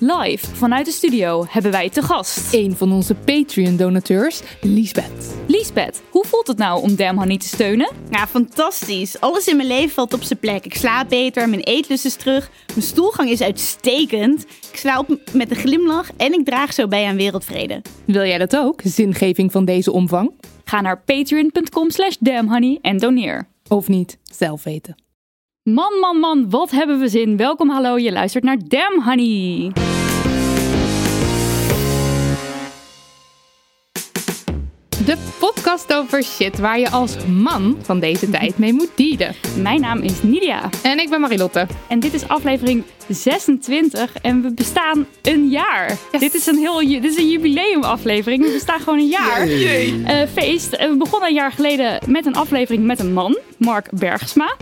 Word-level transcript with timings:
Live 0.00 0.46
vanuit 0.54 0.86
de 0.86 0.92
studio 0.92 1.44
hebben 1.48 1.70
wij 1.70 1.88
te 1.88 2.02
gast 2.02 2.54
een 2.54 2.76
van 2.76 2.92
onze 2.92 3.14
Patreon-donateurs, 3.14 4.40
Liesbeth. 4.60 5.34
Liesbeth, 5.46 6.02
hoe 6.10 6.24
voelt 6.26 6.46
het 6.46 6.58
nou 6.58 6.82
om 6.82 6.96
Damn 6.96 7.18
Honey 7.18 7.38
te 7.38 7.46
steunen? 7.46 7.90
Ja, 8.10 8.26
fantastisch. 8.26 9.20
Alles 9.20 9.46
in 9.46 9.56
mijn 9.56 9.68
leven 9.68 9.90
valt 9.90 10.14
op 10.14 10.22
zijn 10.22 10.38
plek. 10.38 10.64
Ik 10.64 10.74
slaap 10.74 11.08
beter, 11.08 11.48
mijn 11.48 11.62
eetlust 11.62 12.04
is 12.04 12.14
terug, 12.14 12.50
mijn 12.66 12.86
stoelgang 12.86 13.30
is 13.30 13.40
uitstekend. 13.42 14.42
Ik 14.42 14.76
sla 14.76 14.98
op 14.98 15.18
met 15.32 15.50
een 15.50 15.56
glimlach 15.56 16.10
en 16.16 16.32
ik 16.32 16.44
draag 16.44 16.72
zo 16.72 16.88
bij 16.88 17.06
aan 17.06 17.16
wereldvrede. 17.16 17.82
Wil 18.04 18.24
jij 18.24 18.38
dat 18.38 18.56
ook, 18.56 18.80
zingeving 18.84 19.52
van 19.52 19.64
deze 19.64 19.92
omvang? 19.92 20.32
Ga 20.64 20.80
naar 20.80 21.02
patreon.com 21.02 21.90
slash 21.90 22.16
damnhoney 22.20 22.78
en 22.82 22.98
doneer. 22.98 23.48
Of 23.68 23.88
niet, 23.88 24.18
zelf 24.22 24.64
weten. 24.64 25.07
Man, 25.74 25.98
man, 26.00 26.18
man, 26.18 26.50
wat 26.50 26.70
hebben 26.70 26.98
we 26.98 27.08
zin. 27.08 27.36
Welkom, 27.36 27.70
hallo, 27.70 27.98
je 27.98 28.12
luistert 28.12 28.44
naar 28.44 28.58
Damn 28.64 29.02
Honey. 29.02 29.72
De 35.04 35.16
podcast 35.38 35.94
over 35.94 36.22
shit 36.22 36.58
waar 36.58 36.78
je 36.78 36.90
als 36.90 37.26
man 37.26 37.76
van 37.82 38.00
deze 38.00 38.30
tijd 38.30 38.58
mee 38.58 38.72
moet 38.72 38.90
dealen. 38.94 39.34
Mijn 39.56 39.80
naam 39.80 40.00
is 40.00 40.22
Nidia. 40.22 40.68
En 40.82 40.98
ik 40.98 41.10
ben 41.10 41.20
Marilotte. 41.20 41.66
En 41.88 42.00
dit 42.00 42.14
is 42.14 42.28
aflevering 42.28 42.84
26 43.08 44.12
en 44.22 44.42
we 44.42 44.54
bestaan 44.54 45.06
een 45.22 45.48
jaar. 45.48 45.96
Dit 46.18 46.34
is 46.34 46.46
een 46.46 46.58
heel 46.58 46.78
dit 46.78 47.04
is 47.04 47.16
een 47.16 47.28
jubileumaflevering. 47.28 48.44
We 48.44 48.52
bestaan 48.52 48.80
gewoon 48.80 48.98
een 48.98 49.08
jaar. 49.08 49.48
Uh, 49.48 50.28
feest. 50.32 50.76
we 50.76 50.94
begonnen 50.98 51.28
een 51.28 51.34
jaar 51.34 51.52
geleden 51.52 51.98
met 52.06 52.26
een 52.26 52.34
aflevering 52.34 52.84
met 52.84 53.00
een 53.00 53.12
man, 53.12 53.38
Mark 53.58 53.88
Bergsma. 53.90 54.56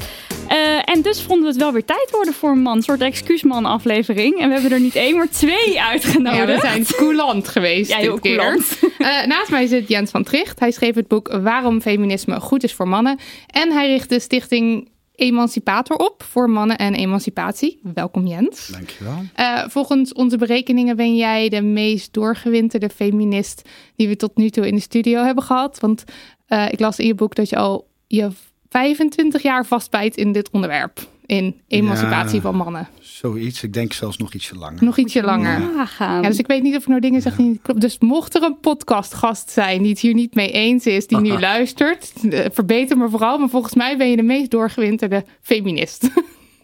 Uh, 0.51 0.79
en 0.85 1.03
dus 1.03 1.23
vonden 1.23 1.43
we 1.43 1.49
het 1.49 1.57
wel 1.57 1.73
weer 1.73 1.85
tijd 1.85 2.11
worden 2.11 2.35
voor 2.35 2.51
een 2.51 2.63
man. 2.63 2.77
Een 2.77 2.83
soort 2.83 3.01
excuusman 3.01 3.65
aflevering. 3.65 4.41
En 4.41 4.49
we 4.49 4.53
hebben 4.53 4.73
er 4.73 4.81
niet 4.81 4.95
één, 4.95 5.17
maar 5.17 5.29
twee 5.29 5.83
uitgenodigd. 5.83 6.37
Ja, 6.37 6.47
we 6.47 6.59
zijn 6.61 6.87
coulant 7.01 7.49
geweest 7.49 7.91
ja, 7.91 7.97
heel 7.97 8.19
coulant. 8.19 8.79
Uh, 8.99 9.25
naast 9.27 9.51
mij 9.51 9.67
zit 9.67 9.89
Jens 9.89 10.11
van 10.11 10.23
Tricht. 10.23 10.61
Hij 10.61 10.71
schreef 10.71 10.95
het 10.95 11.09
boek 11.09 11.29
Waarom 11.43 11.81
feminisme 11.81 12.41
goed 12.41 12.63
is 12.63 12.75
voor 12.75 12.89
mannen. 12.89 13.19
En 13.47 13.73
hij 13.73 13.87
richt 13.87 14.09
de 14.09 14.21
stichting 14.21 14.89
Emancipator 15.17 15.97
op 15.97 16.23
voor 16.23 16.51
mannen 16.51 16.79
en 16.79 16.95
emancipatie. 16.95 17.81
Welkom 17.95 18.27
Jens. 18.27 18.67
Dankjewel. 18.67 19.23
Uh, 19.37 19.65
volgens 19.69 20.13
onze 20.13 20.37
berekeningen 20.37 20.97
ben 20.97 21.17
jij 21.17 21.49
de 21.49 21.63
meest 21.63 22.13
doorgewinterde 22.13 22.89
feminist 22.89 23.69
die 23.97 24.09
we 24.09 24.17
tot 24.17 24.37
nu 24.37 24.51
toe 24.51 24.67
in 24.67 24.75
de 24.75 24.81
studio 24.81 25.23
hebben 25.23 25.45
gehad. 25.45 25.81
Want 25.81 26.05
uh, 26.49 26.73
ik 26.73 26.81
las 26.81 26.99
in 26.99 27.07
je 27.07 27.15
boek 27.15 27.35
dat 27.35 27.49
je 27.49 27.57
al 27.57 27.89
je 28.07 28.29
25 28.69 29.43
jaar 29.43 29.67
vastbijt 29.67 30.17
in 30.17 30.33
dit 30.33 30.51
onderwerp. 30.51 30.99
In 31.27 31.61
emancipatie 31.69 32.35
Ja. 32.37 32.41
van 32.41 32.57
mannen. 32.57 32.89
Zoiets. 33.01 33.63
Ik 33.63 33.73
denk 33.73 33.93
zelfs 33.93 34.17
nog 34.17 34.35
ietsje 34.35 34.57
langer. 34.57 34.85
Nog 34.85 34.97
ietsje 34.99 35.23
langer. 35.23 35.61
Ja, 35.99 36.21
dus 36.21 36.39
ik 36.39 36.47
weet 36.47 36.63
niet 36.63 36.77
of 36.77 36.83
ik 36.83 36.89
nou 36.89 37.01
dingen 37.01 37.23
zeg 37.23 37.37
die 37.37 37.47
niet 37.47 37.63
kloppen. 37.63 37.89
Dus 37.89 37.99
mocht 37.99 38.35
er 38.35 38.43
een 38.43 38.59
podcastgast 38.61 39.51
zijn 39.51 39.81
die 39.83 39.91
het 39.91 39.99
hier 40.01 40.15
niet 40.15 40.35
mee 40.35 40.51
eens 40.53 40.87
is, 40.87 41.07
die 41.07 41.21
nu 41.21 41.39
luistert, 41.39 42.13
eh, 42.31 42.45
verbeter 42.53 42.97
me 42.97 43.09
vooral. 43.09 43.39
Maar 43.39 43.49
volgens 43.49 43.75
mij 43.75 43.97
ben 43.97 44.11
je 44.11 44.17
de 44.17 44.23
meest 44.23 44.51
doorgewinterde 44.51 45.25
feminist. 45.43 46.09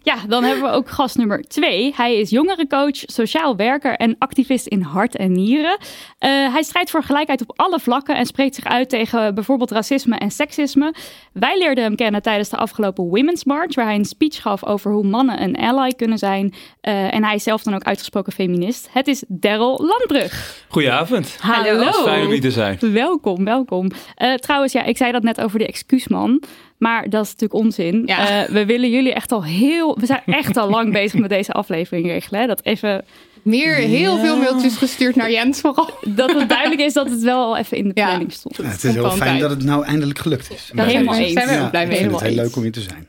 Ja, 0.02 0.16
dan 0.28 0.44
hebben 0.44 0.64
we 0.64 0.76
ook 0.76 0.88
gast 0.88 1.16
nummer 1.16 1.42
twee. 1.42 1.92
Hij 1.96 2.18
is 2.18 2.30
jongerencoach, 2.30 2.96
sociaal 2.96 3.56
werker 3.56 3.96
en 3.96 4.16
activist 4.18 4.66
in 4.66 4.80
hart 4.80 5.16
en 5.16 5.32
nieren. 5.32 5.76
Uh, 5.80 6.52
hij 6.52 6.62
strijdt 6.62 6.90
voor 6.90 7.02
gelijkheid 7.02 7.40
op 7.40 7.52
alle 7.56 7.80
vlakken 7.80 8.16
en 8.16 8.26
spreekt 8.26 8.54
zich 8.54 8.64
uit 8.64 8.88
tegen 8.88 9.34
bijvoorbeeld 9.34 9.70
racisme 9.70 10.16
en 10.16 10.30
seksisme. 10.30 10.94
Wij 11.32 11.58
leerden 11.58 11.84
hem 11.84 11.96
kennen 11.96 12.22
tijdens 12.22 12.48
de 12.48 12.56
afgelopen 12.56 13.04
Women's 13.04 13.44
March, 13.44 13.74
waar 13.74 13.84
hij 13.84 13.94
een 13.94 14.04
speech 14.04 14.42
gaf 14.42 14.64
over 14.64 14.92
hoe 14.92 15.06
mannen 15.06 15.42
een 15.42 15.56
ally 15.56 15.92
kunnen 15.92 16.18
zijn. 16.18 16.54
Uh, 16.82 17.14
en 17.14 17.24
hij 17.24 17.34
is 17.34 17.42
zelf 17.42 17.62
dan 17.62 17.74
ook 17.74 17.84
uitgesproken 17.84 18.32
feminist. 18.32 18.88
Het 18.92 19.08
is 19.08 19.24
Daryl 19.28 19.80
Landbrug. 19.86 20.64
Goedenavond. 20.68 21.36
Hallo. 21.40 21.88
Is 21.88 21.96
fijn 21.96 22.24
om 22.24 22.30
hier 22.30 22.40
te 22.40 22.50
zijn. 22.50 22.78
Welkom, 22.80 23.44
welkom. 23.44 23.90
Uh, 24.18 24.34
trouwens, 24.34 24.72
ja, 24.72 24.82
ik 24.82 24.96
zei 24.96 25.12
dat 25.12 25.22
net 25.22 25.40
over 25.40 25.58
de 25.58 25.66
excuusman. 25.66 26.42
Maar 26.82 27.08
dat 27.10 27.24
is 27.24 27.30
natuurlijk 27.30 27.64
onzin. 27.64 28.02
Ja. 28.06 28.42
Uh, 28.42 28.48
we 28.48 28.66
willen 28.66 28.90
jullie 28.90 29.12
echt 29.12 29.32
al 29.32 29.44
heel. 29.44 29.98
We 29.98 30.06
zijn 30.06 30.22
echt 30.42 30.56
al 30.56 30.70
lang 30.70 30.92
bezig 30.92 31.20
met 31.20 31.30
deze 31.30 31.52
aflevering 31.52 32.06
regelen. 32.06 32.40
Hè? 32.40 32.46
Dat 32.46 32.64
even. 32.64 33.04
Meer 33.42 33.74
heel 33.74 34.18
veel 34.18 34.36
mailtjes 34.36 34.76
gestuurd 34.76 35.16
naar 35.16 35.30
Jens 35.30 35.60
vooral. 35.60 35.90
Dat 36.00 36.32
het 36.34 36.48
duidelijk 36.48 36.80
is 36.80 36.92
dat 36.92 37.10
het 37.10 37.22
wel 37.22 37.44
al 37.44 37.56
even 37.56 37.76
in 37.76 37.84
de 37.88 37.92
Ja. 38.00 38.06
planning 38.06 38.32
stond. 38.32 38.56
Ja, 38.56 38.64
het 38.64 38.84
is 38.84 38.94
heel 38.94 39.10
fijn 39.10 39.38
dat 39.38 39.50
het 39.50 39.64
nou 39.64 39.84
eindelijk 39.84 40.18
gelukt 40.18 40.50
is. 40.52 40.70
Ja, 40.74 40.84
helemaal 40.84 41.14
eens. 41.14 41.32
Zijn 41.32 41.48
we 41.48 41.64
ook 41.64 41.70
blij 41.70 41.82
ik 41.82 41.88
mee. 41.88 41.98
vind 41.98 42.10
het 42.10 42.20
heel 42.20 42.30
eens. 42.30 42.40
leuk 42.40 42.56
om 42.56 42.62
hier 42.62 42.72
te 42.72 42.80
zijn. 42.80 43.08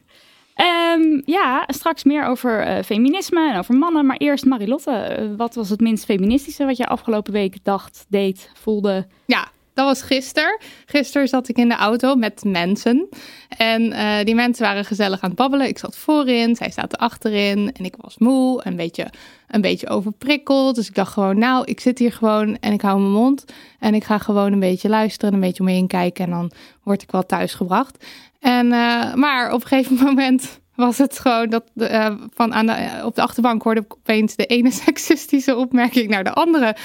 Um, 1.02 1.22
ja, 1.26 1.64
straks 1.68 2.04
meer 2.04 2.26
over 2.26 2.68
uh, 2.68 2.84
feminisme 2.84 3.52
en 3.52 3.58
over 3.58 3.76
mannen. 3.76 4.06
Maar 4.06 4.18
eerst 4.18 4.46
Marilotte, 4.46 5.18
uh, 5.20 5.38
wat 5.38 5.56
was 5.56 5.70
het 5.70 5.80
minst 5.80 6.06
feministische 6.06 6.66
wat 6.66 6.78
je 6.78 6.88
afgelopen 6.88 7.34
week 7.34 7.56
dacht, 7.64 8.06
deed, 8.10 8.50
voelde? 8.62 9.08
Ja, 9.26 9.48
dat 9.74 9.86
was 9.86 10.02
gisteren. 10.02 10.60
Gisteren 10.86 11.28
zat 11.28 11.48
ik 11.48 11.58
in 11.58 11.70
de 11.70 11.76
auto 11.76 12.16
met 12.16 12.44
mensen. 12.44 13.10
En 13.58 13.82
uh, 13.82 14.16
die 14.24 14.36
mensen 14.36 14.66
waren 14.66 14.86
gezellig 14.86 15.22
aan 15.22 15.30
het 15.30 15.38
babbelen. 15.38 15.68
Ik 15.68 15.78
zat 15.78 15.98
voorin, 15.98 16.56
zij 16.56 16.72
zaten 16.72 17.00
achterin. 17.00 17.72
En 17.74 17.86
ik 17.86 17.96
was 17.98 18.18
moe, 18.18 18.62
een 18.64 18.76
beetje, 18.76 19.08
een 19.48 19.62
beetje 19.62 19.90
overprikkeld. 19.90 20.76
Dus 20.76 20.88
ik 20.88 20.96
dacht 20.96 21.14
gewoon, 21.14 21.38
nou, 21.38 21.66
ik 21.66 21.80
zit 21.80 22.00
hier 22.00 22.12
gewoon 22.12 22.58
en 22.60 22.74
ik 22.74 22.82
hou 22.82 23.00
mijn 23.00 23.12
mond. 23.12 23.46
En 23.80 23.94
ik 23.94 24.04
ga 24.04 24.18
gewoon 24.18 24.54
een 24.54 24.60
beetje 24.60 24.90
luisteren, 24.90 25.34
een 25.34 25.40
beetje 25.40 25.60
om 25.60 25.66
me 25.66 25.72
heen 25.72 25.88
kijken. 25.88 26.26
En 26.26 26.32
dan 26.32 26.52
word 26.84 27.02
ik 27.02 27.12
wel 27.12 27.26
thuisgebracht. 27.26 28.06
En, 28.40 28.66
uh, 28.66 29.14
maar 29.14 29.54
op 29.54 29.62
een 29.62 29.68
gegeven 29.68 30.06
moment 30.06 30.62
was 30.76 30.98
het 30.98 31.20
gewoon 31.20 31.50
dat 31.50 31.64
uh, 31.76 32.12
van 32.34 32.54
aan 32.54 32.66
de, 32.66 33.02
op 33.04 33.16
de 33.16 33.22
achterbank 33.22 33.64
hoorde 33.64 33.82
ik 33.82 33.94
opeens 33.94 34.36
de 34.36 34.46
ene 34.46 34.72
seksistische 34.86 35.56
opmerking 35.56 36.10
naar 36.10 36.24
de 36.24 36.34
andere. 36.34 36.76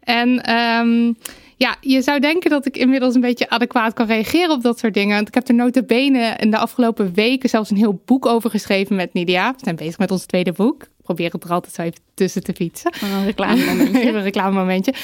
En 0.00 0.54
um, 0.54 1.16
ja, 1.58 1.76
je 1.80 2.02
zou 2.02 2.20
denken 2.20 2.50
dat 2.50 2.66
ik 2.66 2.76
inmiddels 2.76 3.14
een 3.14 3.20
beetje 3.20 3.50
adequaat 3.50 3.94
kan 3.94 4.06
reageren 4.06 4.50
op 4.50 4.62
dat 4.62 4.78
soort 4.78 4.94
dingen. 4.94 5.14
Want 5.14 5.28
ik 5.28 5.34
heb 5.34 5.48
er 5.48 5.54
nota 5.54 5.82
bene 5.82 6.36
in 6.38 6.50
de 6.50 6.58
afgelopen 6.58 7.14
weken 7.14 7.48
zelfs 7.48 7.70
een 7.70 7.76
heel 7.76 8.02
boek 8.04 8.26
over 8.26 8.50
geschreven 8.50 8.96
met 8.96 9.12
Nidia. 9.12 9.52
We 9.52 9.58
zijn 9.62 9.76
bezig 9.76 9.98
met 9.98 10.10
ons 10.10 10.26
tweede 10.26 10.52
boek. 10.52 10.82
Ik 10.82 11.04
probeer 11.04 11.32
het 11.32 11.44
er 11.44 11.50
altijd 11.50 11.74
zo 11.74 11.82
even 11.82 12.00
tussen 12.14 12.42
te 12.42 12.52
fietsen. 12.52 12.92
Een 13.00 13.24
reclamemomentje. 13.24 14.00
even 14.06 14.14
een 14.14 14.22
reclamemomentje. 14.22 14.94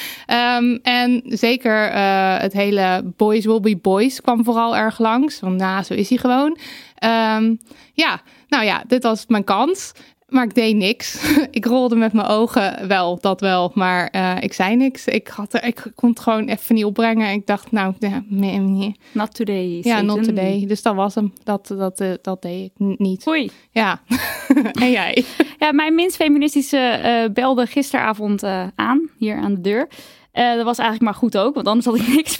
Um, 0.57 0.79
en 0.83 1.21
zeker 1.25 1.91
uh, 1.93 2.37
het 2.37 2.53
hele 2.53 3.13
Boys 3.17 3.45
Will 3.45 3.59
Be 3.59 3.77
Boys 3.77 4.21
kwam 4.21 4.43
vooral 4.43 4.77
erg 4.77 4.99
langs. 4.99 5.39
Want 5.39 5.57
nou, 5.57 5.83
zo 5.83 5.93
is 5.93 6.09
hij 6.09 6.17
gewoon. 6.17 6.57
Um, 7.03 7.59
ja, 7.93 8.21
nou 8.47 8.65
ja, 8.65 8.83
dit 8.87 9.03
was 9.03 9.25
mijn 9.27 9.43
kans. 9.43 9.91
Maar 10.27 10.43
ik 10.43 10.55
deed 10.55 10.75
niks. 10.75 11.33
ik 11.51 11.65
rolde 11.65 11.95
met 11.95 12.13
mijn 12.13 12.27
ogen 12.27 12.87
wel, 12.87 13.19
dat 13.19 13.41
wel. 13.41 13.71
Maar 13.73 14.09
uh, 14.15 14.35
ik 14.39 14.53
zei 14.53 14.75
niks. 14.75 15.07
Ik, 15.07 15.27
had 15.27 15.53
er, 15.53 15.63
ik 15.63 15.91
kon 15.95 16.09
het 16.09 16.19
gewoon 16.19 16.47
even 16.47 16.75
niet 16.75 16.85
opbrengen. 16.85 17.31
Ik 17.31 17.45
dacht, 17.45 17.71
nou, 17.71 17.93
ja, 17.99 18.23
nee. 18.27 18.95
Not 19.11 19.35
today. 19.35 19.69
Ja, 19.69 19.81
Satan. 19.81 20.05
not 20.05 20.23
today. 20.23 20.65
Dus 20.67 20.81
dat 20.81 20.95
was 20.95 21.15
hem. 21.15 21.33
Dat, 21.43 21.67
dat, 21.67 22.01
uh, 22.01 22.11
dat 22.21 22.41
deed 22.41 22.65
ik 22.65 22.97
niet. 22.97 23.27
Oei. 23.27 23.51
Ja. 23.71 24.01
en 24.81 24.91
jij? 24.91 25.23
Ja, 25.59 25.71
mijn 25.71 25.95
minst 25.95 26.15
feministische 26.15 26.99
uh, 27.03 27.33
belde 27.33 27.65
gisteravond 27.65 28.43
aan, 28.75 29.09
hier 29.17 29.37
aan 29.37 29.53
de 29.53 29.61
deur. 29.61 29.87
Uh, 30.35 30.55
dat 30.55 30.63
was 30.63 30.77
eigenlijk 30.77 31.11
maar 31.11 31.19
goed 31.19 31.37
ook, 31.37 31.55
want 31.55 31.67
anders 31.67 31.85
had 31.85 31.95
ik 31.95 32.07
niks 32.15 32.37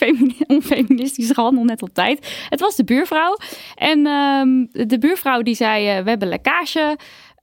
onfeministisch 0.47 1.31
gehandeld 1.31 1.65
net 1.65 1.81
op 1.81 1.93
tijd. 1.93 2.45
Het 2.49 2.59
was 2.59 2.75
de 2.75 2.83
buurvrouw. 2.83 3.37
En 3.75 3.99
uh, 3.99 4.87
de 4.87 4.97
buurvrouw 4.99 5.41
die 5.41 5.55
zei, 5.55 5.97
uh, 5.97 6.03
we 6.03 6.09
hebben 6.09 6.27
lekkage. 6.27 6.97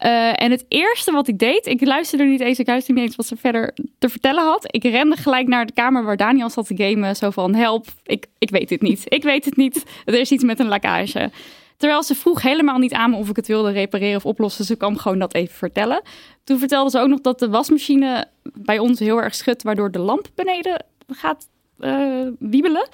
Uh, 0.05 0.43
en 0.43 0.51
het 0.51 0.65
eerste 0.69 1.13
wat 1.13 1.29
ik 1.29 1.39
deed, 1.39 1.67
ik 1.67 1.87
luisterde 1.87 2.25
niet 2.25 2.41
eens, 2.41 2.59
ik 2.59 2.67
luisterde 2.67 3.01
niet 3.01 3.09
eens 3.09 3.17
wat 3.17 3.27
ze 3.27 3.37
verder 3.37 3.75
te 3.99 4.09
vertellen 4.09 4.45
had. 4.45 4.65
Ik 4.67 4.83
rende 4.83 5.17
gelijk 5.17 5.49
naar 5.49 5.67
de 5.67 5.73
kamer 5.73 6.05
waar 6.05 6.17
Daniel 6.17 6.51
zat 6.51 6.67
te 6.67 6.77
gamen. 6.77 7.17
Zo 7.17 7.31
van, 7.31 7.55
help, 7.55 7.87
ik, 8.05 8.27
ik 8.39 8.51
weet 8.51 8.71
het 8.71 8.83
niet. 8.83 9.05
Ik 9.05 9.23
weet 9.23 9.45
het 9.45 9.57
niet. 9.57 9.85
Er 10.05 10.15
is 10.15 10.31
iets 10.31 10.45
met 10.45 10.59
een 10.59 10.69
lekkage. 10.69 11.31
Terwijl 11.77 12.03
ze 12.03 12.15
vroeg 12.15 12.43
helemaal 12.43 12.79
niet 12.79 12.93
aan 12.93 13.11
me 13.11 13.17
of 13.17 13.29
ik 13.29 13.37
het 13.37 13.47
wilde 13.47 13.71
repareren 13.71 14.17
of 14.17 14.27
oplossen. 14.27 14.65
Ze 14.65 14.77
kwam 14.77 14.97
gewoon 14.97 15.19
dat 15.19 15.35
even 15.35 15.55
vertellen. 15.55 16.03
Toen 16.45 16.59
vertelde 16.59 16.91
ze 16.91 16.99
ook 16.99 17.09
nog 17.09 17.21
dat 17.21 17.39
de 17.39 17.49
wasmachine 17.49 18.27
bij 18.43 18.79
ons 18.79 18.99
heel 18.99 19.23
erg 19.23 19.35
schudt, 19.35 19.63
waardoor 19.63 19.91
de 19.91 19.99
lamp 19.99 20.29
beneden 20.35 20.85
gaat 21.07 21.49
uh, 21.79 22.29
wiebelen. 22.39 22.89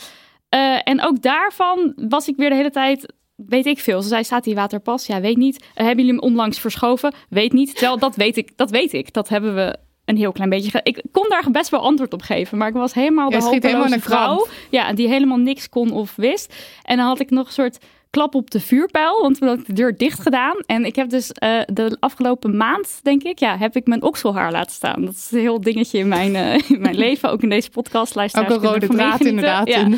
Uh, 0.54 0.78
en 0.84 1.04
ook 1.04 1.22
daarvan 1.22 1.92
was 1.96 2.28
ik 2.28 2.36
weer 2.36 2.48
de 2.48 2.56
hele 2.56 2.70
tijd, 2.70 3.12
weet 3.46 3.66
ik 3.66 3.78
veel. 3.78 4.02
Ze 4.02 4.08
zei, 4.08 4.24
staat 4.24 4.44
die 4.44 4.54
waterpas? 4.54 5.06
Ja, 5.06 5.20
weet 5.20 5.36
niet. 5.36 5.62
Uh, 5.62 5.68
hebben 5.74 6.04
jullie 6.04 6.20
hem 6.20 6.30
onlangs 6.30 6.58
verschoven? 6.58 7.14
Weet 7.28 7.52
niet. 7.52 7.74
Terwijl 7.74 7.98
dat 7.98 8.16
weet 8.16 8.36
ik, 8.36 8.56
dat 8.56 8.70
weet 8.70 8.92
ik. 8.92 9.12
Dat 9.12 9.28
hebben 9.28 9.54
we 9.54 9.76
een 10.04 10.16
heel 10.16 10.32
klein 10.32 10.50
beetje. 10.50 10.80
Ik 10.82 11.02
kon 11.12 11.28
daar 11.28 11.44
best 11.50 11.70
wel 11.70 11.80
antwoord 11.80 12.12
op 12.12 12.22
geven, 12.22 12.58
maar 12.58 12.68
ik 12.68 12.74
was 12.74 12.94
helemaal 12.94 13.30
de 13.30 13.42
hopeloze 13.42 14.00
vrouw. 14.00 14.46
Ja, 14.70 14.92
die 14.92 15.08
helemaal 15.08 15.36
niks 15.36 15.68
kon 15.68 15.90
of 15.90 16.16
wist. 16.16 16.54
En 16.82 16.96
dan 16.96 17.06
had 17.06 17.20
ik 17.20 17.30
nog 17.30 17.46
een 17.46 17.52
soort 17.52 17.78
klap 18.10 18.34
op 18.34 18.50
de 18.50 18.60
vuurpijl, 18.60 19.22
want 19.22 19.38
we 19.38 19.46
hadden 19.46 19.64
de 19.66 19.72
deur 19.72 19.96
dicht 19.96 20.20
gedaan. 20.20 20.56
En 20.66 20.84
ik 20.84 20.96
heb 20.96 21.08
dus 21.08 21.30
uh, 21.42 21.60
de 21.66 21.96
afgelopen 22.00 22.56
maand, 22.56 23.00
denk 23.02 23.22
ik, 23.22 23.38
ja, 23.38 23.58
heb 23.58 23.76
ik 23.76 23.86
mijn 23.86 24.02
okselhaar 24.02 24.52
laten 24.52 24.72
staan. 24.72 25.04
Dat 25.04 25.14
is 25.14 25.28
een 25.30 25.38
heel 25.38 25.60
dingetje 25.60 25.98
in 25.98 26.08
mijn, 26.08 26.34
uh, 26.34 26.70
in 26.70 26.80
mijn 26.80 26.96
leven, 27.06 27.30
ook 27.30 27.42
in 27.42 27.48
deze 27.48 27.70
podcast. 27.70 28.16
Ook 28.16 28.48
een 28.48 28.56
rode 28.56 28.86
draad 28.86 29.20
inderdaad. 29.20 29.68
Ja. 29.68 29.88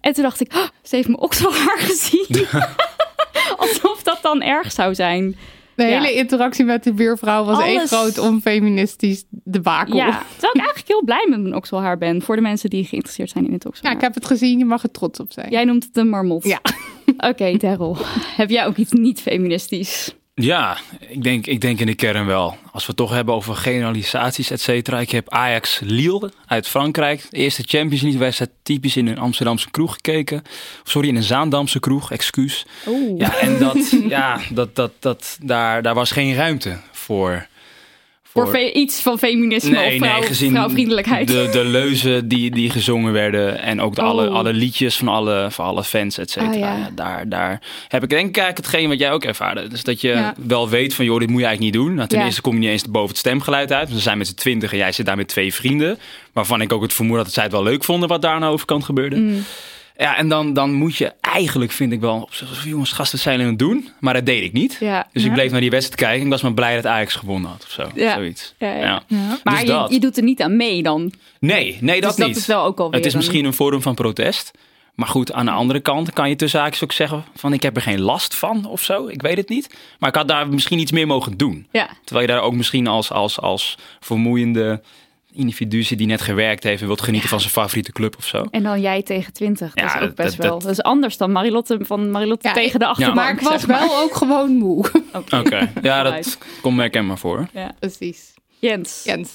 En 0.00 0.12
toen 0.12 0.22
dacht 0.22 0.40
ik, 0.40 0.52
oh, 0.54 0.68
ze 0.82 0.96
heeft 0.96 1.08
mijn 1.08 1.20
okselhaar 1.20 1.78
gezien. 1.88 2.46
Alsof 3.56 4.02
dat 4.02 4.18
dan 4.22 4.42
erg 4.42 4.72
zou 4.72 4.94
zijn. 4.94 5.36
De 5.74 5.84
ja. 5.84 6.00
hele 6.00 6.12
interactie 6.12 6.64
met 6.64 6.84
de 6.84 6.92
buurvrouw 6.92 7.44
was 7.44 7.56
Alles... 7.56 7.68
één 7.68 7.86
groot 7.86 8.18
onfeministisch 8.18 9.24
debakel. 9.30 9.96
Ja, 9.96 10.22
terwijl 10.30 10.52
ik 10.52 10.60
eigenlijk 10.60 10.88
heel 10.88 11.04
blij 11.04 11.26
met 11.28 11.40
mijn 11.40 11.54
okselhaar 11.54 11.98
ben. 11.98 12.22
Voor 12.22 12.36
de 12.36 12.42
mensen 12.42 12.70
die 12.70 12.84
geïnteresseerd 12.84 13.30
zijn 13.30 13.46
in 13.46 13.52
het 13.52 13.66
okselhaar. 13.66 13.92
Ja, 13.92 13.98
ik 13.98 14.04
heb 14.04 14.14
het 14.14 14.26
gezien. 14.26 14.58
Je 14.58 14.64
mag 14.64 14.82
er 14.82 14.90
trots 14.90 15.20
op 15.20 15.32
zijn. 15.32 15.50
Jij 15.50 15.64
noemt 15.64 15.84
het 15.84 15.96
een 15.96 16.08
marmot. 16.08 16.44
Ja. 16.44 16.60
Oké, 17.16 17.26
okay, 17.26 17.56
Daryl. 17.56 17.96
Heb 18.36 18.50
jij 18.50 18.66
ook 18.66 18.76
iets 18.76 18.92
niet 18.92 19.20
feministisch? 19.20 20.14
Ja, 20.40 20.76
ik 21.08 21.22
denk, 21.22 21.46
ik 21.46 21.60
denk 21.60 21.80
in 21.80 21.86
de 21.86 21.94
kern 21.94 22.26
wel. 22.26 22.56
Als 22.72 22.82
we 22.82 22.88
het 22.88 22.96
toch 22.96 23.10
hebben 23.10 23.34
over 23.34 23.56
generalisaties, 23.56 24.50
et 24.50 24.60
cetera. 24.60 25.00
Ik 25.00 25.10
heb 25.10 25.30
Ajax 25.30 25.80
Lille 25.82 26.32
uit 26.46 26.68
Frankrijk. 26.68 27.26
De 27.30 27.36
eerste 27.36 27.62
Champions 27.66 28.02
League 28.02 28.20
wedstrijd 28.20 28.50
typisch 28.62 28.96
in 28.96 29.06
een 29.06 29.18
Amsterdamse 29.18 29.70
kroeg 29.70 29.92
gekeken. 29.92 30.42
Sorry, 30.84 31.08
in 31.08 31.16
een 31.16 31.22
Zaandamse 31.22 31.80
kroeg, 31.80 32.10
excuus. 32.12 32.66
Oeh. 32.86 33.18
Ja, 33.18 33.36
en 33.36 33.58
dat, 33.58 33.94
ja, 34.08 34.40
dat, 34.50 34.76
dat, 34.76 34.92
dat, 34.98 35.38
daar, 35.42 35.82
daar 35.82 35.94
was 35.94 36.10
geen 36.10 36.34
ruimte 36.34 36.78
voor. 36.92 37.46
Voor, 38.44 38.48
voor 38.48 38.60
iets 38.70 39.00
van 39.02 39.18
feminisme 39.18 39.70
nee, 39.70 39.92
of 39.92 40.06
vrouw, 40.06 40.18
nee, 40.18 40.26
gezien 40.28 40.50
vrouwvriendelijkheid. 40.50 41.28
De, 41.28 41.48
de 41.52 41.64
leuzen 41.64 42.28
die, 42.28 42.50
die 42.50 42.70
gezongen 42.70 43.12
werden 43.12 43.58
en 43.62 43.80
ook 43.80 43.94
de, 43.94 44.02
Oh. 44.02 44.08
alle, 44.08 44.28
alle 44.28 44.52
liedjes 44.52 44.96
van 44.96 45.08
alle, 45.08 45.46
van 45.50 45.64
alle 45.64 45.84
fans, 45.84 46.18
et 46.18 46.30
cetera. 46.30 46.52
Ah, 46.52 46.58
ja. 46.58 46.76
Ja, 46.76 46.90
daar, 46.94 47.28
daar 47.28 47.60
heb 47.88 48.02
ik 48.02 48.08
denk 48.08 48.28
ik 48.28 48.36
eigenlijk 48.36 48.66
hetgeen 48.66 48.88
wat 48.88 48.98
jij 48.98 49.12
ook 49.12 49.24
ervaarde. 49.24 49.68
Dus 49.68 49.82
dat 49.84 50.00
je 50.00 50.08
Ja. 50.08 50.34
wel 50.46 50.68
weet 50.68 50.94
van, 50.94 51.04
joh, 51.04 51.18
dit 51.18 51.30
moet 51.30 51.40
je 51.40 51.46
eigenlijk 51.46 51.74
niet 51.76 51.84
doen. 51.84 51.94
Nou, 51.94 52.08
ten 52.08 52.24
eerste 52.24 52.40
kom 52.40 52.52
je 52.52 52.58
niet 52.58 52.68
eens 52.68 52.84
boven 52.90 53.08
het 53.08 53.18
stemgeluid 53.18 53.72
uit. 53.72 53.90
We 53.92 53.98
zijn 53.98 54.18
met 54.18 54.26
z'n 54.26 54.34
twintig 54.34 54.72
en 54.72 54.78
jij 54.78 54.92
zit 54.92 55.06
daar 55.06 55.16
met 55.16 55.28
twee 55.28 55.54
vrienden. 55.54 55.98
Waarvan 56.32 56.60
ik 56.60 56.72
ook 56.72 56.82
het 56.82 56.92
vermoeden 56.92 57.24
dat 57.24 57.34
zij 57.34 57.42
het 57.42 57.52
wel 57.52 57.62
leuk 57.62 57.84
vonden 57.84 58.08
wat 58.08 58.22
daar 58.22 58.34
aan 58.34 58.40
de 58.40 58.46
overkant 58.46 58.84
gebeurde. 58.84 59.16
Mm. 59.16 59.44
Ja, 60.00 60.16
en 60.16 60.28
dan, 60.28 60.52
dan 60.52 60.72
moet 60.72 60.96
je 60.96 61.12
eigenlijk, 61.20 61.72
vind 61.72 61.92
ik 61.92 62.00
wel, 62.00 62.20
op 62.20 62.34
zich, 62.34 62.64
jongens, 62.64 62.92
gasten 62.92 63.18
zijn 63.18 63.40
aan 63.40 63.46
het 63.46 63.58
doen. 63.58 63.88
Maar 64.00 64.14
dat 64.14 64.26
deed 64.26 64.42
ik 64.42 64.52
niet. 64.52 64.76
Ja. 64.80 65.08
Dus 65.12 65.24
ik 65.24 65.32
bleef 65.32 65.50
naar 65.50 65.60
die 65.60 65.70
wedstrijd 65.70 66.00
kijken. 66.00 66.24
Ik 66.24 66.30
was 66.30 66.42
maar 66.42 66.54
blij 66.54 66.74
dat 66.74 66.86
Ajax 66.86 67.14
gewonnen 67.14 67.50
had 67.50 67.64
of 67.64 67.70
zo. 67.70 67.90
Ja. 67.94 68.14
Zoiets. 68.14 68.54
Ja, 68.58 68.74
ja. 68.74 69.02
Ja. 69.06 69.38
Maar 69.44 69.54
Dus 69.54 69.62
je, 69.62 69.66
dat. 69.66 69.92
je 69.92 70.00
doet 70.00 70.16
er 70.16 70.22
niet 70.22 70.42
aan 70.42 70.56
mee 70.56 70.82
dan. 70.82 71.12
Nee, 71.40 71.78
nee, 71.80 72.00
dat 72.00 72.16
dus 72.16 72.26
dat 72.26 72.36
is 72.36 72.46
wel 72.46 72.64
ook 72.64 72.78
alweer 72.78 72.96
Het 72.96 73.06
is 73.06 73.14
misschien 73.14 73.44
een 73.44 73.54
vorm 73.54 73.82
van 73.82 73.94
protest. 73.94 74.50
Maar 74.94 75.08
goed, 75.08 75.32
aan 75.32 75.44
de 75.44 75.50
andere 75.52 75.80
kant 75.80 76.12
kan 76.12 76.28
je 76.28 76.36
tussen 76.36 76.60
haakjes 76.60 76.84
ook 76.84 76.92
zeggen 76.92 77.24
van 77.34 77.52
ik 77.52 77.62
heb 77.62 77.76
er 77.76 77.82
geen 77.82 78.00
last 78.00 78.34
van 78.34 78.64
of 78.66 78.82
zo. 78.82 79.06
Ik 79.06 79.22
weet 79.22 79.36
het 79.36 79.48
niet. 79.48 79.76
Maar 79.98 80.08
ik 80.08 80.14
had 80.14 80.28
daar 80.28 80.48
misschien 80.48 80.78
iets 80.78 80.92
meer 80.92 81.06
mogen 81.06 81.36
doen. 81.36 81.66
Ja. 81.72 81.88
Terwijl 82.04 82.26
je 82.26 82.32
daar 82.32 82.42
ook 82.42 82.54
misschien 82.54 82.86
als, 82.86 83.10
als, 83.10 83.40
als 83.40 83.78
vermoeiende 84.00 84.82
individu 85.38 85.82
zit 85.82 85.98
die 85.98 86.06
net 86.06 86.20
gewerkt 86.20 86.62
heeft 86.62 86.80
en 86.80 86.86
wilt 86.86 87.00
genieten 87.02 87.28
van 87.28 87.40
zijn 87.40 87.52
favoriete 87.52 87.92
club 87.92 88.16
of 88.16 88.26
zo. 88.26 88.44
En 88.50 88.62
dan 88.62 88.80
jij 88.80 89.02
tegen 89.02 89.32
20. 89.32 89.74
Dat 89.74 89.84
Ja, 89.90 90.00
is 90.00 90.08
ook 90.08 90.14
best 90.14 90.36
dat- 90.36 90.46
wel. 90.46 90.50
dat- 90.50 90.62
Dat 90.62 90.70
is 90.70 90.82
anders 90.82 91.16
dan 91.16 91.32
Marilotte 91.32 91.78
van 91.82 92.10
Marilotte 92.10 92.48
Ja, 92.48 92.54
tegen 92.54 92.78
de 92.78 92.86
achterbank. 92.86 93.16
maar 93.16 93.32
ik 93.32 93.40
was 93.40 93.60
zeg 93.60 93.66
maar. 93.66 93.78
wel 93.80 93.98
ook 93.98 94.14
gewoon 94.14 94.50
moe. 94.56 94.90
Oké. 95.40 95.72
Ja, 95.82 96.02
dat 96.02 96.38
komt 96.62 96.74
me 96.74 96.80
herkenbaar 96.80 97.18
voor. 97.18 97.48
Ja. 97.52 97.74
Precies. 97.78 98.34
Jens. 98.58 99.02
Jens. 99.04 99.30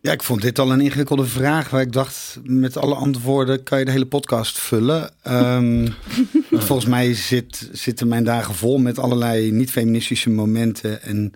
Ja, 0.00 0.12
ik 0.12 0.22
vond 0.22 0.42
dit 0.42 0.58
al 0.58 0.72
een 0.72 0.80
ingewikkelde 0.80 1.24
vraag. 1.24 1.70
Waar 1.70 1.80
ik 1.80 1.92
dacht, 1.92 2.38
met 2.42 2.76
alle 2.76 2.94
antwoorden 2.94 3.62
kan 3.62 3.78
je 3.78 3.84
de 3.84 3.90
hele 3.90 4.06
podcast 4.06 4.58
vullen. 4.58 5.10
Ehm, 5.22 5.88
volgens 6.50 6.86
mij 6.88 7.14
zit, 7.14 7.68
zitten 7.72 8.08
mijn 8.08 8.24
dagen 8.24 8.54
vol 8.54 8.78
met 8.78 8.98
allerlei 8.98 9.50
niet-feministische 9.50 10.30
momenten. 10.30 11.02
En 11.02 11.32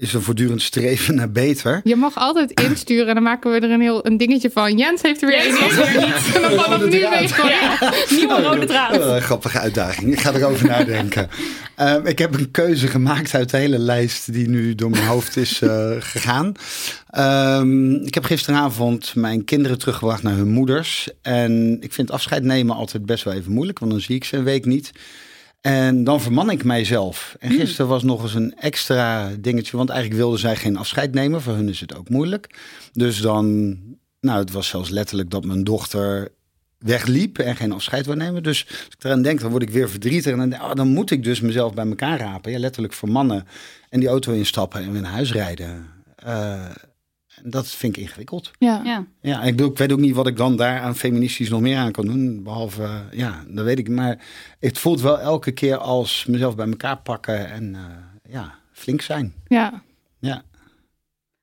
is 0.00 0.14
er 0.14 0.22
voortdurend 0.22 0.62
streven 0.62 1.14
naar 1.14 1.30
beter. 1.30 1.80
Je 1.84 1.96
mag 1.96 2.16
altijd 2.16 2.60
insturen 2.60 3.08
en 3.08 3.14
dan 3.14 3.22
maken 3.22 3.52
we 3.52 3.60
er 3.60 3.70
een 3.70 3.80
heel 3.80 4.06
een 4.06 4.16
dingetje 4.16 4.50
van. 4.50 4.76
Jens 4.76 5.02
heeft 5.02 5.22
er 5.22 5.28
weer 5.28 5.46
Jens 5.46 5.60
één 5.60 5.70
heeft 5.70 5.78
er 5.78 5.94
in. 5.94 6.42
En 6.42 6.56
dan 6.56 6.64
vanaf 6.64 6.84
nu 6.84 6.90
weet 6.90 7.32
gewoon. 7.32 7.92
Nieuwe 8.18 8.42
rode 8.42 8.66
draad. 8.66 8.98
Oh, 8.98 9.14
een 9.14 9.22
grappige 9.22 9.58
uitdaging. 9.58 10.12
Ik 10.12 10.20
ga 10.20 10.32
erover 10.32 10.66
nadenken. 10.66 11.28
Ehm, 11.76 12.06
ik 12.06 12.18
heb 12.18 12.34
een 12.34 12.50
keuze 12.50 12.86
gemaakt 12.86 13.34
uit 13.34 13.50
de 13.50 13.56
hele 13.56 13.78
lijst 13.78 14.32
die 14.32 14.48
nu 14.48 14.74
door 14.74 14.90
mijn 14.90 15.06
hoofd 15.06 15.36
is 15.36 15.60
eh, 15.60 15.90
gegaan. 15.98 16.52
Ehm, 17.10 17.94
ik 17.94 18.14
heb 18.14 18.24
gisteravond 18.24 19.14
mijn 19.14 19.44
kinderen 19.44 19.78
teruggebracht 19.78 20.22
naar 20.22 20.36
hun 20.36 20.50
moeders. 20.50 21.08
En 21.22 21.76
ik 21.80 21.92
vind 21.92 22.10
afscheid 22.10 22.42
nemen 22.42 22.76
altijd 22.76 23.06
best 23.06 23.24
wel 23.24 23.34
even 23.34 23.52
moeilijk, 23.52 23.78
want 23.78 23.90
dan 23.90 24.00
zie 24.00 24.14
ik 24.14 24.24
ze 24.24 24.36
een 24.36 24.44
week 24.44 24.64
niet. 24.64 24.92
En 25.60 26.04
dan 26.04 26.20
verman 26.20 26.50
ik 26.50 26.64
mijzelf. 26.64 27.36
En 27.38 27.50
gisteren 27.50 27.88
was 27.88 28.02
nog 28.02 28.22
eens 28.22 28.34
een 28.34 28.54
extra 28.58 29.30
dingetje, 29.40 29.76
want 29.76 29.88
eigenlijk 29.88 30.20
wilden 30.20 30.40
zij 30.40 30.56
geen 30.56 30.76
afscheid 30.76 31.14
nemen. 31.14 31.42
Voor 31.42 31.54
hun 31.54 31.68
is 31.68 31.80
het 31.80 31.96
ook 31.96 32.08
moeilijk. 32.08 32.58
Dus 32.92 33.20
dan, 33.20 33.76
nou, 34.20 34.38
het 34.38 34.50
was 34.50 34.68
zelfs 34.68 34.90
letterlijk 34.90 35.30
dat 35.30 35.44
mijn 35.44 35.64
dochter 35.64 36.32
wegliep 36.78 37.38
en 37.38 37.56
geen 37.56 37.72
afscheid 37.72 38.06
wil 38.06 38.14
nemen. 38.14 38.42
Dus 38.42 38.66
als 38.68 38.94
ik 38.98 39.04
eraan 39.04 39.22
denk, 39.22 39.40
dan 39.40 39.50
word 39.50 39.62
ik 39.62 39.70
weer 39.70 39.90
verdrietig. 39.90 40.32
En 40.32 40.50
dan, 40.50 40.60
oh, 40.60 40.74
dan 40.74 40.88
moet 40.88 41.10
ik 41.10 41.24
dus 41.24 41.40
mezelf 41.40 41.74
bij 41.74 41.86
elkaar 41.86 42.18
rapen. 42.18 42.52
Ja, 42.52 42.58
letterlijk 42.58 42.94
vermannen. 42.94 43.46
En 43.88 44.00
die 44.00 44.08
auto 44.08 44.32
instappen 44.32 44.82
en 44.82 44.92
weer 44.92 45.02
naar 45.02 45.12
huis 45.12 45.32
rijden. 45.32 45.86
En 46.16 46.72
dat 47.44 47.66
vind 47.68 47.96
ik 47.96 48.02
ingewikkeld. 48.02 48.50
Ja. 48.58 48.80
Ja. 48.84 49.06
Ja, 49.20 49.42
ik, 49.42 49.56
bedoel, 49.56 49.70
ik 49.70 49.78
weet 49.78 49.92
ook 49.92 49.98
niet 49.98 50.14
wat 50.14 50.26
ik 50.26 50.36
dan 50.36 50.56
daar 50.56 50.80
aan 50.80 50.96
feministisch 50.96 51.48
nog 51.48 51.60
meer 51.60 51.76
aan 51.78 51.92
kan 51.92 52.06
doen. 52.06 52.42
Behalve, 52.42 52.82
eh, 52.82 53.00
ja, 53.18 53.44
dat 53.48 53.64
weet 53.64 53.78
ik. 53.78 53.88
Maar 53.88 54.18
het 54.58 54.78
voelt 54.78 55.00
wel 55.00 55.20
elke 55.20 55.52
keer 55.52 55.76
als 55.76 56.24
mezelf 56.28 56.56
bij 56.56 56.66
elkaar 56.68 56.96
pakken 56.98 57.50
en 57.50 57.74
eh, 57.74 58.32
ja, 58.32 58.54
flink 58.72 59.00
zijn. 59.02 59.34
ja. 59.48 59.82
Ja. 60.20 60.42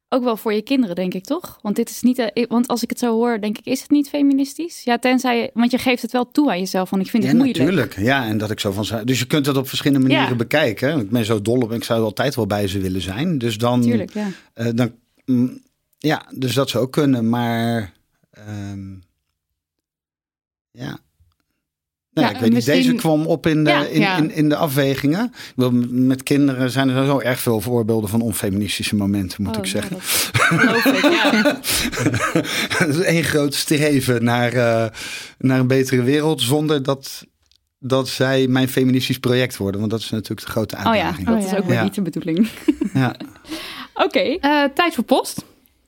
Ook 0.09 0.23
wel 0.23 0.37
voor 0.37 0.53
je 0.53 0.61
kinderen, 0.61 0.95
denk 0.95 1.13
ik, 1.13 1.23
toch? 1.23 1.59
Want 1.61 1.75
dit 1.75 1.89
is 1.89 2.01
niet. 2.01 2.19
eh, 2.19 2.45
want 2.47 2.67
als 2.67 2.83
ik 2.83 2.89
het 2.89 2.99
zo 2.99 3.13
hoor, 3.13 3.39
denk 3.41 3.57
ik, 3.57 3.65
is 3.65 3.81
het 3.81 3.89
niet 3.89 4.09
feministisch? 4.09 4.83
Ja, 4.83 4.97
tenzij. 4.99 5.37
je- 5.41 5.49
Want 5.53 5.71
je 5.71 5.77
geeft 5.77 6.01
het 6.01 6.11
wel 6.11 6.31
toe 6.31 6.49
aan 6.49 6.59
jezelf. 6.59 6.89
Van 6.89 6.99
ik 6.99 7.09
vind 7.09 7.23
Ja, 7.23 7.29
het 7.29 7.37
moeilijk. 7.37 7.59
natuurlijk. 7.59 7.97
Ja, 7.97 8.25
en 8.27 8.37
dat 8.37 8.51
ik 8.51 8.59
zo 8.59 8.71
van. 8.71 9.05
Dus 9.05 9.19
je 9.19 9.25
kunt 9.27 9.45
het 9.45 9.57
op 9.57 9.67
verschillende 9.67 10.07
manieren 10.07 10.29
Ja. 10.29 10.35
bekijken. 10.35 10.99
Ik 10.99 11.09
ben 11.09 11.25
zo 11.25 11.41
dol 11.41 11.59
op. 11.61 11.71
Ik 11.71 11.83
zou 11.83 12.03
altijd 12.03 12.35
wel 12.35 12.47
bij 12.47 12.67
ze 12.67 12.79
willen 12.79 13.01
zijn. 13.01 13.37
Dus 13.37 13.57
dan. 13.57 13.81
Tuurlijk, 13.81 14.13
ja. 14.13 14.27
eh, 14.53 14.67
dan 14.73 14.91
mm, 15.25 15.61
ja, 15.97 16.25
dus 16.35 16.53
dat 16.53 16.69
zou 16.69 16.83
ook 16.83 16.91
kunnen. 16.91 17.29
Maar. 17.29 17.93
ehm, 18.31 18.89
ja. 20.71 20.97
Nou, 22.11 22.29
Ja, 22.29 22.35
ik 22.35 22.41
weet 22.41 22.53
niet, 22.53 22.65
deze 22.65 22.93
kwam 22.93 23.25
op 23.25 23.47
in 23.47 23.63
de, 23.63 23.69
Ja, 23.69 23.85
in, 23.85 23.99
ja. 23.99 24.17
In, 24.17 24.31
in 24.31 24.49
de 24.49 24.55
afwegingen. 24.55 25.33
Met 25.89 26.23
kinderen 26.23 26.71
zijn 26.71 26.89
er 26.89 26.95
sowieso 26.95 27.19
erg 27.19 27.39
veel 27.39 27.61
voorbeelden 27.61 28.09
van 28.09 28.21
onfeministische 28.21 28.95
momenten, 28.95 29.43
moet 29.43 29.53
Oh, 29.57 29.63
ik 29.63 29.69
zeggen. 29.69 29.97
dat 30.65 30.85
ik, 30.85 31.01
ja. 31.01 31.59
Is 32.87 32.99
één 32.99 33.23
groot 33.23 33.53
streven 33.53 34.23
naar, 34.23 34.53
eh, 34.53 34.85
naar 35.37 35.59
een 35.59 35.67
betere 35.67 36.01
wereld, 36.03 36.41
zonder 36.41 36.83
dat, 36.83 37.25
dat 37.79 38.07
zij 38.07 38.47
mijn 38.47 38.69
feministisch 38.69 39.19
project 39.19 39.57
worden. 39.57 39.79
Want 39.79 39.91
dat 39.91 39.99
is 40.01 40.09
natuurlijk 40.09 40.41
de 40.47 40.51
grote 40.51 40.75
Oh 40.75 40.81
ja, 40.83 40.89
uitdaging. 40.89 41.27
dat 41.27 41.43
is 41.43 41.53
ook 41.55 41.65
weer 41.65 41.83
niet 41.83 41.95
de 41.95 42.01
bedoeling. 42.01 42.49
Ja. 42.93 43.15
Oké. 44.05 44.19
Eh, 44.19 44.63
tijd 44.73 44.93
voor 44.95 45.03
post, 45.03 45.43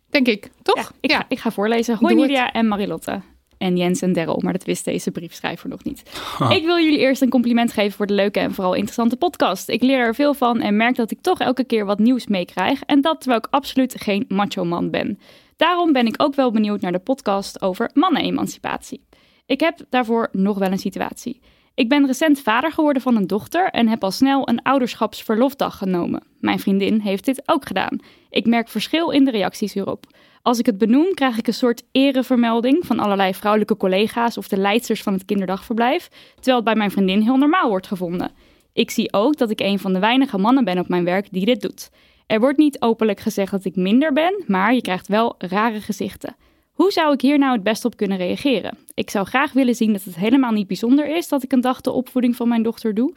denk 0.10 0.28
ik. 0.28 0.50
Toch? 0.62 0.76
Ja, 0.76 0.90
ik, 1.00 1.12
Ga, 1.12 1.26
ik 1.28 1.40
ga 1.40 1.52
voorlezen. 1.52 1.96
Hoi 1.96 2.16
Doe 2.16 2.38
en 2.38 2.68
Marilotte. 2.68 3.22
En 3.58 3.78
Jens 3.78 4.02
en 4.02 4.14
Daryl, 4.14 4.40
maar 4.44 4.54
dat 4.54 4.64
wist 4.64 4.86
deze 4.86 5.12
briefschrijver 5.12 5.70
nog 5.70 5.84
niet. 5.84 6.04
Ik 6.50 6.64
wil 6.66 6.80
jullie 6.80 7.00
eerst 7.00 7.22
een 7.22 7.30
compliment 7.30 7.74
geven 7.74 7.92
voor 7.92 8.06
de 8.06 8.14
leuke 8.14 8.40
en 8.40 8.54
vooral 8.54 8.74
interessante 8.74 9.16
podcast. 9.16 9.70
Ik 9.70 9.82
leer 9.82 10.00
er 10.00 10.16
veel 10.16 10.34
van 10.34 10.62
en 10.62 10.78
merk 10.78 10.96
dat 10.96 11.12
ik 11.12 11.22
toch 11.22 11.40
elke 11.40 11.64
keer 11.64 11.86
wat 11.86 12.00
nieuws 12.00 12.28
meekrijg. 12.28 12.82
En 12.82 13.02
dat 13.02 13.20
terwijl 13.20 13.42
ik 13.42 13.48
absoluut 13.50 13.96
geen 14.02 14.26
macho 14.28 14.64
man 14.66 14.90
ben. 14.90 15.20
Daarom 15.56 15.94
ben 15.94 16.06
ik 16.06 16.14
ook 16.18 16.36
wel 16.36 16.52
benieuwd 16.52 16.82
naar 16.82 16.92
de 16.92 17.00
podcast 17.00 17.62
over 17.62 17.90
mannenemancipatie. 17.94 19.02
Ik 19.46 19.60
heb 19.60 19.80
daarvoor 19.90 20.30
nog 20.32 20.58
wel 20.58 20.72
een 20.72 20.80
situatie. 20.80 21.40
Ik 21.80 21.90
ben 21.90 22.06
recent 22.06 22.40
vader 22.40 22.72
geworden 22.72 23.02
van 23.02 23.16
een 23.16 23.28
dochter 23.28 23.70
en 23.70 23.88
heb 23.88 24.04
al 24.04 24.12
snel 24.12 24.50
een 24.50 24.62
ouderschapsverlofdag 24.62 25.78
genomen. 25.78 26.24
Mijn 26.40 26.60
vriendin 26.60 27.00
heeft 27.00 27.26
dit 27.26 27.42
ook 27.46 27.68
gedaan. 27.68 28.00
Ik 28.30 28.46
merk 28.46 28.70
verschil 28.70 29.10
in 29.10 29.26
de 29.26 29.32
reacties 29.32 29.74
hierop. 29.74 30.06
Als 30.42 30.60
ik 30.60 30.66
het 30.66 30.78
benoem, 30.78 31.14
krijg 31.14 31.38
ik 31.38 31.48
een 31.48 31.54
soort 31.54 31.84
erevermelding 31.92 32.86
van 32.86 33.00
allerlei 33.00 33.34
vrouwelijke 33.34 33.78
collega's 33.78 34.38
of 34.38 34.48
de 34.48 34.58
leidsters 34.58 35.02
van 35.04 35.14
het 35.14 35.26
kinderdagverblijf, 35.26 36.10
terwijl 36.36 36.56
het 36.56 36.66
bij 36.66 36.76
mijn 36.76 36.92
vriendin 36.92 37.22
heel 37.22 37.38
normaal 37.38 37.70
wordt 37.70 37.88
gevonden. 37.88 38.32
Ik 38.74 38.92
zie 38.92 39.14
ook 39.14 39.38
dat 39.38 39.50
ik 39.50 39.60
een 39.60 39.80
van 39.80 39.94
de 39.94 40.00
weinige 40.00 40.38
mannen 40.38 40.64
ben 40.64 40.80
op 40.80 40.88
mijn 40.88 41.06
werk 41.06 41.28
die 41.32 41.46
dit 41.46 41.62
doet. 41.62 41.90
Er 42.28 42.40
wordt 42.40 42.58
niet 42.58 42.82
openlijk 42.82 43.20
gezegd 43.20 43.52
dat 43.52 43.66
ik 43.66 43.76
minder 43.76 44.14
ben, 44.14 44.44
maar 44.48 44.74
je 44.74 44.82
krijgt 44.82 45.08
wel 45.08 45.36
rare 45.38 45.82
gezichten. 45.82 46.36
Hoe 46.80 46.92
zou 46.92 47.14
ik 47.14 47.22
hier 47.22 47.38
nou 47.40 47.54
het 47.54 47.64
best 47.64 47.86
op 47.86 47.96
kunnen 47.98 48.18
reageren? 48.18 48.78
Ik 48.94 49.10
zou 49.10 49.26
graag 49.26 49.52
willen 49.54 49.76
zien 49.76 49.94
dat 49.94 50.04
het 50.04 50.16
helemaal 50.16 50.52
niet 50.52 50.68
bijzonder 50.68 51.16
is 51.16 51.28
dat 51.28 51.44
ik 51.44 51.52
een 51.52 51.62
dag 51.62 51.82
de 51.82 51.92
opvoeding 51.92 52.36
van 52.36 52.48
mijn 52.48 52.64
dochter 52.64 52.94
doe. 52.94 53.14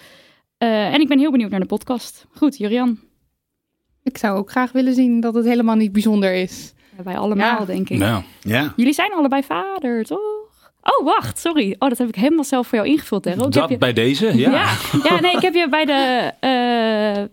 Uh, 0.59 0.95
en 0.95 1.00
ik 1.00 1.09
ben 1.09 1.19
heel 1.19 1.31
benieuwd 1.31 1.50
naar 1.50 1.61
de 1.61 1.66
podcast. 1.66 2.26
Goed, 2.37 2.57
Jurian. 2.59 2.99
Ik 4.02 4.19
zou 4.19 4.38
ook 4.38 4.50
graag 4.50 4.73
willen 4.73 4.95
zien 4.95 5.21
dat 5.21 5.35
het 5.35 5.45
helemaal 5.45 5.75
niet 5.75 5.92
bijzonder 5.92 6.35
is. 6.35 6.75
Ja, 6.97 7.02
wij 7.02 7.16
allemaal, 7.19 7.59
Ja. 7.61 7.64
denk 7.64 7.88
ik. 7.88 7.99
Nou, 7.99 8.23
Ja. 8.40 8.73
Jullie 8.76 8.92
zijn 8.92 9.12
allebei 9.12 9.42
vader, 9.42 10.04
toch? 10.04 10.21
Oh, 10.83 11.04
wacht, 11.04 11.38
sorry. 11.38 11.76
Oh, 11.78 11.88
dat 11.88 11.99
heb 11.99 12.09
ik 12.09 12.14
helemaal 12.14 12.45
zelf 12.45 12.66
voor 12.66 12.78
jou 12.78 12.90
ingevuld, 12.90 13.25
heb 13.25 13.38
dat 13.38 13.69
je- 13.69 13.78
bij 13.78 13.92
deze, 13.92 14.38
ja. 14.38 14.50
ja. 14.50 14.76
Ja, 15.04 15.21
nee, 15.21 15.33
ik 15.33 15.42
heb 15.42 15.54
je 15.54 15.69
bij 15.69 15.85
de... 15.85 16.31
eh 16.40 17.25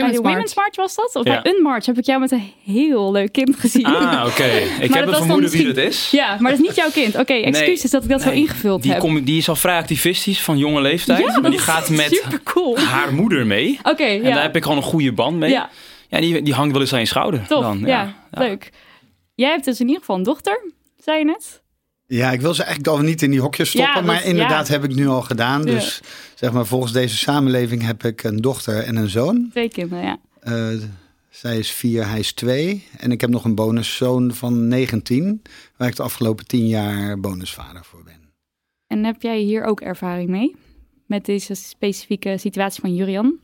Women's 0.00 0.16
de 0.16 0.22
March. 0.22 0.34
Women's 0.34 0.54
March 0.54 0.76
was 0.76 0.94
dat? 0.94 1.14
Of 1.14 1.24
Ja. 1.24 1.42
bij 1.42 1.52
Unmarch 1.52 1.86
heb 1.86 1.98
ik 1.98 2.04
jou 2.06 2.20
met 2.20 2.30
een 2.30 2.52
heel 2.64 3.12
leuk 3.12 3.32
kind 3.32 3.56
gezien. 3.58 3.84
Ah, 3.86 4.26
oké. 4.26 4.44
Ik 4.80 4.80
dat 4.80 4.94
heb 4.94 5.06
een 5.06 5.14
vermoeden 5.14 5.26
wie 5.26 5.40
misschien- 5.40 5.66
het 5.66 5.76
is. 5.76 6.10
Ja, 6.10 6.36
maar 6.40 6.50
dat 6.50 6.60
is 6.60 6.66
niet 6.66 6.76
jouw 6.76 6.90
kind. 6.90 7.14
Oké, 7.18 7.32
excuses 7.32 7.90
dat 7.90 8.02
ik 8.02 8.08
dat 8.08 8.22
zo 8.22 8.30
ingevuld 8.30 8.82
die, 8.82 8.90
heb. 8.92 9.00
kom- 9.00 9.24
die 9.24 9.36
is 9.38 9.48
al 9.48 9.56
vrij 9.56 9.78
activistisch 9.78 10.40
van 10.40 10.58
jonge 10.58 10.80
leeftijd. 10.80 11.18
ja, 11.18 11.32
maar 11.32 11.42
dat 11.42 11.50
die 11.50 11.60
gaat 11.60 11.88
met 11.90 12.22
cool. 12.44 12.78
haar 12.78 13.12
moeder 13.14 13.46
mee. 13.46 13.78
Oké, 13.82 14.02
En 14.04 14.22
ja. 14.22 14.34
daar 14.34 14.42
heb 14.42 14.56
ik 14.56 14.62
gewoon 14.62 14.76
een 14.78 14.82
goede 14.84 15.12
band 15.12 15.36
mee. 15.38 15.50
ja, 15.50 15.70
Ja, 16.08 16.20
die, 16.20 16.42
die 16.42 16.54
hangt 16.54 16.72
wel 16.72 16.80
eens 16.80 16.92
aan 16.92 17.00
je 17.00 17.06
schouder. 17.06 17.46
tof. 17.48 17.62
Dan, 17.62 17.82
ja, 17.86 18.14
leuk. 18.30 18.70
Jij 19.34 19.50
hebt 19.50 19.64
dus 19.64 19.80
in 19.80 19.86
ieder 19.86 20.00
geval 20.00 20.16
een 20.16 20.22
dochter, 20.22 20.70
zei 21.04 21.18
je 21.18 21.24
net. 21.24 21.62
Ja, 22.06 22.32
ik 22.32 22.40
wil 22.40 22.54
ze 22.54 22.62
eigenlijk 22.62 22.96
al 22.96 23.02
niet 23.04 23.22
in 23.22 23.30
die 23.30 23.40
hokjes 23.40 23.68
stoppen, 23.68 23.90
Ja, 23.90 23.96
dat- 23.98 24.04
maar 24.04 24.24
inderdaad 24.24 24.66
ja. 24.66 24.72
heb 24.72 24.84
ik 24.84 24.94
nu 24.94 25.06
al 25.06 25.22
gedaan. 25.22 25.64
Ja. 25.64 25.72
Dus 25.72 26.00
zeg 26.34 26.52
maar, 26.52 26.66
volgens 26.66 26.92
deze 26.92 27.16
samenleving 27.16 27.82
heb 27.82 28.04
ik 28.04 28.22
een 28.22 28.36
dochter 28.36 28.76
en 28.82 28.96
een 28.96 29.08
zoon. 29.08 29.48
Twee 29.50 29.68
kinderen, 29.68 30.04
ja. 30.04 30.18
Eh, 30.40 30.68
zij 31.30 31.58
is 31.58 31.70
vier, 31.70 32.08
hij 32.08 32.18
is 32.18 32.32
twee. 32.32 32.86
En 32.98 33.12
ik 33.12 33.20
heb 33.20 33.30
nog 33.30 33.44
een 33.44 33.54
bonuszoon 33.54 34.34
van 34.34 34.68
19, 34.68 35.42
waar 35.76 35.88
ik 35.88 35.96
de 35.96 36.02
afgelopen 36.02 36.46
tien 36.46 36.66
jaar 36.66 37.20
bonusvader 37.20 37.84
voor 37.84 38.02
ben. 38.04 38.22
En 38.86 39.04
heb 39.04 39.22
jij 39.22 39.38
hier 39.40 39.64
ook 39.64 39.80
ervaring 39.80 40.28
mee? 40.28 40.54
Met 41.06 41.24
deze 41.24 41.54
specifieke 41.54 42.38
situatie 42.38 42.80
van 42.80 42.94
Jurian? 42.94 43.38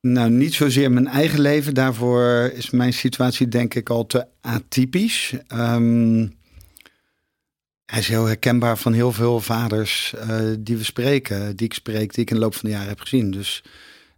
Nou, 0.00 0.30
niet 0.30 0.54
zozeer 0.54 0.90
mijn 0.92 1.06
eigen 1.06 1.40
leven. 1.40 1.74
Daarvoor 1.74 2.50
is 2.54 2.70
mijn 2.70 2.92
situatie 2.92 3.48
denk 3.48 3.74
ik 3.74 3.90
al 3.90 4.06
te 4.06 4.26
atypisch. 4.40 5.34
Ehm, 5.46 6.26
hij 7.86 7.98
is 7.98 8.08
heel 8.08 8.24
herkenbaar 8.24 8.78
van 8.78 8.92
heel 8.92 9.12
veel 9.12 9.40
vaders 9.40 10.14
eh, 10.14 10.38
die 10.58 10.76
we 10.76 10.84
spreken, 10.84 11.56
die 11.56 11.66
ik 11.66 11.74
spreek, 11.74 12.14
die 12.14 12.22
ik 12.22 12.30
in 12.30 12.36
de 12.36 12.42
loop 12.42 12.54
van 12.54 12.68
de 12.68 12.74
jaren 12.74 12.88
heb 12.88 13.00
gezien. 13.00 13.30
Dus 13.30 13.62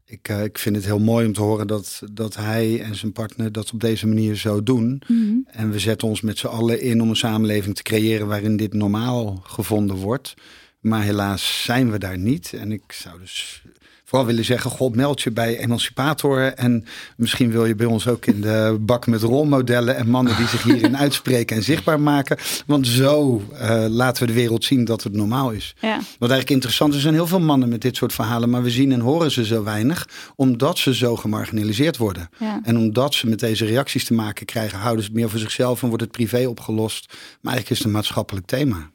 ik, 0.05 0.29
eh, 0.29 0.45
ik 0.45 0.59
vind 0.59 0.77
het 0.77 0.85
heel 0.85 0.99
mooi 0.99 1.27
om 1.27 1.33
te 1.33 1.43
horen 1.43 1.67
dat, 1.67 2.03
dat 2.13 2.37
hij 2.37 2.81
en 2.83 2.95
zijn 2.95 3.13
partner 3.13 3.53
dat 3.53 3.73
op 3.73 3.81
deze 3.81 4.07
manier 4.07 4.37
zo 4.37 4.63
doen. 4.63 5.03
En 5.47 5.71
we 5.71 5.79
zetten 5.79 6.09
ons 6.09 6.21
met 6.21 6.39
z'n 6.39 6.47
allen 6.47 6.81
in 6.81 7.03
om 7.03 7.09
een 7.09 7.17
samenleving 7.17 7.75
te 7.75 7.83
creëren 7.83 8.27
waarin 8.27 8.57
dit 8.57 8.73
normaal 8.73 9.41
gevonden 9.43 9.97
wordt. 9.97 10.35
Maar 10.81 11.03
helaas 11.03 11.63
zijn 11.65 11.91
we 11.91 11.99
daar 11.99 12.19
niet. 12.19 12.53
En 12.53 12.73
ik 12.73 12.93
zou 12.93 13.19
dus 13.19 13.63
vooral 14.09 14.27
willen 14.27 14.45
zeggen, 14.45 14.71
god 14.71 14.97
meld 14.97 15.21
je 15.23 15.31
bij 15.31 15.59
Emancipator. 15.59 16.43
En 16.55 16.85
misschien 17.17 17.51
wil 17.51 17.65
je 17.65 17.75
bij 17.75 17.87
ons 17.87 18.09
ook 18.09 18.27
in 18.27 18.41
de 18.41 18.77
bak 18.81 19.07
met 19.07 19.23
rolmodellen 19.23 19.97
en 19.97 20.09
mannen 20.09 20.37
die 20.37 20.47
zich 20.47 20.63
hierin 20.63 20.97
uitspreken 21.07 21.57
en 21.57 21.63
zichtbaar 21.63 22.01
maken. 22.01 22.37
Want 22.67 22.87
zo 22.87 23.43
eh, 23.53 23.85
laten 23.89 24.23
we 24.27 24.33
de 24.33 24.39
wereld 24.39 24.65
zien 24.65 24.85
dat 24.85 25.03
het 25.03 25.13
normaal 25.13 25.51
is. 25.51 25.75
Ja, 25.81 25.97
Wat 25.97 26.31
eigenlijk 26.31 26.51
interessant 26.51 26.91
is, 26.91 26.97
er 26.97 27.03
zijn 27.03 27.15
heel 27.15 27.27
veel 27.27 27.41
mannen 27.41 27.69
met 27.69 27.81
dit 27.81 27.97
soort 27.97 28.13
verhalen, 28.13 28.51
maar 28.51 28.63
we 28.63 28.71
zien 28.71 28.93
en 28.93 29.01
horen 29.01 29.31
ze 29.31 29.45
zo 29.45 29.63
weinig, 29.65 30.09
omdat 30.37 30.79
ze 30.79 30.95
zo 30.95 31.17
gemarginaliseerd 31.17 31.97
worden. 31.97 32.29
ja. 32.39 32.61
En 32.63 32.77
omdat 32.77 33.15
ze 33.15 33.29
met 33.29 33.39
deze 33.41 33.65
reacties 33.65 34.05
te 34.05 34.15
maken 34.15 34.47
krijgen, 34.47 34.79
houden 34.79 35.05
ze 35.05 35.11
het 35.11 35.19
meer 35.19 35.31
voor 35.31 35.39
zichzelf 35.39 35.83
en 35.83 35.89
wordt 35.89 36.03
het 36.03 36.13
privé 36.13 36.47
opgelost. 36.49 37.07
Maar 37.09 37.53
eigenlijk 37.53 37.71
is 37.71 37.79
het 37.79 37.87
een 37.87 37.93
maatschappelijk 37.93 38.47
thema. 38.47 38.91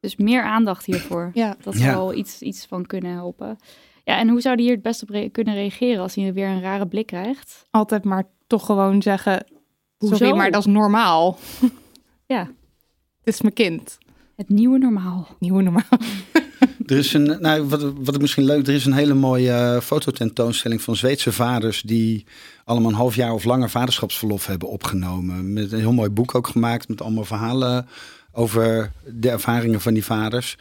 Dus 0.00 0.16
meer 0.16 0.42
aandacht 0.42 0.84
hiervoor. 0.86 1.30
Ja. 1.34 1.56
Dat 1.62 1.78
Ja. 1.78 1.92
zou 1.92 2.14
iets, 2.14 2.40
iets 2.40 2.66
van 2.68 2.86
kunnen 2.86 3.12
helpen. 3.12 3.58
Ja, 4.04 4.18
en 4.18 4.28
hoe 4.28 4.40
zou 4.40 4.56
die 4.56 4.64
hier 4.64 4.74
het 4.74 4.82
best 4.82 5.02
op 5.02 5.08
re- 5.10 5.28
kunnen 5.28 5.54
reageren 5.54 6.02
als 6.02 6.14
hij 6.14 6.32
weer 6.32 6.48
een 6.48 6.60
rare 6.60 6.86
blik 6.86 7.06
krijgt? 7.06 7.66
Altijd 7.70 8.04
maar 8.04 8.24
toch 8.46 8.66
gewoon 8.66 9.02
zeggen, 9.02 9.44
sorry, 9.98 10.18
Hoezo? 10.18 10.36
maar 10.36 10.50
dat 10.50 10.60
is 10.66 10.72
normaal. 10.72 11.38
Ja, 12.26 12.40
Het 13.24 13.34
is 13.34 13.40
mijn 13.40 13.54
kind. 13.54 13.98
het 14.36 14.48
nieuwe 14.48 14.78
normaal. 14.78 15.28
Nieuwe 15.38 15.62
normaal. 15.62 15.82
Er 16.86 16.96
is 16.98 17.12
een, 17.12 17.36
nou, 17.40 17.62
wat, 17.68 17.82
wat 17.98 18.14
ik 18.14 18.20
misschien 18.20 18.44
leuk, 18.44 18.66
er 18.66 18.74
is 18.74 18.84
een 18.86 18.92
hele 18.92 19.14
mooie 19.14 19.52
eh, 19.52 19.80
fototentoonstelling 19.80 20.82
van 20.82 20.96
Zweedse 20.96 21.32
vaders 21.32 21.82
die 21.82 22.24
allemaal 22.64 22.90
een 22.90 22.96
half 22.96 23.14
jaar 23.14 23.32
of 23.32 23.44
langer 23.44 23.70
vaderschapsverlof 23.70 24.46
hebben 24.46 24.68
opgenomen. 24.68 25.52
Met 25.52 25.72
een 25.72 25.78
heel 25.78 25.92
mooi 25.92 26.10
boek 26.10 26.34
ook 26.34 26.46
gemaakt 26.46 26.88
met 26.88 27.02
allemaal 27.02 27.24
verhalen 27.24 27.86
over 28.32 28.92
de 29.06 29.30
ervaringen 29.30 29.80
van 29.80 29.94
die 29.94 30.04
vaders. 30.04 30.56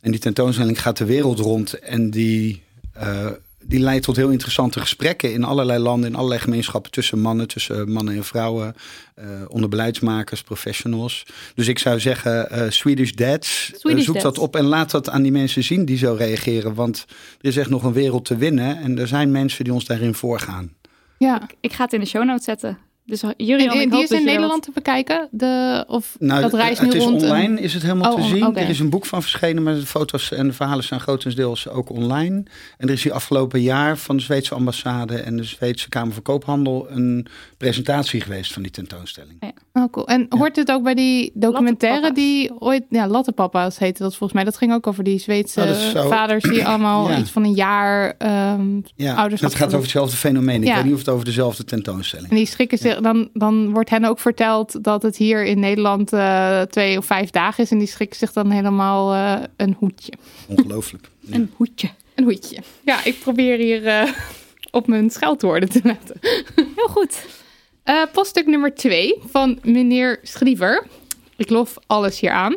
En 0.00 0.10
die 0.10 0.20
tentoonstelling 0.20 0.80
gaat 0.82 0.96
de 0.96 1.04
wereld 1.04 1.38
rond 1.38 1.78
en 1.78 2.10
die, 2.10 2.62
eh, 2.94 3.26
die 3.66 3.80
leidt 3.80 4.04
tot 4.04 4.16
heel 4.16 4.30
interessante 4.30 4.80
gesprekken 4.80 5.32
in 5.32 5.44
allerlei 5.44 5.78
landen, 5.78 6.10
in 6.10 6.16
allerlei 6.16 6.40
gemeenschappen 6.40 6.90
tussen 6.90 7.20
mannen, 7.20 7.48
tussen 7.48 7.92
mannen 7.92 8.14
en 8.14 8.24
vrouwen, 8.24 8.74
eh, 9.14 9.26
onder 9.48 9.68
beleidsmakers, 9.68 10.42
professionals. 10.42 11.26
Dus 11.54 11.68
ik 11.68 11.78
zou 11.78 12.00
zeggen, 12.00 12.50
eh, 12.50 12.70
Swedish 12.70 13.10
Dads, 13.10 13.70
zoek 13.72 14.06
Dads. 14.06 14.22
dat 14.22 14.38
op 14.38 14.56
en 14.56 14.64
laat 14.64 14.90
dat 14.90 15.10
aan 15.10 15.22
die 15.22 15.32
mensen 15.32 15.64
zien 15.64 15.84
die 15.84 15.96
zo 15.96 16.14
reageren. 16.18 16.74
Want 16.74 17.04
er 17.40 17.48
is 17.48 17.56
echt 17.56 17.70
nog 17.70 17.82
een 17.82 17.92
wereld 17.92 18.24
te 18.24 18.36
winnen 18.36 18.76
en 18.76 18.98
er 18.98 19.08
zijn 19.08 19.30
mensen 19.30 19.64
die 19.64 19.72
ons 19.72 19.84
daarin 19.84 20.14
voorgaan. 20.14 20.72
Ja. 21.18 21.48
Ik 21.60 21.72
ga 21.72 21.84
het 21.84 21.92
in 21.92 22.00
de 22.00 22.06
show 22.06 22.24
notes 22.24 22.44
zetten. 22.44 22.78
Dus 23.06 23.22
Jurian, 23.36 23.78
en 23.78 23.90
die 23.90 24.02
is 24.02 24.08
dat 24.08 24.18
in 24.20 24.26
er 24.26 24.32
Nederland 24.32 24.62
te 24.62 24.70
bekijken? 24.74 25.28
De, 25.30 25.84
of 25.88 26.16
Nou, 26.18 26.40
dat 26.40 26.54
reist 26.54 26.80
nu 26.80 26.86
het 26.86 26.96
is 26.96 27.02
rond 27.04 27.22
een- 27.22 27.28
online, 27.30 27.60
is 27.60 27.74
het 27.74 27.82
helemaal 27.82 28.12
Oh, 28.12 28.20
te 28.22 28.26
zien. 28.28 28.56
Er 28.56 28.68
is 28.68 28.78
een 28.78 28.90
boek 28.90 29.06
van 29.06 29.22
verschenen, 29.22 29.62
maar 29.62 29.74
de 29.74 29.86
foto's 29.86 30.32
en 30.32 30.46
de 30.46 30.52
verhalen 30.52 30.84
zijn 30.84 31.00
grotendeels 31.00 31.68
ook 31.68 31.90
online. 31.90 32.42
En 32.78 32.86
er 32.88 32.92
is 32.92 33.02
hier 33.02 33.12
afgelopen 33.12 33.60
jaar 33.62 33.96
van 33.98 34.16
de 34.16 34.22
Zweedse 34.22 34.54
ambassade 34.54 35.16
en 35.16 35.36
de 35.36 35.44
Zweedse 35.44 35.88
Kamer 35.88 36.12
van 36.14 36.22
Koophandel 36.22 36.86
een 36.90 37.26
presentatie 37.58 38.20
geweest 38.20 38.52
van 38.52 38.62
die 38.62 38.70
tentoonstelling. 38.70 39.42
Oh, 39.72 39.84
cool. 39.90 40.06
En 40.08 40.26
hoort 40.28 40.56
het 40.56 40.70
ook 40.70 40.82
bij 40.82 40.94
die 40.94 41.30
documentaire 41.34 42.12
die 42.12 42.60
ooit... 42.60 42.84
Ja, 42.88 43.08
Lattepapa's 43.08 43.78
heette 43.78 44.02
dat 44.02 44.10
volgens 44.16 44.32
mij. 44.32 44.44
Dat 44.44 44.56
ging 44.56 44.72
ook 44.72 44.86
over 44.86 45.04
die 45.04 45.18
Zweedse 45.18 45.60
Oh, 45.60 45.66
dat 45.66 45.76
zo- 45.76 46.08
vaders 46.08 46.42
die 46.44 46.66
allemaal 46.66 47.10
Ja. 47.10 47.18
iets 47.18 47.30
van 47.30 47.44
een 47.44 47.54
jaar 47.54 48.14
ehm 48.18 48.80
Ja, 48.96 49.14
ouders 49.14 49.40
het 49.40 49.54
gaat 49.54 49.66
over 49.68 49.80
hetzelfde 49.80 50.16
fenomeen. 50.16 50.62
Ik 50.62 50.68
Ja. 50.68 50.74
weet 50.74 50.84
niet 50.84 50.92
of 50.92 50.98
het 50.98 51.08
over 51.08 51.24
dezelfde 51.24 51.64
tentoonstelling 51.64 52.30
En 52.30 52.36
die 52.36 52.46
schrikken 52.46 52.78
dan, 53.02 53.28
dan 53.32 53.72
wordt 53.72 53.90
hen 53.90 54.04
ook 54.04 54.18
verteld 54.18 54.84
dat 54.84 55.02
het 55.02 55.16
hier 55.16 55.44
in 55.44 55.60
Nederland 55.60 56.12
eh, 56.12 56.60
twee 56.60 56.98
of 56.98 57.06
vijf 57.06 57.30
dagen 57.30 57.64
is. 57.64 57.70
En 57.70 57.78
die 57.78 57.86
schrikken 57.86 58.18
zich 58.18 58.32
dan 58.32 58.50
helemaal 58.50 59.12
eh, 59.14 59.42
een 59.56 59.76
hoedje. 59.78 60.12
Ongelooflijk. 60.48 61.10
Ja. 61.20 61.34
Een 61.34 61.52
hoedje. 61.56 61.88
Een 62.14 62.24
hoedje. 62.24 62.58
Ja, 62.84 63.04
ik 63.04 63.18
probeer 63.20 63.58
hier 63.58 63.86
eh, 63.86 64.12
op 64.70 64.86
mijn 64.86 65.10
scheldwoorden 65.10 65.68
te 65.68 65.80
letten. 65.82 66.16
Heel 66.76 66.88
goed. 66.88 67.26
Eh, 67.82 68.02
poststuk 68.12 68.46
nummer 68.46 68.74
twee 68.74 69.18
van 69.26 69.58
meneer 69.62 70.18
Schriever. 70.22 70.86
Ik 71.36 71.50
lof 71.50 71.76
alles 71.86 72.20
hier 72.20 72.30
aan. 72.30 72.56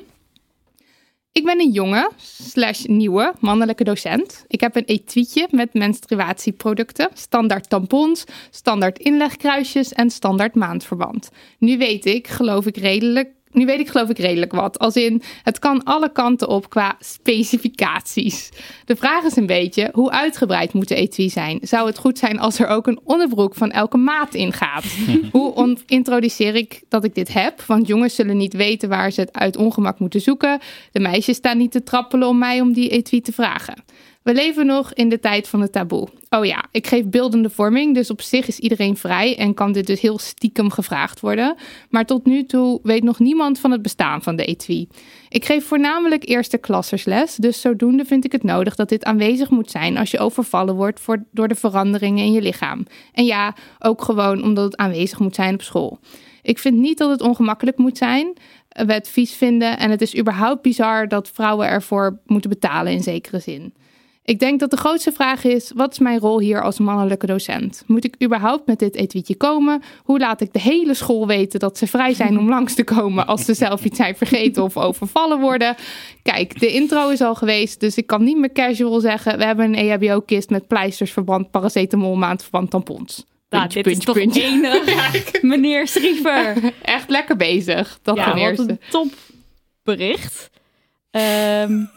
Ik 1.37 1.45
ben 1.45 1.59
een 1.59 1.71
jonge, 1.71 2.11
slash 2.17 2.83
nieuwe, 2.83 3.33
mannelijke 3.39 3.83
docent. 3.83 4.45
Ik 4.47 4.61
heb 4.61 4.75
een 4.75 4.85
etuietje 4.85 5.47
met 5.51 5.73
menstruatieproducten, 5.73 7.09
standaard 7.13 7.69
tampons, 7.69 8.23
standaard 8.49 8.99
inlegkruisjes 8.99 9.93
en 9.93 10.09
standaard 10.09 10.55
maandverband. 10.55 11.29
Nu 11.59 11.77
weet 11.77 12.05
ik, 12.05 12.27
geloof 12.27 12.65
ik 12.65 12.77
redelijk, 12.77 13.29
nu 13.57 13.65
weet 13.65 13.79
ik 13.79 13.87
geloof 13.87 14.09
ik 14.09 14.17
redelijk 14.17 14.51
wat. 14.51 14.79
Als 14.79 14.95
in, 14.95 15.21
het 15.43 15.59
kan 15.59 15.83
alle 15.83 16.11
kanten 16.11 16.49
op 16.49 16.69
qua 16.69 16.95
specificaties. 16.99 18.49
De 18.85 18.95
vraag 18.95 19.23
is 19.23 19.35
een 19.35 19.45
beetje, 19.45 19.89
hoe 19.93 20.11
uitgebreid 20.11 20.73
moet 20.73 20.87
de 20.87 20.95
etui 20.95 21.29
zijn? 21.29 21.59
Zou 21.61 21.87
het 21.87 21.97
goed 21.97 22.17
zijn 22.17 22.39
als 22.39 22.59
er 22.59 22.67
ook 22.67 22.87
een 22.87 22.99
onderbroek 23.03 23.55
van 23.55 23.71
elke 23.71 23.97
maat 23.97 24.33
in 24.33 24.53
gaat? 24.53 24.85
hoe 25.31 25.77
introduceer 25.85 26.55
ik 26.55 26.83
dat 26.89 27.03
ik 27.03 27.15
dit 27.15 27.33
heb? 27.33 27.61
Want 27.61 27.87
jongens 27.87 28.15
zullen 28.15 28.37
niet 28.37 28.53
weten 28.53 28.89
waar 28.89 29.11
ze 29.11 29.21
het 29.21 29.33
uit 29.33 29.57
ongemak 29.57 29.99
moeten 29.99 30.21
zoeken. 30.21 30.59
De 30.91 30.99
meisjes 30.99 31.35
staan 31.35 31.57
niet 31.57 31.71
te 31.71 31.83
trappelen 31.83 32.27
om 32.27 32.37
mij 32.37 32.61
om 32.61 32.73
die 32.73 32.89
etui 32.89 33.21
te 33.21 33.31
vragen. 33.31 33.83
We 34.27 34.33
leven 34.33 34.65
nog 34.65 34.93
in 34.93 35.09
de 35.09 35.19
tijd 35.19 35.47
van 35.47 35.61
het 35.61 35.71
taboe. 35.71 36.07
Oh 36.29 36.45
ja, 36.45 36.65
ik 36.71 36.87
geef 36.87 37.05
beeldende 37.05 37.49
vorming, 37.49 37.93
dus 37.95 38.09
op 38.09 38.21
zich 38.21 38.47
is 38.47 38.59
iedereen 38.59 38.97
vrij 38.97 39.37
en 39.37 39.53
kan 39.53 39.71
dit 39.71 39.87
dus 39.87 40.01
heel 40.01 40.19
stiekem 40.19 40.69
gevraagd 40.69 41.19
worden. 41.19 41.55
Maar 41.89 42.05
tot 42.05 42.25
nu 42.25 42.45
toe 42.45 42.79
weet 42.83 43.03
nog 43.03 43.19
niemand 43.19 43.59
van 43.59 43.71
het 43.71 43.81
bestaan 43.81 44.23
van 44.23 44.35
de 44.35 44.45
etui. 44.45 44.87
Ik 45.29 45.45
geef 45.45 45.65
voornamelijk 45.65 46.27
eerste 46.27 46.57
klassersles, 46.57 47.35
dus 47.35 47.61
zodoende 47.61 48.05
vind 48.05 48.25
ik 48.25 48.31
het 48.31 48.43
nodig 48.43 48.75
dat 48.75 48.89
dit 48.89 49.03
aanwezig 49.03 49.49
moet 49.49 49.71
zijn 49.71 49.97
als 49.97 50.11
je 50.11 50.19
overvallen 50.19 50.75
wordt 50.75 51.05
door 51.31 51.47
de 51.47 51.55
veranderingen 51.55 52.25
in 52.25 52.31
je 52.31 52.41
lichaam. 52.41 52.85
En 53.13 53.25
ja, 53.25 53.55
ook 53.79 54.01
gewoon 54.01 54.43
omdat 54.43 54.63
het 54.63 54.77
aanwezig 54.77 55.19
moet 55.19 55.35
zijn 55.35 55.53
op 55.53 55.61
school. 55.61 55.99
Ik 56.41 56.59
vind 56.59 56.77
niet 56.77 56.97
dat 56.97 57.09
het 57.09 57.21
ongemakkelijk 57.21 57.77
moet 57.77 57.97
zijn 57.97 58.33
we 58.85 58.93
het 58.93 59.09
vies 59.09 59.33
vinden. 59.33 59.77
En 59.77 59.91
het 59.91 60.01
is 60.01 60.17
überhaupt 60.17 60.61
bizar 60.61 61.07
dat 61.07 61.29
vrouwen 61.29 61.67
ervoor 61.67 62.19
moeten 62.25 62.49
betalen 62.49 62.91
in 62.91 63.03
zekere 63.03 63.39
zin. 63.39 63.73
Ik 64.27 64.39
denk 64.39 64.59
dat 64.59 64.69
de 64.69 64.77
grootste 64.77 65.11
vraag 65.11 65.43
is: 65.43 65.71
wat 65.75 65.91
is 65.91 65.99
mijn 65.99 66.19
rol 66.19 66.39
hier 66.39 66.61
als 66.61 66.79
mannelijke 66.79 67.25
docent? 67.25 67.83
Moet 67.85 68.05
ik 68.05 68.23
überhaupt 68.23 68.65
met 68.65 68.79
dit 68.79 68.95
etuietje 68.95 69.35
komen? 69.35 69.81
Hoe 70.03 70.19
laat 70.19 70.41
ik 70.41 70.53
de 70.53 70.59
hele 70.59 70.93
school 70.93 71.27
weten 71.27 71.59
dat 71.59 71.77
ze 71.77 71.87
vrij 71.87 72.13
zijn 72.13 72.37
om 72.37 72.49
langs 72.55 72.73
te 72.73 72.83
komen 72.83 73.27
als 73.27 73.45
ze 73.45 73.53
zelf 73.53 73.85
iets 73.85 73.97
zijn 73.97 74.15
vergeten 74.15 74.63
of 74.63 74.77
overvallen 74.77 75.39
worden? 75.39 75.75
Kijk, 76.23 76.59
de 76.59 76.73
intro 76.73 77.09
is 77.09 77.21
al 77.21 77.35
geweest, 77.35 77.79
dus 77.79 77.97
ik 77.97 78.07
kan 78.07 78.23
niet 78.23 78.37
meer 78.37 78.51
casual 78.51 78.99
zeggen: 78.99 79.37
we 79.37 79.45
hebben 79.45 79.65
een 79.65 79.89
EHBO-kist 79.89 80.49
met 80.49 80.67
pleisters, 80.67 81.11
verband, 81.11 81.51
paracetamol, 81.51 82.15
maandverband, 82.15 82.69
tampons. 82.69 83.25
Nou, 83.49 83.67
dit 83.67 83.87
is 83.87 83.97
toch 83.97 84.17
enig. 84.17 85.41
Meneer 85.41 85.87
Striever. 85.87 86.73
Echt 86.81 87.09
lekker 87.09 87.35
bezig. 87.35 87.99
Dat 88.01 88.15
ja, 88.15 88.23
ten 88.23 88.37
eerste. 88.37 88.69
een 88.69 88.79
topbericht. 89.83 90.49
Um, 91.11 91.89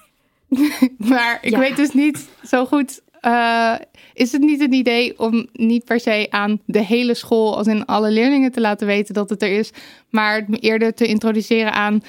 maar 1.12 1.38
ik 1.40 1.57
weet 1.57 1.76
dus 1.76 1.92
niet 1.92 2.28
zo 2.45 2.66
goed. 2.66 3.00
Uh, 3.23 3.75
is 4.14 4.33
het 4.33 4.40
niet 4.40 4.61
een 4.61 4.73
idee 4.73 5.19
om 5.19 5.49
niet 5.52 5.85
per 5.85 6.00
se 6.00 6.26
aan 6.30 6.61
de 6.64 6.85
hele 6.85 7.14
school, 7.14 7.57
als 7.57 7.66
in 7.66 7.87
alle 7.87 8.11
leerlingen, 8.11 8.52
te 8.52 8.61
laten 8.61 8.87
weten 8.87 9.14
dat 9.14 9.30
het 9.30 9.42
er 9.42 9.59
is, 9.59 9.71
maar 10.11 10.47
eerder 10.50 10.95
te 10.95 11.07
introduceren 11.07 11.73
aan 11.73 12.02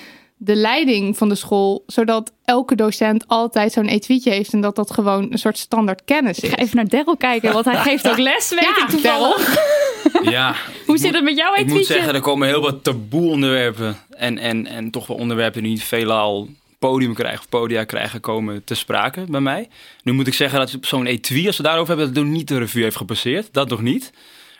de 0.44 0.56
leiding 0.56 1.18
van 1.18 1.30
de 1.30 1.36
school, 1.36 1.84
zodat 1.88 2.32
elke 2.46 2.76
docent 2.76 3.28
altijd 3.28 3.72
zo'n 3.72 3.88
etuietje 3.88 4.32
heeft 4.32 4.54
en 4.54 4.62
dat 4.62 4.76
dat 4.76 4.92
gewoon 4.92 5.32
een 5.32 5.38
soort 5.38 5.58
standaard 5.58 6.04
kennis 6.06 6.38
is. 6.40 6.44
Ik 6.44 6.50
ga 6.50 6.58
even 6.58 6.76
naar 6.76 6.88
Daryl 6.88 7.18
kijken, 7.18 7.54
want 7.54 7.66
hij 7.66 7.76
geeft 7.76 8.10
ook 8.10 8.18
les, 8.18 8.50
weet 8.50 8.60
ja, 8.60 8.84
ik 8.84 8.90
toevallig. 8.90 9.56
Ja. 10.24 10.56
Hoe 10.86 10.98
zit 10.98 11.14
het 11.14 11.24
met 11.24 11.38
jouw 11.38 11.54
etuietje? 11.54 11.74
Ik 11.74 11.78
moet 11.78 11.86
zeggen, 11.86 12.14
er 12.14 12.22
komen 12.22 12.48
heel 12.48 12.62
wat 12.62 12.84
taboe 12.84 13.30
onderwerpen 13.30 13.98
en, 14.10 14.38
en, 14.38 14.68
en 14.68 14.92
toch 14.92 15.08
wel 15.08 15.18
onderwerpen 15.18 15.62
die 15.62 15.72
niet 15.72 15.84
veelal 15.84 16.48
podium 16.90 17.14
krijgen 17.14 17.40
of 17.40 17.50
podia 17.50 17.84
krijgen 17.84 18.20
komen 18.20 18.64
te 18.64 18.76
sprake 18.76 19.26
bij 19.28 19.40
mij. 19.40 19.70
Nu 20.04 20.12
moet 20.12 20.28
ik 20.28 20.34
zeggen 20.34 20.60
dat 20.60 20.78
zo'n 20.82 21.06
etui, 21.06 21.48
als 21.48 21.58
we 21.58 21.64
daarover 21.64 21.98
hebben, 21.98 22.14
dat 22.14 22.24
nog 22.24 22.34
niet 22.34 22.48
de 22.48 22.58
revue 22.58 22.84
heeft 22.84 22.96
gepasseerd. 22.96 23.54
Dat 23.54 23.70
nog 23.70 23.82
niet. 23.82 24.12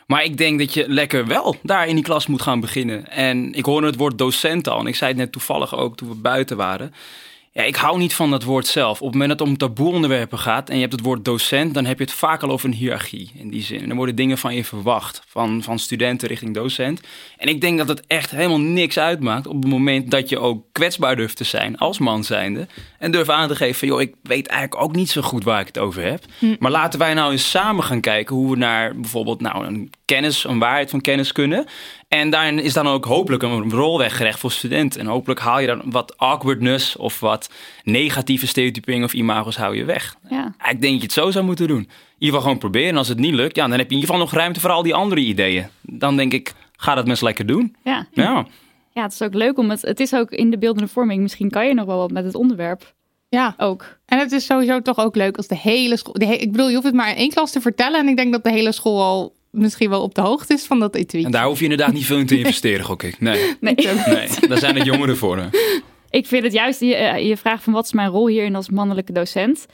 Maar 0.06 0.24
ik 0.24 0.36
denk 0.36 0.58
dat 0.58 0.74
je 0.74 0.88
lekker 0.88 1.26
wel 1.26 1.56
daar 1.62 1.88
in 1.88 1.94
die 1.94 2.04
klas 2.04 2.26
moet 2.26 2.42
gaan 2.42 2.60
beginnen. 2.60 3.10
En 3.10 3.52
ik 3.52 3.64
hoorde 3.64 3.86
het 3.86 3.96
woord 3.96 4.18
docent 4.18 4.68
al. 4.68 4.78
En 4.78 4.86
ik 4.86 4.94
zei 4.94 5.10
het 5.10 5.18
net 5.18 5.32
toevallig 5.32 5.76
ook 5.76 5.96
toen 5.96 6.08
we 6.08 6.14
buiten 6.14 6.56
waren. 6.56 6.94
Ja, 7.54 7.62
ik 7.62 7.76
hou 7.76 7.98
niet 7.98 8.14
van 8.14 8.30
dat 8.30 8.42
woord 8.42 8.66
zelf. 8.66 9.00
Op 9.00 9.06
het 9.06 9.12
moment 9.12 9.28
dat 9.28 9.38
het 9.38 9.48
om 9.48 9.56
taboe 9.56 9.92
onderwerpen 9.92 10.38
gaat 10.38 10.68
en 10.68 10.74
je 10.74 10.80
hebt 10.80 10.92
het 10.92 11.02
woord 11.02 11.24
docent, 11.24 11.74
dan 11.74 11.84
heb 11.84 11.98
je 11.98 12.04
het 12.04 12.12
vaak 12.12 12.42
al 12.42 12.50
over 12.50 12.68
een 12.68 12.74
hiërarchie 12.74 13.30
in 13.34 13.50
die 13.50 13.62
zin. 13.62 13.80
En 13.80 13.88
dan 13.88 13.96
worden 13.96 14.14
dingen 14.14 14.38
van 14.38 14.54
je 14.54 14.64
verwacht, 14.64 15.22
van, 15.26 15.62
van 15.62 15.78
studenten 15.78 16.28
richting 16.28 16.54
docent. 16.54 17.00
En 17.36 17.48
ik 17.48 17.60
denk 17.60 17.78
dat 17.78 17.88
het 17.88 18.02
echt 18.06 18.30
helemaal 18.30 18.60
niks 18.60 18.98
uitmaakt 18.98 19.46
op 19.46 19.62
het 19.62 19.70
moment 19.70 20.10
dat 20.10 20.28
je 20.28 20.38
ook 20.38 20.64
kwetsbaar 20.72 21.16
durft 21.16 21.36
te 21.36 21.44
zijn 21.44 21.78
als 21.78 21.98
man 21.98 22.24
zijnde. 22.24 22.66
En 22.98 23.10
durf 23.10 23.28
aan 23.28 23.48
te 23.48 23.56
geven 23.56 23.78
van, 23.78 23.88
joh, 23.88 24.00
ik 24.00 24.14
weet 24.22 24.46
eigenlijk 24.46 24.82
ook 24.82 24.94
niet 24.94 25.10
zo 25.10 25.22
goed 25.22 25.44
waar 25.44 25.60
ik 25.60 25.66
het 25.66 25.78
over 25.78 26.02
heb. 26.02 26.24
Hm. 26.38 26.56
Maar 26.58 26.70
laten 26.70 26.98
wij 26.98 27.14
nou 27.14 27.32
eens 27.32 27.50
samen 27.50 27.84
gaan 27.84 28.00
kijken 28.00 28.36
hoe 28.36 28.50
we 28.50 28.56
naar 28.56 28.96
bijvoorbeeld 28.96 29.40
nou, 29.40 29.66
een 29.66 29.90
kennis, 30.04 30.44
een 30.44 30.58
waarheid 30.58 30.90
van 30.90 31.00
kennis 31.00 31.32
kunnen. 31.32 31.66
En 32.12 32.30
daarin 32.30 32.58
is 32.58 32.72
dan 32.72 32.86
ook 32.86 33.04
hopelijk 33.04 33.42
een 33.42 33.70
rol 33.70 33.98
weggerecht 33.98 34.38
voor 34.38 34.52
studenten. 34.52 35.00
En 35.00 35.06
hopelijk 35.06 35.40
haal 35.40 35.60
je 35.60 35.66
dan 35.66 35.82
wat 35.84 36.18
awkwardness 36.18 36.96
of 36.96 37.20
wat 37.20 37.50
negatieve 37.84 38.46
stereotypering 38.46 39.04
of 39.04 39.12
imago's 39.12 39.56
hou 39.56 39.76
je 39.76 39.84
weg. 39.84 40.16
Ja. 40.28 40.46
Ik 40.46 40.80
denk 40.80 40.80
dat 40.80 40.92
je 40.92 41.02
het 41.02 41.12
zo 41.12 41.30
zou 41.30 41.44
moeten 41.44 41.68
doen. 41.68 41.78
In 41.78 41.86
ieder 42.18 42.26
geval 42.26 42.40
gewoon 42.40 42.58
proberen. 42.58 42.88
En 42.88 42.96
als 42.96 43.08
het 43.08 43.18
niet 43.18 43.34
lukt, 43.34 43.56
ja, 43.56 43.68
dan 43.68 43.78
heb 43.78 43.88
je 43.88 43.94
in 43.94 44.00
ieder 44.00 44.14
geval 44.14 44.26
nog 44.26 44.34
ruimte 44.34 44.60
voor 44.60 44.70
al 44.70 44.82
die 44.82 44.94
andere 44.94 45.20
ideeën. 45.20 45.66
Dan 45.80 46.16
denk 46.16 46.32
ik, 46.32 46.54
ga 46.76 46.94
dat 46.94 47.06
mensen 47.06 47.26
lekker 47.26 47.46
doen. 47.46 47.76
Ja. 47.84 48.06
ja. 48.12 48.46
Ja, 48.92 49.02
het 49.02 49.12
is 49.12 49.22
ook 49.22 49.34
leuk 49.34 49.58
om 49.58 49.70
het. 49.70 49.82
Het 49.82 50.00
is 50.00 50.14
ook 50.14 50.30
in 50.30 50.50
de 50.50 50.58
beeldende 50.58 50.88
vorming. 50.88 51.22
Misschien 51.22 51.50
kan 51.50 51.66
je 51.66 51.74
nog 51.74 51.86
wel 51.86 51.98
wat 51.98 52.10
met 52.10 52.24
het 52.24 52.34
onderwerp. 52.34 52.94
Ja, 53.28 53.54
ook. 53.56 53.98
En 54.06 54.18
het 54.18 54.32
is 54.32 54.46
sowieso 54.46 54.82
toch 54.82 54.98
ook 54.98 55.16
leuk 55.16 55.36
als 55.36 55.46
de 55.46 55.56
hele 55.56 55.96
school. 55.96 56.12
De 56.12 56.38
ik 56.38 56.50
bedoel, 56.52 56.68
je 56.68 56.74
hoeft 56.74 56.86
het 56.86 56.94
maar 56.94 57.10
in 57.10 57.16
één 57.16 57.30
klas 57.30 57.50
te 57.50 57.60
vertellen. 57.60 58.00
En 58.00 58.08
ik 58.08 58.16
denk 58.16 58.32
dat 58.32 58.44
de 58.44 58.50
hele 58.50 58.72
school 58.72 59.02
al 59.02 59.32
misschien 59.52 59.90
wel 59.90 60.02
op 60.02 60.14
de 60.14 60.20
hoogte 60.20 60.54
is 60.54 60.64
van 60.64 60.78
dat 60.78 60.94
etui. 60.94 61.24
En 61.24 61.30
daar 61.30 61.44
hoef 61.44 61.58
je 61.58 61.62
inderdaad 61.62 61.92
niet 61.92 62.06
veel 62.06 62.18
in 62.18 62.26
te 62.26 62.38
investeren, 62.44 62.84
gok 62.84 63.02
ik. 63.02 63.20
Nee. 63.20 63.56
Nee. 63.60 63.74
nee. 63.74 64.28
Daar 64.48 64.58
zijn 64.58 64.76
het 64.76 64.84
jongeren 64.84 65.16
voor. 65.16 65.50
Ik 66.10 66.26
vind 66.26 66.42
het 66.44 66.52
juist, 66.52 66.80
je, 66.80 66.94
eh, 66.94 67.28
je 67.28 67.36
vraagt 67.36 67.62
van 67.62 67.72
wat 67.72 67.84
is 67.84 67.92
mijn 67.92 68.10
rol 68.10 68.26
hierin 68.26 68.54
als 68.54 68.70
mannelijke 68.70 69.12
docent? 69.12 69.66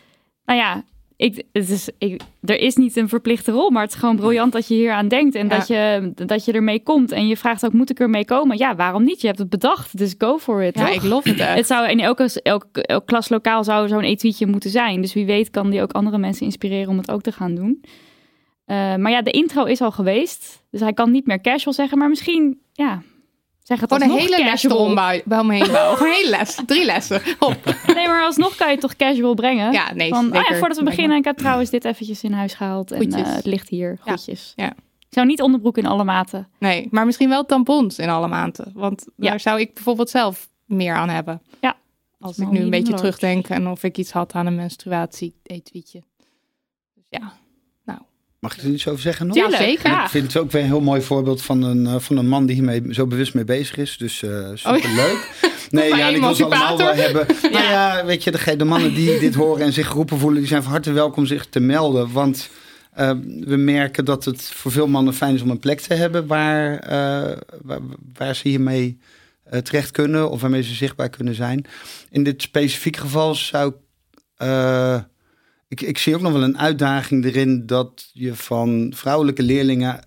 Nou 0.45 0.59
ja, 0.59 0.85
ik, 1.19 1.43
het 1.53 1.69
is, 1.71 1.91
ik, 1.99 2.21
er 2.45 2.61
is 2.61 2.77
niet 2.77 2.97
een 2.97 3.09
verplichte 3.09 3.51
rol, 3.51 3.71
maar 3.71 3.83
het 3.83 3.93
is 3.93 3.99
gewoon 3.99 4.17
briljant 4.17 4.53
dat 4.53 4.69
je 4.69 4.75
hier 4.75 4.93
aan 4.93 5.09
denkt 5.09 5.35
en 5.35 5.49
dat, 5.49 5.67
je, 5.67 6.13
dat 6.15 6.45
je 6.45 6.53
ermee 6.53 6.83
komt. 6.83 7.13
En 7.13 7.27
je 7.27 7.37
vraagt 7.37 7.65
ook, 7.65 7.73
moet 7.73 7.91
ik 7.91 8.01
ermee 8.01 8.25
komen? 8.25 8.59
Ja, 8.59 8.77
waarom 8.77 9.05
niet? 9.05 9.21
Je 9.21 9.27
hebt 9.27 9.39
het 9.39 9.49
bedacht, 9.49 9.99
dus 9.99 10.15
go 10.19 10.39
for 10.39 10.63
it. 10.63 10.79
Ja, 10.79 10.89
ik 10.89 11.03
love 11.03 11.29
het 11.29 11.55
Het 11.55 11.67
zou 11.67 11.89
in 11.89 12.01
elke, 12.01 12.41
elke, 12.43 12.83
elk 12.83 13.07
klaslokaal 13.07 13.65
zou 13.65 13.89
zo'n 13.89 14.03
etuietje 14.03 14.47
moeten 14.47 14.71
zijn. 14.71 15.01
Dus 15.01 15.15
wie 15.15 15.27
weet 15.27 15.51
kan 15.51 15.71
die 15.71 15.83
ook 15.83 15.93
andere 15.93 16.19
mensen 16.19 16.47
inspireren 16.47 16.89
om 16.89 16.99
het 16.99 17.11
ook 17.11 17.23
te 17.23 17.33
gaan 17.33 17.55
doen. 17.55 17.85
Uh, 18.69 18.95
maar 18.95 19.11
ja, 19.11 19.23
de 19.23 19.31
intro 19.31 19.65
is 19.65 19.81
al 19.81 19.91
geweest. 19.91 20.63
Dus 20.71 20.81
hij 20.81 20.93
kan 20.93 21.11
niet 21.11 21.27
meer 21.27 21.41
casual 21.41 21.75
zeggen. 21.75 21.99
Maar 21.99 22.09
misschien, 22.09 22.61
ja, 22.73 23.03
zeg 23.63 23.81
het 23.81 23.93
Gewoon 23.93 24.11
een 24.11 24.17
hele 24.17 24.45
les 24.45 24.65
erom 24.65 24.95
bij 24.95 25.23
me 25.27 25.55
heen 25.55 25.73
bouwen. 25.73 25.97
Gewoon 25.97 26.13
een 26.13 26.19
hele 26.19 26.31
les. 26.31 26.59
Drie 26.67 26.85
lessen. 26.85 27.23
Hop. 27.39 27.57
Nee, 27.95 28.07
maar 28.07 28.25
alsnog 28.25 28.57
kan 28.57 28.67
je 28.67 28.73
het 28.73 28.83
toch 28.83 28.97
casual 28.97 29.35
brengen. 29.35 29.73
Ja, 29.73 29.93
nee, 29.95 30.09
Van. 30.09 30.33
Ah, 30.33 30.49
ja, 30.49 30.57
voordat 30.57 30.79
we 30.79 30.85
beginnen, 30.85 31.17
ik 31.17 31.25
heb 31.25 31.37
trouwens 31.37 31.71
dit 31.71 31.85
eventjes 31.85 32.23
in 32.23 32.33
huis 32.33 32.55
gehaald. 32.55 32.91
En 32.91 33.19
uh, 33.19 33.35
het 33.35 33.47
ligt 33.47 33.69
hier. 33.69 33.99
Goedjes. 34.01 34.53
Ja. 34.57 34.71
Ik 35.09 35.15
zou 35.15 35.27
niet 35.27 35.43
onderbroek 35.43 35.79
in 35.79 35.87
alle 35.87 36.05
maten. 36.05 36.49
Nee, 36.59 36.89
maar 36.91 37.07
misschien 37.07 37.29
wel 37.29 37.47
tampons 37.47 37.99
in 37.99 38.09
alle 38.09 38.29
maten. 38.29 38.71
Want 38.75 39.07
daar 39.17 39.41
zou 39.41 39.61
ik 39.61 39.75
bijvoorbeeld 39.75 40.11
zelf 40.11 40.49
meer 40.65 40.95
aan 40.95 41.09
hebben. 41.09 41.43
Ja. 41.61 41.77
Als 42.21 42.39
ik 42.39 42.51
nu 42.51 42.61
een 42.61 42.71
beetje 42.71 42.95
terugdenk 42.95 43.49
en 43.49 43.69
of 43.69 43.83
ik 43.83 43.99
iets 43.99 44.11
had 44.11 44.33
aan 44.33 44.47
een 44.47 44.55
menstruatie-eetwietje. 44.55 46.03
Dus 46.95 47.05
ja. 47.09 47.33
Mag 48.39 48.57
ik 48.57 48.63
er 48.63 48.69
iets 48.69 48.89
over 48.89 49.03
zeggen 49.03 49.27
nog? 49.27 49.37
Ja, 49.37 49.57
zeker. 49.57 50.03
Ik 50.03 50.09
vind 50.09 50.33
het 50.33 50.43
ook 50.43 50.51
weer 50.51 50.63
een 50.63 50.67
heel 50.67 50.81
mooi 50.81 51.03
voorbeeld 51.03 51.43
van 51.43 51.63
een, 51.63 51.85
uh, 51.85 51.99
van 51.99 52.17
een 52.17 52.29
man 52.29 52.47
die 52.47 52.55
hiermee 52.55 52.83
zo 52.91 53.07
bewust 53.07 53.35
mee 53.35 53.45
bezig 53.45 53.77
is. 53.77 53.97
Dus 53.97 54.23
uh, 54.23 54.49
super 54.55 54.95
leuk. 54.95 55.31
Oh. 55.43 55.51
Nee, 55.71 55.97
ja, 55.97 56.09
ik 56.09 56.21
wil 56.21 56.35
ze 56.35 56.45
allemaal 56.45 56.79
wel 56.79 56.95
hebben. 56.95 57.27
ja. 57.43 57.49
Nou 57.51 57.65
ja, 57.65 58.05
weet 58.05 58.25
je, 58.25 58.31
de, 58.31 58.57
de, 58.57 58.65
mannen 58.65 58.95
die 58.95 59.19
dit 59.19 59.35
horen 59.35 59.65
en 59.65 59.73
zich 59.73 59.87
geroepen 59.87 60.19
voelen, 60.19 60.39
die 60.39 60.49
zijn 60.49 60.63
van 60.63 60.73
harte 60.73 60.93
welkom 60.93 61.27
zich 61.27 61.47
te 61.47 61.61
melden. 61.61 62.13
Want 62.13 62.51
uh, 62.99 63.11
we 63.41 63.57
merken 63.57 64.05
dat 64.05 64.25
het 64.25 64.43
voor 64.43 64.71
veel 64.71 64.87
mannen 64.87 65.15
fijn 65.15 65.35
is 65.35 65.43
om 65.43 65.51
een 65.51 65.59
plek 65.59 65.81
te 65.81 65.95
hebben 65.95 66.27
waar, 66.27 66.85
waar, 67.63 67.81
waar, 68.15 68.35
ze 68.35 68.49
hiermee 68.49 68.99
terecht 69.63 69.91
kunnen 69.91 70.31
of 70.31 70.41
waarmee 70.41 70.63
ze 70.63 70.75
zichtbaar 70.75 71.09
kunnen 71.09 71.35
zijn. 71.35 71.65
In 72.11 72.23
dit 72.23 72.43
specifieke 72.43 73.01
geval 73.01 73.35
zou 73.35 73.69
ik 73.69 73.77
ik, 75.69 75.81
ik 75.81 75.99
zie 75.99 76.15
ook 76.15 76.21
nog 76.21 76.33
wel 76.33 76.43
een 76.43 76.59
uitdaging 76.59 77.25
erin 77.25 77.67
dat 77.67 78.11
je 78.13 78.35
van 78.35 78.93
vrouwelijke 78.97 79.43
leerlingen 79.43 80.07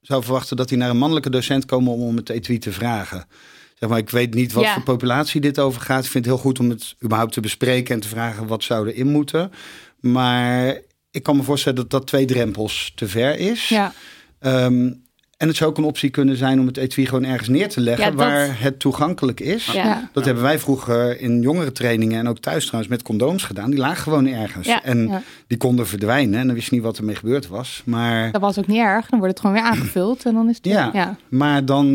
zou 0.00 0.22
verwachten 0.22 0.56
dat 0.56 0.68
die 0.68 0.78
naar 0.78 0.90
een 0.90 0.96
mannelijke 0.96 1.30
docent 1.30 1.64
komen 1.64 1.92
om, 1.92 2.00
om 2.00 2.16
het 2.16 2.28
etui 2.28 2.58
te 2.58 2.72
vragen. 2.72 3.26
Zeg 3.74 3.88
maar, 3.88 3.98
ik 3.98 4.10
weet 4.10 4.34
niet 4.34 4.52
wat 4.52 4.68
voor 4.68 4.82
populatie 4.82 5.40
dit 5.40 5.58
over 5.58 5.80
gaat. 5.80 6.04
Ik 6.04 6.10
vind 6.10 6.24
het 6.24 6.34
heel 6.34 6.42
goed 6.42 6.58
om 6.58 6.70
het 6.70 6.96
überhaupt 7.04 7.32
te 7.32 7.40
bespreken 7.40 7.94
en 7.94 8.00
te 8.00 8.08
vragen 8.08 8.46
wat 8.46 8.62
zou 8.62 8.88
erin 8.88 9.06
moeten. 9.06 9.50
Maar 10.00 10.80
ik 11.10 11.22
kan 11.22 11.36
me 11.36 11.42
voorstellen 11.42 11.78
dat 11.78 11.90
dat 11.90 12.06
twee 12.06 12.24
drempels 12.24 12.92
te 12.94 13.08
ver 13.08 13.38
is. 13.38 13.68
Ja. 13.68 13.92
Um, 14.40 15.02
en 15.42 15.48
het 15.48 15.56
zou 15.56 15.70
ook 15.70 15.78
een 15.78 15.84
optie 15.84 16.10
kunnen 16.10 16.36
zijn 16.36 16.60
om 16.60 16.66
het 16.66 16.76
etui 16.76 17.06
gewoon 17.06 17.24
ergens 17.24 17.48
neer 17.48 17.68
te 17.68 17.80
leggen 17.80 18.14
waar 18.14 18.60
het 18.60 18.78
toegankelijk 18.78 19.40
is. 19.40 19.66
Ja. 19.66 20.10
Dat 20.12 20.24
hebben 20.24 20.42
wij 20.42 20.58
vroeger 20.58 21.20
in 21.20 21.40
jongere 21.40 21.72
trainingen 21.72 22.18
en 22.18 22.28
ook 22.28 22.38
thuis 22.38 22.64
trouwens 22.66 22.92
met 22.92 23.02
condooms 23.02 23.42
gedaan. 23.44 23.70
Die 23.70 23.78
lagen 23.78 24.02
gewoon 24.02 24.26
ergens. 24.26 24.68
En 24.82 25.22
die 25.46 25.58
konden 25.58 25.86
verdwijnen 25.86 26.40
en 26.40 26.46
dan 26.46 26.54
wist 26.54 26.68
je 26.68 26.74
niet 26.74 26.84
wat 26.84 26.98
ermee 26.98 27.14
gebeurd 27.14 27.48
was. 27.48 27.82
Maar 27.84 28.32
dat 28.32 28.40
was 28.40 28.58
ook 28.58 28.66
niet 28.66 28.78
erg. 28.78 29.08
Dan 29.08 29.18
wordt 29.18 29.34
het 29.34 29.40
gewoon 29.46 29.62
weer 29.62 29.70
aangevuld 29.70 30.24
en 30.24 30.34
dan 30.34 30.48
is 30.48 30.56
het. 30.56 30.64
Ja, 30.66 31.16
maar 31.28 31.64
dan 31.64 31.86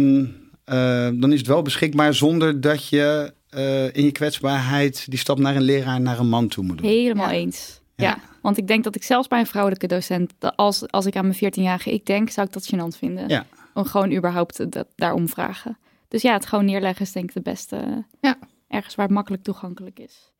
eh, 0.63 1.09
dan 1.13 1.31
is 1.31 1.37
het 1.39 1.47
wel 1.47 1.61
beschikbaar 1.61 2.13
zonder 2.13 2.61
dat 2.61 2.87
je 2.87 3.33
eh, 3.49 3.83
in 3.95 4.03
je 4.03 4.11
kwetsbaarheid 4.11 5.05
die 5.09 5.19
stap 5.19 5.39
naar 5.39 5.55
een 5.55 5.61
leraar, 5.61 6.01
naar 6.01 6.19
een 6.19 6.29
man 6.29 6.47
toe 6.47 6.63
moet 6.63 6.77
doen. 6.77 6.87
Helemaal 6.89 7.29
Ja. 7.29 7.33
eens. 7.35 7.79
Ja. 8.01 8.07
Ja. 8.07 8.17
want 8.41 8.57
ik 8.57 8.67
denk 8.67 8.83
dat 8.83 8.95
ik 8.95 9.03
zelfs 9.03 9.27
bij 9.27 9.39
een 9.39 9.45
vrouwelijke 9.45 9.87
docent, 9.87 10.33
dat 10.37 10.55
als, 10.55 10.91
als 10.91 11.05
ik 11.05 11.15
aan 11.15 11.27
mijn 11.27 11.53
14-jarige 11.53 11.93
ik 11.93 12.05
denk, 12.05 12.29
zou 12.29 12.47
ik 12.47 12.53
dat 12.53 12.73
gênant 12.73 12.97
vinden. 12.97 13.29
Ja. 13.29 13.45
Om 13.73 13.85
gewoon 13.85 14.13
überhaupt 14.13 14.71
dat, 14.71 14.87
daarom 14.95 15.29
vragen. 15.29 15.77
Dus 16.07 16.21
ja, 16.21 16.33
het 16.33 16.45
gewoon 16.45 16.65
neerleggen 16.65 17.05
is 17.05 17.11
denk 17.11 17.29
ik 17.29 17.33
de 17.33 17.41
beste. 17.41 18.05
Ja. 18.21 18.37
Ergens 18.67 18.95
waar 18.95 19.05
het 19.05 19.15
makkelijk 19.15 19.43
toegankelijk 19.43 19.99
is. 19.99 20.31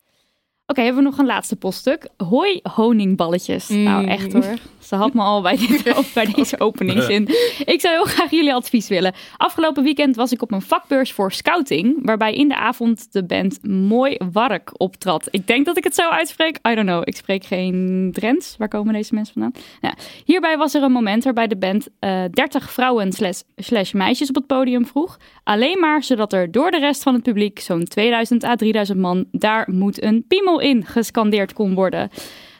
Oké, 0.70 0.80
hebben 0.80 1.02
we 1.02 1.08
nog 1.08 1.18
een 1.18 1.26
laatste 1.26 1.56
poststuk. 1.56 2.08
Hoi 2.16 2.60
honingballetjes. 2.74 3.68
Mm. 3.68 3.82
Nou 3.82 4.06
echt 4.06 4.32
hoor. 4.32 4.58
Ze 4.78 4.94
had 4.94 5.14
me 5.14 5.22
al 5.22 5.42
bij, 5.42 5.56
dit, 5.56 5.82
bij 6.14 6.26
deze 6.34 6.60
openingszin. 6.60 7.28
Ik 7.64 7.80
zou 7.80 7.94
heel 7.94 8.04
graag 8.04 8.30
jullie 8.30 8.54
advies 8.54 8.88
willen. 8.88 9.14
Afgelopen 9.36 9.82
weekend 9.82 10.16
was 10.16 10.32
ik 10.32 10.42
op 10.42 10.52
een 10.52 10.62
vakbeurs 10.62 11.12
voor 11.12 11.32
scouting. 11.32 11.98
Waarbij 12.02 12.34
in 12.34 12.48
de 12.48 12.56
avond 12.56 13.12
de 13.12 13.24
band 13.24 13.58
Mooi 13.62 14.16
Wark 14.32 14.70
optrad. 14.80 15.28
Ik 15.30 15.46
denk 15.46 15.66
dat 15.66 15.76
ik 15.76 15.84
het 15.84 15.94
zo 15.94 16.08
uitspreek. 16.08 16.58
I 16.68 16.74
don't 16.74 16.86
know. 16.86 17.02
Ik 17.04 17.16
spreek 17.16 17.44
geen 17.44 18.10
Drents. 18.12 18.54
Waar 18.58 18.68
komen 18.68 18.92
deze 18.92 19.14
mensen 19.14 19.32
vandaan? 19.32 19.62
Nou, 19.80 19.94
hierbij 20.24 20.56
was 20.56 20.74
er 20.74 20.82
een 20.82 20.92
moment 20.92 21.24
waarbij 21.24 21.46
de 21.46 21.56
band 21.56 21.88
eh 21.98 22.24
30 22.30 22.70
vrouwen 22.70 23.12
slash, 23.12 23.40
slash 23.56 23.92
meisjes 23.92 24.28
op 24.28 24.34
het 24.34 24.46
podium 24.46 24.86
vroeg. 24.86 25.18
Alleen 25.48 25.80
maar 25.80 26.02
zodat 26.02 26.32
er 26.32 26.50
door 26.50 26.70
de 26.70 26.78
rest 26.78 27.02
van 27.02 27.14
het 27.14 27.22
publiek, 27.22 27.60
zo'n 27.60 27.84
2000 27.84 28.44
à 28.44 28.54
3000 28.54 28.98
man, 28.98 29.24
daar 29.32 29.68
moet 29.70 30.02
een 30.02 30.24
piemel 30.26 30.60
in 30.60 30.84
gescandeerd 30.84 31.52
kon 31.52 31.74
worden. 31.74 32.10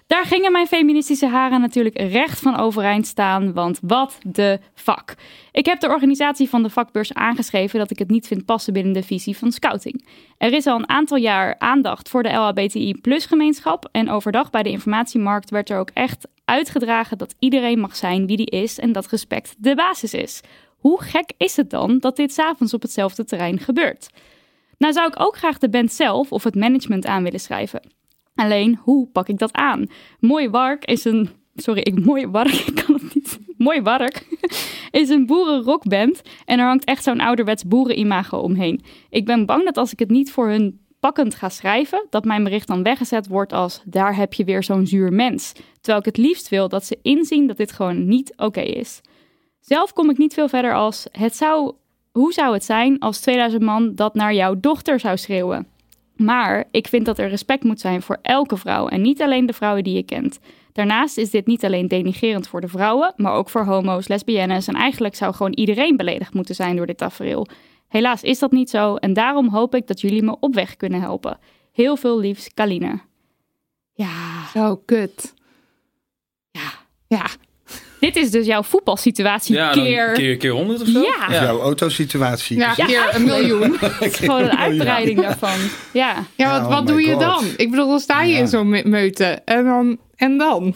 Daar 0.06 0.24
gingen 0.24 0.52
mijn 0.52 0.66
feministische 0.66 1.26
haren 1.26 1.60
natuurlijk 1.60 2.00
recht 2.00 2.40
van 2.40 2.58
overeind 2.58 3.06
staan, 3.06 3.52
want 3.52 3.78
wat 3.82 4.18
de 4.22 4.60
fuck. 4.74 5.14
Ik 5.52 5.66
heb 5.66 5.80
de 5.80 5.88
organisatie 5.88 6.48
van 6.48 6.62
de 6.62 6.70
vakbeurs 6.70 7.14
aangeschreven 7.14 7.78
dat 7.78 7.90
ik 7.90 7.98
het 7.98 8.10
niet 8.10 8.26
vind 8.26 8.44
passen 8.44 8.72
binnen 8.72 8.92
de 8.92 9.02
visie 9.02 9.36
van 9.36 9.52
scouting. 9.52 10.06
Er 10.38 10.52
is 10.52 10.66
al 10.66 10.78
een 10.78 10.88
aantal 10.88 11.16
jaar 11.16 11.58
aandacht 11.58 12.08
voor 12.08 12.22
de 12.22 12.32
LHBTI 12.32 12.94
plus 12.94 13.26
gemeenschap 13.26 13.88
en 13.92 14.10
overdag 14.10 14.50
bij 14.50 14.62
de 14.62 14.70
informatiemarkt 14.70 15.50
werd 15.50 15.70
er 15.70 15.78
ook 15.78 15.90
echt 15.94 16.28
uitgedragen 16.44 17.18
dat 17.18 17.34
iedereen 17.38 17.78
mag 17.80 17.96
zijn 17.96 18.26
wie 18.26 18.36
die 18.36 18.50
is 18.50 18.78
en 18.78 18.92
dat 18.92 19.06
respect 19.06 19.54
de 19.58 19.74
basis 19.74 20.14
is. 20.14 20.42
Hoe 20.78 21.02
gek 21.02 21.32
is 21.36 21.56
het 21.56 21.70
dan 21.70 21.98
dat 21.98 22.16
dit 22.16 22.32
s'avonds 22.32 22.74
op 22.74 22.82
hetzelfde 22.82 23.24
terrein 23.24 23.58
gebeurt? 23.58 24.08
Nou 24.78 24.92
zou 24.92 25.08
ik 25.08 25.20
ook 25.20 25.36
graag 25.36 25.58
de 25.58 25.68
band 25.68 25.92
zelf 25.92 26.32
of 26.32 26.44
het 26.44 26.54
management 26.54 27.06
aan 27.06 27.22
willen 27.22 27.40
schrijven. 27.40 27.80
Alleen, 28.34 28.78
hoe 28.82 29.06
pak 29.06 29.28
ik 29.28 29.38
dat 29.38 29.52
aan? 29.52 29.86
Mooi 30.20 30.48
Wark 30.48 30.84
is 30.84 31.04
een... 31.04 31.28
Sorry, 31.54 31.80
ik, 31.80 32.04
Mooi 32.04 32.26
Wark, 32.26 32.52
ik 32.68 32.74
kan 32.84 32.94
het 32.94 33.14
niet. 33.14 33.38
Mooi 33.56 33.80
Wark 33.80 34.26
is 34.90 35.08
een 35.08 35.26
boerenrockband 35.26 36.22
en 36.44 36.58
er 36.58 36.66
hangt 36.66 36.84
echt 36.84 37.02
zo'n 37.02 37.20
ouderwets 37.20 37.64
boerenimago 37.64 38.38
omheen. 38.38 38.82
Ik 39.10 39.24
ben 39.24 39.46
bang 39.46 39.64
dat 39.64 39.76
als 39.76 39.92
ik 39.92 39.98
het 39.98 40.10
niet 40.10 40.32
voor 40.32 40.48
hun 40.48 40.80
pakkend 41.00 41.34
ga 41.34 41.48
schrijven, 41.48 42.06
dat 42.10 42.24
mijn 42.24 42.44
bericht 42.44 42.66
dan 42.66 42.82
weggezet 42.82 43.26
wordt 43.26 43.52
als 43.52 43.82
daar 43.84 44.16
heb 44.16 44.32
je 44.32 44.44
weer 44.44 44.62
zo'n 44.62 44.86
zuur 44.86 45.12
mens. 45.12 45.52
Terwijl 45.80 45.98
ik 45.98 46.04
het 46.04 46.16
liefst 46.16 46.48
wil 46.48 46.68
dat 46.68 46.84
ze 46.84 46.98
inzien 47.02 47.46
dat 47.46 47.56
dit 47.56 47.72
gewoon 47.72 48.08
niet 48.08 48.32
oké 48.36 48.60
is. 48.60 49.00
Zelf 49.68 49.92
kom 49.92 50.10
ik 50.10 50.18
niet 50.18 50.34
veel 50.34 50.48
verder 50.48 50.74
als 50.74 51.06
het 51.12 51.36
zou... 51.36 51.74
Hoe 52.12 52.32
zou 52.32 52.52
het 52.52 52.64
zijn 52.64 52.98
als 52.98 53.20
2000 53.20 53.62
man 53.62 53.94
dat 53.94 54.14
naar 54.14 54.34
jouw 54.34 54.60
dochter 54.60 55.00
zou 55.00 55.16
schreeuwen? 55.16 55.66
Maar 56.16 56.64
ik 56.70 56.88
vind 56.88 57.06
dat 57.06 57.18
er 57.18 57.28
respect 57.28 57.64
moet 57.64 57.80
zijn 57.80 58.02
voor 58.02 58.18
elke 58.22 58.56
vrouw 58.56 58.88
en 58.88 59.00
niet 59.00 59.22
alleen 59.22 59.46
de 59.46 59.52
vrouwen 59.52 59.84
die 59.84 59.94
je 59.94 60.02
kent. 60.02 60.38
Daarnaast 60.72 61.18
is 61.18 61.30
dit 61.30 61.46
niet 61.46 61.64
alleen 61.64 61.88
denigerend 61.88 62.48
voor 62.48 62.60
de 62.60 62.68
vrouwen, 62.68 63.12
maar 63.16 63.32
ook 63.32 63.48
voor 63.48 63.64
homo's, 63.64 64.08
lesbiennes 64.08 64.66
en 64.66 64.74
eigenlijk 64.74 65.14
zou 65.14 65.34
gewoon 65.34 65.52
iedereen 65.52 65.96
beledigd 65.96 66.34
moeten 66.34 66.54
zijn 66.54 66.76
door 66.76 66.86
dit 66.86 66.98
tafereel. 66.98 67.46
Helaas 67.88 68.22
is 68.22 68.38
dat 68.38 68.52
niet 68.52 68.70
zo 68.70 68.94
en 68.94 69.12
daarom 69.12 69.48
hoop 69.48 69.74
ik 69.74 69.86
dat 69.86 70.00
jullie 70.00 70.22
me 70.22 70.36
op 70.40 70.54
weg 70.54 70.76
kunnen 70.76 71.00
helpen. 71.00 71.38
Heel 71.72 71.96
veel 71.96 72.18
liefs, 72.18 72.54
Kaline. 72.54 73.00
Ja, 73.92 74.46
Zo 74.52 74.76
kut. 74.76 75.34
Ja. 76.50 76.70
Ja. 77.06 77.26
Dit 78.14 78.24
is 78.24 78.30
dus 78.30 78.46
jouw 78.46 78.62
voetbalsituatie 78.62 79.54
Ja, 79.54 79.70
keer... 79.70 80.12
keer, 80.12 80.36
keer 80.36 80.50
100 80.50 80.80
of 80.80 80.86
zo. 80.88 81.00
Ja. 81.00 81.26
Jouw 81.30 81.60
autosituatie. 81.60 82.58
Ja, 82.58 82.74
Dus- 82.74 82.86
keer 82.86 83.14
een 83.14 83.24
miljoen. 83.24 83.76
Het 83.80 84.00
is 84.00 84.16
gewoon 84.16 84.42
een 84.42 84.56
uitbreiding 84.58 85.20
daarvan. 85.20 85.58
Ja. 85.92 86.14
Ja, 86.36 86.50
wat, 86.50 86.60
oh 86.60 86.68
wat 86.68 86.84
my 86.84 86.90
doe 86.90 87.02
je 87.02 87.16
dan? 87.16 87.44
Ik 87.56 87.70
bedoel, 87.70 87.88
dan 87.88 88.00
sta 88.00 88.22
je 88.22 88.32
Ja. 88.32 88.38
in 88.38 88.48
zo'n 88.48 88.68
me- 88.68 88.82
meute. 88.84 89.24
En 89.44 89.64
dan, 89.64 89.98
en 90.16 90.38
dan? 90.38 90.74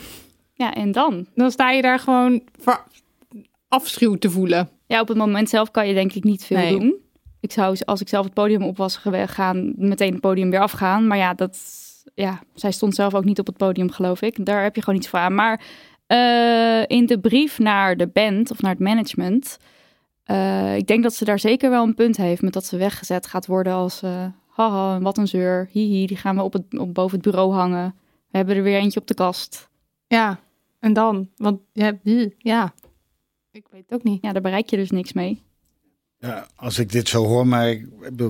ja, 0.55 0.75
en 0.75 0.93
dan? 0.93 1.27
Dan 1.35 1.51
sta 1.51 1.71
je 1.71 1.83
daar 1.83 1.99
gewoon 1.99 2.43
voor 2.61 2.85
afschuw 3.69 4.15
te 4.15 4.31
voelen. 4.31 4.69
Ja, 4.87 5.01
op 5.01 5.09
het 5.09 5.17
moment 5.17 5.49
zelf 5.49 5.71
kan 5.71 5.89
je 5.89 5.95
denk 5.95 6.13
ik 6.13 6.25
niet 6.25 6.45
veel 6.45 6.57
Nee. 6.57 6.79
doen. 6.79 6.95
Ik 7.41 7.53
zou, 7.53 7.77
als 7.85 8.01
ik 8.01 8.09
zelf 8.09 8.25
het 8.25 8.35
podium 8.35 8.63
op 8.63 8.77
was 8.77 8.97
gegaan, 8.97 9.73
meteen 9.77 10.13
het 10.13 10.21
podium 10.21 10.51
weer 10.51 10.61
afgaan. 10.61 11.07
Maar 11.07 11.19
ja, 11.19 11.35
dat, 11.35 11.59
ja, 12.15 12.41
zij 12.55 12.73
stond 12.73 12.95
zelf 12.95 13.15
ook 13.15 13.25
niet 13.25 13.39
op 13.39 13.47
het 13.47 13.57
podium, 13.57 13.91
geloof 13.91 14.23
ik. 14.23 14.45
Daar 14.47 14.63
heb 14.63 14.75
je 14.77 14.83
gewoon 14.83 14.99
iets 14.99 15.09
voor 15.09 15.19
aan. 15.19 15.35
Maar 15.35 15.61
eh, 16.13 16.83
in 16.87 17.07
de 17.07 17.19
brief 17.21 17.59
naar 17.59 17.97
de 17.97 18.07
band 18.07 18.51
of 18.51 18.61
naar 18.63 18.71
het 18.71 18.81
management, 18.81 19.59
eh, 20.25 20.77
ik 20.77 20.87
denk 20.87 21.03
dat 21.03 21.15
ze 21.15 21.25
daar 21.25 21.39
zeker 21.39 21.71
wel 21.71 21.83
een 21.83 21.95
punt 21.95 22.17
heeft 22.17 22.43
met 22.43 22.53
dat 22.53 22.65
ze 22.65 22.77
weggezet 22.77 23.27
gaat 23.27 23.47
worden 23.47 23.73
als, 23.73 24.03
eh, 24.03 24.27
haha, 24.49 25.01
wat 25.01 25.19
een 25.19 25.29
zeur, 25.29 25.69
hihi, 25.71 26.07
die 26.07 26.17
gaan 26.17 26.37
we 26.37 26.43
op 26.43 26.53
het, 26.53 26.79
op, 26.79 26.95
boven 26.95 27.19
het 27.19 27.27
bureau 27.31 27.53
hangen. 27.53 27.95
We 28.31 28.37
hebben 28.37 28.57
er 28.57 28.63
weer 28.63 28.79
eentje 28.79 29.01
op 29.01 29.07
de 29.07 29.15
kast. 29.15 29.69
Ja, 30.07 30.41
en 30.81 30.93
dan? 30.93 31.29
Want 31.37 31.61
ja, 31.73 31.93
wie? 32.03 32.35
ja. 32.39 32.75
ik 33.53 33.67
weet 33.71 33.83
het 33.89 33.99
ook 33.99 34.05
niet. 34.05 34.23
Ja, 34.23 34.33
daar 34.33 34.43
bereik 34.43 34.71
je 34.71 34.77
dus 34.77 34.91
niks 34.91 35.13
mee. 35.13 35.43
Ja, 36.19 36.47
als 36.57 36.79
ik 36.79 36.93
dit 36.93 37.09
zo 37.09 37.25
hoor, 37.25 37.47
maar 37.47 37.69
ik 37.69 37.87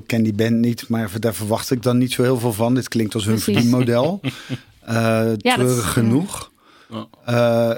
ken 0.07 0.23
die 0.23 0.35
band 0.35 0.57
niet, 0.59 0.88
maar 0.88 1.21
daar 1.21 1.35
verwacht 1.35 1.71
ik 1.71 1.83
dan 1.83 1.99
niet 1.99 2.12
zo 2.12 2.23
heel 2.23 2.38
veel 2.38 2.53
van. 2.53 2.75
Dit 2.75 2.88
klinkt 2.88 3.14
als 3.14 3.25
hun 3.25 3.38
verdienmodel. 3.38 4.21
Eh 4.83 5.33
is- 5.37 5.79
genoeg. 5.79 6.51
Eh, 7.24 7.74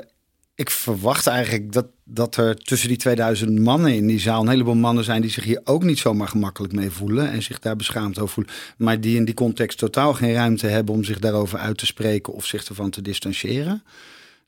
ik 0.54 0.70
verwacht 0.70 1.26
eigenlijk 1.26 1.72
dat, 1.72 1.86
dat 2.04 2.36
er 2.36 2.56
tussen 2.56 2.88
die 2.88 2.96
2000 2.96 3.58
mannen 3.58 3.94
in 3.94 4.06
die 4.06 4.20
zaal 4.20 4.42
een 4.42 4.48
heleboel 4.48 4.74
mannen 4.74 5.04
zijn 5.04 5.20
die 5.20 5.30
zich 5.30 5.44
hier 5.44 5.60
ook 5.64 5.84
niet 5.84 5.98
zomaar 5.98 6.28
gemakkelijk 6.28 6.72
mee 6.72 6.90
voelen 6.90 7.30
en 7.30 7.42
zich 7.42 7.58
daar 7.58 7.76
beschaamd 7.76 8.18
over 8.18 8.34
voelen. 8.34 8.52
Maar 8.76 9.00
die 9.00 9.16
in 9.16 9.24
die 9.24 9.34
context 9.34 9.78
totaal 9.78 10.14
geen 10.14 10.32
ruimte 10.32 10.66
hebben 10.66 10.94
om 10.94 11.04
zich 11.04 11.18
daarover 11.18 11.58
uit 11.58 11.78
te 11.78 11.86
spreken 11.86 12.32
of 12.32 12.46
zich 12.46 12.64
ervan 12.64 12.90
te 12.90 13.02
distancieren. 13.02 13.82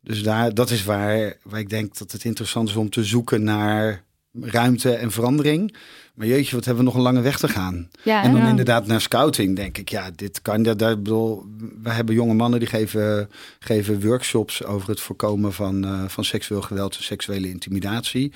Dus 0.00 0.22
daar, 0.22 0.54
dat 0.54 0.70
is 0.70 0.84
waar, 0.84 1.36
waar 1.42 1.60
ik 1.60 1.70
denk 1.70 1.98
dat 1.98 2.12
het 2.12 2.24
interessant 2.24 2.68
is 2.68 2.76
om 2.76 2.90
te 2.90 3.04
zoeken 3.04 3.42
naar 3.42 4.04
ruimte 4.40 4.90
en 4.92 5.10
verandering. 5.10 5.74
Maar 6.14 6.26
jeetje, 6.26 6.54
wat 6.54 6.64
hebben 6.64 6.84
we 6.84 6.90
nog 6.90 6.98
een 6.98 7.04
lange 7.04 7.20
weg 7.20 7.38
te 7.38 7.48
gaan. 7.48 7.88
Ja, 8.02 8.22
En 8.22 8.32
dan 8.32 8.40
ja. 8.40 8.48
inderdaad 8.48 8.86
naar 8.86 9.00
scouting 9.00 9.56
denk 9.56 9.78
ik, 9.78 9.88
ja, 9.88 10.10
dit 10.14 10.42
kan. 10.42 10.62
Dat, 10.62 10.78
dat, 10.78 11.02
bedoel, 11.02 11.44
we 11.82 11.90
hebben 11.90 12.14
jonge 12.14 12.34
mannen 12.34 12.58
die 12.58 12.68
geven, 12.68 13.30
geven 13.58 14.00
workshops 14.06 14.64
over 14.64 14.88
het 14.88 15.00
voorkomen 15.00 15.52
van, 15.52 15.84
eh, 15.84 16.04
van 16.06 16.24
seksueel 16.24 16.62
geweld 16.62 16.96
en 16.96 17.02
seksuele 17.02 17.48
intimidatie. 17.48 18.32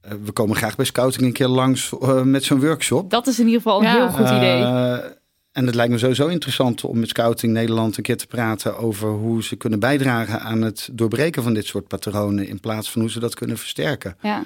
Eh, 0.00 0.12
we 0.24 0.32
komen 0.32 0.56
graag 0.56 0.76
bij 0.76 0.84
scouting 0.84 1.24
een 1.24 1.32
keer 1.32 1.48
langs 1.48 1.92
eh, 2.00 2.22
met 2.22 2.44
zo'n 2.44 2.60
workshop. 2.60 3.10
Dat 3.10 3.26
is 3.26 3.38
in 3.38 3.46
ieder 3.46 3.60
geval 3.60 3.78
een 3.78 3.84
Ja. 3.86 3.94
heel 3.94 4.08
goed 4.08 4.36
idee. 4.36 4.62
En 5.52 5.66
het 5.66 5.74
lijkt 5.74 5.92
me 5.92 5.98
sowieso 5.98 6.26
interessant 6.26 6.84
om 6.84 6.98
met 6.98 7.08
Scouting 7.08 7.52
Nederland 7.52 7.96
een 7.96 8.02
keer 8.02 8.16
te 8.16 8.26
praten 8.26 8.76
over 8.78 9.08
hoe 9.08 9.42
ze 9.42 9.56
kunnen 9.56 9.78
bijdragen 9.80 10.40
aan 10.40 10.62
het 10.62 10.88
doorbreken 10.92 11.42
van 11.42 11.54
dit 11.54 11.66
soort 11.66 11.88
patronen. 11.88 12.48
In 12.48 12.60
plaats 12.60 12.90
van 12.90 13.00
hoe 13.00 13.10
ze 13.10 13.20
dat 13.20 13.34
kunnen 13.34 13.58
versterken. 13.58 14.16
Ja. 14.22 14.44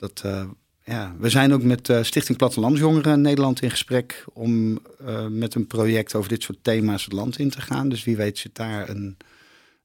Dat, 0.00 0.22
eh, 0.24 0.42
ja. 0.84 1.14
We 1.18 1.28
zijn 1.28 1.52
ook 1.52 1.62
met 1.62 1.88
eh, 1.88 2.02
Stichting 2.02 2.38
Plattelandsjongeren 2.38 3.20
Nederland 3.20 3.62
in 3.62 3.70
gesprek 3.70 4.24
om 4.32 4.78
eh, 5.06 5.26
met 5.26 5.54
een 5.54 5.66
project 5.66 6.14
over 6.14 6.28
dit 6.28 6.42
soort 6.42 6.58
thema's 6.62 7.04
het 7.04 7.12
land 7.12 7.38
in 7.38 7.50
te 7.50 7.60
gaan. 7.60 7.88
Dus 7.88 8.04
wie 8.04 8.16
weet 8.16 8.38
zit 8.38 8.54
daar 8.54 8.88
een, 8.88 9.16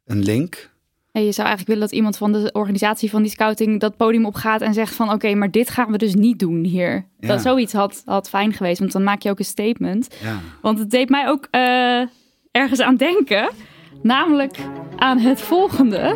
een 0.05 0.23
link. 0.23 0.73
En 1.11 1.25
je 1.25 1.31
zou 1.31 1.47
eigenlijk 1.47 1.67
willen 1.67 1.81
dat 1.81 1.91
iemand 1.91 2.17
van 2.17 2.31
de 2.31 2.49
organisatie 2.51 3.09
van 3.09 3.21
die 3.21 3.31
scouting 3.31 3.79
dat 3.79 3.97
podium 3.97 4.25
opgaat 4.25 4.61
en 4.61 4.73
zegt 4.73 4.93
van 4.93 5.11
oké, 5.11 5.35
maar 5.35 5.51
dit 5.51 5.69
gaan 5.69 5.91
we 5.91 5.97
dus 5.97 6.13
niet 6.13 6.39
doen 6.39 6.63
hier. 6.63 7.05
Ja. 7.19 7.27
Dat 7.27 7.41
zoiets 7.41 7.73
had, 7.73 8.01
had 8.05 8.29
fijn 8.29 8.53
geweest, 8.53 8.79
want 8.79 8.91
dan 8.91 9.03
maak 9.03 9.21
je 9.21 9.29
ook 9.29 9.39
een 9.39 9.45
statement. 9.45 10.15
Ja. 10.21 10.39
Want 10.61 10.79
het 10.79 10.89
deed 10.89 11.09
mij 11.09 11.27
ook 11.27 11.47
ergens 12.51 12.81
aan 12.81 12.95
denken, 12.95 13.49
namelijk 14.01 14.57
aan 14.95 15.19
het 15.19 15.41
volgende. 15.41 16.15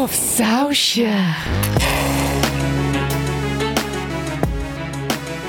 Tof 0.00 0.12
sausje. 0.36 1.08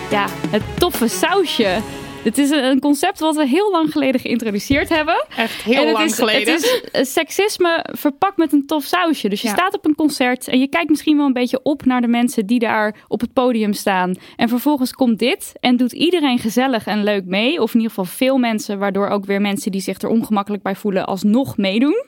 Ja, 0.09 0.27
het 0.49 0.61
toffe 0.77 1.07
sausje. 1.07 1.79
Het 2.23 2.37
is 2.37 2.49
een 2.49 2.79
concept 2.79 3.19
wat 3.19 3.35
we 3.35 3.47
heel 3.47 3.71
lang 3.71 3.91
geleden 3.91 4.21
geïntroduceerd 4.21 4.89
hebben. 4.89 5.25
Echt 5.37 5.61
heel 5.61 5.73
En 5.81 5.87
het 5.87 5.93
lang 5.93 6.05
is, 6.05 6.15
geleden. 6.15 6.53
Het 6.53 6.63
is 6.63 6.81
eh, 6.91 7.03
seksisme 7.03 7.85
verpakt 7.91 8.37
met 8.37 8.53
een 8.53 8.65
tof 8.65 8.83
sausje. 8.83 9.29
Dus 9.29 9.41
je 9.41 9.47
Ja. 9.47 9.53
staat 9.53 9.73
op 9.73 9.85
een 9.85 9.95
concert 9.95 10.47
en 10.47 10.59
je 10.59 10.67
kijkt 10.67 10.89
misschien 10.89 11.17
wel 11.17 11.25
een 11.25 11.33
beetje 11.33 11.59
op 11.63 11.85
naar 11.85 12.01
de 12.01 12.07
mensen 12.07 12.45
die 12.45 12.59
daar 12.59 12.95
op 13.07 13.21
het 13.21 13.33
podium 13.33 13.73
staan. 13.73 14.15
En 14.35 14.49
vervolgens 14.49 14.91
komt 14.93 15.19
dit 15.19 15.53
en 15.59 15.77
doet 15.77 15.91
iedereen 15.91 16.39
gezellig 16.39 16.85
en 16.85 17.03
leuk 17.03 17.25
mee. 17.25 17.61
Of 17.61 17.73
in 17.73 17.79
ieder 17.79 17.95
geval 17.95 18.05
veel 18.15 18.37
mensen, 18.37 18.79
waardoor 18.79 19.07
ook 19.07 19.25
weer 19.25 19.41
mensen 19.41 19.71
die 19.71 19.81
zich 19.81 20.01
er 20.01 20.09
ongemakkelijk 20.09 20.63
bij 20.63 20.75
voelen 20.75 21.05
alsnog 21.05 21.57
meedoen. 21.57 22.03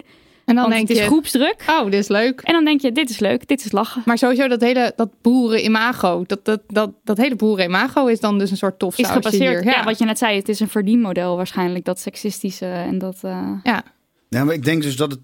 En 0.46 0.56
dan 0.56 0.64
Want 0.64 0.76
denk 0.76 0.88
het 0.88 0.98
is 0.98 1.04
je, 1.04 1.10
groepsdruk. 1.10 1.64
oh, 1.70 1.84
dit 1.86 1.94
is 1.94 2.08
leuk. 2.08 2.42
En 2.42 2.54
dan 2.54 2.66
denk 2.66 2.82
je, 2.82 2.92
dit 2.92 3.10
is 3.10 3.20
leuk, 3.20 3.48
dit 3.48 3.66
is 3.66 3.72
lachen. 3.72 4.02
Maar 4.06 4.18
sowieso 4.18 4.48
dat 4.48 4.62
hele 4.62 4.94
dat 4.96 5.10
boeren-imago, 5.22 6.24
dat, 6.28 6.46
dat, 6.46 6.62
dat, 6.68 6.92
dat 7.04 7.18
hele 7.18 7.36
boeren-imago 7.36 8.06
is 8.08 8.20
dan 8.20 8.40
dus 8.40 8.52
een 8.52 8.58
soort 8.58 8.80
tof 8.80 8.98
Is 8.98 9.08
gebaseerd, 9.08 9.64
hier. 9.64 9.74
ja. 9.74 9.84
wat 9.84 9.98
je 9.98 10.06
net 10.06 10.18
zei, 10.18 10.36
het 10.38 10.50
is 10.50 10.60
een 10.60 10.70
verdienmodel 10.70 11.36
waarschijnlijk, 11.36 11.86
dat 11.86 12.00
seksistische 12.00 12.66
en 12.66 12.98
dat... 12.98 13.18
eh, 13.22 13.52
ja. 13.64 13.84
Ja, 14.30 14.44
maar 14.44 14.54
ik 14.54 14.64
denk 14.64 14.82
dus 14.82 14.96
dat 14.96 15.12
het. 15.12 15.20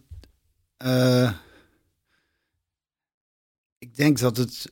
eh, 0.78 1.32
ik 3.80 3.96
denk 3.96 4.20
dat 4.20 4.38
het 4.38 4.72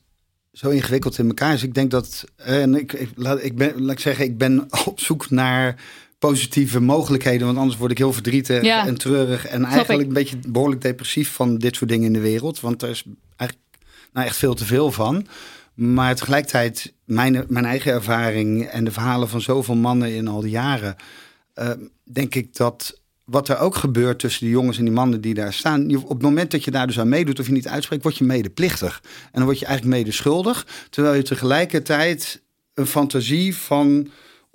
zo 0.52 0.68
ingewikkeld 0.70 1.18
in 1.18 1.26
elkaar 1.28 1.52
is. 1.54 1.62
Ik 1.62 1.74
denk 1.74 1.90
dat. 1.90 2.24
eh, 2.36 2.62
En 2.62 2.74
ik, 2.74 2.92
ik, 2.92 3.10
laat, 3.14 3.44
ik 3.44 3.56
ben, 3.56 3.82
laat 3.82 3.92
ik 3.92 3.98
zeggen, 4.00 4.24
ik 4.24 4.38
ben 4.38 4.66
op 4.86 5.00
zoek 5.00 5.30
naar 5.30 5.82
positieve 6.18 6.80
mogelijkheden. 6.80 7.46
Want 7.46 7.58
anders 7.58 7.76
word 7.76 7.90
ik 7.90 7.98
heel 7.98 8.12
verdrietig 8.12 8.62
Ja. 8.62 8.86
en 8.86 8.96
treurig. 8.98 9.46
En 9.46 9.58
Snap 9.58 9.70
eigenlijk 9.70 10.00
ik. 10.00 10.06
een 10.08 10.22
beetje 10.22 10.38
behoorlijk 10.48 10.82
depressief 10.82 11.32
van 11.32 11.58
dit 11.58 11.76
soort 11.76 11.90
dingen 11.90 12.06
in 12.06 12.12
de 12.12 12.20
wereld. 12.20 12.60
Want 12.60 12.82
er 12.82 12.88
is 12.88 13.04
eigenlijk 13.36 13.68
nou, 14.12 14.26
echt 14.26 14.36
veel 14.36 14.54
te 14.54 14.64
veel 14.64 14.92
van. 14.92 15.26
Maar 15.74 16.14
tegelijkertijd, 16.14 16.92
mijn, 17.04 17.44
mijn 17.48 17.64
eigen 17.64 17.92
ervaring 17.92 18.64
en 18.66 18.84
de 18.84 18.90
verhalen 18.90 19.28
van 19.28 19.40
zoveel 19.40 19.74
mannen 19.76 20.14
in 20.14 20.28
al 20.28 20.40
die 20.40 20.50
jaren. 20.50 20.96
eh, 21.54 21.70
denk 22.04 22.34
ik 22.34 22.56
dat 22.56 23.00
wat 23.24 23.48
er 23.48 23.58
ook 23.58 23.74
gebeurt 23.74 24.18
tussen 24.18 24.40
die 24.44 24.54
jongens 24.54 24.78
en 24.78 24.84
die 24.84 24.92
mannen 24.92 25.20
die 25.20 25.34
daar 25.34 25.52
staan. 25.52 25.96
Op 25.96 26.08
het 26.08 26.22
moment 26.22 26.50
dat 26.50 26.64
je 26.64 26.70
daar 26.70 26.86
dus 26.86 26.98
aan 27.00 27.08
meedoet 27.08 27.40
of 27.40 27.46
je 27.46 27.52
niet 27.52 27.68
uitspreekt, 27.68 28.02
word 28.02 28.16
je 28.16 28.24
medeplichtig. 28.24 29.00
En 29.24 29.30
dan 29.32 29.44
word 29.44 29.58
je 29.58 29.66
eigenlijk 29.66 29.96
medeschuldig. 29.98 30.66
Terwijl 30.90 31.14
je 31.14 31.22
tegelijkertijd 31.22 32.42
een 32.74 32.86
fantasie 32.86 33.56
van 33.56 34.08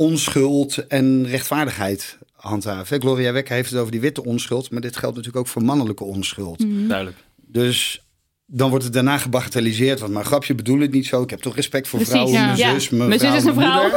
onschuld 0.08 0.88
en 0.88 1.28
rechtvaardigheid 1.28 2.18
handhaaft. 2.36 2.90
Hè, 2.90 2.98
Gloria 2.98 3.32
Wekker 3.32 3.56
heeft 3.56 3.70
het 3.70 3.80
over 3.80 3.92
die 3.92 4.02
witte 4.02 4.24
onschuld. 4.26 4.72
Maar 4.72 4.82
dit 4.82 4.98
geldt 4.98 5.16
natuurlijk 5.16 5.46
ook 5.46 5.52
voor 5.52 5.64
mannelijke 5.64 6.04
onschuld. 6.04 6.66
Duidelijk. 6.88 7.18
Dus 7.36 8.06
dan 8.46 8.70
wordt 8.70 8.84
het 8.84 8.94
daarna 8.94 9.18
gebagatelliseerd. 9.18 10.00
Want 10.00 10.14
maar 10.14 10.26
grapje 10.26 10.56
bedoel 10.56 10.80
het 10.80 10.92
niet 10.92 11.06
zo. 11.06 11.22
Ik 11.22 11.30
heb 11.30 11.40
toch 11.40 11.56
respect 11.56 11.88
voor 11.88 12.00
Precies, 12.00 12.16
vrouwen. 12.16 12.40
ja. 12.40 12.46
Mijn 12.46 12.58
Ja. 12.58 12.74
zus, 12.74 12.90
mijn, 12.90 13.10
Mijn 13.10 13.22
is 13.22 13.44
een 13.44 13.56
mijn 13.56 13.68
vrouw. 13.68 13.90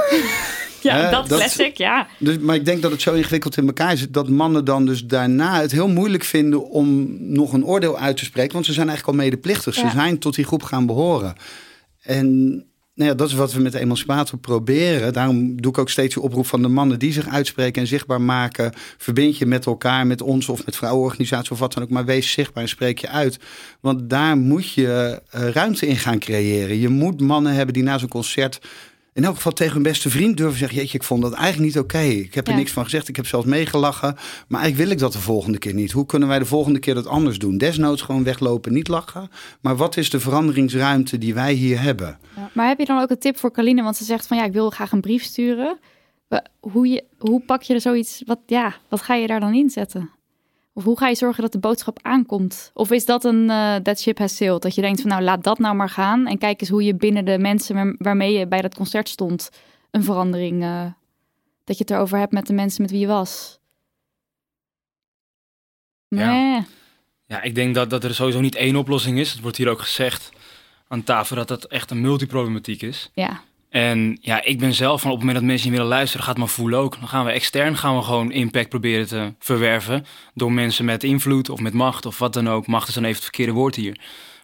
ja, 0.83 1.11
dat 1.11 1.29
dat- 1.29 1.39
classic, 1.39 1.77
ja. 1.77 2.07
Dus, 2.19 2.39
maar 2.39 2.55
ik 2.55 2.65
denk 2.65 2.83
dat 2.83 2.91
het 2.91 3.03
zo 3.03 3.13
ingewikkeld 3.15 3.57
in 3.57 3.67
elkaar 3.67 3.97
zit 3.97 4.13
dat 4.15 4.29
mannen 4.29 4.65
dan 4.65 4.87
dus 4.87 5.05
daarna 5.05 5.61
het 5.61 5.73
heel 5.73 5.89
moeilijk 5.89 6.25
vinden 6.25 6.71
om 6.71 7.17
nog 7.33 7.53
een 7.53 7.65
oordeel 7.65 7.99
uit 7.99 8.17
te 8.17 8.25
spreken. 8.25 8.53
Want 8.53 8.67
ze 8.67 8.73
zijn 8.73 8.89
eigenlijk 8.89 9.19
al 9.19 9.25
medeplichtig. 9.25 9.75
Ze 9.75 9.91
zijn 9.93 10.19
tot 10.19 10.35
die 10.35 10.45
groep 10.45 10.63
gaan 10.63 10.87
behoren. 10.87 11.35
En 12.03 12.65
nou 12.97 13.11
ja, 13.11 13.17
dat 13.17 13.29
is 13.29 13.35
wat 13.35 13.53
we 13.53 13.61
met 13.61 13.73
de 13.73 13.79
emancipator 13.79 14.39
proberen. 14.39 15.13
Daarom 15.13 15.61
doe 15.61 15.71
ik 15.71 15.79
ook 15.79 15.91
steeds 15.91 16.15
die 16.15 16.23
oproep 16.23 16.47
van 16.47 16.63
de 16.63 16.69
mannen 16.69 16.99
die 16.99 17.13
zich 17.13 17.29
uitspreken 17.29 17.83
en 17.83 17.89
zichtbaar 17.89 18.21
maken. 18.21 18.73
Verbind 18.97 19.39
je 19.39 19.47
met 19.47 19.67
elkaar, 19.67 20.07
met 20.07 20.23
ons 20.23 20.49
of 20.49 20.65
met 20.65 20.77
vrouwenorganisaties 20.77 21.51
of 21.51 21.59
wat 21.59 21.73
dan 21.73 21.83
ook. 21.83 21.91
Maar 21.91 22.05
wees 22.05 22.33
zichtbaar 22.33 22.63
en 22.63 22.69
spreek 22.69 22.99
je 22.99 23.09
uit. 23.09 23.39
Want 23.81 24.11
daar 24.11 24.37
moet 24.37 24.73
je 24.73 25.23
eh, 25.31 25.49
ruimte 25.49 25.87
in 25.87 25.97
gaan 25.97 26.19
creëren. 26.19 26.79
Je 26.79 26.89
moet 26.89 27.21
mannen 27.21 27.55
hebben 27.55 27.75
die 27.75 27.83
na 27.83 27.99
zo'n 27.99 28.09
concert 28.09 28.61
in 29.17 29.25
elk 29.25 29.35
geval 29.37 29.53
tegen 29.53 29.75
hun 29.75 29.83
beste 29.83 30.11
vriend 30.11 30.37
durven 30.37 30.59
zeggen: 30.59 30.79
Jeetje, 30.79 30.99
ik 30.99 31.05
vond 31.05 31.23
dat 31.23 31.33
eigenlijk 31.33 31.75
niet 31.75 31.83
oké. 31.85 31.99
Ik 31.99 32.35
heb 32.35 32.47
er 32.47 32.53
Ja. 32.53 32.59
niks 32.59 32.73
van 32.73 32.85
gezegd. 32.85 33.09
Ik 33.09 33.17
heb 33.17 33.27
zelfs 33.27 33.47
meegelachen. 33.47 34.15
Maar 34.49 34.61
eigenlijk 34.61 34.77
wil 34.77 34.91
ik 34.91 34.99
dat 34.99 35.13
de 35.13 35.19
volgende 35.19 35.59
keer 35.59 35.75
niet. 35.75 35.93
Hoe 35.93 36.07
kunnen 36.07 36.29
wij 36.29 36.39
de 36.39 36.45
volgende 36.45 36.79
keer 36.79 36.95
dat 36.95 37.07
anders 37.07 37.39
doen? 37.39 37.59
Desnoods 37.59 38.03
gewoon 38.03 38.25
weglopen, 38.25 38.73
niet 38.73 38.89
lachen. 38.89 39.29
Maar 39.61 39.77
wat 39.77 39.97
is 39.97 40.11
de 40.11 40.21
veranderingsruimte 40.21 41.19
die 41.19 41.35
wij 41.35 41.53
hier 41.53 41.81
hebben? 41.81 42.19
Maar 42.53 42.69
heb 42.69 42.79
je 42.79 42.85
dan 42.85 43.01
ook 43.01 43.11
een 43.11 43.19
tip 43.19 43.39
voor 43.39 43.51
Kaline? 43.51 43.83
Want 43.83 43.97
ze 43.97 44.05
zegt 44.05 44.27
van 44.27 44.37
ja, 44.37 44.45
ik 44.45 44.53
wil 44.53 44.71
graag 44.71 44.93
een 44.93 45.01
brief 45.01 45.23
sturen. 45.23 45.79
Hoe, 46.61 46.89
je, 46.89 47.05
hoe 47.19 47.41
pak 47.41 47.63
je 47.63 47.75
er 47.75 47.81
zoiets, 47.81 48.23
wat, 48.27 48.39
ja, 48.47 48.75
wat 48.89 49.03
ga 49.03 49.15
je 49.15 49.27
daar 49.27 49.41
dan 49.41 49.55
inzetten? 49.55 50.11
Of 50.77 50.85
hoe 50.85 50.99
ga 50.99 51.09
je 51.09 51.15
zorgen 51.15 51.43
dat 51.43 51.53
de 51.53 51.59
boodschap 51.59 51.99
aankomt? 52.03 52.71
Of 52.75 52.91
is 52.91 53.05
dat 53.05 53.25
een 53.25 53.51
eh 53.51 53.75
that 53.77 54.01
ship 54.01 54.19
has 54.19 54.37
sailed? 54.37 54.63
Dat 54.63 54.75
je 54.75 54.81
denkt 54.81 55.01
van 55.01 55.11
nou, 55.11 55.23
laat 55.23 55.45
dat 55.45 55.59
nou 55.59 55.75
maar 55.77 55.89
gaan. 55.89 56.27
En 56.27 56.39
kijk 56.39 56.61
eens 56.61 56.71
hoe 56.71 56.83
je 56.85 56.95
binnen 56.95 57.25
de 57.25 57.39
mensen 57.39 57.75
waar- 57.75 57.95
waarmee 57.99 58.33
je 58.39 58.47
bij 58.47 58.61
dat 58.63 58.75
concert 58.75 59.09
stond... 59.09 59.51
een 59.91 60.05
verandering, 60.05 60.63
eh, 60.63 60.85
dat 61.65 61.77
je 61.79 61.83
het 61.83 61.91
erover 61.91 62.19
hebt 62.19 62.33
met 62.33 62.47
de 62.47 62.53
mensen 62.53 62.83
met 62.83 62.91
wie 62.91 63.01
je 63.01 63.07
was. 63.07 63.59
Ja. 66.09 66.65
Ja, 67.27 67.43
ik 67.43 67.55
denk 67.55 67.75
dat, 67.75 67.91
dat 67.91 68.05
er 68.05 68.15
sowieso 68.15 68.41
niet 68.41 68.55
één 68.55 68.77
oplossing 68.77 69.19
is. 69.19 69.33
Het 69.33 69.41
wordt 69.41 69.57
hier 69.57 69.69
ook 69.69 69.81
gezegd 69.81 70.31
aan 70.89 71.03
tafel 71.05 71.37
dat 71.37 71.49
dat 71.49 71.65
echt 71.65 71.91
een 71.91 72.01
multiproblematiek 72.01 72.83
is. 72.83 73.11
Ja, 73.15 73.41
En 73.77 74.19
ja, 74.21 74.45
ik 74.45 74.59
ben 74.59 74.75
zelf 74.75 75.01
van 75.01 75.11
op 75.11 75.17
het 75.17 75.27
moment 75.27 75.39
dat 75.45 75.49
mensen 75.51 75.69
niet 75.71 75.79
willen 75.79 75.95
luisteren, 75.95 76.27
gaat 76.27 76.37
maar 76.39 76.49
voelen 76.49 76.79
ook. 76.79 76.99
Dan 76.99 77.09
gaan 77.09 77.25
we 77.25 77.31
extern 77.31 77.77
gaan 77.77 77.97
we 77.97 78.03
gewoon 78.03 78.33
impact 78.33 78.69
proberen 78.69 79.07
te 79.07 79.33
verwerven. 79.39 80.07
Door 80.35 80.53
mensen 80.53 80.85
met 80.85 81.05
invloed 81.05 81.51
of 81.51 81.61
met 81.61 81.73
macht 81.73 82.07
of 82.07 82.19
wat 82.19 82.33
dan 82.33 82.49
ook. 82.49 82.67
Macht 82.67 82.89
is 82.89 82.95
dan 82.95 83.03
even 83.03 83.15
het 83.15 83.25
verkeerde 83.25 83.53
woord 83.53 83.75
hier. 83.75 83.97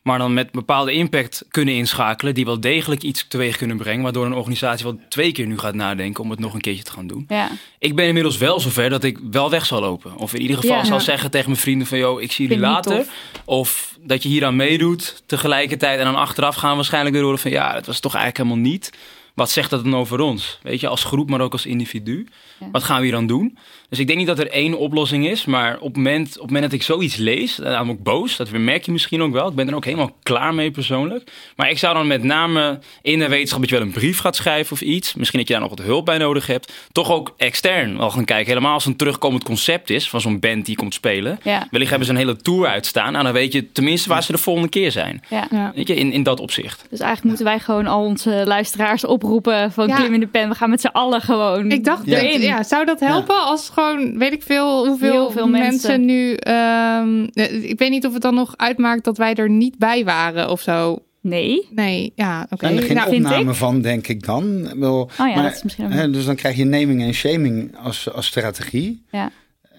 Maar 0.03 0.19
dan 0.19 0.35
met 0.35 0.51
bepaalde 0.51 0.93
impact 0.93 1.45
kunnen 1.51 1.75
inschakelen. 1.75 2.35
Die 2.35 2.45
wel 2.45 2.61
degelijk 2.61 3.03
iets 3.03 3.25
teweeg 3.29 3.57
kunnen 3.57 3.77
brengen. 3.77 4.03
Waardoor 4.03 4.27
een 4.27 4.35
organisatie 4.35 4.85
wel 4.85 5.01
twee 5.09 5.33
keer 5.33 5.47
nu 5.47 5.59
gaat 5.59 5.75
nadenken 5.75 6.25
om 6.25 6.31
het 6.31 6.39
nog 6.39 6.55
een 6.55 6.61
keertje 6.61 6.83
te 6.85 6.93
gaan 6.93 7.07
doen. 7.07 7.25
ja. 7.29 7.51
Ik 7.79 7.95
ben 7.97 8.07
inmiddels 8.07 8.37
wel 8.39 8.61
zover 8.61 8.91
dat 8.91 9.05
ik 9.05 9.19
wel 9.31 9.51
weg 9.51 9.67
zal 9.67 9.81
lopen. 9.81 10.17
Of 10.17 10.35
in 10.35 10.41
ieder 10.41 10.57
geval 10.57 10.77
Ja. 10.77 10.85
zal 10.85 10.97
Ja. 10.97 11.03
zeggen 11.03 11.31
tegen 11.31 11.49
mijn 11.51 11.61
vrienden 11.61 11.87
van... 11.87 11.99
joh, 11.99 12.21
ik 12.23 12.33
zie 12.33 12.47
jullie 12.47 12.63
later. 12.63 13.07
Of 13.45 13.97
dat 14.01 14.23
je 14.23 14.29
hier 14.29 14.45
aan 14.45 14.57
meedoet 14.57 15.23
tegelijkertijd. 15.27 15.99
En 15.99 16.05
dan 16.05 16.17
achteraf 16.17 16.55
gaan 16.55 16.71
we 16.71 16.77
waarschijnlijk 16.77 17.15
weer 17.15 17.25
horen 17.25 17.39
van... 17.39 17.51
ja, 17.51 17.73
dat 17.73 17.87
was 17.87 18.01
toch 18.01 18.15
eigenlijk 18.15 18.45
helemaal 18.49 18.71
niet. 18.73 18.91
Wat 19.35 19.51
zegt 19.51 19.71
dat 19.71 19.85
dan 19.85 19.97
over 19.97 20.21
ons? 20.21 20.59
Weet 20.63 20.81
je, 20.81 20.89
als 20.89 21.05
groep, 21.05 21.31
maar 21.31 21.41
ook 21.41 21.53
als 21.53 21.67
individu. 21.67 22.27
Ja. 22.61 22.69
Wat 22.73 22.83
gaan 22.83 22.97
we 22.97 23.03
hier 23.03 23.13
dan 23.13 23.27
doen? 23.27 23.59
Dus 23.89 23.99
ik 23.99 24.07
denk 24.07 24.19
niet 24.19 24.27
dat 24.29 24.39
er 24.39 24.51
één 24.51 24.79
oplossing 24.79 25.27
is. 25.27 25.45
Maar 25.45 25.75
op 25.79 25.95
het 25.95 25.97
moment, 25.97 26.27
op 26.29 26.33
het 26.33 26.43
moment 26.43 26.63
dat 26.63 26.73
ik 26.73 26.83
zoiets 26.83 27.17
lees... 27.17 27.57
dan 27.57 27.65
ben 27.65 27.83
ik 27.83 27.91
ook 27.91 28.03
boos. 28.03 28.37
Dat 28.37 28.51
merk 28.51 28.85
je 28.85 28.93
misschien 28.93 29.23
ook 29.23 29.33
wel. 29.33 29.49
Ik 29.49 29.55
ben 29.55 29.69
er 29.69 29.75
ook 29.75 29.85
helemaal 29.85 30.17
klaar 30.23 30.55
mee 30.55 30.71
persoonlijk. 30.71 31.31
Maar 31.57 31.71
ik 31.71 31.79
zou 31.79 31.95
dan 31.95 32.07
met 32.07 32.23
name 32.23 32.79
in 33.03 33.19
de 33.19 33.29
wetenschap... 33.29 33.61
dat 33.61 33.69
je 33.69 33.77
wel 33.77 33.85
een 33.85 33.93
brief 33.93 34.19
gaat 34.19 34.37
schrijven 34.37 34.73
of 34.73 34.81
iets. 34.81 35.15
Misschien 35.15 35.39
dat 35.39 35.49
je 35.49 35.55
daar 35.55 35.63
nog 35.63 35.77
wat 35.77 35.87
hulp 35.87 36.05
bij 36.05 36.19
nodig 36.19 36.47
hebt. 36.47 36.73
Toch 36.93 37.11
ook 37.11 37.35
extern 37.37 37.99
wel 37.99 38.11
gaan 38.11 38.25
kijken. 38.25 38.47
Helemaal 38.47 38.73
als 38.73 38.83
het 38.83 38.93
een 38.93 38.99
terugkomend 38.99 39.45
concept 39.45 39.91
is... 39.91 40.09
van 40.09 40.21
zo'n 40.21 40.41
band 40.41 40.67
die 40.67 40.77
komt 40.77 40.95
spelen. 40.95 41.39
Ja. 41.43 41.67
Wellicht 41.71 41.91
hebben 41.91 42.09
ze 42.09 42.13
een 42.13 42.19
hele 42.19 42.37
tour 42.37 42.67
uitstaan. 42.67 43.17
En 43.17 43.25
dan 43.25 43.33
weet 43.33 43.53
je 43.53 43.73
tenminste 43.73 44.09
waar 44.09 44.23
ze 44.23 44.33
de 44.33 44.39
volgende 44.39 44.69
keer 44.69 44.93
zijn. 44.93 45.23
ja. 45.29 45.47
Ja. 45.51 45.73
Weet 45.75 45.89
je, 45.89 45.95
in, 45.95 46.13
in 46.13 46.23
dat 46.23 46.41
opzicht. 46.41 46.85
Dus 46.91 47.01
eigenlijk 47.01 47.29
moeten 47.29 47.45
wij 47.45 47.59
gewoon 47.59 47.87
al 47.87 48.05
onze 48.05 48.43
luisteraars 48.47 49.05
oproepen 49.23 49.73
van 49.73 49.87
Ja. 49.87 49.97
klim 49.97 50.15
in 50.15 50.21
de 50.21 50.27
pen. 50.27 50.49
We 50.49 50.55
gaan 50.55 50.71
met 50.71 50.81
z'n 50.81 50.87
allen 50.87 51.21
gewoon 51.21 51.71
Ik 51.71 51.85
dacht, 51.85 52.07
Ja. 52.07 52.19
ja. 52.21 52.39
ja, 52.39 52.63
zou 52.63 52.85
dat 52.85 53.01
helpen 53.01 53.37
als 53.45 53.69
gewoon, 53.69 54.19
weet 54.19 54.33
ik 54.33 54.43
veel, 54.43 54.87
hoeveel 54.87 55.11
Heel 55.13 55.31
veel 55.31 55.47
mensen. 55.49 55.71
mensen. 55.91 56.05
nu... 56.05 56.35
ehm, 56.35 57.27
eh, 57.33 57.71
ik 57.71 57.79
weet 57.79 57.91
niet 57.91 58.07
of 58.07 58.13
het 58.13 58.23
dan 58.23 58.35
nog 58.35 58.55
uitmaakt 58.57 59.05
dat 59.05 59.17
wij 59.19 59.35
er 59.35 59.51
niet 59.51 59.79
bij 59.79 60.05
waren 60.05 60.51
of 60.51 60.61
zo. 60.61 60.99
Nee. 61.21 61.69
Nee, 61.71 62.13
ja, 62.17 62.47
oké. 62.51 62.67
Zijn 62.67 62.77
er 62.79 62.83
geen 62.83 62.97
Nou, 62.97 63.15
opname 63.17 63.51
ik. 63.51 63.57
van, 63.57 63.81
denk 63.81 64.07
ik 64.09 64.25
dan. 64.25 64.69
Wel, 64.81 65.01
Oh 65.01 65.11
ja, 65.17 65.25
maar, 65.35 65.43
dat 65.43 65.55
is 65.55 65.63
misschien 65.63 65.91
hè, 65.93 66.11
dus 66.11 66.25
dan 66.25 66.37
krijg 66.37 66.57
je 66.57 66.65
naming 66.65 67.03
en 67.03 67.15
shaming 67.15 67.77
als, 67.83 68.13
als 68.13 68.27
strategie. 68.27 69.03
Ja. 69.11 69.31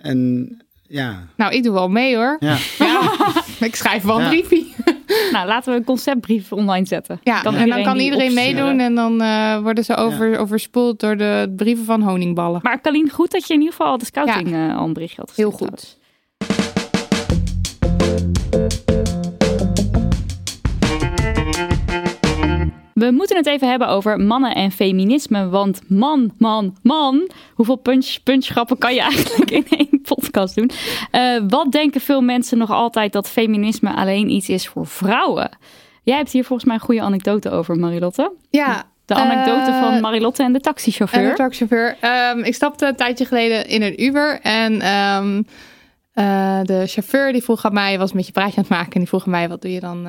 En 0.01 0.47
ja, 0.87 1.27
nou, 1.37 1.53
ik 1.53 1.63
doe 1.63 1.73
wel 1.73 1.89
mee 1.89 2.15
hoor. 2.15 2.37
ja. 2.39 2.57
Ja, 2.79 3.11
ik 3.67 3.75
schrijf 3.75 4.03
wel 4.03 4.15
een 4.19 4.23
Ja. 4.23 4.29
briefje. 4.29 4.65
Nou, 5.31 5.47
laten 5.47 5.71
we 5.71 5.79
een 5.79 5.85
conceptbrief 5.85 6.51
online 6.51 6.85
zetten. 6.85 7.19
Ja, 7.23 7.43
en 7.43 7.69
dan 7.69 7.83
kan 7.83 7.99
iedereen 7.99 8.33
meedoen 8.33 8.79
en 8.79 8.95
dan 8.95 9.21
eh, 9.21 9.57
worden 9.57 9.83
ze 9.83 9.95
over, 9.95 10.37
overspoeld 10.39 10.99
door 10.99 11.17
de 11.17 11.53
brieven 11.55 11.85
van 11.85 12.01
honingballen. 12.01 12.59
Maar 12.63 12.81
Kalien, 12.81 13.09
goed 13.09 13.31
dat 13.31 13.47
je 13.47 13.53
in 13.53 13.59
ieder 13.59 13.75
geval 13.75 13.91
al 13.91 13.97
de 13.97 14.05
scouting 14.05 14.53
eh, 14.53 14.77
al 14.77 14.85
een 14.85 14.93
berichtje 14.93 15.21
had 15.21 15.35
Heel 15.35 15.51
gestuurd. 15.51 15.97
goed. 18.59 18.92
We 23.05 23.11
moeten 23.11 23.37
het 23.37 23.45
even 23.45 23.69
hebben 23.69 23.87
over 23.87 24.19
mannen 24.19 24.55
en 24.55 24.71
feminisme. 24.71 25.49
Want 25.49 25.81
man, 25.89 26.33
man, 26.37 26.77
man. 26.81 27.29
Hoeveel 27.53 27.75
punch, 27.75 28.17
punchgrappen 28.23 28.77
kan 28.77 28.93
je 28.93 29.01
eigenlijk 29.11 29.51
in 29.51 29.65
één 29.69 30.01
podcast 30.01 30.55
doen? 30.55 30.69
Eh, 31.11 31.41
wat 31.47 31.71
denken 31.71 32.01
veel 32.01 32.21
mensen 32.21 32.57
nog 32.57 32.71
altijd 32.71 33.13
dat 33.13 33.29
feminisme 33.29 33.93
alleen 33.93 34.29
iets 34.29 34.49
is 34.49 34.67
voor 34.67 34.87
vrouwen? 34.87 35.49
Jij 36.03 36.17
hebt 36.17 36.31
hier 36.31 36.45
volgens 36.45 36.67
mij 36.67 36.77
een 36.77 36.85
goede 36.85 37.01
anekdote 37.01 37.49
over, 37.49 37.75
Marilotte. 37.75 38.31
Ja, 38.49 38.83
De 39.05 39.13
anekdote 39.13 39.71
eh, 39.71 39.81
van 39.81 40.01
Marilotte 40.01 40.43
en 40.43 40.53
de 40.53 40.59
taxichauffeur. 40.59 41.23
En 41.23 41.29
de 41.29 41.35
taxichauffeur. 41.35 41.97
Ehm, 41.99 42.39
ik 42.39 42.55
stapte 42.55 42.85
een 42.85 42.95
tijdje 42.95 43.25
geleden 43.25 43.67
in 43.67 43.81
een 43.81 44.03
Uber. 44.03 44.39
En 44.41 44.81
ehm, 44.81 45.41
eh, 46.13 46.59
de 46.63 46.87
chauffeur 46.87 47.31
die 47.31 47.43
vroeg 47.43 47.65
aan 47.65 47.73
mij, 47.73 47.97
was 47.97 48.09
een 48.09 48.17
beetje 48.17 48.31
praatje 48.31 48.57
aan 48.57 48.63
het 48.63 48.71
maken. 48.71 48.91
En 48.91 48.99
die 48.99 49.07
vroeg 49.07 49.25
aan 49.25 49.31
mij, 49.31 49.49
wat 49.49 49.61
doe 49.61 49.71
je 49.71 49.79
dan 49.79 50.07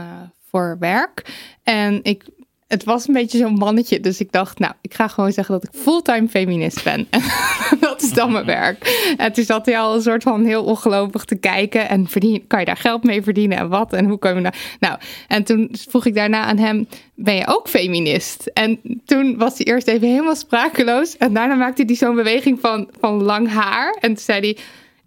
voor 0.51 0.77
werk? 0.79 1.23
En 1.63 2.01
ik, 2.03 2.25
het 2.69 2.85
was 2.85 3.09
een 3.09 3.15
beetje 3.15 3.39
zo'n 3.39 3.55
mannetje. 3.55 4.01
Dus 4.01 4.21
ik 4.21 4.33
dacht, 4.33 4.59
nou, 4.59 4.73
ik 4.81 4.95
ga 4.95 5.09
gewoon 5.09 5.33
zeggen 5.33 5.55
dat 5.55 5.65
ik 5.65 5.81
fulltime 5.81 6.29
feminist 6.29 6.85
ben. 6.85 7.07
En 7.11 7.23
dat 7.81 8.03
is 8.03 8.13
dan 8.13 8.33
mijn 8.33 8.45
werk. 8.45 9.13
En 9.17 9.33
toen 9.33 9.45
zat 9.45 9.67
hij 9.67 9.79
al 9.79 9.95
een 9.95 10.03
soort 10.03 10.23
van 10.23 10.45
heel 10.45 10.65
ongelovig 10.65 11.25
te 11.25 11.35
kijken. 11.35 11.89
En 11.89 12.07
kan 12.47 12.59
je 12.59 12.65
daar 12.65 12.77
geld 12.77 13.05
mee 13.05 13.23
verdienen 13.23 13.59
en 13.59 13.69
wat? 13.69 13.93
En 13.93 14.05
hoe 14.07 14.19
komen 14.19 14.37
we 14.37 14.43
daar? 14.43 14.77
Nou, 14.81 14.99
en 15.29 15.45
toen 15.45 15.75
vroeg 15.89 16.07
ik 16.07 16.15
daarna 16.15 16.45
aan 16.45 16.59
hem, 16.59 16.89
ben 17.15 17.35
je 17.35 17.47
ook 17.47 17.69
feminist? 17.69 18.47
En 18.47 18.81
toen 19.05 19.39
was 19.39 19.59
hij 19.59 19.67
eerst 19.67 19.87
even 19.87 20.09
helemaal 20.09 20.37
sprakeloos. 20.37 21.17
En 21.17 21.33
daarna 21.33 21.55
maakte 21.55 21.83
hij 21.87 21.95
zo'n 21.95 22.15
beweging 22.15 22.61
van, 22.61 22.89
van 23.01 23.23
lang 23.23 23.49
haar. 23.49 23.97
En 24.01 24.15
toen 24.15 24.25
zei 24.25 24.41
hij, 24.41 24.57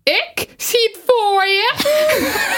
ik 0.07 0.47
zie 0.57 0.89
het 0.91 0.99
voor 1.05 1.45
je. 1.45 1.73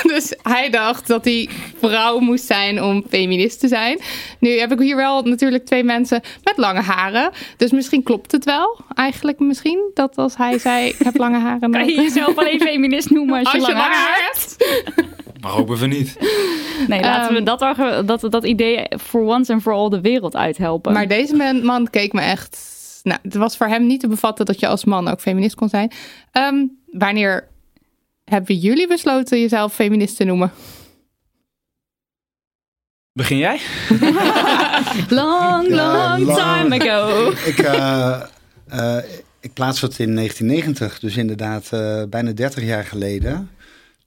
dus 0.14 0.34
hij 0.42 0.70
dacht 0.70 1.08
dat 1.08 1.26
hij 1.26 1.50
vrouw 1.80 2.20
moest 2.20 2.46
zijn 2.46 2.84
om 2.84 3.04
feminist 3.10 3.60
te 3.60 3.68
zijn. 3.68 4.00
Nu 4.40 4.50
heb 4.60 4.72
ik 4.72 4.80
hier 4.80 4.96
wel 4.96 5.22
natuurlijk 5.22 5.66
twee 5.66 5.84
mensen 5.84 6.22
met 6.44 6.58
lange 6.58 6.82
haren. 6.82 7.32
Dus 7.58 7.72
misschien 7.72 8.04
klopt 8.04 8.32
het 8.32 8.46
wel. 8.46 8.80
Eigenlijk 8.94 9.40
misschien. 9.40 9.92
Dat 9.94 10.18
als 10.18 10.38
hij 10.38 10.60
zei, 10.60 10.88
ik 10.88 11.04
heb 11.04 11.18
lange 11.18 11.40
haren. 11.40 11.72
Kan 11.72 11.86
je 11.86 12.02
jezelf 12.02 12.38
alleen 12.38 12.62
feminist 12.62 13.10
noemen 13.10 13.40
als 13.40 13.52
je, 13.52 13.60
lange 13.60 13.76
haar 13.76 14.32
hebt? 14.32 14.56
Maar 15.42 15.52
hopen 15.52 15.78
we 15.78 15.88
niet. 15.88 16.18
Nee, 16.88 17.02
laten 17.02 17.34
we 17.34 17.38
Ehm, 17.40 18.06
dat, 18.06 18.08
dat, 18.08 18.32
dat 18.32 18.46
idee 18.46 18.88
for 18.98 19.22
once 19.22 19.54
and 19.54 19.62
for 19.62 19.74
all 19.74 19.90
de 19.90 20.02
wereld 20.02 20.36
uithelpen. 20.36 20.94
Maar 20.94 21.08
deze 21.08 21.36
man, 21.36 21.66
man 21.66 21.90
keek 21.90 22.14
me 22.14 22.22
echt... 22.22 22.68
Nou, 23.04 23.20
het 23.24 23.36
was 23.36 23.58
voor 23.58 23.68
hem 23.68 23.86
niet 23.86 24.00
te 24.00 24.08
bevatten 24.08 24.46
dat 24.46 24.60
je 24.60 24.68
als 24.68 24.86
man 24.86 25.08
ook 25.08 25.22
feminist 25.22 25.56
kon 25.56 25.70
zijn. 25.70 25.92
Ehm, 26.32 26.66
wanneer 26.91 27.47
hebben 28.23 28.56
jullie 28.56 28.88
besloten 28.88 29.39
jezelf 29.39 29.73
feminist 29.73 30.15
te 30.15 30.23
noemen? 30.23 30.52
Begin 33.12 33.38
jij? 33.38 33.60
Long, 35.10 35.69
long 35.69 36.19
lang. 36.19 36.25
time 36.25 36.80
ago. 36.80 37.30
Ik, 37.45 37.58
eh, 37.58 38.21
eh, 38.67 38.97
ik 39.39 39.54
plaats 39.54 39.80
dat 39.80 39.99
in 39.99 40.15
1990, 40.15 40.99
dus 40.99 41.17
inderdaad 41.17 41.73
eh, 41.73 42.04
bijna 42.10 42.32
30 42.32 42.63
jaar 42.63 42.86
geleden. 42.86 43.49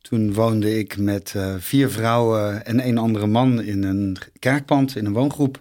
Toen 0.01 0.33
woonde 0.35 0.79
ik 0.79 0.97
met 0.97 1.33
eh, 1.37 1.55
vier 1.59 1.91
vrouwen 1.91 2.67
en 2.67 2.81
één 2.81 2.99
andere 2.99 3.27
man 3.27 3.63
in 3.63 3.83
een 3.83 4.17
kerkpand, 4.39 4.97
in 4.97 5.07
een 5.07 5.13
woongroep. 5.13 5.61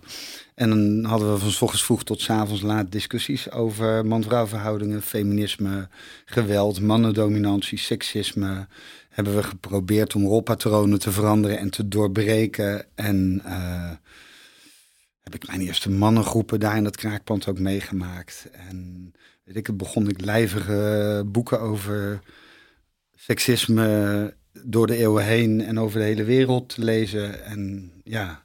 En 0.53 0.69
dan 0.69 1.03
hadden 1.03 1.33
we 1.33 1.39
van 1.39 1.51
's 1.51 1.61
ochtends 1.61 1.85
vroeg 1.85 2.03
tot 2.03 2.21
's 2.21 2.29
avonds 2.29 2.61
laat 2.61 2.91
discussies 2.91 3.51
over 3.51 4.05
man-vrouw 4.05 4.47
verhoudingen, 4.47 5.01
feminisme, 5.01 5.89
geweld, 6.25 6.81
mannendominantie, 6.81 7.77
seksisme. 7.77 8.67
Hebben 9.09 9.35
we 9.35 9.43
geprobeerd 9.43 10.15
om 10.15 10.25
rolpatronen 10.25 10.99
te 10.99 11.11
veranderen 11.11 11.57
en 11.57 11.69
te 11.69 11.87
doorbreken. 11.87 12.85
En 12.95 13.41
eh, 13.45 13.91
heb 15.21 15.35
ik 15.35 15.47
mijn 15.47 15.61
eerste 15.61 15.89
mannengroepen 15.89 16.59
daar 16.59 16.77
in 16.77 16.83
dat 16.83 16.95
kraakpand 16.95 17.47
ook 17.47 17.59
meegemaakt. 17.59 18.47
En 18.51 19.11
weet 19.43 19.55
ik, 19.55 19.77
begon 19.77 20.09
ik 20.09 20.21
lijvige 20.21 21.23
boeken 21.25 21.59
over 21.59 22.21
seksisme 23.15 24.33
door 24.63 24.87
de 24.87 24.95
eeuwen 24.95 25.25
heen 25.25 25.61
en 25.61 25.79
over 25.79 25.99
de 25.99 26.05
hele 26.05 26.23
wereld 26.23 26.69
te 26.69 26.83
lezen. 26.83 27.45
En 27.45 27.91
ja, 28.03 28.40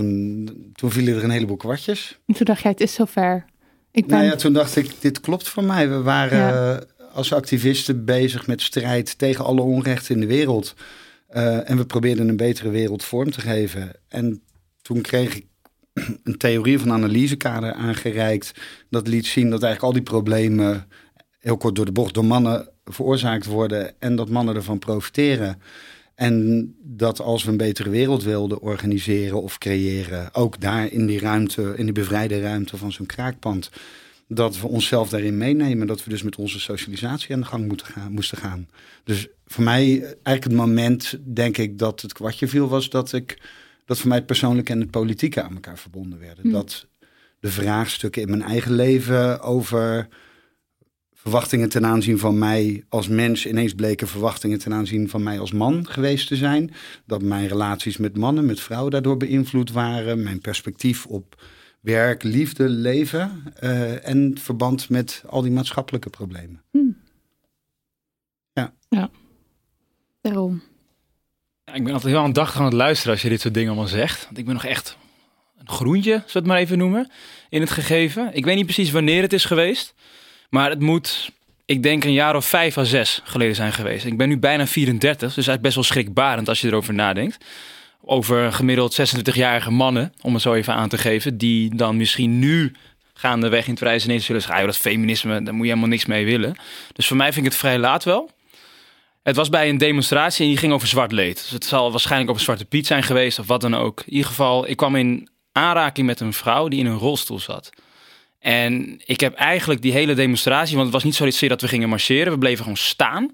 toen, 0.00 0.70
toen 0.74 0.90
vielen 0.90 1.16
er 1.16 1.24
een 1.24 1.30
heleboel 1.30 1.56
kwartjes. 1.56 2.18
En 2.26 2.34
toen 2.34 2.46
dacht 2.46 2.62
jij, 2.62 2.70
het 2.70 2.80
is 2.80 2.94
zover. 2.94 3.44
Ik 3.92 4.06
ben... 4.06 4.16
Nou 4.18 4.30
ja, 4.30 4.36
toen 4.36 4.52
dacht 4.52 4.76
ik, 4.76 4.90
dit 5.00 5.20
klopt 5.20 5.48
voor 5.48 5.64
mij. 5.64 5.88
We 5.88 6.02
waren 6.02 6.38
Ja. 6.38 6.74
eh, 6.76 6.86
als 7.12 7.32
activisten 7.32 8.04
bezig 8.04 8.46
met 8.46 8.62
strijd 8.62 9.18
tegen 9.18 9.44
alle 9.44 9.60
onrechten 9.62 10.14
in 10.14 10.20
de 10.20 10.26
wereld. 10.26 10.74
Eh, 11.28 11.70
en 11.70 11.76
we 11.76 11.86
probeerden 11.86 12.28
een 12.28 12.36
betere 12.36 12.70
wereld 12.70 13.04
vorm 13.04 13.30
te 13.30 13.40
geven. 13.40 13.90
En 14.08 14.42
toen 14.82 15.00
kreeg 15.00 15.36
ik 15.36 15.46
een 16.24 16.36
theorie 16.36 16.78
van 16.78 16.92
analysekader 16.92 17.72
aangereikt. 17.72 18.52
Dat 18.90 19.08
liet 19.08 19.26
zien 19.26 19.50
dat 19.50 19.62
eigenlijk 19.62 19.82
al 19.82 20.02
die 20.02 20.10
problemen, 20.10 20.86
heel 21.38 21.56
kort 21.56 21.74
door 21.76 21.84
de 21.84 21.92
bocht, 21.92 22.14
door 22.14 22.24
mannen 22.24 22.68
veroorzaakt 22.84 23.46
worden. 23.46 23.94
En 23.98 24.16
dat 24.16 24.28
mannen 24.28 24.54
ervan 24.54 24.78
profiteren. 24.78 25.62
En 26.20 26.74
dat 26.82 27.20
als 27.20 27.44
we 27.44 27.50
een 27.50 27.56
betere 27.56 27.90
wereld 27.90 28.22
wilden 28.22 28.60
organiseren 28.60 29.42
of 29.42 29.58
creëren, 29.58 30.34
ook 30.34 30.60
daar 30.60 30.92
in 30.92 31.06
die 31.06 31.18
ruimte, 31.18 31.74
in 31.76 31.84
die 31.84 31.94
bevrijde 31.94 32.40
ruimte 32.40 32.76
van 32.76 32.92
zo'n 32.92 33.06
kraakpand, 33.06 33.70
dat 34.28 34.60
we 34.60 34.66
onszelf 34.66 35.08
daarin 35.08 35.38
meenemen. 35.38 35.86
Dat 35.86 36.04
we 36.04 36.10
dus 36.10 36.22
met 36.22 36.36
onze 36.36 36.60
socialisatie 36.60 37.34
aan 37.34 37.40
de 37.40 37.46
gang 37.46 37.66
moeten 37.66 37.86
gaan, 37.86 38.12
moesten 38.12 38.38
gaan. 38.38 38.68
Dus 39.04 39.28
voor 39.46 39.64
mij, 39.64 40.00
eigenlijk 40.02 40.44
het 40.44 40.52
moment, 40.52 41.18
denk 41.24 41.56
ik, 41.58 41.78
dat 41.78 42.00
het 42.00 42.12
kwartje 42.12 42.48
viel, 42.48 42.68
was 42.68 42.90
dat 42.90 43.12
ik 43.12 43.38
dat 43.84 43.98
voor 43.98 44.08
mij 44.08 44.16
het 44.16 44.26
persoonlijke 44.26 44.72
en 44.72 44.80
het 44.80 44.90
politieke 44.90 45.42
aan 45.42 45.54
elkaar 45.54 45.78
verbonden 45.78 46.18
werden. 46.18 46.50
Dat 46.50 46.86
de 47.38 47.50
vraagstukken 47.50 48.22
in 48.22 48.30
mijn 48.30 48.42
eigen 48.42 48.72
leven 48.72 49.40
over 49.40 50.08
verwachtingen 51.22 51.68
ten 51.68 51.86
aanzien 51.86 52.18
van 52.18 52.38
mij 52.38 52.84
als 52.88 53.08
mens 53.08 53.46
ineens 53.46 53.74
bleken 53.74 54.08
verwachtingen 54.08 54.58
ten 54.58 54.72
aanzien 54.72 55.08
van 55.08 55.22
mij 55.22 55.38
als 55.38 55.52
man 55.52 55.86
geweest 55.88 56.28
te 56.28 56.36
zijn. 56.36 56.72
Dat 57.06 57.22
mijn 57.22 57.48
relaties 57.48 57.96
met 57.96 58.16
mannen, 58.16 58.46
met 58.46 58.60
vrouwen 58.60 58.90
daardoor 58.90 59.16
beïnvloed 59.16 59.72
waren. 59.72 60.22
Mijn 60.22 60.40
perspectief 60.40 61.06
op 61.06 61.42
werk, 61.80 62.22
liefde, 62.22 62.68
leven 62.68 63.42
eh, 63.54 64.08
en 64.08 64.38
verband 64.40 64.88
met 64.88 65.22
al 65.26 65.42
die 65.42 65.52
maatschappelijke 65.52 66.10
problemen. 66.10 66.62
Daarom. 70.20 70.62
Ja, 71.64 71.74
ik 71.74 71.84
ben 71.84 71.92
altijd 71.92 72.12
heel 72.12 72.22
aandachtig 72.22 72.58
aan 72.58 72.64
het 72.64 72.74
luisteren 72.74 73.12
als 73.12 73.22
je 73.22 73.28
dit 73.28 73.40
soort 73.40 73.54
dingen 73.54 73.70
allemaal 73.70 73.88
zegt. 73.88 74.24
Want 74.24 74.38
ik 74.38 74.44
ben 74.44 74.54
nog 74.54 74.64
echt 74.64 74.96
een 75.58 75.68
groentje, 75.68 76.10
zullen 76.10 76.26
we 76.26 76.38
het 76.38 76.46
maar 76.46 76.58
even 76.58 76.78
noemen, 76.78 77.10
in 77.48 77.60
het 77.60 77.70
gegeven. 77.70 78.34
Ik 78.34 78.44
weet 78.44 78.56
niet 78.56 78.64
precies 78.64 78.90
wanneer 78.90 79.22
het 79.22 79.32
is 79.32 79.44
geweest. 79.44 79.94
Maar 80.50 80.70
het 80.70 80.80
moet, 80.80 81.30
ik 81.64 81.82
denk, 81.82 82.04
een 82.04 82.12
jaar 82.12 82.36
of 82.36 82.46
vijf 82.46 82.78
à 82.78 82.84
zes 82.84 83.20
geleden 83.24 83.54
zijn 83.54 83.72
geweest. 83.72 84.04
Ik 84.04 84.16
ben 84.16 84.28
nu 84.28 84.38
bijna 84.38 84.66
34, 84.66 85.18
dus 85.18 85.34
eigenlijk 85.34 85.62
best 85.62 85.74
wel 85.74 85.84
schrikbarend 85.84 86.48
als 86.48 86.60
je 86.60 86.68
erover 86.68 86.94
nadenkt. 86.94 87.44
Over 88.02 88.52
gemiddeld 88.52 89.00
26-jarige 89.00 89.70
mannen, 89.70 90.12
om 90.20 90.32
het 90.32 90.42
zo 90.42 90.54
even 90.54 90.74
aan 90.74 90.88
te 90.88 90.98
geven, 90.98 91.38
die 91.38 91.74
dan 91.74 91.96
misschien 91.96 92.38
nu 92.38 92.72
gaandeweg 93.14 93.64
in 93.64 93.70
het 93.70 93.78
vrije 93.78 94.00
ineens 94.04 94.24
zullen 94.24 94.42
zeggen, 94.42 94.60
ah, 94.60 94.66
dat 94.66 94.76
feminisme, 94.76 95.42
daar 95.42 95.54
moet 95.54 95.62
je 95.62 95.68
helemaal 95.68 95.90
niks 95.90 96.06
mee 96.06 96.24
willen. 96.24 96.56
Dus 96.92 97.06
voor 97.06 97.16
mij 97.16 97.32
vind 97.32 97.46
ik 97.46 97.52
het 97.52 97.60
vrij 97.60 97.78
laat 97.78 98.04
wel. 98.04 98.30
Het 99.22 99.36
was 99.36 99.48
bij 99.48 99.68
een 99.68 99.78
demonstratie 99.78 100.42
en 100.42 100.50
die 100.50 100.58
ging 100.58 100.72
over 100.72 100.88
zwart 100.88 101.12
leed. 101.12 101.36
Dus 101.36 101.50
het 101.50 101.64
zal 101.64 101.90
waarschijnlijk 101.90 102.30
over 102.30 102.42
Zwarte 102.42 102.64
Piet 102.64 102.86
zijn 102.86 103.02
geweest 103.02 103.38
of 103.38 103.46
wat 103.46 103.60
dan 103.60 103.74
ook. 103.74 104.02
In 104.06 104.12
ieder 104.12 104.26
geval, 104.26 104.68
ik 104.68 104.76
kwam 104.76 104.96
in 104.96 105.28
aanraking 105.52 106.06
met 106.06 106.20
een 106.20 106.32
vrouw 106.32 106.68
die 106.68 106.80
in 106.80 106.86
een 106.86 106.98
rolstoel 106.98 107.38
zat. 107.38 107.70
En 108.40 109.00
ik 109.04 109.20
heb 109.20 109.34
eigenlijk 109.34 109.82
die 109.82 109.92
hele 109.92 110.14
demonstratie, 110.14 110.72
want 110.72 110.84
het 110.84 110.94
was 110.94 111.04
niet 111.04 111.14
zozeer 111.14 111.48
dat 111.48 111.60
we 111.60 111.68
gingen 111.68 111.88
marcheren, 111.88 112.32
we 112.32 112.38
bleven 112.38 112.62
gewoon 112.62 112.76
staan. 112.76 113.30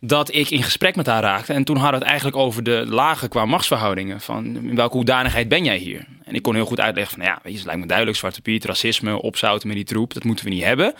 Dat 0.00 0.34
ik 0.34 0.50
in 0.50 0.62
gesprek 0.62 0.96
met 0.96 1.06
haar 1.06 1.22
raakte. 1.22 1.52
En 1.52 1.64
toen 1.64 1.76
hadden 1.76 1.92
we 1.94 1.98
het 1.98 2.08
eigenlijk 2.08 2.36
over 2.36 2.62
de 2.62 2.84
lagen 2.88 3.28
qua 3.28 3.44
machtsverhoudingen. 3.44 4.20
Van 4.20 4.44
in 4.44 4.74
welke 4.74 4.96
hoedanigheid 4.96 5.48
ben 5.48 5.64
jij 5.64 5.76
hier? 5.76 6.06
En 6.24 6.34
ik 6.34 6.42
kon 6.42 6.54
heel 6.54 6.64
goed 6.64 6.80
uitleggen 6.80 7.14
van, 7.16 7.24
ja, 7.24 7.38
weet 7.42 7.52
je, 7.52 7.58
het 7.58 7.66
lijkt 7.66 7.80
me 7.80 7.86
duidelijk. 7.86 8.18
Zwarte 8.18 8.40
Piet, 8.40 8.64
racisme, 8.64 9.22
opzouten 9.22 9.68
met 9.68 9.76
die 9.76 9.86
troep, 9.86 10.14
dat 10.14 10.24
moeten 10.24 10.44
we 10.44 10.50
niet 10.50 10.64
hebben. 10.64 10.94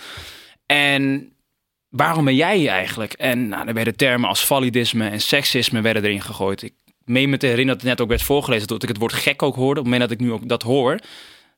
En 0.67 1.33
waarom 1.89 2.25
ben 2.25 2.35
jij 2.35 2.57
hier 2.57 2.71
eigenlijk? 2.71 3.13
En 3.13 3.49
nou, 3.49 3.69
er 3.69 3.75
werden 3.75 3.97
termen 3.97 4.29
als 4.29 4.47
validisme 4.47 5.09
en 5.09 5.21
seksisme 5.21 5.81
werden 5.81 6.05
erin 6.05 6.23
gegooid. 6.23 6.63
Ik 6.63 6.75
meen 7.05 7.31
me 7.31 7.37
te 7.37 7.47
herinneren 7.47 7.79
dat 7.79 7.89
het 7.89 7.91
net 7.91 8.01
ook 8.01 8.09
werd 8.09 8.23
voorgelezen, 8.23 8.67
dat 8.67 8.83
ik 8.83 8.89
het 8.89 8.99
woord 8.99 9.13
gek 9.13 9.43
ook 9.43 9.55
hoorde. 9.55 9.81
Op 9.81 9.87
het 9.87 9.93
moment 9.93 10.11
dat 10.11 10.21
ik 10.21 10.27
nu 10.27 10.33
ook 10.33 10.49
dat 10.49 10.63
hoor, 10.63 10.99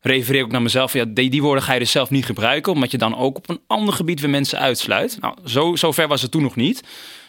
refereer 0.07 0.45
ook 0.45 0.51
naar 0.51 0.63
mezelf. 0.63 0.93
Ja, 0.93 1.05
die, 1.05 1.31
die 1.31 1.43
woorden 1.43 1.65
ga 1.65 1.73
je 1.73 1.79
dus 1.79 1.91
zelf 1.91 2.11
niet 2.11 2.27
gebruiken, 2.27 2.73
omdat 2.73 2.91
je 2.91 2.99
dan 2.99 3.17
ook 3.17 3.37
op 3.37 3.49
een 3.49 3.61
ander 3.67 3.95
gebied 3.95 4.21
weer 4.21 4.31
mensen 4.31 4.59
uitsluit. 4.59 5.19
Nou, 5.21 5.35
zo, 5.45 5.77
zo 5.77 5.93
ver 5.93 6.09
was 6.09 6.23
het 6.23 6.31
toen 6.31 6.43
nog 6.43 6.57
niet. 6.57 6.83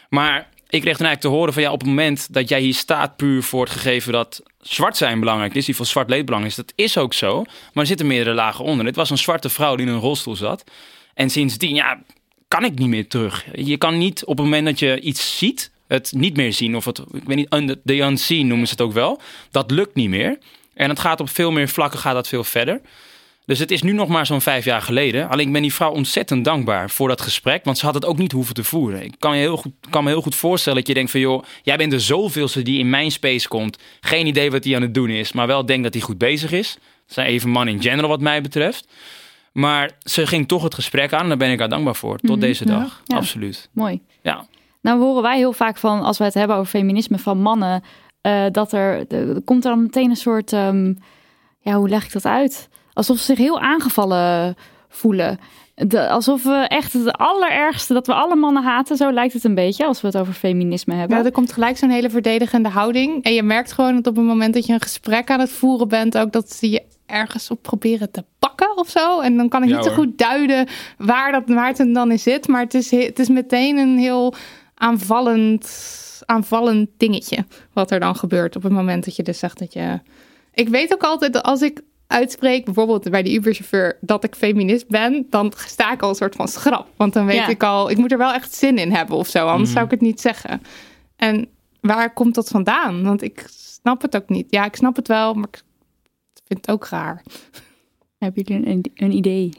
Maar 0.10 0.50
ik 0.70 0.82
kreeg 0.82 0.98
toen 0.98 1.06
eigenlijk 1.06 1.22
te 1.22 1.28
horen 1.28 1.54
van 1.54 1.62
ja, 1.62 1.72
op 1.72 1.80
het 1.80 1.88
moment 1.88 2.34
dat 2.34 2.50
jij 2.50 2.62
hier 2.62 2.74
staat 2.74 3.16
puur 3.16 3.44
voor 3.44 3.64
het 3.64 3.74
gegeven 3.74 4.12
dat 4.12 4.44
zwart 4.62 4.98
zijn 4.98 5.20
belangrijk 5.20 5.56
is, 5.56 5.66
die 5.66 5.76
van 5.76 5.86
zwart 5.86 6.10
leed 6.10 6.26
belangrijk 6.26 6.58
is, 6.58 6.66
dat 6.66 6.74
is 6.76 6.98
ook 6.98 7.14
zo. 7.14 7.44
Maar 7.44 7.84
er 7.84 7.86
zitten 7.86 8.08
meerdere 8.08 8.36
lagen 8.36 8.66
onder. 8.66 8.86
Het 8.86 8.96
was 8.96 9.10
een 9.10 9.18
zwarte 9.18 9.50
vrouw 9.50 9.76
die 9.76 9.86
in 9.86 9.92
een 9.92 10.00
rolstoel 10.00 10.36
zat. 10.36 10.64
En 11.14 11.30
sindsdien, 11.30 11.76
ja, 11.76 12.02
kan 12.48 12.64
ik 12.64 12.80
niet 12.80 12.88
meer 12.88 13.08
terug. 13.08 13.46
Je 13.54 13.78
kan 13.78 13.98
niet 13.98 14.26
op 14.26 14.38
het 14.38 14.46
moment 14.46 14.66
dat 14.66 14.80
je 14.80 15.00
iets 15.00 15.38
ziet, 15.38 15.72
het 15.88 16.12
niet 16.16 16.36
meer 16.36 16.54
zien. 16.54 16.76
Of 16.76 16.86
het, 16.86 17.00
ik 17.00 17.24
weet 17.24 17.36
niet, 17.36 17.78
the 17.86 17.98
unseen 17.98 18.48
noemen 18.48 18.68
ze 18.68 18.74
het 18.74 18.82
ook 18.82 18.94
wel. 18.94 19.22
Dat 19.52 19.72
lukt 19.72 19.96
niet 19.96 20.10
meer. 20.10 20.38
En 20.78 20.90
het 20.90 21.00
gaat 21.00 21.20
op 21.20 21.30
veel 21.30 21.52
meer 21.52 21.68
vlakken 21.70 22.00
gaat 22.00 22.14
dat 22.14 22.28
veel 22.28 22.44
verder. 22.44 22.82
Dus 23.46 23.60
het 23.60 23.72
is 23.72 23.82
nu 23.82 23.92
nog 23.92 24.08
maar 24.08 24.26
zo'n 24.26 24.42
vijf 24.42 24.66
jaar 24.66 24.82
geleden. 24.82 25.30
Alleen 25.30 25.48
ik 25.48 25.54
ben 25.54 25.62
die 25.62 25.74
vrouw 25.74 25.92
ontzettend 25.92 26.46
dankbaar 26.46 26.90
voor 26.90 27.08
dat 27.08 27.22
gesprek. 27.22 27.64
Want 27.64 27.78
ze 27.78 27.86
had 27.86 27.94
het 27.94 28.06
ook 28.06 28.18
niet 28.18 28.32
hoeven 28.32 28.54
te 28.54 28.64
voeren. 28.64 29.04
Ik 29.04 29.16
kan, 29.20 29.36
je 29.36 29.42
heel 29.42 29.58
goed, 29.58 29.72
kan 29.90 30.04
me 30.04 30.10
heel 30.10 30.22
goed 30.22 30.36
voorstellen 30.36 30.78
dat 30.78 30.88
je 30.88 30.94
denkt 30.94 31.12
van... 31.12 31.20
joh, 31.20 31.44
jij 31.64 31.78
bent 31.78 31.92
de 31.92 32.00
zoveelste 32.00 32.62
die 32.62 32.80
in 32.80 32.90
mijn 32.90 33.12
space 33.12 33.48
komt. 33.48 33.78
Geen 34.02 34.28
idee 34.28 34.52
wat 34.52 34.64
hij 34.64 34.76
aan 34.76 34.82
het 34.82 34.94
doen 34.94 35.10
is. 35.10 35.32
Maar 35.32 35.48
wel 35.48 35.66
denkt 35.66 35.84
dat 35.84 35.94
hij 35.94 36.02
goed 36.02 36.18
bezig 36.18 36.52
is. 36.52 36.74
Dat 37.06 37.14
zijn 37.14 37.28
even 37.28 37.50
man 37.50 37.68
in 37.68 37.82
general 37.82 38.10
wat 38.10 38.22
mij 38.22 38.42
betreft. 38.42 38.88
Maar 39.52 39.92
ze 40.00 40.28
ging 40.28 40.48
toch 40.48 40.64
het 40.64 40.74
gesprek 40.74 41.14
aan. 41.14 41.22
En 41.22 41.28
daar 41.28 41.38
ben 41.38 41.52
ik 41.52 41.60
haar 41.60 41.70
dankbaar 41.70 41.96
voor. 41.96 42.18
Tot 42.18 42.30
Mhm, 42.30 42.40
deze 42.40 42.66
dag. 42.66 43.02
Ja. 43.06 43.16
Absoluut. 43.16 43.70
Mooi. 43.74 44.02
Ja. 44.22 44.46
Nou 44.82 45.00
horen 45.00 45.22
wij 45.22 45.38
heel 45.38 45.54
vaak 45.54 45.78
van, 45.78 46.02
als 46.02 46.18
we 46.18 46.24
het 46.24 46.34
hebben 46.34 46.56
over 46.56 46.70
feminisme 46.70 47.18
van 47.18 47.42
mannen, 47.42 47.84
eh, 48.28 48.46
dat 48.52 48.72
er, 48.72 49.08
de- 49.08 49.32
er 49.36 49.42
komt 49.42 49.64
er 49.66 49.70
dan 49.72 49.82
meteen 49.82 50.10
een 50.10 50.16
soort, 50.16 50.54
ehm, 50.54 50.94
ja, 51.60 51.74
hoe 51.74 51.90
leg 51.90 52.06
ik 52.06 52.12
dat 52.14 52.26
uit? 52.26 52.70
Alsof 52.94 53.18
ze 53.18 53.24
zich 53.24 53.38
heel 53.38 53.60
aangevallen 53.60 54.56
voelen. 54.90 55.40
De, 55.76 56.10
alsof 56.10 56.44
we 56.44 56.56
echt 56.68 56.94
het 56.94 57.12
allerergste, 57.12 57.94
dat 57.94 58.08
we 58.08 58.14
alle 58.14 58.36
mannen 58.36 58.64
haten, 58.64 58.98
zo 58.98 59.12
lijkt 59.12 59.34
het 59.34 59.44
een 59.44 59.56
beetje, 59.56 59.86
als 59.86 60.02
we 60.02 60.08
het 60.08 60.18
over 60.18 60.34
feminisme 60.34 60.94
hebben. 60.94 61.18
Ja, 61.18 61.24
er 61.26 61.32
komt 61.32 61.54
gelijk 61.54 61.78
zo'n 61.78 61.90
hele 61.90 62.10
verdedigende 62.10 62.70
houding. 62.70 63.24
En 63.24 63.34
je 63.34 63.44
merkt 63.44 63.72
gewoon 63.72 63.96
dat 63.96 64.08
op 64.08 64.16
het 64.16 64.26
moment 64.26 64.54
dat 64.54 64.66
je 64.66 64.74
een 64.74 64.82
gesprek 64.82 65.30
aan 65.30 65.40
het 65.40 65.52
voeren 65.52 65.88
bent, 65.88 66.18
ook 66.18 66.32
dat 66.32 66.52
ze 66.54 66.70
je 66.70 66.84
ergens 67.06 67.52
op 67.52 67.62
proberen 67.62 68.12
te 68.12 68.24
pakken 68.40 68.78
of 68.78 68.90
zo. 68.90 69.20
En 69.20 69.38
dan 69.38 69.50
kan 69.50 69.64
ik 69.64 69.70
Ja, 69.70 69.76
niet 69.76 69.86
zo 69.86 69.92
goed 69.94 70.18
duiden 70.18 70.68
waar, 70.98 71.32
dat, 71.32 71.44
waar 71.46 71.68
het 71.78 71.94
dan 71.94 72.12
in 72.12 72.20
zit. 72.20 72.48
Maar 72.48 72.62
het 72.62 72.74
is, 72.74 72.92
he- 72.92 73.06
het 73.06 73.20
is 73.20 73.30
meteen 73.30 73.78
een 73.78 73.98
heel 73.98 74.34
aanvallend, 74.76 75.66
aanvallend 76.28 76.90
dingetje. 76.98 77.46
Wat 77.74 77.92
er 77.92 78.00
dan 78.00 78.16
gebeurt 78.16 78.56
op 78.56 78.64
het 78.64 78.72
moment 78.72 79.06
dat 79.06 79.16
je 79.16 79.24
dus 79.24 79.40
zegt 79.40 79.60
dat 79.60 79.74
je. 79.74 80.00
Ik 80.54 80.70
weet 80.70 80.94
ook 80.94 81.04
altijd 81.04 81.34
dat 81.34 81.44
als 81.44 81.62
ik 81.62 81.82
uitspreek, 82.08 82.66
bijvoorbeeld 82.66 83.10
bij 83.10 83.24
de 83.24 83.34
Uberchauffeur, 83.34 83.98
dat 84.02 84.24
ik 84.24 84.36
feminist 84.36 84.88
ben, 84.88 85.26
dan 85.30 85.54
sta 85.56 85.92
ik 85.94 86.02
al 86.02 86.10
een 86.10 86.16
soort 86.16 86.36
van 86.36 86.48
schrap. 86.48 86.88
Want 86.96 87.14
dan 87.14 87.26
weet 87.26 87.36
Ja. 87.36 87.48
ik 87.48 87.64
al, 87.64 87.90
ik 87.90 87.98
moet 87.98 88.12
er 88.12 88.18
wel 88.18 88.34
echt 88.34 88.54
zin 88.54 88.78
in 88.78 88.92
hebben 88.92 89.16
of 89.18 89.28
zo, 89.28 89.46
anders 89.48 89.64
Mhm. 89.70 89.72
zou 89.74 89.86
ik 89.86 89.92
het 89.92 90.02
niet 90.02 90.22
zeggen. 90.22 90.62
En 91.16 91.48
waar 91.82 92.14
komt 92.14 92.36
dat 92.36 92.48
vandaan? 92.48 93.04
Want 93.04 93.22
ik 93.22 93.46
snap 93.50 94.02
het 94.02 94.16
ook 94.16 94.30
niet. 94.30 94.48
Ja, 94.50 94.66
ik 94.66 94.76
snap 94.76 94.96
het 94.96 95.08
wel, 95.08 95.34
maar 95.34 95.48
ik 95.52 95.62
vind 96.46 96.60
het 96.66 96.70
ook 96.72 96.88
raar. 96.88 97.24
Hebben 98.18 98.44
jullie 98.44 98.68
een, 98.68 98.86
een 98.96 99.12
idee? 99.12 99.52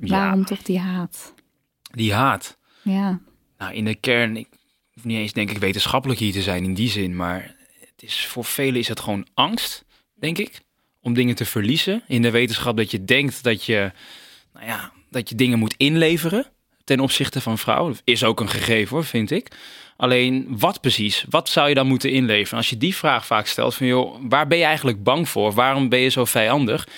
Ja, 0.00 0.08
Waarom 0.20 0.44
toch 0.44 0.62
die 0.62 0.78
haat? 0.78 1.34
die 1.90 2.12
haat. 2.14 2.56
Ja. 2.82 3.20
Nou, 3.58 3.74
in 3.74 3.84
de 3.84 3.94
kern, 3.94 4.36
ik 4.36 4.48
hoef 5.00 5.12
niet 5.12 5.20
eens 5.20 5.32
denk 5.32 5.50
ik 5.50 5.58
wetenschappelijk 5.58 6.20
hier 6.20 6.32
te 6.32 6.42
zijn 6.42 6.64
in 6.64 6.74
die 6.74 6.88
zin, 6.88 7.16
maar 7.16 7.56
het 7.80 8.02
is, 8.02 8.26
voor 8.26 8.44
velen 8.44 8.80
is 8.80 8.88
het 8.88 9.00
gewoon 9.00 9.26
angst, 9.34 9.84
denk 10.14 10.38
ik, 10.38 10.60
om 11.00 11.14
dingen 11.14 11.34
te 11.34 11.44
verliezen. 11.44 12.02
In 12.06 12.22
de 12.22 12.30
wetenschap 12.30 12.76
dat 12.76 12.90
je 12.90 13.04
denkt 13.04 13.42
dat 13.42 13.64
je, 13.64 13.92
nou 14.52 14.66
ja, 14.66 14.92
dat 15.10 15.28
je 15.28 15.34
dingen 15.34 15.58
moet 15.58 15.74
inleveren 15.76 16.46
ten 16.84 17.00
opzichte 17.00 17.40
van 17.40 17.58
vrouwen. 17.58 17.96
Is 18.04 18.24
ook 18.24 18.40
een 18.40 18.48
gegeven 18.48 18.96
hoor, 18.96 19.04
vind 19.04 19.30
ik. 19.30 19.48
Alleen, 19.96 20.46
wat 20.48 20.80
precies? 20.80 21.24
Wat 21.28 21.48
zou 21.48 21.68
je 21.68 21.74
dan 21.74 21.86
moeten 21.86 22.10
inleveren? 22.10 22.58
Als 22.58 22.70
je 22.70 22.76
die 22.76 22.96
vraag 22.96 23.26
vaak 23.26 23.46
stelt 23.46 23.74
van, 23.74 23.86
joh, 23.86 24.16
waar 24.28 24.46
ben 24.46 24.58
je 24.58 24.64
eigenlijk 24.64 25.02
bang 25.02 25.28
voor? 25.28 25.52
Waarom 25.52 25.88
ben 25.88 26.00
je 26.00 26.08
zo 26.08 26.24
vijandig? 26.24 26.88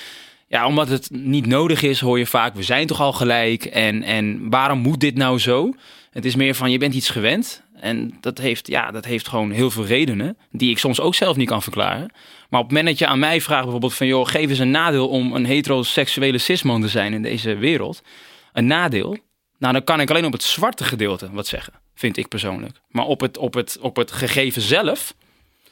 Ja, 0.48 0.66
omdat 0.66 0.88
het 0.88 1.10
niet 1.10 1.46
nodig 1.46 1.82
is, 1.82 2.00
hoor 2.00 2.18
je 2.18 2.26
vaak, 2.26 2.54
we 2.54 2.62
zijn 2.62 2.86
toch 2.86 3.00
al 3.00 3.12
gelijk 3.12 3.64
en, 3.64 4.02
en 4.02 4.50
waarom 4.50 4.78
moet 4.78 5.00
dit 5.00 5.14
nou 5.14 5.38
zo? 5.38 5.74
Het 6.10 6.24
is 6.24 6.34
meer 6.36 6.54
van, 6.54 6.70
je 6.70 6.78
bent 6.78 6.94
iets 6.94 7.08
gewend 7.08 7.62
en 7.82 8.18
dat 8.20 8.38
heeft, 8.38 8.66
ja, 8.66 8.90
dat 8.90 9.04
heeft 9.04 9.28
gewoon 9.28 9.50
heel 9.50 9.70
veel 9.70 9.84
redenen, 9.84 10.36
die 10.50 10.70
ik 10.70 10.78
soms 10.78 11.00
ook 11.00 11.14
zelf 11.14 11.36
niet 11.36 11.48
kan 11.48 11.62
verklaren. 11.62 12.12
Maar 12.48 12.60
op 12.60 12.66
het 12.66 12.76
moment 12.76 12.86
dat 12.86 12.98
je 12.98 13.06
aan 13.06 13.18
mij 13.18 13.40
vraagt 13.40 13.62
bijvoorbeeld 13.62 13.94
van, 13.94 14.06
joh, 14.06 14.26
geef 14.26 14.48
eens 14.48 14.58
een 14.58 14.70
nadeel 14.70 15.08
om 15.08 15.34
een 15.34 15.44
heteroseksuele 15.44 16.38
cisman 16.38 16.80
te 16.80 16.88
zijn 16.88 17.12
in 17.12 17.22
deze 17.22 17.56
wereld. 17.56 18.02
Een 18.52 18.66
nadeel, 18.66 19.16
nou 19.58 19.72
dan 19.72 19.84
kan 19.84 20.00
ik 20.00 20.10
alleen 20.10 20.24
op 20.24 20.32
het 20.32 20.42
zwarte 20.42 20.84
gedeelte 20.84 21.30
wat 21.32 21.46
zeggen, 21.46 21.72
vind 21.94 22.16
ik 22.16 22.28
persoonlijk. 22.28 22.80
Maar 22.88 23.04
op 23.04 23.20
het, 23.20 23.38
op 23.38 23.54
het, 23.54 23.78
op 23.80 23.96
het 23.96 24.12
gegeven 24.12 24.62
zelf, 24.62 25.14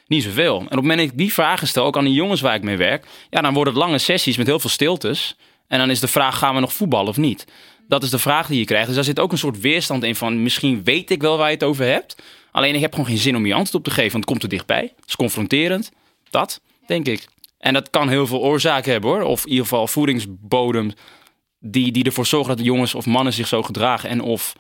niet 0.06 0.22
zoveel. 0.22 0.58
En 0.58 0.64
op 0.64 0.70
het 0.70 0.80
moment 0.80 0.98
dat 0.98 1.08
ik 1.08 1.18
die 1.18 1.32
vragen 1.32 1.68
stel, 1.68 1.84
ook 1.84 1.96
aan 1.96 2.04
de 2.04 2.12
jongens 2.12 2.40
waar 2.40 2.54
ik 2.54 2.62
mee 2.62 2.76
werk, 2.76 3.06
ja, 3.30 3.40
dan 3.40 3.54
worden 3.54 3.74
het 3.74 3.82
lange 3.82 3.98
sessies 3.98 4.36
met 4.36 4.46
heel 4.46 4.60
veel 4.60 4.70
stiltes. 4.70 5.36
En 5.68 5.78
dan 5.78 5.90
is 5.90 6.00
de 6.00 6.08
vraag, 6.08 6.38
gaan 6.38 6.54
we 6.54 6.60
nog 6.60 6.72
voetballen 6.72 7.08
of 7.08 7.16
niet? 7.16 7.46
Dat 7.90 8.02
is 8.02 8.10
de 8.10 8.18
vraag 8.18 8.46
die 8.46 8.58
je 8.58 8.64
krijgt. 8.64 8.86
Dus 8.86 8.94
daar 8.94 9.04
zit 9.04 9.20
ook 9.20 9.32
een 9.32 9.38
soort 9.38 9.60
weerstand 9.60 10.02
in 10.02 10.16
van, 10.16 10.42
misschien 10.42 10.84
weet 10.84 11.10
ik 11.10 11.22
wel 11.22 11.36
waar 11.36 11.46
je 11.46 11.54
het 11.54 11.64
over 11.64 11.84
hebt. 11.84 12.22
Alleen 12.52 12.74
ik 12.74 12.80
heb 12.80 12.90
gewoon 12.92 13.06
geen 13.06 13.18
zin 13.18 13.36
om 13.36 13.46
je 13.46 13.54
antwoord 13.54 13.74
op 13.74 13.84
te 13.84 13.90
geven, 13.90 14.12
want 14.12 14.24
het 14.24 14.32
komt 14.32 14.42
er 14.42 14.48
dichtbij. 14.48 14.92
Het 14.96 15.08
is 15.08 15.16
confronterend. 15.16 15.92
Dat, 16.30 16.60
denk 16.86 17.06
ik. 17.06 17.26
En 17.58 17.72
dat 17.72 17.90
kan 17.90 18.08
heel 18.08 18.26
veel 18.26 18.40
oorzaken 18.40 18.92
hebben 18.92 19.10
hoor. 19.10 19.22
Of 19.22 19.44
in 19.44 19.50
ieder 19.50 19.64
geval 19.64 19.86
voedingsbodem 19.86 20.92
die, 21.58 21.92
die 21.92 22.04
ervoor 22.04 22.26
zorgen 22.26 22.48
dat 22.48 22.58
de 22.58 22.64
jongens 22.64 22.94
of 22.94 23.06
mannen 23.06 23.32
zich 23.32 23.46
zo 23.46 23.62
gedragen. 23.62 24.08
En 24.08 24.20
of, 24.20 24.52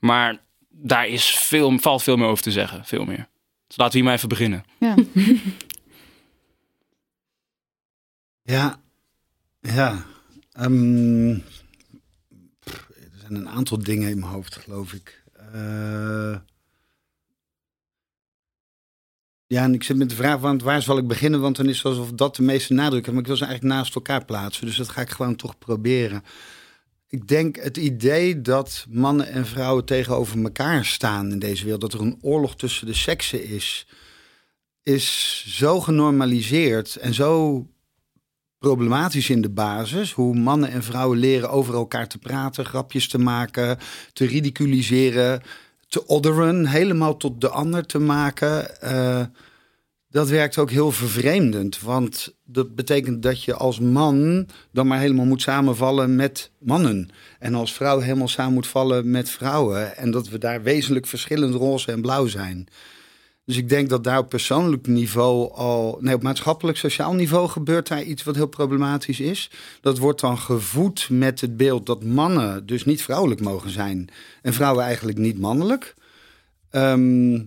maar 0.00 0.38
daar 0.68 1.06
is 1.06 1.24
veel, 1.24 1.78
valt 1.78 2.02
veel 2.02 2.16
meer 2.16 2.28
over 2.28 2.42
te 2.42 2.50
zeggen. 2.50 2.84
Veel 2.84 3.04
meer. 3.04 3.28
Dus 3.66 3.76
laten 3.76 3.92
we 3.92 3.98
hier 3.98 4.04
maar 4.04 4.16
even 4.16 4.28
beginnen. 4.28 4.64
Ja. 4.78 4.94
Ja, 8.42 8.80
ja. 9.60 10.04
Ehm, 10.52 11.38
een 13.34 13.48
aantal 13.48 13.78
dingen 13.78 14.10
in 14.10 14.18
mijn 14.18 14.32
hoofd, 14.32 14.56
geloof 14.56 14.92
ik. 14.92 15.22
Eh, 15.52 16.36
ja, 19.46 19.62
en 19.62 19.74
ik 19.74 19.82
zit 19.82 19.96
met 19.96 20.08
de 20.08 20.14
vraag, 20.14 20.38
want 20.40 20.62
waar 20.62 20.82
zal 20.82 20.98
ik 20.98 21.06
beginnen? 21.06 21.40
Want 21.40 21.56
dan 21.56 21.68
is 21.68 21.76
het 21.76 21.86
alsof 21.86 22.12
dat 22.12 22.36
de 22.36 22.42
meeste 22.42 22.72
nadruk 22.72 22.94
heeft. 22.94 23.10
Maar 23.10 23.20
ik 23.20 23.26
wil 23.26 23.36
ze 23.36 23.44
eigenlijk 23.44 23.74
naast 23.74 23.94
elkaar 23.94 24.24
plaatsen. 24.24 24.66
Dus 24.66 24.76
dat 24.76 24.88
ga 24.88 25.00
ik 25.00 25.10
gewoon 25.10 25.36
toch 25.36 25.58
proberen. 25.58 26.24
Ik 27.08 27.28
denk 27.28 27.56
het 27.56 27.76
idee 27.76 28.40
dat 28.40 28.86
mannen 28.88 29.28
en 29.28 29.46
vrouwen 29.46 29.84
tegenover 29.84 30.42
elkaar 30.42 30.84
staan 30.84 31.30
in 31.30 31.38
deze 31.38 31.62
wereld. 31.62 31.80
Dat 31.80 31.92
er 31.92 32.00
een 32.00 32.18
oorlog 32.20 32.56
tussen 32.56 32.86
de 32.86 32.94
seksen 32.94 33.44
is. 33.44 33.86
Is 34.82 35.44
zo 35.46 35.80
genormaliseerd 35.80 36.96
en 36.96 37.14
zo 37.14 37.66
problematisch 38.58 39.30
in 39.30 39.40
de 39.40 39.50
basis. 39.50 40.12
Hoe 40.12 40.34
mannen 40.34 40.70
en 40.70 40.82
vrouwen 40.82 41.18
leren 41.18 41.50
over 41.50 41.74
elkaar 41.74 42.08
te 42.08 42.18
praten, 42.18 42.64
grapjes 42.64 43.08
te 43.08 43.18
maken, 43.18 43.78
te 44.12 44.26
ridiculiseren, 44.26 45.42
te 45.88 46.06
odderen, 46.06 46.66
helemaal 46.66 47.16
tot 47.16 47.40
de 47.40 47.48
ander 47.48 47.86
te 47.86 47.98
maken. 47.98 48.80
Eh, 48.80 49.22
dat 50.10 50.28
werkt 50.28 50.58
ook 50.58 50.70
heel 50.70 50.92
vervreemdend. 50.92 51.80
Want 51.80 52.34
dat 52.44 52.74
betekent 52.74 53.22
dat 53.22 53.44
je 53.44 53.54
als 53.54 53.80
man 53.80 54.46
dan 54.72 54.86
maar 54.86 54.98
helemaal 54.98 55.24
moet 55.24 55.42
samenvallen 55.42 56.16
met 56.16 56.50
mannen. 56.58 57.10
En 57.38 57.54
als 57.54 57.72
vrouw 57.72 58.00
helemaal 58.00 58.28
samen 58.28 58.52
moet 58.52 58.66
vallen 58.66 59.10
met 59.10 59.30
vrouwen. 59.30 59.96
En 59.96 60.10
dat 60.10 60.28
we 60.28 60.38
daar 60.38 60.62
wezenlijk 60.62 61.06
verschillend 61.06 61.54
roze 61.54 61.92
en 61.92 62.00
blauw 62.00 62.26
zijn. 62.26 62.68
Dus 63.48 63.56
ik 63.56 63.68
denk 63.68 63.88
dat 63.88 64.04
daar 64.04 64.18
op 64.18 64.28
persoonlijk 64.28 64.86
niveau 64.86 65.52
al, 65.52 65.98
nee, 66.00 66.14
op 66.14 66.22
maatschappelijk 66.22 66.78
sociaal 66.78 67.14
niveau 67.14 67.48
gebeurt 67.48 67.88
daar 67.88 68.02
iets 68.02 68.22
wat 68.24 68.34
heel 68.34 68.46
problematisch 68.46 69.20
is. 69.20 69.50
Dat 69.80 69.98
wordt 69.98 70.20
dan 70.20 70.38
gevoed 70.38 71.08
met 71.10 71.40
het 71.40 71.56
beeld 71.56 71.86
dat 71.86 72.04
mannen 72.04 72.66
dus 72.66 72.84
niet 72.84 73.02
vrouwelijk 73.02 73.40
mogen 73.40 73.70
zijn 73.70 74.08
en 74.42 74.52
vrouwen 74.52 74.84
eigenlijk 74.84 75.18
niet 75.18 75.38
mannelijk. 75.38 75.94
Ehm, 76.70 77.42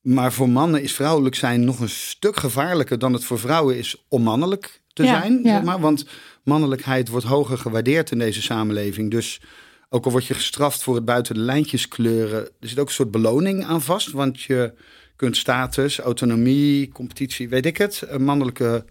maar 0.00 0.32
voor 0.32 0.48
mannen 0.48 0.82
is 0.82 0.92
vrouwelijk 0.92 1.34
zijn 1.34 1.64
nog 1.64 1.80
een 1.80 1.88
stuk 1.88 2.36
gevaarlijker 2.36 2.98
dan 2.98 3.12
het 3.12 3.24
voor 3.24 3.38
vrouwen 3.38 3.76
is 3.78 4.04
om 4.08 4.22
mannelijk 4.22 4.82
te 4.92 5.02
Ja, 5.02 5.20
zijn. 5.20 5.40
ja. 5.42 5.54
Zeg 5.54 5.62
maar. 5.62 5.80
Want 5.80 6.04
mannelijkheid 6.44 7.08
wordt 7.08 7.26
hoger 7.26 7.58
gewaardeerd 7.58 8.10
in 8.10 8.18
deze 8.18 8.42
samenleving. 8.42 9.10
Dus 9.10 9.40
ook 9.88 10.04
al 10.04 10.10
word 10.10 10.26
je 10.26 10.34
gestraft 10.34 10.82
voor 10.82 10.94
het 10.94 11.04
buiten 11.04 11.34
de 11.34 11.40
lijntjes 11.40 11.88
kleuren, 11.88 12.48
er 12.60 12.68
zit 12.68 12.78
ook 12.78 12.86
een 12.86 12.92
soort 12.92 13.10
beloning 13.10 13.64
aan 13.64 13.82
vast. 13.82 14.10
Want 14.10 14.42
je 14.42 14.72
kunt 15.20 15.36
status, 15.36 15.98
autonomie, 15.98 16.88
competitie, 16.88 17.48
weet 17.48 17.66
ik 17.66 17.76
het, 17.76 18.02
eh, 18.02 18.16
mannelijke 18.16 18.84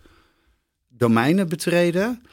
domeinen 0.88 1.50
betreden. 1.50 2.24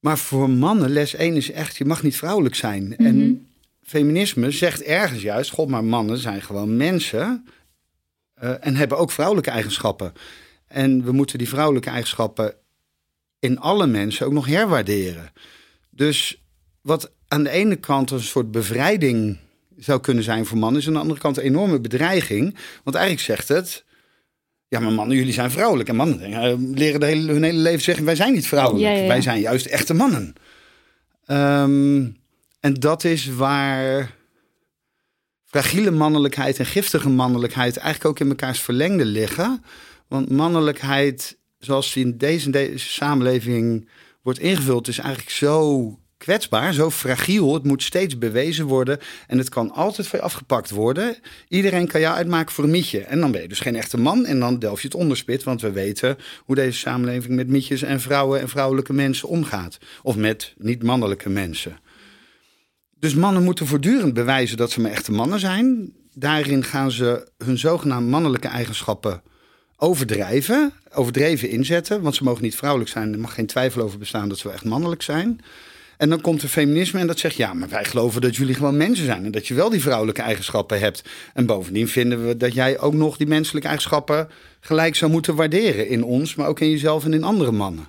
Maar 0.00 0.18
voor 0.18 0.50
mannen, 0.50 0.90
les 0.90 1.14
1 1.14 1.36
is 1.36 1.50
echt, 1.50 1.76
je 1.76 1.84
mag 1.84 2.02
niet 2.02 2.16
vrouwelijk 2.16 2.54
zijn. 2.54 2.96
En 2.96 3.46
feminisme 3.82 4.50
zegt 4.50 4.82
ergens 4.82 5.22
juist, 5.22 5.50
god, 5.50 5.68
maar 5.68 5.84
mannen 5.84 6.18
zijn 6.18 6.42
gewoon 6.42 6.76
mensen 6.76 7.44
eh, 8.34 8.66
en 8.66 8.76
hebben 8.76 8.98
ook 8.98 9.10
vrouwelijke 9.10 9.50
eigenschappen. 9.50 10.12
En 10.66 11.04
we 11.04 11.12
moeten 11.12 11.38
die 11.38 11.48
vrouwelijke 11.48 11.90
eigenschappen 11.90 12.54
in 13.38 13.58
alle 13.58 13.86
mensen 13.86 14.26
ook 14.26 14.32
nog 14.32 14.46
herwaarderen. 14.46 15.32
Dus 15.90 16.42
wat 16.80 17.12
aan 17.28 17.42
de 17.42 17.50
ene 17.50 17.76
kant 17.76 18.10
een 18.10 18.20
soort 18.20 18.50
bevrijding 18.50 19.38
zou 19.80 20.00
kunnen 20.00 20.24
zijn 20.24 20.46
voor 20.46 20.58
mannen, 20.58 20.80
is 20.80 20.86
aan 20.86 20.92
de 20.92 20.98
andere 20.98 21.20
kant 21.20 21.36
een 21.36 21.42
enorme 21.42 21.80
bedreiging. 21.80 22.56
Want 22.84 22.96
eigenlijk 22.96 23.26
zegt 23.26 23.48
het. 23.48 23.84
Ja, 24.68 24.80
maar 24.80 24.92
mannen, 24.92 25.16
jullie 25.16 25.32
zijn 25.32 25.50
vrouwelijk. 25.50 25.88
En 25.88 25.96
mannen 25.96 26.22
eh, 26.22 26.54
leren 26.58 27.00
de 27.00 27.06
hele, 27.06 27.32
hun 27.32 27.42
hele 27.42 27.58
leven 27.58 27.82
zeggen: 27.82 28.04
wij 28.04 28.14
zijn 28.14 28.32
niet 28.32 28.46
vrouwelijk. 28.46 28.84
Ja, 28.84 28.90
ja, 28.90 29.02
ja. 29.02 29.08
Wij 29.08 29.20
zijn 29.20 29.40
juist 29.40 29.66
echte 29.66 29.94
mannen. 29.94 30.34
Ehm, 31.24 32.06
en 32.60 32.74
dat 32.74 33.04
is 33.04 33.26
waar 33.26 34.14
fragiele 35.44 35.90
mannelijkheid 35.90 36.58
en 36.58 36.66
giftige 36.66 37.08
mannelijkheid 37.08 37.76
eigenlijk 37.76 38.10
ook 38.10 38.20
in 38.20 38.28
mekaars 38.28 38.60
verlengde 38.60 39.04
liggen. 39.04 39.64
Want 40.08 40.30
mannelijkheid, 40.30 41.38
zoals 41.58 41.92
die 41.92 42.04
in 42.04 42.18
deze, 42.18 42.50
deze 42.50 42.88
samenleving 42.88 43.88
wordt 44.22 44.38
ingevuld, 44.38 44.88
is 44.88 44.98
eigenlijk 44.98 45.30
zo 45.30 45.98
kwetsbaar, 46.20 46.74
zo 46.74 46.90
fragiel. 46.90 47.54
Het 47.54 47.64
moet 47.64 47.82
steeds 47.82 48.18
bewezen 48.18 48.66
worden 48.66 48.98
en 49.26 49.38
het 49.38 49.48
kan 49.48 49.70
altijd 49.72 50.06
van 50.06 50.18
je 50.18 50.24
afgepakt 50.24 50.70
worden. 50.70 51.16
Iedereen 51.48 51.86
kan 51.86 52.00
jou 52.00 52.16
uitmaken 52.16 52.54
voor 52.54 52.64
een 52.64 52.70
mietje. 52.70 53.00
En 53.00 53.20
dan 53.20 53.32
ben 53.32 53.42
je 53.42 53.48
dus 53.48 53.60
geen 53.60 53.76
echte 53.76 53.98
man 53.98 54.24
en 54.26 54.40
dan 54.40 54.58
delf 54.58 54.80
je 54.80 54.88
het 54.88 54.96
onderspit. 54.96 55.42
Want 55.42 55.60
we 55.60 55.70
weten 55.70 56.16
hoe 56.44 56.54
deze 56.54 56.78
samenleving 56.78 57.34
met 57.34 57.48
mietjes 57.48 57.82
en 57.82 58.00
vrouwen 58.00 58.40
en 58.40 58.48
vrouwelijke 58.48 58.92
mensen 58.92 59.28
omgaat. 59.28 59.78
Of 60.02 60.16
met 60.16 60.54
niet-mannelijke 60.58 61.28
mensen. 61.28 61.78
Dus 62.98 63.14
mannen 63.14 63.44
moeten 63.44 63.66
voortdurend 63.66 64.14
bewijzen 64.14 64.56
dat 64.56 64.70
ze 64.70 64.80
maar 64.80 64.90
echte 64.90 65.12
mannen 65.12 65.40
zijn. 65.40 65.92
Daarin 66.14 66.64
gaan 66.64 66.90
ze 66.90 67.28
hun 67.38 67.58
zogenaamde 67.58 68.10
mannelijke 68.10 68.48
eigenschappen 68.48 69.22
overdrijven, 69.76 70.72
overdreven 70.92 71.48
inzetten. 71.48 72.02
Want 72.02 72.14
ze 72.14 72.24
mogen 72.24 72.42
niet 72.42 72.56
vrouwelijk 72.56 72.90
zijn. 72.90 73.12
Er 73.12 73.18
mag 73.18 73.34
geen 73.34 73.46
twijfel 73.46 73.82
over 73.82 73.98
bestaan 73.98 74.28
dat 74.28 74.38
ze 74.38 74.44
wel 74.46 74.56
echt 74.56 74.64
mannelijk 74.64 75.02
zijn. 75.02 75.40
En 76.00 76.08
dan 76.08 76.20
komt 76.20 76.42
er 76.42 76.48
feminisme 76.48 77.00
en 77.00 77.06
dat 77.06 77.18
zegt: 77.18 77.36
ja, 77.36 77.54
maar 77.54 77.68
wij 77.68 77.84
geloven 77.84 78.20
dat 78.20 78.36
jullie 78.36 78.54
gewoon 78.54 78.76
mensen 78.76 79.04
zijn. 79.04 79.24
En 79.24 79.30
dat 79.30 79.46
je 79.46 79.54
wel 79.54 79.70
die 79.70 79.80
vrouwelijke 79.80 80.22
eigenschappen 80.22 80.80
hebt. 80.80 81.02
En 81.34 81.46
bovendien 81.46 81.88
vinden 81.88 82.26
we 82.26 82.36
dat 82.36 82.54
jij 82.54 82.78
ook 82.78 82.92
nog 82.92 83.16
die 83.16 83.26
menselijke 83.26 83.68
eigenschappen 83.68 84.28
gelijk 84.60 84.96
zou 84.96 85.10
moeten 85.10 85.34
waarderen 85.34 85.88
in 85.88 86.04
ons, 86.04 86.34
maar 86.34 86.46
ook 86.46 86.60
in 86.60 86.70
jezelf 86.70 87.04
en 87.04 87.12
in 87.12 87.24
andere 87.24 87.52
mannen. 87.52 87.88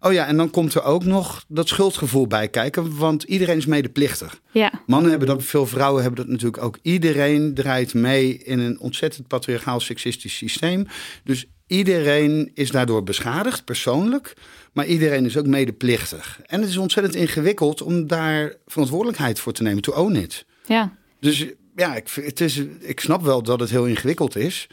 Oh 0.00 0.12
ja, 0.12 0.26
en 0.26 0.36
dan 0.36 0.50
komt 0.50 0.74
er 0.74 0.82
ook 0.82 1.04
nog 1.04 1.44
dat 1.48 1.68
schuldgevoel 1.68 2.26
bij 2.26 2.48
kijken, 2.48 2.96
want 2.96 3.22
iedereen 3.22 3.56
is 3.56 3.66
medeplichtig. 3.66 4.40
Ja. 4.52 4.72
Mannen 4.86 5.10
hebben 5.10 5.28
dat, 5.28 5.44
veel 5.44 5.66
vrouwen 5.66 6.02
hebben 6.02 6.20
dat 6.20 6.30
natuurlijk 6.30 6.62
ook. 6.62 6.78
Iedereen 6.82 7.54
draait 7.54 7.94
mee 7.94 8.38
in 8.38 8.58
een 8.58 8.80
ontzettend 8.80 9.28
patriarchaal 9.28 9.80
seksistisch 9.80 10.36
systeem. 10.36 10.86
Dus 11.24 11.46
iedereen 11.66 12.50
is 12.54 12.70
daardoor 12.70 13.02
beschadigd, 13.02 13.64
persoonlijk. 13.64 14.34
Maar 14.74 14.86
iedereen 14.86 15.24
is 15.24 15.36
ook 15.36 15.46
medeplichtig. 15.46 16.40
En 16.46 16.60
het 16.60 16.70
is 16.70 16.76
ontzettend 16.76 17.14
ingewikkeld 17.14 17.82
om 17.82 18.06
daar 18.06 18.54
verantwoordelijkheid 18.66 19.40
voor 19.40 19.52
te 19.52 19.62
nemen, 19.62 19.82
to 19.82 19.92
own 19.92 20.14
it. 20.14 20.44
Ja. 20.66 20.96
Dus 21.20 21.46
ja, 21.76 21.96
ik, 21.96 22.08
het 22.14 22.40
is, 22.40 22.62
ik 22.80 23.00
snap 23.00 23.22
wel 23.22 23.42
dat 23.42 23.60
het 23.60 23.70
heel 23.70 23.86
ingewikkeld 23.86 24.36
is. 24.36 24.66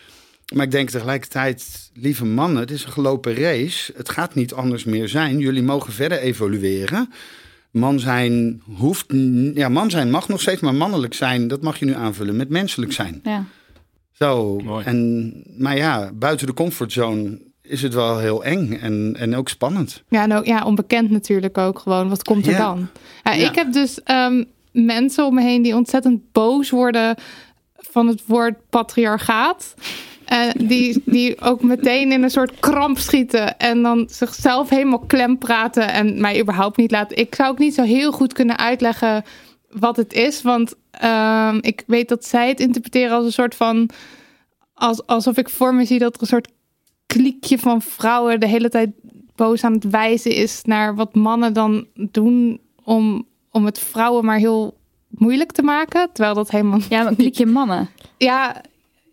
Maar 0.54 0.66
ik 0.66 0.72
denk 0.72 0.90
tegelijkertijd, 0.90 1.92
lieve 1.94 2.26
mannen, 2.26 2.60
het 2.62 2.72
is 2.72 2.84
een 2.84 2.92
gelopen 2.92 3.36
race. 3.36 3.94
Het 3.96 4.10
gaat 4.10 4.36
niet 4.36 4.54
anders 4.54 4.84
meer 4.84 5.08
zijn. 5.08 5.40
Jullie 5.40 5.64
mogen 5.64 5.94
verder 5.94 6.20
evolueren. 6.20 7.14
Man 7.72 8.00
zijn 8.00 8.62
hoeft, 8.78 9.06
ja, 9.54 9.70
man 9.70 9.90
zijn 9.90 10.12
mag 10.12 10.28
nog 10.28 10.42
steeds, 10.42 10.62
maar 10.62 10.76
mannelijk 10.76 11.14
zijn, 11.14 11.48
dat 11.48 11.62
mag 11.62 11.78
je 11.78 11.86
nu 11.86 11.94
aanvullen 11.94 12.36
met 12.36 12.50
menselijk 12.50 12.92
zijn. 12.92 13.20
ja. 13.24 13.46
Zo, 14.12 14.60
Mooi. 14.60 14.86
en, 14.86 15.34
maar 15.58 15.78
ja, 15.78 16.12
buiten 16.14 16.48
de 16.48 16.54
comfortzone 16.54 17.42
is 17.72 17.82
het 17.82 17.94
wel 17.94 18.18
heel 18.18 18.44
eng 18.44 18.74
en, 18.74 19.16
en 19.20 19.36
ook 19.36 19.50
spannend. 19.50 20.04
Ja, 20.10 20.38
ook 20.38 20.46
ja, 20.46 20.64
onbekend 20.66 21.10
natuurlijk 21.10 21.58
ook 21.58 21.80
gewoon. 21.80 22.10
Wat 22.10 22.24
komt 22.24 22.46
er 22.46 22.52
Ja. 22.52 22.58
dan? 22.58 22.88
Ja, 23.24 23.32
Ja. 23.34 23.50
Ik 23.50 23.56
heb 23.56 23.74
dus 23.74 24.04
ehm, 24.04 24.44
mensen 24.72 25.26
om 25.26 25.34
me 25.36 25.42
heen 25.42 25.62
die 25.62 25.76
ontzettend 25.76 26.32
boos 26.32 26.70
worden 26.70 27.16
van 27.76 28.08
het 28.08 28.22
woord 28.26 28.56
patriarchaat. 28.70 29.74
En 30.26 30.68
die, 30.68 31.02
die 31.06 31.42
ook 31.42 31.62
meteen 31.64 32.12
in 32.12 32.24
een 32.24 32.30
soort 32.30 32.60
kramp 32.60 32.98
schieten 32.98 33.58
en 33.58 33.82
dan 33.82 34.08
zichzelf 34.10 34.70
helemaal 34.70 35.00
klem 35.00 35.38
praten 35.38 35.92
en 35.92 36.22
mij 36.22 36.42
überhaupt 36.42 36.78
niet 36.78 36.92
laten. 36.92 37.18
Ik 37.18 37.36
zou 37.36 37.50
ook 37.50 37.60
niet 37.60 37.74
zo 37.74 37.84
heel 37.84 38.12
goed 38.12 38.34
kunnen 38.34 38.58
uitleggen 38.58 39.24
wat 39.70 39.96
het 39.98 40.14
is, 40.14 40.42
want 40.42 40.74
ehm, 40.92 41.58
ik 41.62 41.84
weet 41.88 42.10
dat 42.10 42.26
zij 42.26 42.48
het 42.48 42.60
interpreteren 42.60 43.16
als 43.16 43.26
een 43.26 43.32
soort 43.32 43.56
van, 43.56 43.90
als, 44.74 45.06
alsof 45.06 45.38
ik 45.38 45.50
voor 45.50 45.74
me 45.76 45.86
zie 45.86 46.00
dat 46.00 46.16
er 46.16 46.22
een 46.22 46.28
soort 46.28 46.48
kliekje 47.14 47.58
van 47.58 47.82
vrouwen 47.82 48.40
de 48.40 48.48
hele 48.48 48.70
tijd 48.70 48.90
boos 49.36 49.64
aan 49.64 49.74
het 49.74 49.90
wijzen 49.90 50.32
is 50.32 50.62
naar 50.64 50.96
wat 50.96 51.16
mannen 51.16 51.54
dan 51.54 51.86
doen 51.94 52.60
om, 52.84 53.28
om 53.52 53.66
het 53.66 53.80
vrouwen 53.80 54.26
maar 54.26 54.38
heel 54.38 54.78
moeilijk 55.08 55.52
te 55.52 55.62
maken. 55.62 56.10
Terwijl 56.14 56.36
dat 56.36 56.52
helemaal. 56.52 56.80
ja, 56.90 57.02
maar 57.02 57.12
een 57.12 57.18
klikje 57.18 57.46
mannen. 57.46 57.90
Ja, 58.18 58.62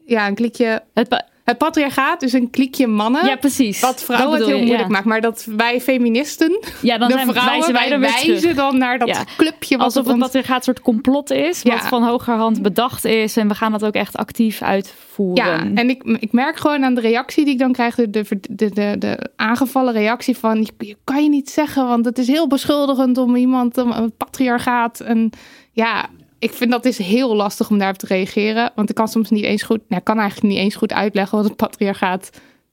ja 0.07 0.27
een 0.27 0.35
klikje. 0.35 0.83
Het 0.95 1.25
Het 1.49 1.59
patriarchaat, 1.59 2.21
dus 2.21 2.33
een 2.33 2.51
klikje 2.51 2.87
mannen. 2.87 3.27
ja, 3.27 3.37
precies. 3.37 3.81
Wat 3.81 4.03
vrouwen 4.05 4.31
Dat 4.31 4.39
het 4.39 4.49
heel 4.49 4.57
je, 4.59 4.63
moeilijk 4.65 4.89
ja. 4.89 4.95
maakt. 4.95 5.05
Maar 5.07 5.21
dat 5.21 5.47
wij 5.57 5.81
feministen, 5.81 6.61
Ja, 6.83 6.99
dan 6.99 7.09
de 7.09 7.15
zijn, 7.15 7.27
vrouwen, 7.33 7.73
wijzen 7.73 7.73
wij 7.73 7.99
wijzen 8.01 8.57
dan 8.57 8.79
naar 8.79 8.99
dat 8.99 9.09
Ja. 9.09 9.25
clubje. 9.37 9.77
Wat 9.77 9.85
Alsof 9.87 10.05
het 10.05 10.13
ons- 10.13 10.23
patriarchaat 10.23 10.57
een 10.57 10.63
soort 10.63 10.81
complot 10.81 11.31
is, 11.31 11.63
wat 11.63 11.81
van 11.81 12.03
hogerhand 12.05 12.63
bedacht 12.63 13.05
is. 13.05 13.37
En 13.37 13.49
we 13.49 13.55
gaan 13.55 13.73
dat 13.73 13.85
ook 13.85 13.95
echt 13.95 14.17
actief 14.17 14.63
uitvoeren. 14.63 15.45
Ja, 15.45 15.81
en 15.81 15.91
ik, 15.91 16.03
ik 16.05 16.33
merk 16.33 16.57
gewoon 16.57 16.85
aan 16.85 16.95
de 16.95 17.01
reactie 17.01 17.45
die 17.45 17.53
ik 17.53 17.59
dan 17.59 17.73
krijg, 17.73 17.95
de, 17.95 18.11
de, 18.11 18.25
de, 18.51 18.71
de, 18.71 18.95
de 18.99 19.31
aangevallen 19.37 19.93
reactie 19.93 20.37
van, 20.37 20.69
je, 20.79 20.97
kan 21.05 21.23
je 21.23 21.29
niet 21.29 21.51
zeggen, 21.51 21.87
want 21.87 22.05
het 22.05 22.19
is 22.19 22.27
heel 22.27 22.47
beschuldigend 22.49 23.19
om 23.19 23.37
iemand, 23.37 23.77
een 23.77 24.13
patriarchaat. 24.17 25.01
En 25.01 25.31
ja, 25.73 26.07
ik 26.39 26.53
vind 26.53 26.71
dat 26.71 26.85
is 26.85 26.99
heel 26.99 27.37
lastig 27.37 27.71
om 27.71 27.79
daarop 27.79 27.99
te 27.99 28.07
reageren, 28.07 28.73
want 28.75 28.89
ik 28.89 28.95
kan 28.95 29.09
soms 29.09 29.31
niet 29.31 29.45
eens 29.45 29.63
goed, 29.63 29.81
nou, 29.89 30.01
ik 30.01 30.05
kan 30.05 30.19
eigenlijk 30.19 30.53
niet 30.53 30.63
eens 30.63 30.75
goed 30.75 30.93
uitleggen 30.93 31.39
wat 31.39 31.47
het 31.47 31.57
patriarchaat 31.57 32.31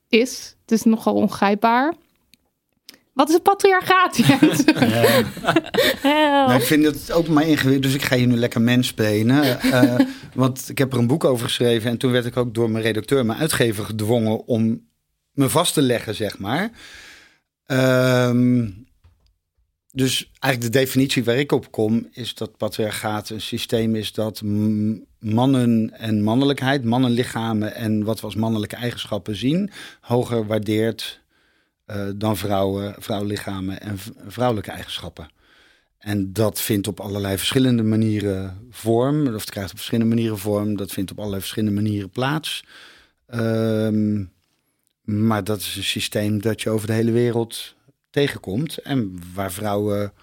is. 0.10 0.56
Het 0.62 0.72
is 0.72 0.84
nogal 0.84 1.14
ongrijpbaar. 1.14 1.94
Wat 3.14 3.28
is 3.28 3.34
het 3.34 3.44
patriarchaat? 3.44 4.18
Nou, 6.04 6.60
ik 6.60 6.66
vind 6.66 6.86
het 6.86 7.12
ook 7.12 7.28
maar 7.28 7.48
ingewikkeld, 7.48 7.84
dus 7.84 7.94
ik 7.94 8.02
ga 8.02 8.16
je 8.16 8.26
nu 8.26 8.36
lekker 8.36 8.62
mens 8.62 8.88
spelen. 8.88 9.60
Eh, 9.62 9.96
want 10.34 10.70
ik 10.70 10.78
heb 10.78 10.94
er 10.94 11.00
een 11.00 11.08
boek 11.08 11.24
over 11.24 11.46
geschreven 11.46 11.90
en 11.90 11.98
toen 11.98 12.12
werd 12.12 12.26
ik 12.26 12.38
ook 12.38 12.54
door 12.54 12.70
mijn 12.70 12.84
redacteur, 12.84 13.26
mijn 13.26 13.40
uitgever, 13.40 13.86
gedwongen 13.86 14.48
om 14.48 14.88
me 15.32 15.50
vast 15.50 15.74
te 15.74 15.82
leggen, 15.82 16.16
zeg 16.16 16.38
maar. 16.38 16.72
Ehm, 17.66 18.68
dus 19.96 20.32
eigenlijk 20.40 20.74
de 20.74 20.80
definitie 20.80 21.24
waar 21.24 21.38
ik 21.38 21.52
op 21.52 21.72
kom, 21.72 22.08
is 22.12 22.34
dat 22.34 22.58
patriarchaat 22.58 23.30
een 23.30 23.42
systeem 23.42 23.96
is 23.96 24.14
dat 24.14 24.42
mannen 25.20 25.92
en 25.98 26.24
mannelijkheid, 26.24 26.84
mannenlichamen 26.84 27.76
en 27.76 28.04
wat 28.04 28.20
we 28.20 28.26
als 28.26 28.36
mannelijke 28.36 28.76
eigenschappen 28.76 29.36
zien, 29.36 29.72
hoger 30.02 30.46
waardeert 30.46 31.22
eh, 31.86 32.08
dan 32.16 32.38
vrouwen, 32.38 32.96
vrouwenlichamen 32.98 33.82
en 33.82 33.98
vrouwelijke 34.28 34.72
eigenschappen. 34.72 35.28
En 35.98 36.34
dat 36.34 36.62
vindt 36.62 36.88
op 36.88 37.00
allerlei 37.00 37.38
verschillende 37.38 37.84
manieren 37.84 38.68
vorm. 38.70 39.28
Of 39.28 39.42
het 39.42 39.50
krijgt 39.50 39.72
op 39.72 39.78
verschillende 39.78 40.16
manieren 40.16 40.38
vorm. 40.38 40.78
Dat 40.78 40.92
vindt 40.92 41.12
op 41.12 41.18
allerlei 41.18 41.42
verschillende 41.42 41.82
manieren 41.82 42.10
plaats. 42.10 42.64
Ehm, 43.28 44.24
maar 45.02 45.44
dat 45.44 45.60
is 45.60 45.76
een 45.76 45.84
systeem 45.84 46.42
dat 46.42 46.62
je 46.62 46.70
over 46.70 46.88
de 46.88 46.94
hele 46.94 47.12
wereld 47.12 47.75
tegenkomt. 48.16 48.78
En 48.78 49.20
waar 49.34 49.52
vrouwen 49.52 50.14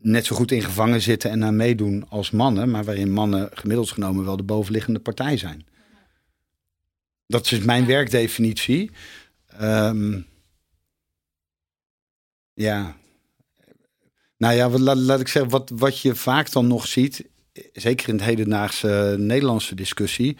net 0.00 0.26
zo 0.26 0.36
goed 0.36 0.52
in 0.52 0.62
gevangen 0.62 1.00
zitten 1.00 1.30
en 1.30 1.44
aan 1.44 1.56
meedoen 1.56 2.04
als 2.08 2.30
mannen. 2.30 2.70
Maar 2.70 2.84
waarin 2.84 3.12
mannen 3.12 3.48
gemiddeld 3.52 3.90
genomen 3.90 4.24
wel 4.24 4.36
de 4.36 4.42
bovenliggende 4.42 5.00
partij 5.00 5.36
zijn. 5.36 5.66
Dat 7.26 7.50
is 7.50 7.58
mijn 7.58 7.86
werkdefinitie. 7.86 8.90
Ehm, 9.46 10.20
ja, 12.54 12.96
nou 14.36 14.54
ja, 14.54 14.70
wat, 14.70 14.80
laat, 14.80 14.96
laat 14.96 15.20
ik 15.20 15.28
zeggen, 15.28 15.50
wat, 15.50 15.70
wat 15.74 16.00
je 16.00 16.14
vaak 16.14 16.52
dan 16.52 16.66
nog 16.66 16.86
ziet, 16.86 17.24
zeker 17.72 18.08
in 18.08 18.16
de 18.16 18.24
hedendaagse 18.24 19.14
Nederlandse 19.18 19.74
discussie, 19.74 20.36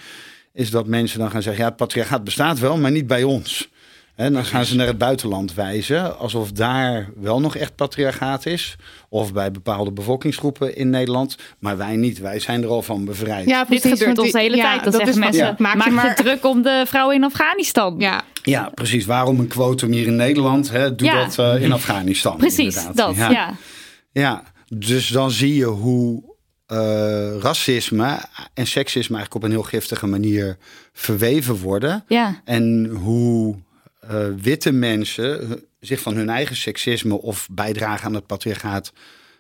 is 0.53 0.71
dat 0.71 0.87
mensen 0.87 1.19
dan 1.19 1.31
gaan 1.31 1.43
zeggen, 1.43 1.63
ja, 1.63 1.69
het 1.69 1.79
patriarchaat 1.79 2.25
bestaat 2.25 2.59
wel, 2.59 2.77
maar 2.77 2.91
niet 2.91 3.07
bij 3.07 3.23
ons. 3.23 3.71
En 4.17 4.33
dan 4.33 4.45
gaan 4.45 4.65
ze 4.65 4.77
naar 4.77 4.87
het 4.87 4.99
buitenland 4.99 5.55
wijzen, 5.55 6.19
alsof 6.19 6.53
daar 6.53 7.11
wel 7.17 7.41
nog 7.41 7.57
echt 7.57 7.75
patriarchaat 7.77 8.47
is. 8.47 8.77
Of 9.09 9.33
bij 9.33 9.51
bepaalde 9.51 9.93
bevolkingsgroepen 9.93 10.77
in 10.77 10.91
Nederland. 10.91 11.37
Maar 11.59 11.77
wij 11.77 11.97
niet, 11.97 12.19
wij 12.19 12.39
zijn 12.41 12.63
er 12.63 12.69
al 12.69 12.83
van 12.83 13.05
bevrijd. 13.05 13.49
Ja, 13.49 13.59
Dit 13.59 13.67
precies, 13.67 13.91
gebeurt 13.91 14.07
want 14.07 14.19
ons 14.19 14.33
de 14.33 14.39
hele 14.39 14.57
ja, 14.57 14.63
tijd. 14.63 14.83
Dan 14.83 14.93
dat 14.93 15.01
zeggen 15.01 15.11
is 15.23 15.25
mensen, 15.25 15.47
wat- 15.47 15.59
maak 15.59 15.73
je 15.73 15.79
maak 15.79 15.87
je 15.89 15.93
maar 15.95 16.15
druk 16.15 16.45
om 16.47 16.63
de 16.63 16.85
vrouwen 16.87 17.17
in 17.17 17.25
Afghanistan. 17.25 17.95
Ja, 17.99 18.23
Ja, 18.43 18.71
precies. 18.75 19.05
Waarom 19.05 19.41
een 19.41 19.47
quotum 19.47 19.93
hier 19.93 20.07
in 20.07 20.17
Nederland? 20.17 20.71
Hè? 20.71 20.95
Doe 20.95 21.09
Ja. 21.09 21.25
dat 21.25 21.39
eh, 21.39 21.63
in 21.63 21.73
Afghanistan. 21.73 22.37
Precies, 22.37 22.77
inderdaad. 22.77 23.17
dat. 23.17 23.31
Ja. 23.33 23.53
Ja, 24.13 24.43
dus 24.69 25.09
dan 25.09 25.31
zie 25.31 25.55
je 25.55 25.65
hoe 25.65 26.23
eh, 26.67 27.37
racisme 27.41 28.19
en 28.55 28.67
seksisme 28.67 29.17
eigenlijk 29.17 29.35
op 29.35 29.43
een 29.43 29.51
heel 29.57 29.69
giftige 29.69 30.07
manier 30.07 30.57
verweven 30.93 31.57
worden. 31.57 32.05
Ja. 32.09 32.41
En 32.45 32.87
hoe 33.03 33.57
eh, 34.09 34.27
witte 34.37 34.73
mensen 34.73 35.61
zich 35.81 36.01
van 36.01 36.15
hun 36.15 36.29
eigen 36.29 36.57
seksisme 36.57 37.21
of 37.23 37.49
bijdragen 37.51 38.07
aan 38.07 38.15
het 38.15 38.27
patriarchaat 38.27 38.93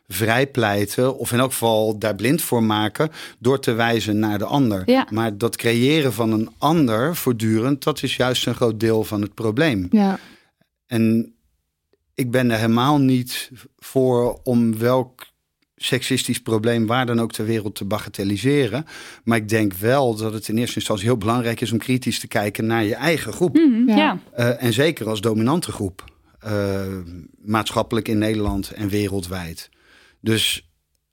vrijpleiten. 0.08 1.18
Of 1.18 1.32
in 1.32 1.38
elk 1.38 1.50
geval 1.50 1.98
daar 1.98 2.14
blind 2.14 2.42
voor 2.42 2.62
maken 2.62 3.10
door 3.38 3.60
te 3.60 3.72
wijzen 3.72 4.18
naar 4.18 4.38
de 4.38 4.44
ander. 4.44 4.82
Ja. 4.86 5.06
Maar 5.10 5.38
dat 5.38 5.56
creëren 5.56 6.12
van 6.12 6.32
een 6.32 6.50
ander 6.58 7.16
voortdurend, 7.16 7.82
dat 7.82 8.02
is 8.02 8.16
juist 8.16 8.46
een 8.46 8.54
groot 8.54 8.80
deel 8.80 9.04
van 9.04 9.20
het 9.20 9.34
probleem. 9.34 9.88
ja. 9.90 10.18
En 10.86 11.34
ik 12.14 12.30
ben 12.30 12.50
er 12.50 12.56
helemaal 12.56 12.98
niet 12.98 13.50
voor 13.78 14.40
om 14.42 14.78
welk 14.78 15.26
seksistisch 15.76 16.40
probleem 16.42 16.86
waar 16.86 17.06
dan 17.06 17.20
ook 17.20 17.32
ter 17.32 17.44
wereld 17.44 17.74
te 17.74 17.84
bagatelliseren. 17.84 18.86
Maar 19.24 19.36
ik 19.38 19.48
denk 19.48 19.72
wel 19.72 20.14
dat 20.16 20.32
het 20.32 20.48
in 20.48 20.58
eerste 20.58 20.74
instantie 20.76 21.04
heel 21.06 21.16
belangrijk 21.16 21.60
is 21.60 21.72
om 21.72 21.78
kritisch 21.78 22.18
te 22.20 22.26
kijken 22.28 22.66
naar 22.66 22.84
je 22.84 22.94
eigen 22.94 23.32
groep. 23.32 23.54
Mhm, 23.54 23.88
Ja. 23.88 23.96
ja. 23.96 24.18
Eh, 24.32 24.62
en 24.64 24.72
zeker 24.72 25.08
als 25.08 25.20
dominante 25.20 25.72
groep. 25.72 26.04
eh, 26.38 26.82
maatschappelijk 27.44 28.08
in 28.08 28.18
Nederland 28.18 28.70
en 28.70 28.88
wereldwijd. 28.88 29.68
Dus 30.20 30.70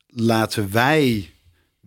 laten 0.08 0.72
wij 0.72 1.30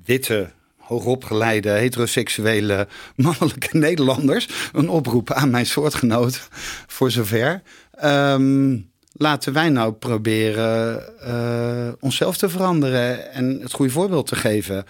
witte, 0.04 0.50
hoogopgeleide, 0.76 1.70
heteroseksuele, 1.70 2.88
mannelijke 3.16 3.76
Nederlanders 3.78 4.48
een 4.72 4.88
oproep 4.88 5.32
aan 5.32 5.50
mijn 5.50 5.66
soortgenoten 5.66 6.40
voor 6.86 7.10
zover. 7.10 7.62
Ehm, 7.92 8.78
laten 9.18 9.52
wij 9.52 9.68
nou 9.68 9.92
proberen 9.92 11.02
eh, 11.20 11.92
onszelf 12.00 12.36
te 12.36 12.48
veranderen 12.48 13.32
en 13.32 13.60
het 13.60 13.72
goede 13.72 13.92
voorbeeld 13.92 14.26
te 14.26 14.36
geven. 14.36 14.84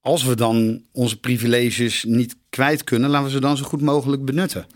Als 0.00 0.24
we 0.24 0.36
dan 0.36 0.82
onze 0.92 1.20
privileges 1.20 2.04
niet 2.04 2.36
kwijt 2.48 2.84
kunnen, 2.84 3.10
laten 3.10 3.26
we 3.26 3.32
ze 3.32 3.40
dan 3.40 3.56
zo 3.56 3.64
goed 3.64 3.80
mogelijk 3.80 4.24
benutten. 4.24 4.66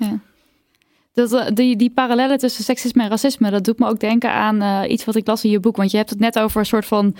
Dat, 1.12 1.32
eh, 1.32 1.47
die, 1.55 1.76
die 1.76 1.90
parallellen 1.90 2.38
tussen 2.38 2.64
seksisme 2.64 3.03
en 3.03 3.09
racisme, 3.09 3.51
dat 3.51 3.64
doet 3.64 3.78
me 3.78 3.86
ook 3.88 4.01
denken 4.01 4.32
aan 4.32 4.62
eh, 4.62 4.90
iets 4.90 5.05
wat 5.05 5.16
ik 5.16 5.26
las 5.26 5.45
in 5.45 5.51
je 5.51 5.61
boek. 5.61 5.76
Want 5.76 5.90
je 5.90 5.97
hebt 5.97 6.11
het 6.11 6.18
net 6.18 6.38
over 6.38 6.61
een 6.61 6.66
soort 6.66 6.86
van 6.86 7.16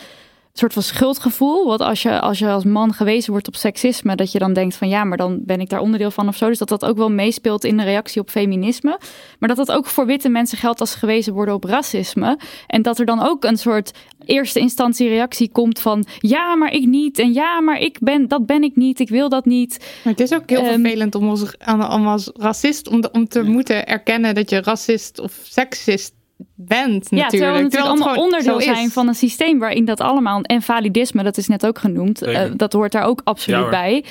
soort 0.59 0.73
van 0.73 0.83
schuldgevoel. 0.83 1.67
Want 1.67 1.81
als 1.81 2.03
je, 2.03 2.21
als 2.21 2.39
je 2.39 2.49
als 2.49 2.65
man 2.65 2.93
gewezen 2.93 3.31
wordt 3.31 3.49
op 3.49 3.57
seksisme, 3.57 4.17
dat 4.17 4.33
je 4.33 4.39
dan 4.39 4.53
denkt 4.53 4.77
van 4.77 4.89
ja, 4.89 5.05
maar 5.05 5.17
dan 5.17 5.41
ben 5.43 5.61
ik 5.61 5.69
daar 5.69 5.81
onderdeel 5.81 6.11
van 6.11 6.29
of 6.29 6.37
zo. 6.37 6.49
Dus 6.49 6.59
dat 6.59 6.69
dat 6.69 6.85
ook 6.85 6.97
wel 6.97 7.11
meespeelt 7.11 7.65
in 7.65 7.77
de 7.77 7.83
reactie 7.83 8.21
op 8.21 8.31
feminisme. 8.31 8.99
Maar 9.39 9.49
dat 9.49 9.67
dat 9.67 9.73
ook 9.73 9.87
voor 9.87 10.07
witte 10.07 10.29
mensen 10.29 10.59
geldt 10.59 10.81
als 10.81 10.91
ze 10.91 10.99
gewezen 10.99 11.33
worden 11.33 11.55
op 11.55 11.65
racisme. 11.65 12.39
En 12.67 12.83
dat 12.83 12.99
er 12.99 13.07
dan 13.07 13.23
ook 13.23 13.45
een 13.45 13.57
soort 13.57 13.93
eerste 14.25 14.59
instantie 14.59 15.09
reactie 15.09 15.51
komt 15.51 15.81
van 15.81 16.05
ja, 16.19 16.55
maar 16.55 16.73
ik 16.73 16.87
niet. 16.87 17.19
En 17.19 17.33
ja, 17.33 17.61
maar 17.61 17.81
ik 17.81 17.99
ben, 18.01 18.29
dat 18.29 18.47
ben 18.47 18.63
ik 18.63 18.77
niet. 18.77 19.01
Ik 19.01 19.09
wil 19.09 19.29
dat 19.29 19.45
niet. 19.45 19.79
Maar 20.05 20.13
het 20.13 20.23
is 20.23 20.35
ook 20.35 20.51
heel 20.51 20.61
Ehm, 20.61 20.81
vervelend 20.81 21.15
om 21.15 21.29
als, 21.29 21.57
om 21.67 22.07
als 22.07 22.31
racist, 22.35 22.89
om, 22.89 23.05
om 23.13 23.29
te 23.29 23.43
moeten 23.43 23.87
erkennen 23.87 24.35
dat 24.35 24.51
je 24.51 24.63
racist 24.63 25.21
of 25.21 25.41
seksist 25.43 26.13
bent 26.57 27.07
Ja, 27.11 27.17
natuurlijk. 27.17 27.31
terwijl 27.31 27.53
we 27.57 27.63
natuurlijk 27.63 27.73
het 27.73 27.91
allemaal 27.91 28.09
gewoon 28.09 28.25
onderdeel 28.25 28.61
zijn 28.61 28.91
van 28.91 29.09
een 29.09 29.15
systeem 29.15 29.59
waarin 29.59 29.85
dat 29.85 30.01
allemaal, 30.01 30.43
en 30.43 30.63
validisme, 30.63 31.23
dat 31.23 31.37
is 31.37 31.49
net 31.49 31.67
ook 31.67 31.79
genoemd, 31.79 32.23
eh, 32.23 32.41
dat 32.57 32.73
hoort 32.73 32.93
daar 32.93 33.05
ook 33.05 33.21
absoluut 33.25 33.61
Ja, 33.61 33.69
bij. 33.71 34.05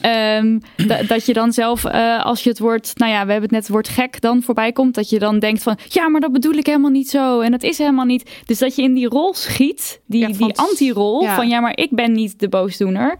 Ehm, 0.00 0.58
da- 0.86 1.02
dat 1.02 1.26
je 1.26 1.32
dan 1.32 1.52
zelf, 1.52 1.84
eh, 1.84 2.24
als 2.24 2.42
je 2.42 2.48
het 2.50 2.58
woord, 2.58 2.92
nou 2.98 3.12
ja, 3.12 3.24
we 3.24 3.30
hebben 3.32 3.42
het 3.42 3.50
net 3.50 3.60
het 3.62 3.70
woord 3.70 3.88
gek 3.88 4.20
dan 4.20 4.42
voorbij 4.42 4.72
komt, 4.72 4.94
dat 4.94 5.08
je 5.10 5.18
dan 5.18 5.38
denkt 5.38 5.62
van, 5.62 5.78
ja, 5.88 6.08
maar 6.08 6.20
dat 6.20 6.32
bedoel 6.32 6.52
ik 6.54 6.66
helemaal 6.66 6.90
niet 6.90 7.10
zo 7.10 7.40
en 7.40 7.50
dat 7.50 7.62
is 7.62 7.78
helemaal 7.78 8.04
niet. 8.04 8.30
Dus 8.44 8.58
dat 8.58 8.76
je 8.76 8.82
in 8.82 8.94
die 8.94 9.08
rol 9.08 9.34
schiet, 9.34 10.00
die, 10.06 10.20
Ja, 10.28 10.34
van- 10.34 10.46
die 10.48 10.58
anti-rol 10.58 11.22
ja. 11.22 11.34
van, 11.34 11.48
ja, 11.48 11.60
maar 11.60 11.76
ik 11.76 11.90
ben 11.90 12.12
niet 12.12 12.38
de 12.38 12.48
boosdoener. 12.48 13.16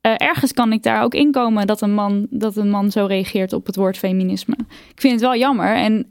Eh, 0.00 0.12
ergens 0.16 0.52
kan 0.52 0.72
ik 0.72 0.82
daar 0.82 1.02
ook 1.02 1.14
inkomen 1.14 1.66
dat 1.66 1.80
een, 1.80 1.94
man, 1.94 2.26
dat 2.30 2.56
een 2.56 2.70
man 2.70 2.90
zo 2.90 3.06
reageert 3.06 3.52
op 3.52 3.66
het 3.66 3.76
woord 3.76 3.98
feminisme. 3.98 4.54
Ik 4.90 5.00
vind 5.00 5.12
het 5.12 5.22
wel 5.22 5.36
jammer 5.36 5.74
en 5.74 6.08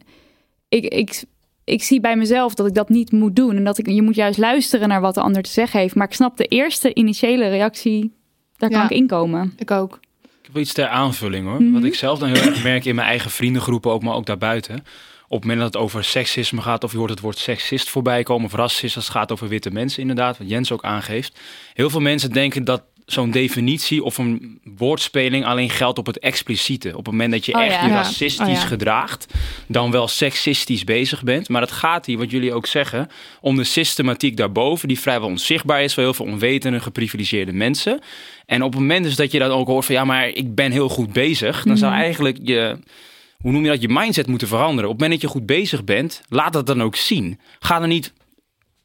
ik, 0.70 0.84
ik, 0.86 1.24
ik 1.66 1.84
zie 1.84 2.00
bij 2.00 2.16
mezelf 2.16 2.54
dat 2.54 2.68
ik 2.68 2.74
dat 2.74 2.90
niet 2.90 3.12
moet 3.12 3.36
doen. 3.36 3.56
En 3.56 3.64
dat 3.64 3.78
ik, 3.78 3.88
je 3.90 4.02
moet 4.02 4.16
juist 4.16 4.38
luisteren 4.38 4.88
naar 4.88 5.02
wat 5.02 5.14
de 5.14 5.22
ander 5.22 5.42
te 5.42 5.50
zeggen 5.50 5.80
heeft. 5.80 5.96
Maar 5.96 6.08
ik 6.08 6.14
snap 6.14 6.38
de 6.38 6.46
eerste 6.46 6.94
initiële 6.94 7.48
reactie, 7.50 8.14
daar 8.58 8.70
kan 8.70 8.80
Ja. 8.80 8.86
ik 8.86 8.92
inkomen. 8.92 9.54
Ik 9.58 9.72
ook. 9.72 10.00
Ik 10.22 10.42
heb 10.42 10.54
wel 10.54 10.62
iets 10.62 10.74
ter 10.74 10.88
aanvulling 10.88 11.48
hoor. 11.48 11.62
Mhm. 11.64 11.74
Wat 11.74 11.84
ik 11.84 11.96
zelf 11.96 12.20
dan 12.20 12.30
heel 12.30 12.42
erg 12.52 12.64
merk 12.64 12.86
in 12.86 12.96
mijn 12.96 13.08
eigen 13.08 13.32
vriendengroepen, 13.32 13.92
ook, 13.92 14.04
maar 14.04 14.14
ook 14.16 14.26
daarbuiten. 14.26 14.76
Op 15.28 15.42
het 15.42 15.50
moment 15.50 15.60
dat 15.60 15.74
het 15.74 15.82
over 15.84 16.04
seksisme 16.04 16.62
gaat, 16.62 16.84
of 16.84 16.92
je 16.92 16.98
hoort 16.98 17.10
het 17.10 17.20
woord 17.20 17.38
seksist 17.38 17.90
voorbij 17.90 18.24
komen, 18.24 18.46
of 18.46 18.54
racist, 18.54 18.96
als 18.96 19.06
het 19.06 19.16
gaat 19.16 19.32
over 19.32 19.48
witte 19.48 19.72
mensen 19.72 20.02
inderdaad, 20.02 20.38
wat 20.38 20.50
Jens 20.50 20.72
ook 20.72 20.84
aangeeft. 20.84 21.40
Heel 21.74 21.90
veel 21.90 22.00
mensen 22.00 22.32
denken 22.32 22.64
dat 22.64 22.84
zo'n 23.06 23.32
definitie 23.32 24.04
of 24.04 24.18
een 24.18 24.60
woordspeling 24.78 25.46
alleen 25.46 25.70
geldt 25.70 25.98
op 26.00 26.06
het 26.06 26.20
expliciete. 26.20 26.90
Op 26.90 27.06
het 27.06 27.06
moment 27.06 27.32
dat 27.32 27.46
je 27.46 27.54
Oh 27.54 27.64
echt 27.64 27.74
ja. 27.74 27.84
je 27.84 27.90
Ja. 27.90 27.96
racistisch 27.96 28.40
Oh 28.40 28.48
ja. 28.48 28.56
gedraagt, 28.56 29.34
dan 29.68 29.92
wel 29.92 30.08
seksistisch 30.08 30.84
bezig 30.84 31.24
bent. 31.24 31.50
Maar 31.50 31.62
het 31.62 31.72
gaat 31.72 32.06
hier, 32.06 32.18
wat 32.18 32.32
jullie 32.32 32.54
ook 32.54 32.66
zeggen, 32.66 33.10
om 33.42 33.56
de 33.56 33.64
systematiek 33.64 34.38
daarboven, 34.38 34.88
die 34.88 35.00
vrijwel 35.00 35.30
onzichtbaar 35.30 35.84
is 35.84 35.94
voor 35.94 36.04
heel 36.04 36.14
veel 36.14 36.26
onwetende, 36.26 36.80
geprivilegeerde 36.80 37.54
mensen. 37.54 38.00
En 38.46 38.64
op 38.64 38.72
het 38.72 38.82
moment 38.82 39.04
dus 39.04 39.16
dat 39.16 39.32
je 39.32 39.40
dan 39.40 39.52
ook 39.52 39.68
hoort 39.68 39.86
van 39.86 39.96
ja, 39.96 40.06
maar 40.06 40.28
ik 40.28 40.56
ben 40.56 40.72
heel 40.72 40.90
goed 40.90 41.14
bezig, 41.14 41.64
dan 41.64 41.78
zou 41.78 41.94
eigenlijk 41.94 42.38
je, 42.44 42.78
hoe 43.38 43.52
noem 43.52 43.64
je 43.64 43.70
dat, 43.70 43.82
je 43.82 43.90
mindset 43.90 44.28
moeten 44.28 44.48
veranderen. 44.48 44.90
Op 44.90 44.92
het 44.92 45.02
moment 45.02 45.22
dat 45.22 45.32
je 45.32 45.38
goed 45.38 45.46
bezig 45.46 45.84
bent, 45.84 46.22
laat 46.30 46.54
dat 46.54 46.68
dan 46.68 46.82
ook 46.84 46.96
zien. 46.96 47.40
Ga 47.60 47.82
er 47.82 47.88
niet 47.88 48.14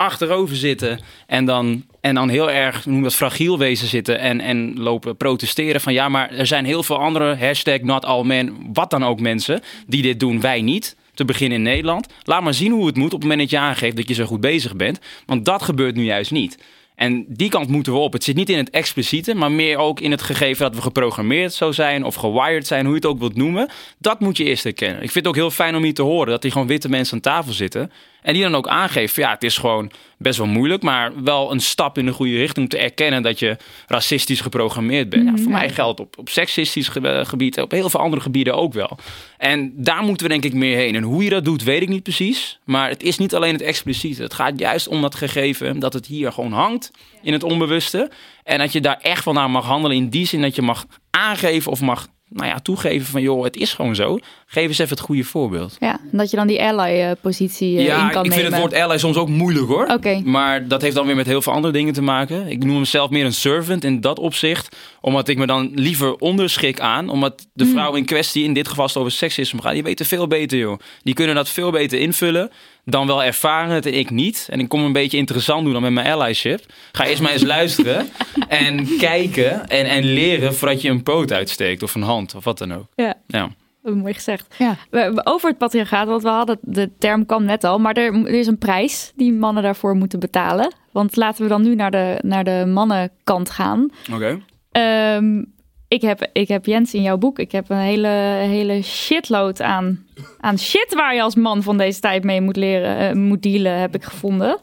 achterover 0.01 0.57
zitten 0.57 1.01
en 1.27 1.45
dan, 1.45 1.85
en 2.01 2.15
dan 2.15 2.29
heel 2.29 2.51
erg, 2.51 2.87
noem 2.87 3.03
dat, 3.03 3.15
fragiel 3.15 3.59
wezen 3.59 3.89
zitten 3.89 4.19
en, 4.19 4.41
en 4.41 4.79
lopen 4.79 5.17
protesteren 5.17 5.81
van 5.81 5.93
ja, 5.93 6.09
maar 6.09 6.31
er 6.31 6.47
zijn 6.47 6.65
heel 6.65 6.83
veel 6.83 6.99
andere, 6.99 7.37
hashtag 7.37 7.81
not 7.81 8.05
all 8.05 8.25
men, 8.25 8.57
wat 8.73 8.91
dan 8.91 9.05
ook 9.05 9.21
mensen, 9.21 9.63
die 9.87 10.03
dit 10.03 10.21
doen, 10.21 10.41
wij 10.41 10.63
niet. 10.63 10.99
Te 11.15 11.25
beginnen 11.25 11.59
in 11.59 11.65
Nederland. 11.65 12.09
Laat 12.23 12.43
maar 12.43 12.55
zien 12.55 12.73
hoe 12.73 12.87
het 12.87 12.97
moet 12.97 13.15
op 13.15 13.21
het 13.21 13.23
moment 13.23 13.41
dat 13.41 13.51
je 13.51 13.59
aangeeft 13.59 13.97
dat 13.97 14.09
je 14.09 14.15
zo 14.15 14.25
goed 14.25 14.41
bezig 14.41 14.77
bent. 14.77 14.99
Want 15.27 15.45
dat 15.45 15.63
gebeurt 15.63 15.95
nu 15.95 16.05
juist 16.05 16.31
niet. 16.31 16.59
En 16.95 17.25
die 17.29 17.51
kant 17.51 17.69
moeten 17.69 17.93
we 17.93 17.99
op. 17.99 18.13
Het 18.13 18.25
zit 18.25 18.37
niet 18.37 18.49
in 18.49 18.57
het 18.57 18.71
expliciete, 18.71 19.35
maar 19.35 19.53
meer 19.53 19.77
ook 19.77 20.01
in 20.01 20.11
het 20.11 20.23
gegeven 20.23 20.65
dat 20.65 20.75
we 20.75 20.83
geprogrammeerd 20.83 21.53
zo 21.53 21.73
zijn 21.73 22.05
of 22.05 22.15
gewired 22.15 22.67
zijn, 22.67 22.85
hoe 22.85 22.95
je 22.95 23.01
het 23.01 23.07
ook 23.07 23.19
wilt 23.19 23.37
noemen. 23.37 23.69
Dat 23.99 24.21
moet 24.21 24.37
je 24.37 24.45
eerst 24.45 24.65
herkennen. 24.65 25.03
Ik 25.03 25.11
vind 25.11 25.25
het 25.25 25.27
ook 25.27 25.41
heel 25.41 25.51
fijn 25.51 25.77
om 25.77 25.83
hier 25.83 25.95
te 25.95 26.03
horen 26.03 26.31
dat 26.31 26.43
die 26.43 26.51
gewoon 26.51 26.67
witte 26.67 26.89
mensen 26.89 27.15
aan 27.15 27.21
tafel 27.21 27.53
zitten. 27.53 27.93
En 28.23 28.33
die 28.35 28.43
dan 28.43 28.55
ook 28.55 28.69
aangeven, 28.69 29.23
ja, 29.23 29.31
het 29.31 29.43
is 29.43 29.59
gewoon 29.59 29.91
best 30.19 30.39
wel 30.39 30.47
moeilijk, 30.47 30.83
maar 30.83 31.23
wel 31.25 31.53
een 31.53 31.61
stap 31.61 31.99
in 31.99 32.07
de 32.07 32.13
goede 32.13 32.37
richting 32.37 32.59
om 32.59 32.69
te 32.69 32.79
erkennen 32.79 33.23
dat 33.23 33.39
je 33.39 33.57
racistisch 33.87 34.41
geprogrammeerd 34.41 35.09
bent. 35.09 35.25
Ja, 35.25 35.43
voor 35.43 35.53
mij 35.53 35.71
geldt 35.71 36.01
op, 36.01 36.19
op 36.19 36.29
seksistisch 36.29 36.89
ge- 36.89 37.01
eh, 37.09 37.27
gebied, 37.27 37.61
op 37.61 37.71
heel 37.71 37.91
veel 37.91 38.01
andere 38.01 38.23
gebieden 38.23 38.55
ook 38.57 38.73
wel. 38.73 38.99
En 39.39 39.73
daar 39.77 40.03
moeten 40.03 40.27
we 40.27 40.33
denk 40.33 40.45
ik 40.45 40.55
meer 40.55 40.77
heen. 40.77 40.95
En 40.95 41.03
hoe 41.03 41.25
je 41.25 41.31
dat 41.31 41.45
doet, 41.45 41.63
weet 41.63 41.83
ik 41.83 41.89
niet 41.89 42.03
precies. 42.03 42.59
Maar 42.65 42.89
het 42.89 43.03
is 43.03 43.19
niet 43.19 43.35
alleen 43.35 43.53
het 43.53 43.63
expliciete. 43.63 44.23
Het 44.23 44.35
gaat 44.35 44.59
juist 44.59 44.89
om 44.89 45.01
dat 45.03 45.15
gegeven 45.15 45.79
dat 45.79 45.93
het 45.93 46.07
hier 46.07 46.33
gewoon 46.33 46.53
hangt 46.53 46.91
in 47.23 47.33
het 47.33 47.43
onbewuste. 47.43 48.11
En 48.45 48.59
dat 48.59 48.73
je 48.73 48.81
daar 48.81 48.99
echt 49.03 49.23
van 49.23 49.35
naar 49.35 49.51
mag 49.51 49.65
handelen 49.65 49.97
in 49.97 50.09
die 50.09 50.27
zin 50.27 50.41
dat 50.41 50.55
je 50.55 50.63
mag 50.63 50.87
aangeven 51.11 51.73
of 51.73 51.81
mag 51.81 52.09
nou 52.33 52.49
ja, 52.49 52.59
toegeven 52.61 53.07
van 53.07 53.23
joh, 53.23 53.45
het 53.45 53.57
is 53.57 53.73
gewoon 53.73 53.95
zo. 53.95 54.19
Geef 54.47 54.67
eens 54.69 54.79
even 54.79 54.97
het 54.97 55.01
goede 55.05 55.25
voorbeeld. 55.25 55.77
Ja, 55.81 56.01
en 56.13 56.19
dat 56.19 56.31
je 56.31 56.37
dan 56.37 56.47
die 56.47 56.63
ally-positie 56.63 57.77
in 57.77 57.83
ja, 57.83 58.09
kan 58.09 58.25
ik 58.25 58.33
vind 58.33 58.43
nemen. 58.43 58.61
het 58.63 58.71
woord 58.71 58.83
ally 58.83 58.99
soms 58.99 59.17
ook 59.17 59.29
moeilijk 59.29 59.67
hoor. 59.67 59.87
Oké. 59.87 60.21
Maar 60.25 60.69
dat 60.69 60.83
heeft 60.83 60.95
dan 60.95 61.07
weer 61.07 61.17
met 61.17 61.27
heel 61.27 61.43
veel 61.43 61.53
andere 61.53 61.73
dingen 61.73 61.93
te 61.93 62.03
maken. 62.03 62.47
Ik 62.47 62.65
noem 62.65 62.79
mezelf 62.79 63.11
meer 63.11 63.25
een 63.25 63.33
servant 63.33 63.85
in 63.85 64.01
dat 64.01 64.19
opzicht. 64.19 64.77
Omdat 65.01 65.29
ik 65.29 65.39
me 65.39 65.47
dan 65.47 65.71
liever 65.75 66.15
onderschik 66.15 66.81
aan. 66.81 67.09
Omdat 67.09 67.47
de 67.53 67.65
Hmm. 67.65 67.73
vrouw 67.73 67.95
in 67.95 68.05
kwestie, 68.05 68.45
in 68.45 68.53
dit 68.55 68.69
geval 68.69 68.83
als 68.83 68.93
het 68.93 69.03
over 69.03 69.15
seksisme 69.17 69.63
gaat, 69.63 69.73
die 69.73 69.83
weten 69.83 70.07
veel 70.07 70.27
beter 70.27 70.59
joh. 70.59 70.79
Die 71.03 71.15
kunnen 71.15 71.35
dat 71.35 71.49
veel 71.49 71.71
beter 71.71 71.99
invullen. 71.99 72.51
Dan 72.85 73.07
wel 73.07 73.23
ervaren 73.23 73.75
het 73.75 73.87
en 73.87 73.95
ik 73.95 74.11
niet. 74.11 74.47
En 74.51 74.61
ik 74.61 74.69
kom 74.69 74.85
een 74.85 74.93
beetje 74.93 75.17
interessant 75.17 75.65
doen 75.65 75.73
dan 75.73 75.83
met 75.83 75.93
mijn 75.93 76.13
allyship. 76.13 76.61
Ga 76.93 77.07
eerst 77.07 77.23
maar 77.23 77.33
eens 77.33 77.43
luisteren. 77.57 78.09
En 78.49 78.97
kijken 78.99 79.69
en, 79.69 79.87
en 79.87 80.05
leren 80.05 80.55
voordat 80.55 80.83
je 80.83 80.89
een 80.89 81.03
poot 81.03 81.33
uitsteekt. 81.33 81.83
Of 81.83 81.95
een 81.95 82.03
hand 82.03 82.35
of 82.35 82.45
wat 82.45 82.59
dan 82.59 82.75
ook. 82.75 82.87
Ja. 82.95 83.15
Ja. 83.27 83.51
Mooi 83.83 84.15
gezegd. 84.15 84.55
Ja. 84.59 84.77
Over 85.25 85.49
het 85.49 85.59
patriarchaat, 85.59 86.07
want 86.07 86.23
we 86.23 86.29
hadden 86.29 86.59
de 86.63 86.91
term 86.99 87.27
kwam 87.27 87.45
net 87.45 87.65
al, 87.65 87.79
maar 87.79 87.95
er, 87.95 88.15
er 88.15 88.35
is 88.35 88.47
een 88.47 88.59
prijs 88.59 89.13
die 89.15 89.33
mannen 89.33 89.63
daarvoor 89.63 89.95
moeten 89.95 90.21
betalen. 90.21 90.75
Want 90.93 91.17
laten 91.17 91.43
we 91.43 91.49
dan 91.49 91.63
nu 91.63 91.75
naar 91.75 91.91
de, 91.91 92.19
naar 92.23 92.45
de 92.45 92.65
mannenkant 92.67 93.51
gaan. 93.51 93.91
Oké. 94.13 94.41
Ehm, 94.71 95.43
ik, 95.91 96.03
heb, 96.03 96.29
ik 96.33 96.49
heb 96.49 96.67
Jens 96.67 96.95
in 96.95 97.03
jouw 97.03 97.17
boek. 97.17 97.39
Ik 97.39 97.53
heb 97.53 97.71
een 97.71 97.77
hele, 97.77 98.09
hele 98.49 98.83
shitload 98.83 99.61
aan, 99.63 100.07
aan 100.41 100.59
shit 100.59 100.95
waar 100.95 101.15
je 101.15 101.23
als 101.23 101.35
man 101.35 101.63
van 101.63 101.79
deze 101.79 102.01
tijd 102.01 102.25
mee 102.25 102.41
moet 102.41 102.57
leren, 102.57 102.97
eh, 102.97 103.15
moet 103.15 103.43
dealen, 103.43 103.79
heb 103.79 103.95
ik 103.95 104.05
gevonden. 104.05 104.59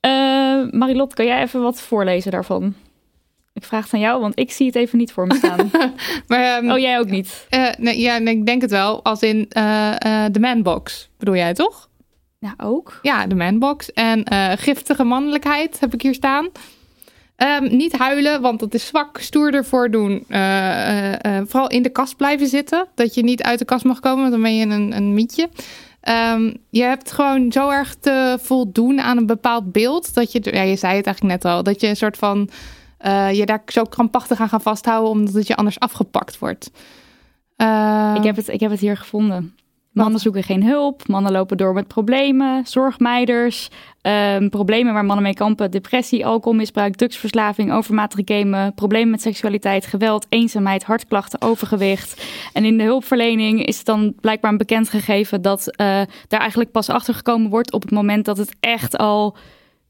Eh 0.00 0.10
Marilot, 0.70 1.14
kan 1.14 1.26
jij 1.26 1.42
even 1.42 1.62
wat 1.62 1.80
voorlezen 1.80 2.30
daarvan? 2.30 2.74
Ik 3.52 3.64
vraag 3.64 3.84
het 3.84 3.94
aan 3.94 4.00
jou, 4.00 4.20
want 4.20 4.38
ik 4.38 4.52
zie 4.52 4.66
het 4.66 4.74
even 4.74 4.98
niet 4.98 5.12
voor 5.12 5.26
me 5.26 5.34
staan. 5.34 5.70
Maar, 6.28 6.56
ehm, 6.56 6.70
oh, 6.70 6.78
jij 6.78 6.98
ook 6.98 7.10
niet? 7.10 7.46
eh, 7.48 7.68
nee, 7.78 8.00
ja, 8.00 8.18
nee, 8.18 8.36
ik 8.36 8.46
denk 8.46 8.62
het 8.62 8.70
wel. 8.70 9.04
Als 9.04 9.22
in 9.22 9.46
de 10.32 10.40
manbox, 10.40 11.10
bedoel 11.18 11.36
jij 11.36 11.54
toch? 11.54 11.88
Nou, 12.40 12.54
ook. 12.56 12.98
Ja, 13.02 13.26
de 13.26 13.34
manbox. 13.34 13.92
En 13.92 14.24
giftige 14.58 15.04
mannelijkheid 15.04 15.80
heb 15.80 15.94
ik 15.94 16.02
hier 16.02 16.14
staan. 16.14 16.48
Ehm, 17.36 17.76
niet 17.76 17.96
huilen, 17.96 18.40
want 18.40 18.60
dat 18.60 18.74
is 18.74 18.86
zwak. 18.86 19.18
Stoerder 19.18 19.64
voordoen. 19.64 20.24
Eh, 20.28 21.12
eh, 21.12 21.38
eh, 21.38 21.42
vooral 21.46 21.68
in 21.68 21.82
de 21.82 21.88
kast 21.88 22.16
blijven 22.16 22.46
zitten. 22.46 22.86
Dat 22.94 23.14
je 23.14 23.22
niet 23.22 23.42
uit 23.42 23.58
de 23.58 23.64
kast 23.64 23.84
mag 23.84 24.00
komen, 24.00 24.18
want 24.18 24.32
dan 24.32 24.42
ben 24.42 24.56
je 24.56 24.66
een, 24.66 24.96
een 24.96 25.14
mietje. 25.14 25.48
Ehm, 26.00 26.54
je 26.70 26.82
hebt 26.82 27.12
gewoon 27.12 27.52
zo 27.52 27.70
erg 27.70 27.94
te 27.94 28.38
voldoen 28.40 29.00
aan 29.00 29.16
een 29.16 29.26
bepaald 29.26 29.72
beeld. 29.72 30.14
Dat 30.14 30.32
je, 30.32 30.40
ja, 30.42 30.62
je 30.62 30.76
zei 30.76 30.96
het 30.96 31.06
eigenlijk 31.06 31.42
net 31.42 31.52
al. 31.52 31.62
Dat 31.62 31.80
je 31.80 31.86
een 31.86 31.96
soort 31.96 32.16
van. 32.16 32.48
je 33.32 33.42
daar 33.44 33.62
zo 33.66 33.82
krampachtig 33.82 34.40
aan 34.40 34.48
gaat 34.48 34.62
vasthouden, 34.62 35.10
omdat 35.10 35.34
het 35.34 35.46
je 35.46 35.56
anders 35.56 35.78
afgepakt 35.78 36.38
wordt. 36.38 36.70
Eh, 37.56 38.14
Ik 38.16 38.24
heb, 38.24 38.36
het, 38.36 38.48
ik 38.48 38.60
heb 38.60 38.70
het 38.70 38.80
hier 38.80 38.96
gevonden. 38.96 39.54
Mannen 39.94 40.20
zoeken 40.20 40.42
geen 40.42 40.64
hulp. 40.64 41.08
Mannen 41.08 41.32
lopen 41.32 41.56
door 41.56 41.74
met 41.74 41.86
problemen. 41.86 42.66
Zorgmeiders. 42.66 43.68
ehm, 44.00 44.48
problemen 44.48 44.92
waar 44.92 45.04
mannen 45.04 45.24
mee 45.24 45.34
kampen. 45.34 45.70
Depressie, 45.70 46.26
alcoholmisbruik, 46.26 46.94
drugsverslaving, 46.94 47.72
overmatig 47.72 48.20
gamen. 48.24 48.74
Problemen 48.74 49.10
met 49.10 49.22
seksualiteit, 49.22 49.86
geweld, 49.86 50.26
eenzaamheid, 50.28 50.84
hartklachten, 50.84 51.40
overgewicht. 51.40 52.24
En 52.52 52.64
in 52.64 52.78
de 52.78 52.84
hulpverlening 52.84 53.66
is 53.66 53.76
het 53.76 53.86
dan 53.86 54.14
blijkbaar 54.20 54.50
een 54.50 54.56
bekend 54.56 54.88
gegeven... 54.88 55.42
dat 55.42 55.76
eh, 55.76 55.86
daar 56.28 56.40
eigenlijk 56.40 56.70
pas 56.70 56.88
achter 56.88 57.14
gekomen 57.14 57.50
wordt... 57.50 57.72
op 57.72 57.82
het 57.82 57.90
moment 57.90 58.24
dat 58.24 58.36
het 58.36 58.56
echt 58.60 58.96
al 58.96 59.36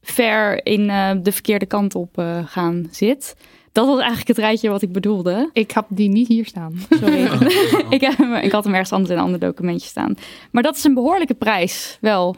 ver 0.01 0.65
in 0.65 0.89
eh, 0.89 1.11
de 1.21 1.31
verkeerde 1.31 1.65
kant 1.65 1.95
op 1.95 2.17
eh, 2.17 2.39
gaan 2.45 2.87
zit. 2.91 3.35
Dat 3.75 3.87
was 3.87 3.97
eigenlijk 3.97 4.27
het 4.27 4.37
rijtje 4.37 4.69
wat 4.69 4.81
ik 4.81 4.91
bedoelde. 4.91 5.49
Ik 5.53 5.71
heb 5.71 5.85
die 5.89 6.09
niet 6.09 6.27
hier 6.27 6.45
staan. 6.45 6.79
Sorry. 6.89 7.23
ik, 7.95 8.01
heb 8.01 8.17
hem- 8.17 8.33
ik 8.33 8.51
had 8.51 8.63
hem 8.63 8.73
ergens 8.73 8.91
anders 8.91 9.11
in 9.11 9.17
een 9.17 9.23
ander 9.23 9.39
documentje 9.39 9.87
staan. 9.87 10.15
Maar 10.51 10.63
dat 10.63 10.75
is 10.75 10.83
een 10.83 10.93
behoorlijke 10.93 11.33
prijs, 11.33 11.97
wel, 12.01 12.35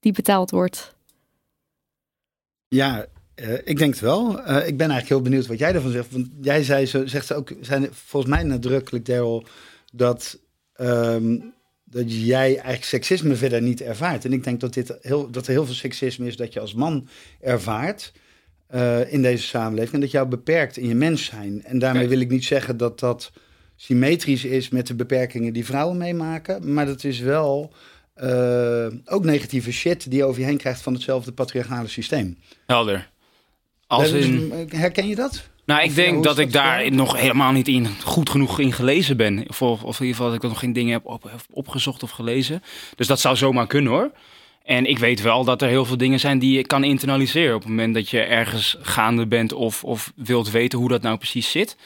die 0.00 0.12
betaald 0.12 0.50
wordt. 0.50 0.94
Ja, 2.68 3.06
eh, 3.34 3.54
ik 3.64 3.78
denk 3.78 3.92
het 3.92 4.00
wel. 4.00 4.40
Eh, 4.40 4.56
ik 4.56 4.76
ben 4.76 4.90
eigenlijk 4.90 5.08
heel 5.08 5.20
benieuwd 5.22 5.46
wat 5.46 5.58
jij 5.58 5.74
ervan 5.74 5.90
zegt. 5.90 6.12
Want 6.12 6.28
jij 6.40 6.62
zei, 6.62 6.86
zo, 6.86 7.06
zegt 7.06 7.26
ze 7.26 7.34
ook, 7.34 7.52
zijn 7.60 7.88
volgens 7.92 8.32
mij 8.32 8.42
nadrukkelijk, 8.42 9.06
Daryl, 9.06 9.44
dat, 9.92 10.38
ehm, 10.72 11.38
dat 11.84 12.04
jij 12.12 12.54
eigenlijk 12.54 12.84
seksisme 12.84 13.34
verder 13.34 13.62
niet 13.62 13.80
ervaart. 13.80 14.24
En 14.24 14.32
ik 14.32 14.44
denk 14.44 14.60
dat, 14.60 14.74
dit 14.74 14.98
heel, 15.00 15.30
dat 15.30 15.46
er 15.46 15.52
heel 15.52 15.66
veel 15.66 15.74
seksisme 15.74 16.26
is 16.26 16.36
dat 16.36 16.52
je 16.52 16.60
als 16.60 16.74
man 16.74 17.08
ervaart. 17.40 18.12
Eh, 18.70 19.12
in 19.12 19.22
deze 19.22 19.44
samenleving. 19.44 19.94
En 19.94 20.00
dat 20.00 20.10
jou 20.10 20.28
beperkt 20.28 20.76
in 20.76 20.88
je 20.88 20.94
mens 20.94 21.24
zijn. 21.24 21.64
En 21.64 21.78
daarmee 21.78 22.08
wil 22.08 22.20
ik 22.20 22.30
niet 22.30 22.44
zeggen 22.44 22.76
dat 22.76 23.00
dat 23.00 23.32
symmetrisch 23.76 24.44
is 24.44 24.68
met 24.68 24.86
de 24.86 24.94
beperkingen 24.94 25.52
die 25.52 25.64
vrouwen 25.64 25.96
meemaken. 25.96 26.74
Maar 26.74 26.86
dat 26.86 27.04
is 27.04 27.18
wel 27.18 27.72
eh, 28.14 28.86
ook 29.04 29.24
negatieve 29.24 29.72
shit 29.72 30.10
die 30.10 30.18
je 30.18 30.24
over 30.24 30.40
je 30.40 30.46
heen 30.46 30.56
krijgt 30.56 30.80
van 30.80 30.92
hetzelfde 30.92 31.32
patriarchale 31.32 31.88
systeem. 31.88 32.38
Helder. 32.66 33.10
Als 33.86 34.10
Dus, 34.10 34.24
in... 34.24 34.52
Herken 34.68 35.08
je 35.08 35.14
dat? 35.14 35.48
Nou, 35.64 35.82
ik 35.82 35.88
ja, 35.88 35.94
denk 35.94 36.24
dat 36.24 36.38
ik 36.38 36.52
daar 36.52 36.92
nog 36.92 37.16
helemaal 37.16 37.52
niet 37.52 37.68
in 37.68 37.86
goed 38.04 38.30
genoeg 38.30 38.58
in 38.58 38.72
gelezen 38.72 39.16
ben. 39.16 39.48
Of, 39.48 39.62
of 39.62 40.00
in 40.00 40.06
ieder 40.06 40.16
geval 40.16 40.26
dat 40.26 40.34
ik 40.34 40.48
nog 40.48 40.58
geen 40.58 40.72
dingen 40.72 40.92
heb, 40.92 41.06
op, 41.06 41.22
heb 41.22 41.40
opgezocht 41.50 42.02
of 42.02 42.10
gelezen. 42.10 42.62
Dus 42.96 43.06
dat 43.06 43.20
zou 43.20 43.36
zomaar 43.36 43.66
kunnen 43.66 43.92
hoor. 43.92 44.10
En 44.64 44.86
ik 44.86 44.98
weet 44.98 45.20
wel 45.22 45.44
dat 45.44 45.62
er 45.62 45.68
heel 45.68 45.84
veel 45.84 45.96
dingen 45.96 46.20
zijn 46.20 46.38
die 46.38 46.56
je 46.56 46.66
kan 46.66 46.84
internaliseren. 46.84 47.54
Op 47.54 47.60
het 47.60 47.68
moment 47.70 47.94
dat 47.94 48.10
je 48.10 48.20
ergens 48.20 48.76
gaande 48.80 49.26
bent 49.26 49.52
of, 49.52 49.84
of 49.84 50.12
wilt 50.16 50.50
weten 50.50 50.78
hoe 50.78 50.88
dat 50.88 51.02
nou 51.02 51.16
precies 51.16 51.50
zit. 51.50 51.76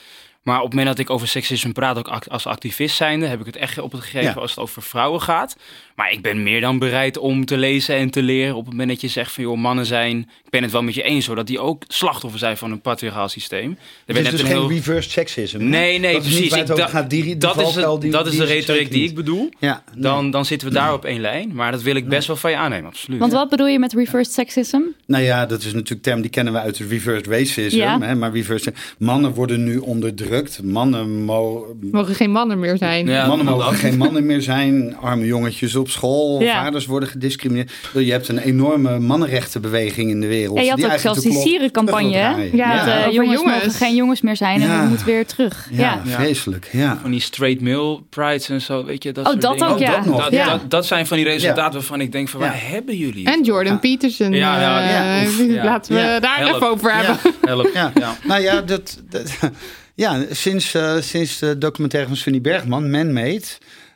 Maar 0.42 0.56
op 0.58 0.64
het 0.64 0.74
moment 0.74 0.96
dat 0.96 1.06
ik 1.06 1.10
over 1.12 1.28
seksisme 1.28 1.72
praat, 1.72 1.98
ook 1.98 2.08
als 2.08 2.46
activist 2.46 2.96
zijnde, 2.96 3.26
heb 3.26 3.40
ik 3.40 3.46
het 3.46 3.56
echt 3.56 3.78
op 3.78 3.92
het 3.92 4.00
gegeven 4.00 4.34
Ja. 4.34 4.40
als 4.40 4.50
het 4.50 4.58
over 4.60 4.82
vrouwen 4.82 5.20
gaat. 5.20 5.56
Maar 5.94 6.12
ik 6.12 6.22
ben 6.22 6.42
meer 6.42 6.60
dan 6.60 6.78
bereid 6.78 7.18
om 7.18 7.44
te 7.44 7.56
lezen 7.56 7.96
en 7.96 8.10
te 8.10 8.22
leren. 8.22 8.54
Op 8.54 8.60
het 8.64 8.70
moment 8.70 8.88
dat 8.90 9.00
je 9.00 9.08
zegt 9.08 9.32
van 9.32 9.44
joh, 9.44 9.56
mannen 9.58 9.86
zijn. 9.86 10.18
Ik 10.18 10.50
ben 10.50 10.62
het 10.62 10.72
wel 10.72 10.82
met 10.82 10.94
je 10.94 11.02
eens 11.02 11.26
hoor, 11.26 11.36
dat 11.36 11.46
die 11.46 11.58
ook 11.60 11.82
slachtoffer 11.88 12.38
zijn 12.38 12.56
van 12.56 12.70
een 12.70 12.80
patriarchaal 12.80 13.28
systeem. 13.28 13.70
Er 13.70 13.76
Het 14.06 14.14
werd 14.14 14.24
is 14.26 14.30
dus 14.32 14.40
een 14.40 14.46
geen 14.46 14.56
heel- 14.56 14.68
reversed 14.70 15.12
sexism. 15.12 15.58
Nee, 15.68 15.98
nee, 15.98 16.12
dat 16.12 16.22
precies. 16.22 16.52
Ik 16.52 16.62
over 16.62 16.76
da- 16.76 16.86
gaat. 16.86 17.10
Die, 17.10 17.22
die 17.22 17.36
dat 17.36 17.60
is, 17.60 17.74
het, 17.74 18.00
die- 18.00 18.10
dat 18.10 18.24
is 18.26 18.30
die 18.32 18.40
de 18.40 18.46
retoriek 18.46 18.90
die 18.90 19.08
ik 19.08 19.14
bedoel. 19.14 19.48
Ja, 19.58 19.82
nee. 19.92 20.02
Dan, 20.02 20.30
dan 20.30 20.44
zitten 20.44 20.68
we 20.68 20.74
daar 20.74 20.92
op 20.92 21.04
één 21.04 21.20
lijn. 21.20 21.54
Maar 21.54 21.72
dat 21.72 21.82
wil 21.82 21.94
ik 21.94 22.08
best 22.08 22.26
wel 22.26 22.36
van 22.36 22.50
je 22.50 22.56
aannemen, 22.56 22.86
absoluut. 22.86 23.18
Want 23.20 23.32
wat 23.32 23.48
bedoel 23.48 23.66
je 23.66 23.78
met 23.78 23.92
reversed 23.92 24.34
sexism? 24.34 24.80
Nou 25.06 25.24
ja, 25.24 25.46
dat 25.46 25.58
is 25.58 25.64
natuurlijk 25.64 25.90
een 25.90 26.00
term 26.00 26.20
die 26.20 26.30
kennen 26.30 26.52
we 26.52 26.58
uit 26.58 26.78
het 26.78 26.90
reversed 26.90 27.26
racism. 27.26 27.76
Ja. 27.76 27.98
Hè, 28.00 28.14
maar 28.14 28.32
reversed, 28.32 28.74
mannen 28.98 29.32
worden 29.34 29.64
nu 29.64 29.76
onderdrukt. 29.78 30.62
Mannen, 30.62 31.24
mo- 31.24 31.76
Mogen 31.80 32.14
geen 32.14 32.30
mannen 32.30 32.58
meer 32.58 32.76
zijn. 32.76 33.06
Ja, 33.06 33.26
mannen 33.26 33.46
mogen 33.46 33.74
geen 33.74 33.96
mannen 33.96 34.26
meer 34.26 34.42
zijn. 34.42 34.96
Arme 34.96 35.26
jongetjes 35.26 35.74
op 35.76 35.83
school. 35.90 36.40
Ja. 36.42 36.62
Vaders 36.64 36.86
worden 36.86 37.08
gediscrimineerd. 37.08 37.72
Je 37.94 38.10
hebt 38.10 38.28
een 38.28 38.38
enorme 38.38 38.98
mannenrechtenbeweging 38.98 40.10
in 40.10 40.20
de 40.20 40.26
wereld. 40.26 40.56
Ja, 40.58 40.62
je 40.62 40.68
had 40.68 40.76
die 40.76 40.84
ook 40.86 40.90
eigenlijk 40.92 41.20
zelfs 41.22 41.36
die 41.42 41.48
sierencampagne. 41.50 42.08
Ja, 42.10 42.36
Ja. 42.52 42.76
dat, 42.84 42.86
eh, 42.86 42.98
Over 42.98 43.12
jongens, 43.12 43.40
jongens. 43.40 43.62
mogen 43.64 43.70
geen 43.78 43.94
jongens 43.94 44.20
meer 44.20 44.36
zijn 44.36 44.62
en 44.62 44.68
Ja. 44.68 44.80
dat 44.80 44.88
moet 44.88 45.04
weer 45.04 45.26
terug. 45.26 45.68
Ja. 45.70 45.78
Ja, 45.80 46.00
Ja. 46.04 46.14
vreselijk. 46.20 46.68
Ja. 46.72 46.98
Van 47.00 47.10
die 47.10 47.20
straight 47.20 47.60
male 47.60 48.02
prides 48.10 48.48
en 48.48 48.60
zo, 48.60 48.84
weet 48.84 49.02
je. 49.02 49.12
Dat 49.12 49.24
Oh, 49.24 49.30
soort 49.30 49.42
dat 49.42 49.52
dingen. 49.52 49.68
ook, 49.68 49.78
ja. 49.78 50.00
dat. 50.00 50.16
Dat, 50.20 50.32
Ja. 50.32 50.50
dat, 50.50 50.70
dat 50.70 50.86
zijn 50.86 51.06
van 51.06 51.16
die 51.16 51.26
resultaten 51.26 51.72
waarvan 51.72 52.00
ik 52.00 52.12
denk 52.12 52.28
van, 52.28 52.40
Ja. 52.40 52.46
waar 52.46 52.60
hebben 52.70 52.96
jullie? 52.96 53.26
En 53.26 53.42
Jordan 53.42 53.72
Ja. 53.72 53.78
Peterson. 53.78 54.32
Ja, 54.32 54.60
ja, 54.60 54.88
ja. 54.90 55.24
Oef. 55.26 55.38
Ja. 55.54 55.64
Laten 55.64 55.94
we 55.94 56.00
Ja. 56.00 56.20
daar 56.20 56.36
Help. 56.38 56.54
even 56.54 56.68
over 56.70 56.94
hebben. 56.94 57.16
Help. 57.50 57.70
Ja. 57.74 57.92
Ja. 57.94 58.16
Nou 58.26 58.42
ja, 58.42 58.60
dat, 58.60 59.02
dat, 59.08 59.38
ja 59.94 60.18
sinds, 60.30 60.74
eh, 60.74 60.94
sinds 61.00 61.38
de 61.38 61.58
documentaire 61.58 62.08
van 62.08 62.16
Sunny 62.18 62.40
Bergman, 62.40 62.90
Man-Made, 62.90 63.42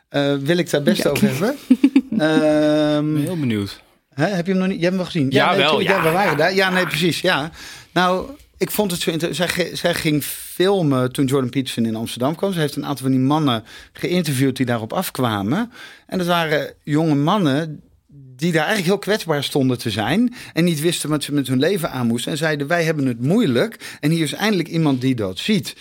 eh, 0.09 0.35
wil 0.35 0.57
ik 0.57 0.69
daar 0.69 0.83
best 0.83 1.07
over 1.07 1.27
hebben. 1.27 1.55
Ehm, 2.19 3.13
ben 3.13 3.21
heel 3.21 3.39
benieuwd. 3.39 3.81
Hè, 4.13 4.25
heb 4.25 4.45
je 4.45 4.51
hem 4.51 4.61
nog 4.61 4.69
niet? 4.69 4.79
Je 4.79 4.83
hebt 4.85 4.95
hem 4.95 5.03
wel 5.03 5.05
gezien? 5.05 5.31
Ja, 5.31 5.49
nee, 5.49 5.57
wel, 5.57 5.77
tuurlijk, 5.77 5.97
ja. 5.97 6.03
we 6.03 6.11
waren 6.11 6.37
daar. 6.37 6.53
Ja, 6.53 6.69
nee, 6.69 6.87
precies. 6.87 7.21
Ja. 7.21 7.51
Nou, 7.93 8.29
ik 8.57 8.71
vond 8.71 8.91
het 8.91 9.01
zo 9.01 9.11
interessant. 9.11 9.51
Zij, 9.51 9.75
zij 9.75 9.93
ging 9.93 10.23
filmen 10.23 11.11
toen 11.11 11.25
Jordan 11.25 11.49
Peterson 11.49 11.85
in 11.85 11.95
Amsterdam 11.95 12.35
kwam. 12.35 12.53
Ze 12.53 12.59
heeft 12.59 12.75
een 12.75 12.85
aantal 12.85 13.03
van 13.03 13.11
die 13.11 13.19
mannen 13.19 13.63
geïnterviewd 13.93 14.55
die 14.55 14.65
daarop 14.65 14.93
afkwamen. 14.93 15.71
En 16.07 16.17
dat 16.17 16.27
waren 16.27 16.73
jonge 16.83 17.15
mannen 17.15 17.81
die 18.35 18.51
daar 18.51 18.65
eigenlijk 18.65 18.87
heel 18.87 18.99
kwetsbaar 18.99 19.43
stonden 19.43 19.77
te 19.77 19.89
zijn. 19.89 20.33
En 20.53 20.63
niet 20.63 20.79
wisten 20.79 21.09
wat 21.09 21.23
ze 21.23 21.33
met 21.33 21.47
hun 21.47 21.59
leven 21.59 21.91
aan 21.91 22.07
moesten. 22.07 22.31
En 22.31 22.37
zeiden, 22.37 22.67
wij 22.67 22.83
hebben 22.83 23.05
het 23.05 23.21
moeilijk. 23.21 23.97
En 23.99 24.11
hier 24.11 24.23
is 24.23 24.33
eindelijk 24.33 24.67
iemand 24.67 25.01
die 25.01 25.15
dat 25.15 25.39
ziet. 25.39 25.75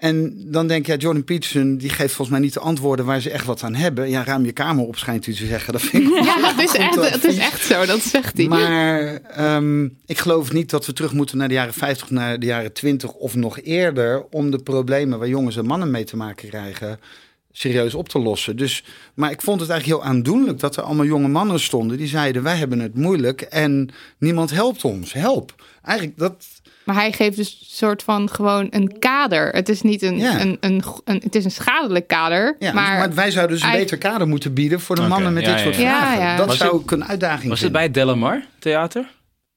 En 0.00 0.34
dan 0.36 0.66
denk 0.66 0.86
je, 0.86 0.92
ja, 0.92 0.98
Jordan 0.98 1.24
Peterson, 1.24 1.76
die 1.76 1.88
geeft 1.88 2.14
volgens 2.14 2.28
mij 2.28 2.38
niet 2.38 2.52
de 2.52 2.60
antwoorden 2.60 3.04
waar 3.04 3.20
ze 3.20 3.30
echt 3.30 3.44
wat 3.44 3.62
aan 3.62 3.74
hebben. 3.74 4.10
Ja, 4.10 4.24
ruim 4.24 4.44
je 4.44 4.52
kamer 4.52 4.86
op, 4.86 4.96
schijnt 4.96 5.26
u 5.26 5.34
te 5.34 5.46
zeggen. 5.46 5.72
Dat 5.72 5.82
vind 5.82 6.02
ik 6.02 6.24
Ja, 6.24 6.40
dat 6.40 6.64
is 6.64 6.74
echt, 6.74 7.10
het 7.10 7.24
is 7.24 7.36
echt 7.36 7.64
zo, 7.64 7.86
dat 7.86 8.00
zegt 8.00 8.36
hij. 8.36 8.48
Maar 8.48 9.14
ehm, 9.14 9.84
ik 9.84 10.18
geloof 10.18 10.52
niet 10.52 10.70
dat 10.70 10.86
we 10.86 10.92
terug 10.92 11.12
moeten 11.12 11.38
naar 11.38 11.48
de 11.48 11.54
jaren 11.54 11.74
50, 11.74 12.10
naar 12.10 12.38
de 12.38 12.46
jaren 12.46 12.72
20 12.72 13.12
of 13.12 13.34
nog 13.34 13.60
eerder. 13.60 14.24
om 14.30 14.50
de 14.50 14.58
problemen 14.58 15.18
waar 15.18 15.28
jongens 15.28 15.56
en 15.56 15.66
mannen 15.66 15.90
mee 15.90 16.04
te 16.04 16.16
maken 16.16 16.48
krijgen. 16.48 16.98
serieus 17.52 17.94
op 17.94 18.08
te 18.08 18.18
lossen. 18.18 18.56
Dus, 18.56 18.84
maar 19.14 19.30
ik 19.30 19.42
vond 19.42 19.60
het 19.60 19.70
eigenlijk 19.70 20.00
heel 20.02 20.10
aandoenlijk 20.10 20.58
dat 20.58 20.76
er 20.76 20.82
allemaal 20.82 21.06
jonge 21.06 21.28
mannen 21.28 21.60
stonden. 21.60 21.96
die 21.96 22.08
zeiden: 22.08 22.42
Wij 22.42 22.56
hebben 22.56 22.78
het 22.78 22.94
moeilijk 22.94 23.40
en 23.40 23.90
niemand 24.18 24.50
helpt 24.50 24.84
ons. 24.84 25.12
Help. 25.12 25.54
Eigenlijk 25.82 26.18
dat. 26.18 26.46
Maar 26.90 27.00
hij 27.00 27.12
geeft 27.12 27.36
dus 27.36 27.48
een 27.60 27.66
soort 27.76 28.02
van 28.02 28.28
gewoon 28.30 28.66
een 28.70 28.98
kader. 28.98 29.48
Het 29.48 29.68
is 29.68 29.82
niet 29.82 30.02
een, 30.02 30.18
Ja. 30.18 30.40
een, 30.40 30.56
een, 30.60 30.82
een- 31.04 31.20
het 31.24 31.34
is 31.34 31.44
een 31.44 31.50
schadelijk 31.50 32.06
kader. 32.06 32.56
Ja, 32.58 32.72
maar, 32.72 32.98
maar, 32.98 33.14
wij 33.14 33.30
zouden 33.30 33.56
dus 33.56 33.64
een 33.64 33.70
hij- 33.70 33.78
beter 33.78 33.98
kader 33.98 34.28
moeten 34.28 34.54
bieden 34.54 34.80
voor 34.80 34.96
de 34.96 35.02
mannen 35.02 35.32
met 35.32 35.42
ja, 35.44 35.48
dit 35.48 35.58
ja, 35.58 35.64
soort 35.64 35.76
ja. 35.76 35.98
vragen. 35.98 36.18
Ja, 36.20 36.30
ja. 36.30 36.36
Dat 36.36 36.46
Was 36.46 36.56
zou 36.56 36.72
het- 36.72 36.82
ik 36.82 36.90
een 36.90 37.04
uitdaging 37.04 37.48
Was 37.48 37.60
het 37.60 37.72
bij 37.72 37.90
Delamar 37.90 38.42
Theater? 38.58 39.04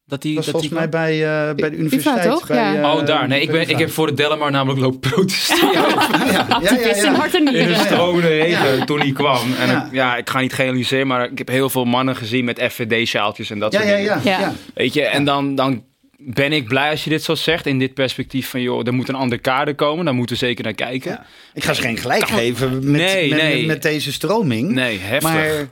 Dat 0.05 0.21
die, 0.21 0.35
Dat 0.35 0.45
was 0.45 0.53
dat 0.53 0.61
volgens 0.61 0.81
die 0.81 0.91
mij 0.91 1.19
bij, 1.19 1.47
eh, 1.49 1.55
bij 1.55 1.69
de 1.69 1.75
universiteit. 1.77 2.23
toch? 2.23 2.47
bij, 2.47 2.73
Ja. 2.73 2.81
eh, 2.81 2.95
Oh, 2.95 3.05
daar. 3.05 3.27
Nee, 3.27 3.41
ik, 3.41 3.51
ben, 3.51 3.69
ik 3.69 3.77
heb 3.77 3.91
voor 3.91 4.07
de 4.07 4.13
Delamar 4.13 4.51
namelijk 4.51 4.81
lopen 4.81 4.99
protesteren. 5.09 5.71
Ja, 5.73 6.47
ja, 6.61 6.69
in 6.95 6.95
ja. 6.95 7.13
hart 7.13 7.35
en 7.35 7.45
In 7.47 7.53
nieren. 7.53 7.67
de 7.77 7.83
stromende 7.83 8.27
regen 8.27 8.85
toen 8.85 8.99
hij 8.99 9.11
kwam. 9.11 9.53
En 9.59 9.67
Ja. 9.69 9.85
ik- 9.85 9.91
ja, 9.93 10.15
ik 10.17 10.29
ga 10.29 10.39
niet 10.39 10.53
generaliseren, 10.53 11.07
maar 11.07 11.31
ik 11.31 11.37
heb 11.37 11.47
heel 11.47 11.69
veel 11.69 11.85
mannen 11.85 12.15
gezien 12.15 12.45
met 12.45 12.59
FVD-sjaaltjes 12.71 13.49
en 13.49 13.59
dat 13.59 13.71
Ja, 13.73 13.79
soort 13.79 13.91
ja, 13.91 13.97
dingen. 13.97 14.19
ja, 14.23 14.31
Ja. 14.31 14.39
ja. 14.39 14.53
Weet 14.73 14.93
je, 14.93 15.01
en 15.05 15.23
dan, 15.25 15.55
dan 15.55 15.83
ben 16.25 16.51
ik 16.53 16.67
blij 16.67 16.89
als 16.89 17.03
je 17.03 17.09
dit 17.09 17.23
zo 17.23 17.35
zegt 17.35 17.65
in 17.65 17.79
dit 17.79 17.93
perspectief 17.93 18.49
van, 18.49 18.61
joh, 18.61 18.87
er 18.87 18.93
moet 18.93 19.09
een 19.09 19.15
ander 19.15 19.39
kader 19.39 19.75
komen. 19.75 20.05
Daar 20.05 20.13
moeten 20.13 20.35
we 20.39 20.45
zeker 20.45 20.63
naar 20.63 20.73
kijken. 20.73 21.11
Ja. 21.11 21.25
Ik 21.53 21.63
ga 21.63 21.73
ze 21.73 21.81
geen 21.81 21.97
gelijk 21.97 22.25
Kan- 22.25 22.37
geven 22.37 22.73
met, 22.73 23.01
Nee, 23.01 23.29
met, 23.29 23.41
nee. 23.41 23.57
met, 23.57 23.65
met 23.67 23.81
deze 23.81 24.11
stroming. 24.11 24.71
Nee, 24.71 24.97
heftig. 24.99 25.31
Maar-. 25.33 25.67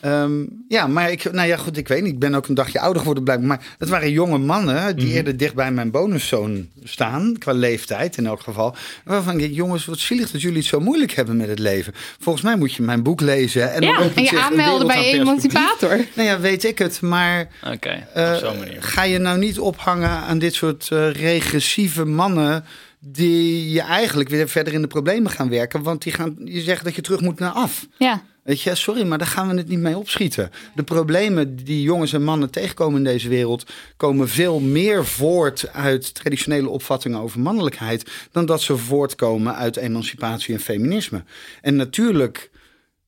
Ehm, 0.00 0.32
ja, 0.68 0.86
maar 0.86 1.10
ik, 1.10 1.32
nou 1.32 1.48
ja, 1.48 1.56
goed, 1.56 1.76
ik 1.76 1.88
weet 1.88 2.02
niet. 2.02 2.12
Ik 2.12 2.18
ben 2.18 2.34
ook 2.34 2.48
een 2.48 2.54
dagje 2.54 2.80
ouder 2.80 2.98
geworden 2.98 3.24
blijkbaar. 3.24 3.48
Maar 3.48 3.60
het 3.78 3.88
waren 3.88 4.10
jonge 4.10 4.38
mannen 4.38 4.96
die 4.96 5.06
Mhm. 5.06 5.14
eerder 5.16 5.36
dicht 5.36 5.54
bij 5.54 5.72
mijn 5.72 5.90
bonuszoon 5.90 6.68
staan. 6.84 7.36
Qua 7.38 7.52
leeftijd 7.52 8.16
in 8.16 8.26
elk 8.26 8.40
geval. 8.40 8.74
Waarvan 9.04 9.32
ik 9.34 9.38
denk, 9.40 9.54
jongens, 9.54 9.84
wat 9.84 9.98
zielig 9.98 10.30
dat 10.30 10.40
jullie 10.40 10.56
het 10.58 10.66
zo 10.66 10.80
moeilijk 10.80 11.12
hebben 11.12 11.36
met 11.36 11.48
het 11.48 11.58
leven. 11.58 11.92
Volgens 12.20 12.44
mij 12.44 12.56
moet 12.56 12.74
je 12.74 12.82
mijn 12.82 13.02
boek 13.02 13.20
lezen. 13.20 13.72
En, 13.72 13.82
Ja, 13.82 13.98
dan 13.98 14.10
en 14.14 14.22
je 14.22 14.30
een 14.32 14.38
aanmelden 14.38 14.86
bij 14.86 14.96
aan 14.96 15.02
perspectief. 15.02 15.52
Emancipator. 15.52 15.96
Nou 16.14 16.28
ja, 16.28 16.40
weet 16.40 16.64
ik 16.64 16.78
het. 16.78 17.00
Maar 17.00 17.48
Oké, 17.72 18.06
eh, 18.14 18.30
op 18.32 18.38
zo'n 18.38 18.58
manier. 18.58 18.76
ga 18.82 19.02
je 19.04 19.18
nou 19.18 19.38
niet 19.38 19.58
ophangen 19.58 20.10
aan 20.10 20.38
dit 20.38 20.54
soort 20.54 20.88
eh, 20.90 21.10
regressieve 21.12 22.04
mannen... 22.04 22.64
die 23.00 23.70
je 23.70 23.80
eigenlijk 23.80 24.28
weer 24.28 24.48
verder 24.48 24.72
in 24.72 24.80
de 24.80 24.86
problemen 24.86 25.30
gaan 25.30 25.48
werken. 25.48 25.82
Want 25.82 26.02
die 26.02 26.12
gaan 26.12 26.36
je 26.44 26.60
zeggen 26.60 26.84
dat 26.84 26.94
je 26.94 27.02
terug 27.02 27.20
moet 27.20 27.38
naar 27.38 27.50
af. 27.50 27.86
Ja. 27.98 28.22
Weet 28.42 28.60
je, 28.60 28.74
sorry, 28.74 29.06
maar 29.06 29.18
daar 29.18 29.26
gaan 29.26 29.48
we 29.48 29.56
het 29.56 29.68
niet 29.68 29.78
mee 29.78 29.98
opschieten. 29.98 30.50
De 30.74 30.82
problemen 30.82 31.56
die 31.56 31.82
jongens 31.82 32.12
en 32.12 32.22
mannen 32.22 32.50
tegenkomen 32.50 32.98
in 32.98 33.04
deze 33.04 33.28
wereld... 33.28 33.70
komen 33.96 34.28
veel 34.28 34.60
meer 34.60 35.06
voort 35.06 35.72
uit 35.72 36.14
traditionele 36.14 36.68
opvattingen 36.68 37.20
over 37.20 37.40
mannelijkheid... 37.40 38.10
dan 38.32 38.46
dat 38.46 38.62
ze 38.62 38.76
voortkomen 38.76 39.54
uit 39.54 39.76
emancipatie 39.76 40.54
en 40.54 40.60
feminisme. 40.60 41.24
En 41.60 41.76
natuurlijk 41.76 42.50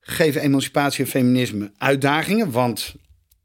geven 0.01 0.41
emancipatie 0.41 1.05
en 1.05 1.11
feminisme 1.11 1.73
uitdagingen... 1.79 2.51
want 2.51 2.95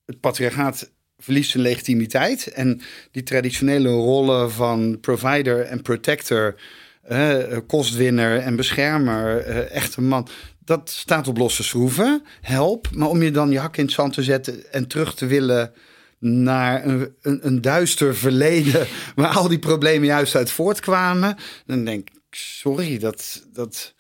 het 0.06 0.20
patriarchaat 0.20 0.92
verliest 1.18 1.52
zijn 1.52 1.64
legitimiteit... 1.64 2.48
en 2.48 2.82
die 3.12 3.24
traditionele 3.24 3.90
rollen 3.90 4.52
van 4.52 4.98
provider 5.02 5.62
en 5.62 5.82
protector... 5.82 6.56
eh, 7.02 7.58
kostwinner 7.68 8.40
en 8.40 8.56
beschermer, 8.56 9.38
eh, 9.38 9.76
echte 9.76 10.02
man... 10.02 10.28
Dat 10.64 10.90
staat 10.90 11.28
op 11.28 11.38
losse 11.38 11.64
schroeven. 11.64 12.24
Help. 12.42 12.90
Maar 12.92 13.08
om 13.08 13.22
je 13.22 13.32
dan 13.32 13.52
je 13.52 13.60
hak 13.60 13.78
in 13.78 13.86
het 13.86 13.94
zand 13.94 14.14
te 14.14 14.24
zetten 14.24 14.72
en 14.72 14.88
terug 14.88 15.16
te 15.16 15.26
willen 15.26 15.74
naar 16.20 16.86
een, 16.86 17.16
een, 17.22 17.48
een 17.48 17.62
duister 17.62 18.16
verleden. 18.16 18.88
waar 19.16 19.36
al 19.36 19.48
die 19.48 19.60
problemen 19.60 20.08
juist 20.08 20.36
uit 20.36 20.52
voortkwamen. 20.52 21.38
dan 21.66 21.86
denk 21.86 22.10
ik: 22.10 22.16
sorry, 22.30 22.98
dat. 22.98 23.46
dat 23.54 23.96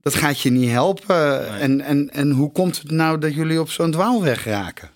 dat 0.00 0.14
gaat 0.14 0.40
je 0.40 0.50
niet 0.50 0.70
helpen. 0.70 1.40
Nee. 1.40 1.60
En, 1.60 1.80
en, 1.80 2.10
en 2.10 2.30
hoe 2.30 2.52
komt 2.52 2.78
het 2.78 2.90
nou 2.90 3.18
dat 3.18 3.34
jullie 3.34 3.60
op 3.60 3.70
zo'n 3.70 3.90
dwaalweg 3.90 4.44
raken? 4.44 4.90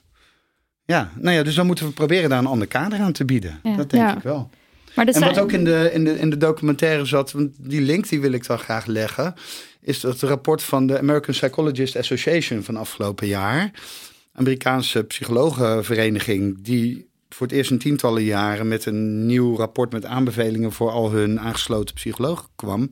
Ja, 0.94 1.10
nou 1.16 1.36
ja, 1.36 1.42
dus 1.42 1.54
dan 1.54 1.66
moeten 1.66 1.86
we 1.86 1.92
proberen 1.92 2.30
daar 2.30 2.38
een 2.38 2.46
ander 2.46 2.66
kader 2.66 2.98
aan 2.98 3.12
te 3.12 3.24
bieden. 3.24 3.60
Ja. 3.62 3.76
Dat 3.76 3.90
denk 3.90 4.02
Ja. 4.02 4.16
ik 4.16 4.22
wel. 4.22 4.50
Maar 4.94 5.06
En 5.06 5.20
wat 5.20 5.38
ook 5.38 5.52
in 5.52 5.64
de, 5.64 5.90
in, 5.92 6.04
de, 6.04 6.18
in 6.18 6.30
de 6.30 6.36
documentaire 6.36 7.04
zat, 7.04 7.32
want 7.32 7.50
die 7.58 7.80
link 7.80 8.08
die 8.08 8.20
wil 8.20 8.32
ik 8.32 8.46
dan 8.46 8.58
graag 8.58 8.86
leggen, 8.86 9.34
is 9.80 10.00
dat 10.00 10.12
het 10.20 10.30
rapport 10.30 10.62
van 10.62 10.86
de 10.86 10.98
American 10.98 11.34
Psychologist 11.34 11.96
Association 11.96 12.62
van 12.62 12.76
afgelopen 12.76 13.26
jaar. 13.26 13.70
Amerikaanse 14.32 15.04
psychologenvereniging, 15.04 16.56
die 16.60 17.08
voor 17.28 17.46
het 17.46 17.56
eerst 17.56 17.70
in 17.70 17.78
tientallen 17.78 18.22
jaren 18.24 18.68
met 18.68 18.86
een 18.86 19.26
nieuw 19.26 19.56
rapport 19.56 19.92
met 19.92 20.04
aanbevelingen 20.04 20.72
voor 20.72 20.90
al 20.90 21.10
hun 21.10 21.40
aangesloten 21.40 21.94
psychologen 21.94 22.48
kwam. 22.56 22.88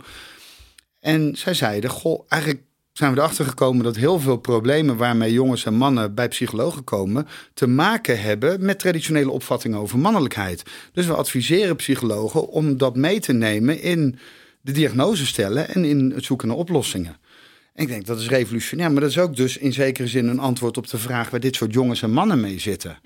En 1.00 1.36
zij 1.36 1.54
zeiden, 1.54 1.90
goh, 1.90 2.24
eigenlijk 2.28 2.62
zijn 2.96 3.12
we 3.12 3.18
erachter 3.18 3.44
gekomen 3.44 3.84
dat 3.84 3.96
heel 3.96 4.20
veel 4.20 4.36
problemen 4.36 4.96
waarmee 4.96 5.32
jongens 5.32 5.64
en 5.64 5.74
mannen 5.74 6.14
bij 6.14 6.28
psychologen 6.28 6.84
komen, 6.84 7.26
te 7.54 7.66
maken 7.66 8.20
hebben 8.20 8.64
met 8.64 8.78
traditionele 8.78 9.30
opvattingen 9.30 9.78
over 9.78 9.98
mannelijkheid. 9.98 10.62
Dus 10.92 11.06
we 11.06 11.14
adviseren 11.14 11.76
psychologen 11.76 12.48
om 12.48 12.76
dat 12.76 12.96
mee 12.96 13.20
te 13.20 13.32
nemen 13.32 13.82
in 13.82 14.18
de 14.60 14.72
diagnose 14.72 15.26
stellen 15.26 15.68
en 15.68 15.84
in 15.84 16.12
het 16.14 16.24
zoeken 16.24 16.48
naar 16.48 16.56
oplossingen. 16.56 17.16
En 17.72 17.82
ik 17.82 17.88
denk 17.88 18.06
dat 18.06 18.20
is 18.20 18.28
revolutionair, 18.28 18.92
maar 18.92 19.00
dat 19.00 19.10
is 19.10 19.18
ook 19.18 19.36
dus 19.36 19.56
in 19.56 19.72
zekere 19.72 20.08
zin 20.08 20.28
een 20.28 20.38
antwoord 20.38 20.76
op 20.76 20.88
de 20.88 20.98
vraag 20.98 21.30
waar 21.30 21.40
dit 21.40 21.56
soort 21.56 21.72
jongens 21.72 22.02
en 22.02 22.10
mannen 22.10 22.40
mee 22.40 22.58
zitten. 22.58 22.98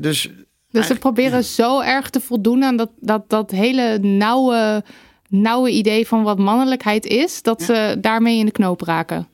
Dus, 0.00 0.30
Dus 0.70 0.86
ze 0.86 0.94
proberen 0.94 1.44
zo 1.44 1.80
erg 1.80 2.10
te 2.10 2.20
voldoen 2.20 2.64
aan 2.64 2.76
dat, 2.76 2.90
dat, 3.00 3.28
dat 3.28 3.50
hele 3.50 3.98
nauwe, 3.98 4.84
nauwe 5.30 5.70
idee 5.70 6.06
van 6.06 6.22
wat 6.22 6.38
mannelijkheid 6.38 7.06
is, 7.06 7.42
dat 7.42 7.62
ze 7.62 7.96
daarmee 8.00 8.38
in 8.38 8.46
de 8.46 8.52
knoop 8.52 8.80
raken. 8.80 9.28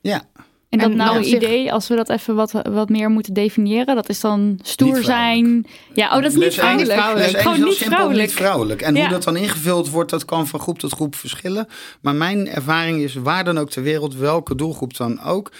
ja, 0.00 0.22
En 0.68 0.80
dat 0.80 0.90
En 0.90 0.96
nou 0.96 1.24
zich- 1.24 1.34
idee, 1.34 1.72
als 1.72 1.88
we 1.88 1.94
dat 1.96 2.08
even 2.10 2.34
wat, 2.34 2.52
wat 2.70 2.88
meer 2.88 3.10
moeten 3.10 3.34
definiëren, 3.34 3.94
dat 3.94 4.08
is 4.08 4.20
dan 4.20 4.58
stoer 4.62 5.02
zijn. 5.02 5.66
Ja, 5.94 6.06
oh, 6.06 6.14
dat 6.14 6.24
is 6.24 6.32
niet 6.34 6.44
Les 6.44 6.54
vrouwelijk. 6.54 6.92
vrouwelijk. 6.92 7.32
les 7.32 7.34
één 7.42 7.52
Gewoon 7.52 7.68
niet 7.68 7.76
vrouwelijk. 7.78 8.20
niet 8.20 8.32
vrouwelijk. 8.36 8.82
En 8.82 8.94
Ja. 8.94 9.00
hoe 9.00 9.10
dat 9.10 9.22
dan 9.24 9.36
ingevuld 9.36 9.90
wordt, 9.90 10.10
dat 10.10 10.24
kan 10.24 10.46
van 10.46 10.60
groep 10.60 10.78
tot 10.78 10.92
groep 10.92 11.14
verschillen. 11.16 11.66
Maar 12.00 12.14
mijn 12.14 12.48
ervaring 12.48 12.98
is, 13.02 13.14
waar 13.14 13.44
dan 13.44 13.58
ook 13.58 13.70
ter 13.70 13.82
wereld, 13.82 14.14
welke 14.16 14.54
doelgroep 14.54 14.96
dan 14.96 15.22
ook, 15.22 15.52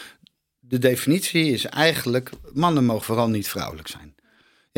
de 0.59 0.78
definitie 0.78 1.53
is 1.53 1.66
eigenlijk, 1.66 2.30
mannen 2.53 2.85
mogen 2.85 3.05
vooral 3.05 3.28
niet 3.28 3.49
vrouwelijk 3.49 3.89
zijn. 3.89 4.14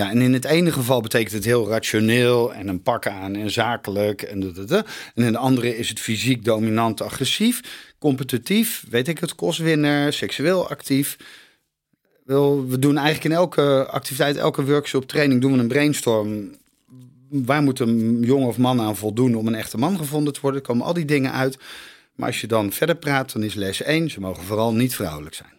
Ja, 0.01 0.11
en 0.11 0.21
in 0.21 0.33
het 0.33 0.45
ene 0.45 0.73
geval 0.73 1.01
betekent 1.01 1.33
het 1.33 1.45
heel 1.45 1.69
rationeel 1.69 2.55
en 2.55 2.69
een 2.69 2.83
pak 2.83 3.07
aan 3.07 3.35
en 3.35 3.51
zakelijk. 3.51 4.23
En, 4.23 4.53
dat. 4.55 4.85
en 5.15 5.25
in 5.25 5.33
de 5.33 5.39
andere 5.39 5.77
is 5.77 5.89
het 5.89 6.01
fysiek 6.01 6.45
dominant, 6.45 7.03
agressief, 7.03 7.61
competitief, 7.99 8.85
weet 8.91 9.09
ik 9.09 9.19
het, 9.19 9.35
kostwinner, 9.35 10.13
seksueel 10.13 10.69
actief. 10.69 11.17
We 12.25 12.77
doen 12.79 12.97
eigenlijk 12.97 13.25
in 13.25 13.41
elke 13.41 13.87
activiteit, 13.91 14.37
elke 14.37 14.65
workshop, 14.65 15.07
training, 15.07 15.41
doen 15.41 15.53
we 15.53 15.59
een 15.59 15.69
brainstorm. 15.69 16.57
Waar 17.29 17.63
moet 17.63 17.79
een 17.79 18.21
jongen 18.23 18.49
of 18.49 18.59
man 18.59 18.81
aan 18.81 18.97
voldoen 18.97 19.35
om 19.35 19.47
een 19.47 19.55
echte 19.55 19.79
man 19.79 19.97
gevonden 19.97 20.33
te 20.33 20.41
worden? 20.41 20.61
Er 20.61 20.67
komen 20.67 20.87
al 20.87 20.95
die 20.95 21.05
dingen 21.05 21.33
uit. 21.33 21.59
Maar 22.15 22.27
als 22.27 22.41
je 22.41 22.47
dan 22.47 22.73
verder 22.73 22.97
praat, 22.97 23.33
dan 23.33 23.43
is 23.43 23.55
les 23.55 23.83
1, 23.83 24.11
ze 24.11 24.21
mogen 24.21 24.45
vooral 24.45 24.75
niet 24.75 24.95
vrouwelijk 24.95 25.35
zijn. 25.35 25.55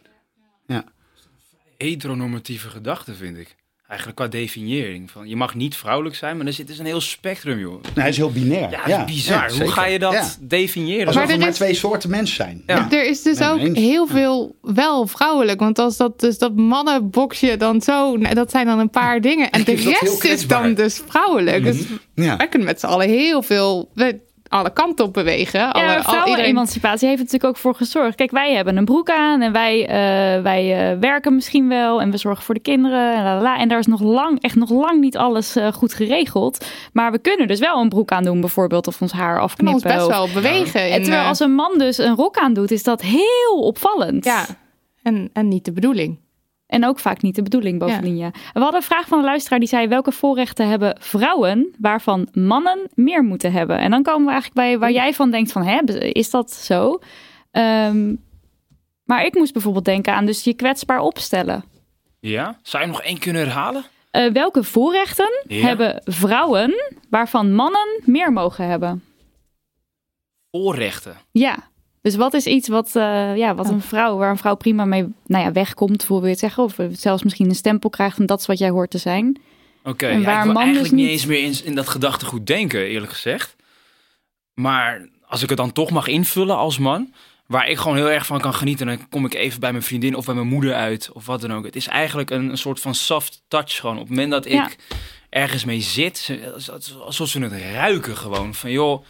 Heteronormatieve 1.78 2.70
gedachte, 2.70 3.16
vind 3.16 3.38
ik. 3.38 3.56
Eigenlijk 3.88 4.20
qua 4.20 4.28
definiëring. 4.28 5.12
Van, 5.12 5.28
je 5.28 5.36
mag 5.36 5.56
niet 5.56 5.76
vrouwelijk 5.76 6.16
zijn, 6.16 6.38
maar 6.38 6.46
er 6.46 6.54
zit 6.54 6.68
dus 6.68 6.80
een 6.80 6.86
heel 6.86 7.02
spectrum, 7.02 7.60
joh. 7.60 7.82
Nou, 7.82 8.00
hij 8.00 8.10
is 8.10 8.18
heel 8.18 8.32
binair. 8.32 8.70
Ja, 8.72 8.86
dat 8.86 9.00
is 9.08 9.14
bizar. 9.16 9.54
ja, 9.54 9.60
Hoe 9.64 9.72
ga 9.72 9.86
je 9.86 10.00
dat 10.00 10.14
Ja. 10.14 10.28
definiëren? 10.40 11.08
Alsof 11.08 11.24
Maar 11.24 11.32
er 11.34 11.40
maar 11.40 11.48
is- 11.48 11.56
twee 11.56 11.74
soorten 11.74 12.10
mens 12.10 12.34
zijn. 12.34 12.64
Ja. 12.66 12.92
Er 12.92 13.06
is 13.10 13.22
dus 13.22 13.38
Nee, 13.38 13.50
ook 13.50 13.60
eens. 13.60 13.78
heel 13.80 14.08
veel 14.08 14.56
wel 14.62 15.08
vrouwelijk. 15.08 15.60
Want 15.60 15.80
als 15.80 15.98
dat, 15.98 16.20
dus 16.20 16.38
dat 16.38 16.56
mannenboxje 16.56 17.58
dan 17.58 17.82
zo, 17.82 18.16
nou, 18.16 18.36
dat 18.36 18.52
zijn 18.52 18.66
dan 18.66 18.80
een 18.80 18.90
paar 18.90 19.22
dingen. 19.22 19.50
En 19.52 19.64
de 19.64 19.76
rest 19.76 20.24
is 20.24 20.48
dan 20.48 20.74
dus 20.74 21.02
vrouwelijk. 21.08 21.64
Dus 21.64 21.78
Ja. 22.16 22.38
wij 22.38 22.48
kunnen 22.48 22.68
met 22.68 22.80
z'n 22.80 22.86
allen 22.86 23.10
heel 23.10 23.42
veel, 23.42 23.90
we- 23.94 24.20
alle 24.50 24.74
kanten 24.74 25.06
op 25.06 25.14
bewegen. 25.14 25.74
Alle, 25.74 25.84
Ja, 25.86 25.90
al, 25.90 25.98
iedereen, 25.98 26.24
vrouwenemancipatie 26.26 27.08
heeft 27.08 27.20
er 27.20 27.26
natuurlijk 27.26 27.56
ook 27.56 27.62
voor 27.62 27.76
gezorgd. 27.76 28.16
Kijk, 28.16 28.32
wij 28.32 28.54
hebben 28.54 28.78
een 28.78 28.86
broek 28.86 29.10
aan 29.10 29.42
en 29.42 29.52
wij, 29.52 29.82
eh, 29.88 30.42
wij 30.44 30.92
eh, 30.92 31.00
werken 31.00 31.36
misschien 31.36 31.68
wel 31.68 32.02
en 32.02 32.12
we 32.12 32.18
zorgen 32.18 32.44
voor 32.44 32.54
de 32.56 32.62
kinderen. 32.62 33.14
En, 33.16 33.24
lalala. 33.24 33.58
en 33.58 33.68
daar 33.68 33.80
is 33.80 33.86
nog 33.88 34.02
lang, 34.02 34.42
echt 34.42 34.56
nog 34.56 34.70
lang 34.70 35.00
niet 35.00 35.18
alles 35.18 35.56
eh, 35.56 35.72
goed 35.72 35.94
geregeld. 35.94 36.66
Maar 36.94 37.12
we 37.12 37.20
kunnen 37.20 37.48
dus 37.48 37.60
wel 37.60 37.82
een 37.82 37.90
broek 37.90 38.12
aan 38.12 38.24
doen 38.24 38.40
bijvoorbeeld 38.42 38.88
of 38.88 39.02
ons 39.02 39.12
haar 39.12 39.40
afknippen. 39.42 39.74
ons 39.74 39.84
best 39.84 40.06
of- 40.06 40.12
wel 40.12 40.30
bewegen. 40.34 40.92
En 40.92 41.02
terwijl 41.04 41.26
als 41.28 41.40
een 41.40 41.54
man 41.56 41.78
dus 41.78 41.98
een 41.98 42.16
rok 42.16 42.38
aan 42.38 42.54
doet, 42.54 42.72
is 42.72 42.84
dat 42.84 43.02
heel 43.02 43.60
opvallend. 43.62 44.26
ja, 44.26 44.46
en, 45.04 45.30
en 45.34 45.48
niet 45.48 45.66
de 45.66 45.72
bedoeling. 45.72 46.20
En 46.68 46.86
ook 46.86 47.00
vaak 47.00 47.22
niet 47.22 47.36
de 47.36 47.42
bedoeling 47.42 47.80
bovendien, 47.80 48.18
ja. 48.18 48.32
We 48.32 48.60
hadden 48.60 48.76
een 48.76 48.88
vraag 48.88 49.08
van 49.08 49.18
een 49.18 49.24
luisteraar 49.26 49.60
die 49.60 49.68
zei... 49.68 49.88
welke 49.88 50.12
voorrechten 50.12 50.68
hebben 50.70 50.98
vrouwen 51.00 51.76
waarvan 51.80 52.28
mannen 52.34 52.90
meer 52.94 53.24
moeten 53.24 53.52
hebben? 53.52 53.78
En 53.78 53.92
dan 53.92 54.04
komen 54.04 54.26
we 54.26 54.32
eigenlijk 54.32 54.60
bij 54.60 54.80
waar 54.80 54.92
jij 54.92 55.14
van 55.14 55.32
denkt 55.32 55.52
van... 55.52 55.64
hè, 55.64 55.82
is 56.12 56.30
dat 56.30 56.52
zo? 56.52 57.00
Ehm, 57.52 58.16
maar 59.04 59.26
ik 59.26 59.34
moest 59.34 59.54
bijvoorbeeld 59.54 59.86
denken 59.86 60.14
aan 60.14 60.26
dus 60.26 60.44
je 60.44 60.54
kwetsbaar 60.54 61.00
opstellen. 61.00 61.64
Ja? 62.20 62.60
Zou 62.62 62.84
je 62.84 62.90
nog 62.90 63.02
één 63.02 63.20
kunnen 63.20 63.42
herhalen? 63.42 63.84
Eh, 64.12 64.32
welke 64.32 64.64
voorrechten 64.64 65.44
Ja. 65.48 65.66
hebben 65.66 66.02
vrouwen 66.06 66.74
waarvan 67.10 67.54
mannen 67.54 68.02
meer 68.06 68.34
mogen 68.34 68.68
hebben? 68.68 69.04
Voorrechten. 70.52 71.18
Ja. 71.32 71.58
Dus 72.08 72.16
wat 72.16 72.34
is 72.34 72.46
iets 72.46 72.68
wat, 72.68 72.96
eh, 72.96 73.36
ja, 73.38 73.56
wat 73.56 73.70
een 73.70 73.82
vrouw, 73.82 74.18
waar 74.18 74.30
een 74.30 74.38
vrouw 74.38 74.56
prima 74.56 74.86
mee 74.86 75.06
nou 75.26 75.44
ja, 75.44 75.52
wegkomt, 75.52 76.04
hoe 76.06 76.18
wil 76.18 76.26
je 76.26 76.32
het 76.32 76.40
zeggen? 76.40 76.64
Of 76.64 76.76
zelfs 76.92 77.24
misschien 77.24 77.50
een 77.50 77.56
stempel 77.56 77.90
krijgt 77.90 78.20
en 78.20 78.26
dat 78.26 78.40
is 78.40 78.46
wat 78.46 78.58
jij 78.58 78.70
hoort 78.70 78.90
te 78.90 78.98
zijn. 78.98 79.38
Oké, 79.84 80.08
En 80.08 80.20
ja, 80.20 80.26
waar 80.26 80.38
ik 80.38 80.44
wil 80.44 80.54
man 80.54 80.62
eigenlijk 80.64 80.92
dus 80.94 81.00
niet 81.00 81.10
niet- 81.10 81.20
eens 81.20 81.26
meer 81.26 81.44
in, 81.44 81.66
in 81.70 81.76
dat 81.76 81.88
gedachtegoed 81.88 82.48
denken, 82.48 82.86
eerlijk 82.86 83.12
gezegd. 83.12 83.56
Maar 84.54 85.10
als 85.26 85.42
ik 85.44 85.50
het 85.50 85.58
dan 85.58 85.72
toch 85.72 85.90
mag 85.90 86.08
invullen 86.08 86.58
als 86.58 86.78
man, 86.78 87.14
waar 87.48 87.70
ik 87.70 87.78
gewoon 87.78 87.98
heel 87.98 88.10
erg 88.12 88.26
van 88.26 88.40
kan 88.40 88.54
genieten, 88.54 88.86
dan 88.88 89.10
kom 89.10 89.26
ik 89.26 89.34
even 89.34 89.60
bij 89.60 89.72
mijn 89.72 89.84
vriendin 89.84 90.16
of 90.16 90.26
bij 90.26 90.36
mijn 90.36 90.48
moeder 90.48 90.74
uit 90.74 91.10
of 91.14 91.26
wat 91.26 91.42
dan 91.42 91.54
ook. 91.54 91.66
Het 91.66 91.76
is 91.76 91.88
eigenlijk 91.88 92.30
een, 92.30 92.50
een 92.50 92.58
soort 92.58 92.80
van 92.80 92.96
soft 92.96 93.42
touch 93.48 93.76
gewoon. 93.80 93.96
Op 93.96 94.02
het 94.02 94.10
moment 94.10 94.32
dat 94.32 94.46
ik 94.46 94.52
Ja. 94.52 94.70
ergens 95.30 95.66
mee 95.66 95.82
zit, 95.82 96.32
alsof 97.06 97.28
ze 97.30 97.40
het 97.40 97.54
ruiken 97.74 98.18
gewoon. 98.18 98.54
Van 98.54 98.72
joh, 98.72 99.04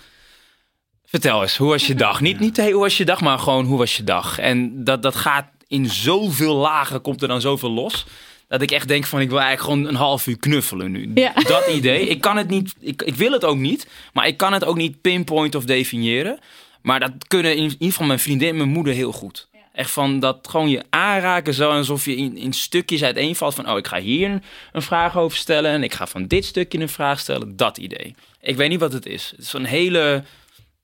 vertel 1.07 1.41
eens, 1.41 1.57
hoe 1.57 1.69
was 1.69 1.87
je 1.87 1.95
dag? 1.95 2.21
Niet, 2.21 2.39
niet 2.39 2.57
hey, 2.57 2.71
hoe 2.71 2.81
was 2.81 2.97
je 2.97 3.05
dag, 3.05 3.21
maar 3.21 3.39
gewoon 3.39 3.65
hoe 3.65 3.77
was 3.77 3.97
je 3.97 4.03
dag? 4.03 4.39
En 4.39 4.83
dat, 4.83 5.03
dat 5.03 5.15
gaat 5.15 5.45
in 5.67 5.89
zoveel 5.89 6.55
lagen, 6.55 7.01
komt 7.01 7.21
er 7.21 7.27
dan 7.27 7.41
zoveel 7.41 7.71
los. 7.71 8.05
Dat 8.47 8.61
ik 8.61 8.71
echt 8.71 8.87
denk 8.87 9.05
van, 9.05 9.19
ik 9.19 9.29
wil 9.29 9.39
eigenlijk 9.39 9.69
gewoon 9.69 9.93
een 9.93 9.99
half 9.99 10.27
uur 10.27 10.37
knuffelen 10.37 10.91
nu. 10.91 11.11
Ja. 11.13 11.33
Dat 11.47 11.67
idee. 11.67 12.07
Ik 12.07 12.21
kan 12.21 12.37
het 12.37 12.47
niet, 12.47 12.75
ik, 12.79 13.01
ik 13.01 13.15
wil 13.15 13.31
het 13.31 13.45
ook 13.45 13.57
niet. 13.57 13.87
Maar 14.13 14.27
ik 14.27 14.37
kan 14.37 14.53
het 14.53 14.65
ook 14.65 14.77
niet 14.77 15.01
pinpoint 15.01 15.55
of 15.55 15.65
definiëren. 15.65 16.39
Maar 16.81 16.99
dat 16.99 17.11
kunnen 17.27 17.55
in 17.55 17.63
ieder 17.63 17.77
geval 17.79 18.07
mijn 18.07 18.19
vriendin 18.19 18.49
en 18.49 18.57
mijn 18.57 18.69
moeder 18.69 18.93
heel 18.93 19.11
goed. 19.11 19.47
Echt 19.73 19.91
van 19.91 20.19
dat 20.19 20.47
gewoon 20.49 20.69
je 20.69 20.83
aanraken 20.89 21.53
zo 21.53 21.71
alsof 21.71 22.05
je 22.05 22.15
in, 22.15 22.37
in 22.37 22.53
stukjes 22.53 23.03
uiteenvalt 23.03 23.55
van... 23.55 23.69
oh, 23.69 23.77
ik 23.77 23.87
ga 23.87 23.99
hier 23.99 24.29
een, 24.29 24.43
een 24.71 24.81
vraag 24.81 25.17
over 25.17 25.37
stellen... 25.37 25.71
en 25.71 25.83
ik 25.83 25.93
ga 25.93 26.07
van 26.07 26.27
dit 26.27 26.45
stukje 26.45 26.79
een 26.79 26.89
vraag 26.89 27.19
stellen. 27.19 27.55
Dat 27.55 27.77
idee. 27.77 28.15
Ik 28.41 28.55
weet 28.55 28.69
niet 28.69 28.79
wat 28.79 28.93
het 28.93 29.05
is. 29.05 29.33
Het 29.35 29.45
is 29.45 29.53
een 29.53 29.65
hele... 29.65 30.23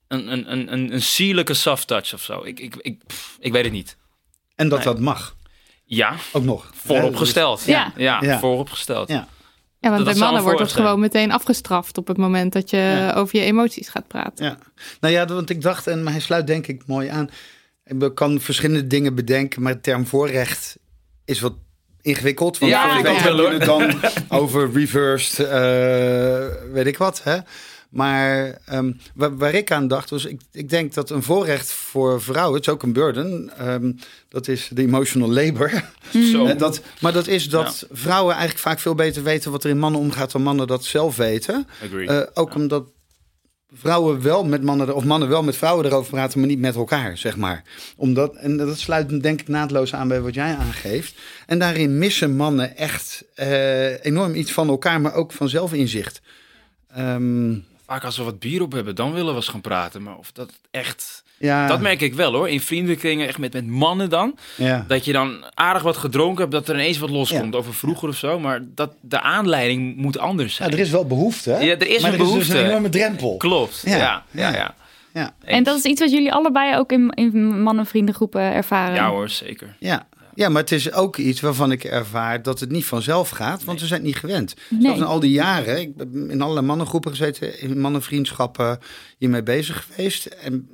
een, 0.08 0.32
een, 0.32 0.52
een, 0.52 0.72
een, 0.72 0.92
een 0.92 1.02
sierlijke 1.02 1.54
soft 1.54 1.86
touch 1.86 2.14
of 2.14 2.22
zo. 2.22 2.42
Ik, 2.44 2.60
ik, 2.60 2.74
ik, 2.76 3.06
pff, 3.06 3.36
ik 3.40 3.52
weet 3.52 3.64
het 3.64 3.72
niet. 3.72 3.96
En 4.54 4.68
dat 4.68 4.78
Nee. 4.78 4.86
dat 4.94 5.00
mag. 5.00 5.36
Ja, 5.84 6.14
Ook 6.32 6.44
nog. 6.44 6.70
vooropgesteld. 6.74 7.62
Ja. 7.64 7.92
ja, 7.96 8.18
Ja. 8.22 8.38
vooropgesteld. 8.38 9.08
Ja. 9.08 9.28
Ja, 9.80 9.90
want 9.90 10.04
Dat 10.04 10.14
bij 10.14 10.22
mannen 10.22 10.42
wordt 10.42 10.60
het 10.60 10.72
gewoon 10.72 11.00
meteen 11.00 11.32
afgestraft 11.32 11.98
op 11.98 12.06
het 12.06 12.16
moment 12.16 12.52
dat 12.52 12.70
je 12.70 12.76
Ja. 12.76 13.12
over 13.12 13.38
je 13.38 13.44
emoties 13.44 13.88
gaat 13.88 14.08
praten. 14.08 14.44
Ja, 14.44 14.58
nou 15.00 15.14
ja, 15.14 15.26
want 15.26 15.50
ik 15.50 15.60
dacht, 15.62 15.86
en 15.86 16.06
hij 16.06 16.20
sluit 16.20 16.46
denk 16.46 16.66
ik 16.66 16.82
mooi 16.86 17.08
aan. 17.08 17.30
Ik 17.84 18.14
kan 18.14 18.40
verschillende 18.40 18.86
dingen 18.86 19.14
bedenken, 19.14 19.62
maar 19.62 19.72
de 19.72 19.80
term 19.80 20.06
voorrecht 20.06 20.76
is 21.24 21.40
wat 21.40 21.54
ingewikkeld. 22.00 22.58
Want 22.58 22.72
Ja, 22.72 22.98
ik 22.98 23.04
weet 23.04 23.22
wel, 23.22 23.58
dan 23.58 24.00
over 24.40 24.72
reversed, 24.72 25.38
eh, 25.46 26.72
weet 26.72 26.86
ik 26.86 26.98
wat. 26.98 27.22
Hè? 27.22 27.38
Maar 27.94 28.58
ehm, 28.64 28.92
waar, 29.14 29.36
waar 29.36 29.54
ik 29.54 29.72
aan 29.72 29.88
dacht, 29.88 30.10
was 30.10 30.24
ik, 30.24 30.40
ik 30.52 30.68
denk 30.68 30.94
dat 30.94 31.10
een 31.10 31.22
voorrecht 31.22 31.72
voor 31.72 32.22
vrouwen, 32.22 32.54
het 32.56 32.66
is 32.66 32.72
ook 32.72 32.82
een 32.82 32.92
burden, 32.92 33.50
ehm, 33.58 33.92
dat 34.28 34.48
is 34.48 34.70
de 34.72 34.82
emotional 34.82 35.32
labor. 35.32 35.70
Zo. 36.32 36.46
Eh, 36.46 36.58
dat, 36.58 36.80
maar 37.00 37.12
dat 37.12 37.26
is 37.26 37.48
dat 37.48 37.86
vrouwen 37.90 38.32
eigenlijk 38.32 38.62
vaak 38.62 38.78
veel 38.78 38.94
beter 38.94 39.22
weten 39.22 39.50
wat 39.50 39.64
er 39.64 39.70
in 39.70 39.78
mannen 39.78 40.00
omgaat 40.00 40.32
dan 40.32 40.42
mannen 40.42 40.66
dat 40.66 40.84
zelf 40.84 41.16
weten. 41.16 41.66
Eh, 42.06 42.20
ook 42.34 42.54
omdat 42.54 42.84
vrouwen 43.72 44.22
wel 44.22 44.44
met 44.44 44.62
mannen, 44.62 44.94
of 44.94 45.04
mannen 45.04 45.28
wel 45.28 45.42
met 45.42 45.56
vrouwen 45.56 45.84
erover 45.84 46.10
praten, 46.10 46.38
maar 46.38 46.48
niet 46.48 46.58
met 46.58 46.74
elkaar, 46.74 47.18
zeg 47.18 47.36
maar. 47.36 47.62
Omdat, 47.96 48.34
en 48.34 48.56
dat 48.56 48.78
sluit 48.78 49.22
denk 49.22 49.40
ik 49.40 49.48
naadloos 49.48 49.94
aan 49.94 50.08
bij 50.08 50.20
wat 50.20 50.34
jij 50.34 50.56
aangeeft. 50.56 51.14
En 51.46 51.58
daarin 51.58 51.98
missen 51.98 52.36
mannen 52.36 52.76
echt 52.76 53.24
eh, 53.34 54.04
enorm 54.04 54.34
iets 54.34 54.52
van 54.52 54.68
elkaar, 54.68 55.00
maar 55.00 55.14
ook 55.14 55.32
van 55.32 55.48
zelfinzicht. 55.48 56.20
Ehm, 56.88 57.54
Vaak 57.86 58.04
als 58.04 58.16
we 58.16 58.22
wat 58.22 58.38
bier 58.38 58.62
op 58.62 58.72
hebben, 58.72 58.94
dan 58.94 59.12
willen 59.12 59.30
we 59.30 59.36
eens 59.36 59.48
gaan 59.48 59.60
praten. 59.60 60.02
Maar 60.02 60.16
of 60.16 60.32
dat 60.32 60.50
echt... 60.70 61.22
ja, 61.38 61.66
Dat 61.66 61.80
merk 61.80 62.00
ik 62.00 62.14
wel 62.14 62.32
hoor. 62.32 62.48
In 62.48 62.60
vriendenkringen, 62.60 63.28
echt 63.28 63.38
met, 63.38 63.52
met 63.52 63.66
mannen 63.66 64.10
dan. 64.10 64.38
ja. 64.56 64.84
Dat 64.88 65.04
je 65.04 65.12
dan 65.12 65.44
aardig 65.54 65.82
wat 65.82 65.96
gedronken 65.96 66.40
hebt, 66.40 66.52
dat 66.52 66.68
er 66.68 66.74
ineens 66.74 66.98
wat 66.98 67.10
loskomt 67.10 67.54
over 67.54 67.74
vroeger 67.74 68.08
of 68.08 68.16
zo. 68.16 68.38
Maar 68.40 68.60
dat, 68.74 68.90
de 69.00 69.20
aanleiding 69.20 69.96
moet 69.96 70.18
anders 70.18 70.50
ja, 70.50 70.56
zijn. 70.56 70.70
er 70.70 70.78
is 70.78 70.90
wel 70.90 71.06
behoefte. 71.06 71.50
hè? 71.50 71.58
Ja, 71.58 71.72
er 71.72 71.86
is 71.88 72.02
maar 72.02 72.12
een 72.12 72.20
er 72.20 72.26
is 72.26 72.32
dus 72.32 72.48
een 72.48 72.64
enorme 72.66 72.88
drempel. 72.88 73.36
Klopt. 73.36 73.82
Ja, 73.84 73.96
Ja, 73.96 74.22
ja, 74.30 74.48
ja. 74.50 74.54
ja. 74.56 74.74
Ja. 75.12 75.34
En 75.44 75.62
dat 75.62 75.76
is 75.76 75.82
iets 75.84 76.00
wat 76.00 76.10
jullie 76.10 76.32
allebei 76.32 76.76
ook 76.76 76.92
in, 76.92 77.10
in 77.10 77.62
mannen-vriendengroepen 77.62 78.40
ervaren. 78.40 78.94
Ja 78.94 79.08
hoor, 79.08 79.28
zeker. 79.28 79.76
Ja. 79.78 80.06
Ja, 80.34 80.48
maar 80.48 80.62
het 80.62 80.72
is 80.72 80.92
ook 80.92 81.16
iets 81.16 81.40
waarvan 81.40 81.72
ik 81.72 81.84
ervaar 81.84 82.42
dat 82.42 82.60
het 82.60 82.70
niet 82.70 82.84
vanzelf 82.84 83.28
gaat, 83.28 83.64
want 83.64 83.80
we 83.80 83.86
zijn 83.86 84.00
het 84.00 84.08
niet 84.08 84.18
gewend. 84.18 84.54
Nee. 84.70 84.80
Zelfs 84.80 84.98
in 84.98 85.04
al 85.04 85.20
die 85.20 85.30
jaren, 85.30 85.80
ik 85.80 85.96
ben 85.96 86.30
in 86.30 86.42
allerlei 86.42 86.66
mannengroepen 86.66 87.10
gezeten, 87.10 87.60
in 87.60 87.80
mannenvriendschappen 87.80 88.78
hiermee 89.18 89.42
bezig 89.42 89.86
geweest. 89.86 90.26
En 90.26 90.68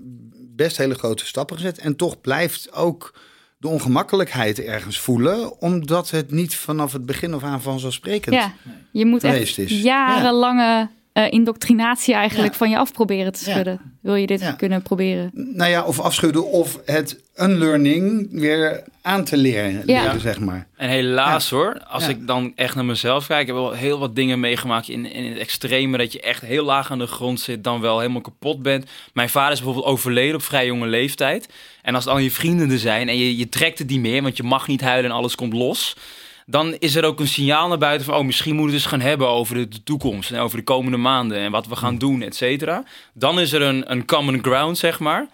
best 0.57 0.77
hele 0.77 0.95
grote 0.95 1.27
stappen 1.27 1.57
gezet. 1.57 1.79
En 1.79 1.97
toch 1.97 2.21
blijft 2.21 2.73
ook 2.73 3.15
de 3.59 3.69
ongemakkelijkheid 3.69 4.61
ergens 4.61 4.99
voelen. 4.99 5.61
Omdat 5.61 6.11
het 6.11 6.31
niet 6.31 6.57
vanaf 6.57 6.93
het 6.93 7.07
begin 7.07 7.35
af 7.35 7.43
aan 7.43 7.63
vanzelfsprekend 7.63 8.35
Ja, 8.35 8.53
je 8.93 9.07
moet 9.07 9.21
geweest 9.21 9.59
echt 9.59 9.71
is. 9.71 9.83
jarenlange 9.83 10.91
eh, 11.13 11.31
indoctrinatie 11.31 12.15
eigenlijk 12.15 12.53
Ja. 12.53 12.59
van 12.59 12.71
je 12.71 12.79
af 12.79 12.93
proberen 12.93 13.33
te 13.33 13.43
Ja. 13.45 13.51
schudden. 13.53 13.81
Wil 14.03 14.15
je 14.15 14.27
dit 14.27 14.41
Ja. 14.41 14.53
kunnen 14.53 14.83
proberen? 14.83 15.31
Nou 15.35 15.71
ja, 15.71 15.85
of 15.85 16.01
afschudden 16.01 16.47
of 16.51 16.79
het 16.85 17.21
unlearning 17.37 18.29
weer 18.31 18.85
aan 19.03 19.25
te 19.25 19.37
leren, 19.37 19.83
Ja. 19.87 20.03
leren, 20.03 20.21
zeg 20.21 20.41
maar. 20.41 20.67
En 20.77 20.89
helaas 20.89 21.51
hoor, 21.51 21.83
als 21.89 22.05
Ja. 22.05 22.09
ik 22.11 22.27
dan 22.27 22.53
echt 22.55 22.75
naar 22.75 22.85
mezelf 22.85 23.27
kijk, 23.27 23.41
ik 23.41 23.47
heb 23.47 23.57
wel 23.57 23.73
heel 23.73 23.99
wat 23.99 24.17
dingen 24.17 24.41
meegemaakt 24.41 24.89
in, 24.89 25.13
in 25.13 25.25
het 25.31 25.39
extreme, 25.39 25.99
dat 25.99 26.13
je 26.13 26.21
echt 26.21 26.43
heel 26.43 26.65
laag 26.65 26.91
aan 26.91 26.99
de 26.99 27.07
grond 27.07 27.41
zit, 27.41 27.65
dan 27.65 27.81
wel 27.81 27.99
helemaal 27.99 28.21
kapot 28.21 28.63
bent. 28.63 28.87
Mijn 29.13 29.29
vader 29.29 29.53
is 29.53 29.57
bijvoorbeeld 29.63 29.87
overleden 29.93 30.35
op 30.35 30.43
vrij 30.43 30.67
jonge 30.67 30.87
leeftijd. 30.87 31.49
En 31.83 31.95
als 31.95 32.05
dan 32.05 32.23
je 32.23 32.31
vrienden 32.31 32.71
er 32.71 32.79
zijn 32.79 33.09
en 33.09 33.17
je, 33.19 33.37
je 33.37 33.49
trekt 33.49 33.79
het 33.79 33.89
niet 33.89 34.01
meer, 34.01 34.23
want 34.23 34.37
je 34.37 34.43
mag 34.43 34.67
niet 34.67 34.81
huilen 34.81 35.11
en 35.11 35.17
alles 35.17 35.35
komt 35.35 35.53
los. 35.53 35.97
Dan 36.51 36.74
is 36.78 36.94
er 36.94 37.05
ook 37.05 37.20
een 37.20 37.28
signaal 37.28 37.68
naar 37.68 37.78
buiten 37.78 38.07
van, 38.07 38.14
oh, 38.14 38.24
misschien 38.24 38.55
moeten 38.55 38.72
we 38.74 38.80
het 38.82 38.84
eens 38.92 39.01
gaan 39.01 39.09
hebben 39.11 39.28
over 39.28 39.55
de, 39.55 39.68
de 39.68 39.82
toekomst 39.82 40.30
en 40.30 40.38
over 40.40 40.59
de 40.59 40.64
komende 40.64 40.96
maanden 40.96 41.38
en 41.38 41.51
wat 41.51 41.66
we 41.66 41.76
gaan 41.76 41.98
doen, 41.98 42.22
et 42.22 42.36
cetera. 42.36 42.84
Dan 43.14 43.40
is 43.40 43.53
er 43.53 43.62
een, 43.62 43.90
een 43.90 44.05
common 44.07 44.38
ground, 44.42 44.78
zeg 44.78 44.98
maar 45.01 45.28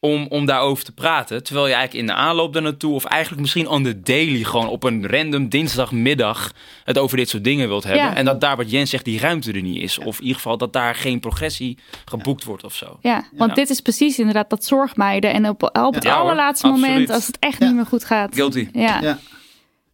om, 0.00 0.26
om 0.28 0.46
daarover 0.46 0.84
te 0.84 0.92
praten. 0.92 1.42
Terwijl 1.42 1.66
je 1.66 1.72
eigenlijk 1.74 2.04
in 2.08 2.14
de 2.14 2.20
aanloop 2.20 2.52
daar 2.52 2.62
naartoe, 2.62 2.94
of 2.94 3.04
eigenlijk 3.04 3.40
misschien 3.42 3.68
on 3.68 3.82
the 3.82 4.00
daily, 4.00 4.42
gewoon 4.44 4.68
op 4.68 4.82
een 4.82 5.06
random 5.08 5.48
dinsdagmiddag 5.48 6.52
het 6.84 6.98
over 6.98 7.16
dit 7.16 7.28
soort 7.28 7.44
dingen 7.44 7.68
wilt 7.68 7.84
hebben. 7.84 8.02
Ja. 8.02 8.14
En 8.14 8.24
dat 8.24 8.40
daar 8.40 8.56
wat 8.56 8.70
Jens 8.70 8.90
zegt, 8.90 9.04
die 9.04 9.18
ruimte 9.20 9.52
er 9.52 9.62
niet 9.62 9.82
is. 9.82 9.98
Of 9.98 10.16
in 10.16 10.22
ieder 10.22 10.36
geval 10.36 10.56
dat 10.56 10.72
daar 10.72 10.94
geen 10.94 11.20
progressie 11.20 11.78
geboekt 12.04 12.44
wordt 12.44 12.64
of 12.64 12.74
zo. 12.74 12.98
Ja, 13.00 13.24
want 13.32 13.50
Ja. 13.50 13.56
dit 13.56 13.70
is 13.70 13.80
precies 13.80 14.18
inderdaad 14.18 14.50
dat 14.50 14.64
zorgmeiden. 14.64 15.32
En 15.32 15.48
op, 15.48 15.62
op 15.62 15.94
het 15.94 16.06
allerlaatste 16.06 16.66
absoluut. 16.66 16.90
moment, 16.90 17.10
als 17.10 17.26
het 17.26 17.38
echt 17.38 17.58
Ja. 17.58 17.66
niet 17.66 17.74
meer 17.74 17.86
goed 17.86 18.04
gaat. 18.04 18.34
Guilty. 18.34 18.68
Ja, 18.72 19.18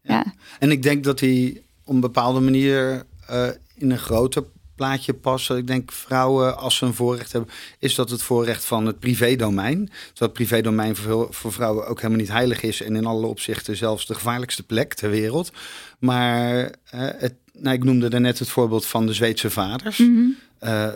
Ja. 0.08 0.34
En 0.58 0.70
ik 0.70 0.82
denk 0.82 1.04
dat 1.04 1.18
die 1.18 1.62
op 1.84 1.94
een 1.94 2.00
bepaalde 2.00 2.40
manier 2.40 3.04
eh, 3.26 3.48
in 3.74 3.90
een 3.90 3.98
groter 3.98 4.44
plaatje 4.78 5.14
passen. 5.14 5.56
Ik 5.56 5.66
denk 5.66 5.92
vrouwen, 5.92 6.58
als 6.58 6.76
ze 6.76 6.84
een 6.84 6.94
voorrecht 6.94 7.32
hebben, 7.32 7.50
is 7.78 7.94
dat 7.94 8.10
het 8.10 8.22
voorrecht 8.22 8.64
van 8.64 8.86
het 8.86 8.98
privédomein. 8.98 9.86
Terwijl 9.86 10.14
het 10.18 10.32
privédomein 10.32 10.96
voor, 10.96 11.26
voor 11.30 11.52
vrouwen 11.52 11.86
ook 11.86 11.96
helemaal 11.96 12.20
niet 12.20 12.32
heilig 12.32 12.62
is 12.62 12.82
en 12.82 12.96
in 12.96 13.06
alle 13.06 13.26
opzichten 13.26 13.76
zelfs 13.76 14.06
de 14.06 14.14
gevaarlijkste 14.14 14.62
plek 14.62 14.94
ter 14.94 15.10
wereld. 15.10 15.52
Maar 15.98 16.64
eh, 16.64 16.70
het, 17.00 17.34
nou, 17.52 17.76
ik 17.76 17.84
noemde 17.84 18.08
daarnet 18.08 18.38
het 18.38 18.48
voorbeeld 18.48 18.86
van 18.86 19.06
de 19.06 19.12
Zweedse 19.12 19.50
vaders. 19.50 19.98
Mhm. 19.98 20.26
Eh, 20.58 20.92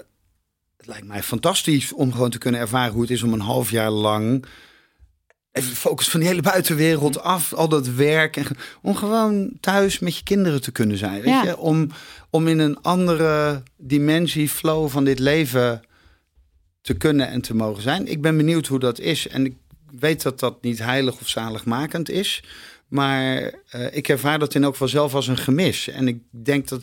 het 0.77 0.87
lijkt 0.87 1.07
mij 1.07 1.23
fantastisch 1.23 1.93
om 1.93 2.13
gewoon 2.13 2.31
te 2.31 2.39
kunnen 2.39 2.61
ervaren 2.61 2.93
hoe 2.93 3.03
het 3.03 3.11
is 3.11 3.23
om 3.23 3.33
een 3.33 3.41
half 3.41 3.71
jaar 3.71 3.91
lang. 3.91 4.45
Even 5.53 5.71
de 5.71 5.77
focus 5.77 6.09
van 6.09 6.21
die 6.21 6.29
hele 6.29 6.43
buitenwereld 6.43 7.21
af, 7.21 7.53
al 7.53 7.69
dat 7.69 7.87
werk. 7.89 8.37
En, 8.37 8.47
om 8.83 8.95
gewoon 8.95 9.53
thuis 9.61 9.99
met 9.99 10.17
je 10.17 10.23
kinderen 10.23 10.61
te 10.63 10.73
kunnen 10.73 10.97
zijn. 10.99 11.15
Weet 11.15 11.25
Ja. 11.25 11.43
je? 11.45 11.57
Om, 11.57 11.89
om 12.31 12.49
in 12.49 12.59
een 12.59 12.83
andere 12.83 13.63
dimensie, 13.77 14.49
flow 14.49 14.89
van 14.89 15.05
dit 15.05 15.19
leven 15.19 15.83
te 16.81 16.95
kunnen 16.95 17.29
en 17.29 17.41
te 17.41 17.55
mogen 17.55 17.83
zijn. 17.83 18.07
Ik 18.09 18.21
ben 18.23 18.37
benieuwd 18.37 18.67
hoe 18.67 18.79
dat 18.79 18.99
is. 18.99 19.29
En 19.29 19.45
ik 19.45 19.55
weet 19.99 20.23
dat 20.23 20.41
dat 20.41 20.63
niet 20.63 20.79
heilig 20.79 21.21
of 21.21 21.29
zaligmakend 21.29 22.11
is. 22.11 22.43
Maar 22.89 23.53
eh, 23.69 23.97
ik 23.97 24.09
ervaar 24.09 24.39
dat 24.39 24.55
in 24.55 24.63
elk 24.63 24.73
geval 24.73 24.89
zelf 24.89 25.15
als 25.15 25.27
een 25.27 25.39
gemis. 25.39 25.89
En 25.89 26.09
ik 26.09 26.23
denk 26.31 26.69
dat. 26.69 26.83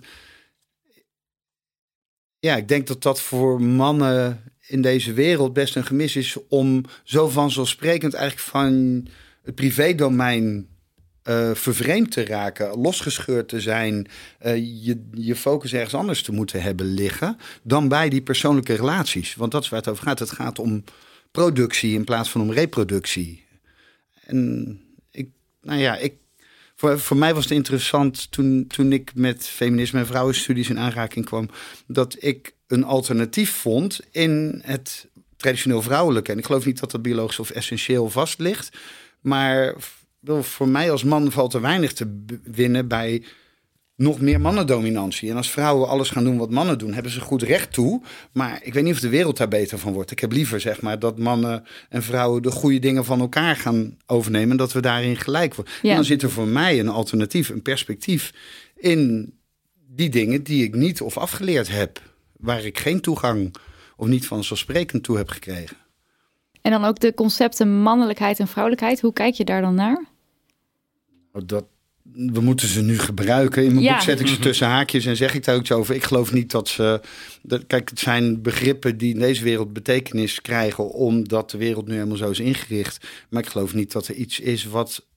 Ja, 2.40 2.56
ik 2.56 2.68
denk 2.68 2.88
dat 2.88 3.02
dat 3.02 3.22
voor 3.22 3.62
mannen 3.62 4.44
in 4.70 4.82
deze 4.82 5.14
wereld 5.14 5.54
best 5.54 5.76
een 5.76 5.86
gemis 5.86 6.16
is 6.16 6.38
om 6.48 6.84
zo 7.04 7.30
vanzelfsprekend 7.30 8.14
eigenlijk 8.14 8.48
van 8.48 9.08
het 9.44 9.56
privédomein 9.56 10.68
eh 11.24 11.52
vervreemd 11.54 12.12
te 12.12 12.26
raken, 12.26 12.78
losgescheurd 12.78 13.48
te 13.48 13.62
zijn, 13.62 14.08
eh, 14.40 14.56
je, 14.56 15.10
je 15.14 15.36
focus 15.36 15.74
ergens 15.74 15.94
anders 15.94 16.22
te 16.22 16.32
moeten 16.32 16.62
hebben 16.62 16.86
liggen 16.86 17.38
dan 17.64 17.88
bij 17.88 18.10
die 18.10 18.22
persoonlijke 18.22 18.74
relaties. 18.74 19.36
Want 19.36 19.52
dat 19.52 19.64
is 19.64 19.70
waar 19.70 19.80
het 19.80 19.90
over 19.90 20.04
gaat. 20.04 20.20
Het 20.20 20.32
gaat 20.32 20.60
om 20.60 20.84
productie 21.32 21.94
in 21.94 22.04
plaats 22.04 22.30
van 22.30 22.42
om 22.42 22.52
reproductie. 22.52 23.44
En 24.26 24.80
ik, 25.12 25.30
nou 25.62 25.80
ja, 25.80 25.98
ik, 25.98 26.14
voor, 26.76 27.00
voor 27.00 27.18
mij 27.18 27.34
was 27.34 27.44
het 27.44 27.54
interessant 27.54 28.32
toen, 28.32 28.68
toen 28.68 28.94
ik 28.94 29.12
met 29.16 29.48
feminisme 29.48 30.00
en 30.00 30.08
vrouwenstudies 30.08 30.70
in 30.70 30.80
aanraking 30.80 31.26
kwam, 31.26 31.50
dat 31.88 32.16
ik 32.20 32.54
een 32.70 32.84
alternatief 32.84 33.52
vond 33.52 34.00
in 34.12 34.62
het 34.66 35.08
traditioneel 35.38 35.82
vrouwelijke. 35.82 36.32
En 36.32 36.38
ik 36.38 36.46
geloof 36.46 36.66
niet 36.66 36.80
dat 36.80 36.92
dat 36.92 37.02
biologisch 37.02 37.40
of 37.40 37.50
essentieel 37.50 38.10
vast 38.10 38.40
ligt, 38.40 38.78
maar 39.22 39.76
voor 40.40 40.68
mij 40.68 40.92
als 40.92 41.04
man 41.04 41.32
valt 41.32 41.54
er 41.54 41.62
weinig 41.62 41.94
te 41.94 42.24
winnen 42.44 42.88
bij 42.88 43.24
nog 43.96 44.20
meer 44.20 44.42
mannendominantie. 44.42 45.30
En 45.30 45.36
als 45.36 45.50
vrouwen 45.50 45.88
alles 45.88 46.10
gaan 46.10 46.24
doen 46.24 46.38
wat 46.38 46.52
mannen 46.52 46.78
doen, 46.78 46.94
hebben 46.94 47.12
ze 47.12 47.22
goed 47.22 47.42
recht 47.42 47.74
toe. 47.74 48.02
Maar 48.32 48.60
ik 48.64 48.74
weet 48.74 48.84
niet 48.84 48.94
of 48.94 49.00
de 49.00 49.10
wereld 49.10 49.38
daar 49.38 49.48
beter 49.48 49.78
van 49.78 49.94
wordt. 49.94 50.12
Ik 50.12 50.20
heb 50.20 50.32
liever 50.32 50.60
zeg 50.60 50.82
maar 50.82 51.00
dat 51.00 51.18
mannen 51.18 51.64
en 51.90 52.04
vrouwen 52.04 52.42
de 52.42 52.52
goede 52.52 52.80
dingen 52.80 53.06
van 53.06 53.20
elkaar 53.20 53.56
gaan 53.56 53.98
overnemen. 54.06 54.52
En 54.52 54.58
dat 54.58 54.74
we 54.74 54.82
daarin 54.82 55.18
gelijk 55.18 55.56
worden. 55.56 55.74
Ja. 55.82 55.90
En 55.90 55.96
dan 55.96 56.06
zit 56.06 56.22
er 56.22 56.32
voor 56.32 56.48
mij 56.48 56.80
een 56.80 56.90
alternatief, 56.90 57.50
een 57.50 57.62
perspectief 57.62 58.34
in 58.76 59.34
die 59.88 60.10
dingen 60.10 60.44
die 60.44 60.64
ik 60.64 60.76
niet 60.76 61.02
of 61.02 61.18
afgeleerd 61.18 61.68
heb. 61.68 62.02
Waar 62.40 62.66
ik 62.66 62.80
geen 62.80 63.02
toegang 63.02 63.56
of 63.96 64.08
niet 64.08 64.28
vanzelfsprekend 64.28 65.04
toe 65.04 65.18
heb 65.18 65.30
gekregen. 65.30 65.78
En 66.62 66.72
dan 66.72 66.86
ook 66.86 67.00
de 67.00 67.14
concepten 67.14 67.82
mannelijkheid 67.82 68.40
en 68.40 68.48
vrouwelijkheid. 68.48 69.02
Hoe 69.02 69.14
kijk 69.14 69.34
je 69.34 69.46
daar 69.46 69.62
dan 69.62 69.76
naar? 69.76 70.06
Oh, 71.34 71.42
Dat, 71.46 71.66
we 72.14 72.42
moeten 72.42 72.68
ze 72.68 72.82
nu 72.82 73.00
gebruiken. 73.00 73.64
In 73.64 73.72
mijn 73.74 73.84
Ja. 73.84 73.94
boek 73.94 74.02
zet 74.02 74.20
ik 74.20 74.28
ze 74.28 74.40
tussen 74.40 74.68
haakjes 74.68 75.06
en 75.06 75.16
zeg 75.18 75.34
ik 75.34 75.44
daar 75.46 75.56
ook 75.56 75.62
iets 75.62 75.72
over. 75.72 75.96
Ik 75.96 76.04
geloof 76.04 76.34
niet 76.34 76.52
dat 76.52 76.68
ze. 76.68 77.02
Dat, 77.42 77.68
kijk, 77.68 77.90
het 77.90 78.00
zijn 78.00 78.42
begrippen 78.42 78.98
die 78.98 79.14
in 79.14 79.20
deze 79.20 79.44
wereld 79.44 79.74
betekenis 79.74 80.42
krijgen. 80.42 80.90
omdat 80.90 81.52
de 81.52 81.58
wereld 81.58 81.88
nu 81.88 81.94
helemaal 81.94 82.18
zo 82.18 82.30
is 82.30 82.40
ingericht. 82.40 83.08
Maar 83.30 83.44
ik 83.44 83.50
geloof 83.50 83.74
niet 83.74 83.92
dat 83.92 84.08
er 84.08 84.16
iets 84.16 84.40
is 84.40 84.66
wat 84.66 85.08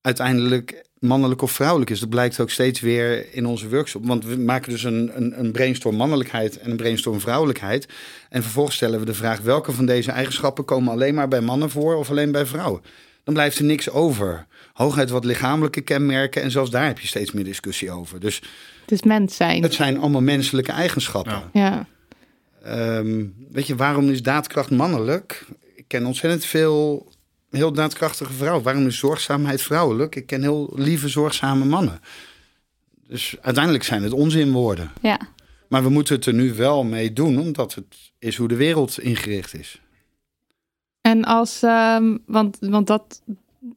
uiteindelijk 0.00 0.88
mannelijk 0.98 1.42
of 1.42 1.52
vrouwelijk 1.52 1.90
is. 1.90 2.00
Dat 2.00 2.08
blijkt 2.08 2.40
ook 2.40 2.50
steeds 2.50 2.80
weer 2.80 3.34
in 3.34 3.46
onze 3.46 3.68
workshop. 3.68 4.06
Want 4.06 4.24
we 4.24 4.36
maken 4.36 4.70
dus 4.70 4.84
een, 4.84 5.10
een, 5.14 5.38
een 5.40 5.52
brainstorm 5.52 5.96
mannelijkheid 5.96 6.58
en 6.58 6.70
een 6.70 6.76
brainstorm 6.76 7.20
vrouwelijkheid. 7.20 7.88
En 8.28 8.42
vervolgens 8.42 8.76
stellen 8.76 8.98
we 9.00 9.04
de 9.06 9.14
vraag: 9.14 9.40
welke 9.40 9.72
van 9.72 9.86
deze 9.86 10.10
eigenschappen 10.10 10.64
komen 10.64 10.92
alleen 10.92 11.14
maar 11.14 11.28
bij 11.28 11.40
mannen 11.40 11.70
voor 11.70 11.94
of 11.96 12.10
alleen 12.10 12.32
bij 12.32 12.46
vrouwen? 12.46 12.82
Dan 13.24 13.34
blijft 13.34 13.58
er 13.58 13.64
niks 13.64 13.90
over. 13.90 14.46
Hooguit 14.72 15.10
wat 15.10 15.24
lichamelijke 15.24 15.80
kenmerken. 15.80 16.42
En 16.42 16.50
zelfs 16.50 16.70
daar 16.70 16.86
heb 16.86 16.98
je 16.98 17.06
steeds 17.06 17.32
meer 17.32 17.44
discussie 17.44 17.90
over. 17.90 18.20
Dus 18.20 18.42
Het 18.80 18.92
is 18.92 19.02
mens 19.02 19.36
zijn. 19.36 19.62
het 19.62 19.74
zijn 19.74 19.98
allemaal 19.98 20.20
menselijke 20.22 20.72
eigenschappen. 20.72 21.42
Ja. 21.52 21.52
Ja. 21.52 21.86
Ehm, 22.62 23.24
weet 23.50 23.66
je, 23.66 23.76
waarom 23.76 24.08
is 24.08 24.22
daadkracht 24.22 24.70
mannelijk? 24.70 25.46
Ik 25.74 25.84
ken 25.86 26.06
ontzettend 26.06 26.44
veel 26.44 27.12
heel 27.50 27.72
daadkrachtige 27.72 28.32
vrouwen. 28.32 28.62
Waarom 28.62 28.86
is 28.86 28.98
zorgzaamheid 28.98 29.62
vrouwelijk? 29.62 30.16
Ik 30.16 30.26
ken 30.26 30.42
heel 30.42 30.72
lieve, 30.74 31.08
zorgzame 31.08 31.64
mannen. 31.64 32.00
Dus 33.06 33.36
uiteindelijk 33.40 33.84
zijn 33.84 34.02
het 34.02 34.12
onzinwoorden. 34.12 34.90
Ja, 35.02 35.20
Maar 35.68 35.82
we 35.82 35.88
moeten 35.88 36.14
het 36.14 36.26
er 36.26 36.34
nu 36.34 36.54
wel 36.54 36.84
mee 36.84 37.12
doen, 37.12 37.38
omdat 37.38 37.74
het 37.74 38.12
is 38.18 38.36
hoe 38.36 38.48
de 38.48 38.56
wereld 38.56 39.00
ingericht 39.00 39.54
is. 39.54 39.80
En 41.00 41.24
als, 41.24 41.62
ehm, 41.62 42.16
want, 42.26 42.56
want 42.60 42.86
dat, 42.86 43.22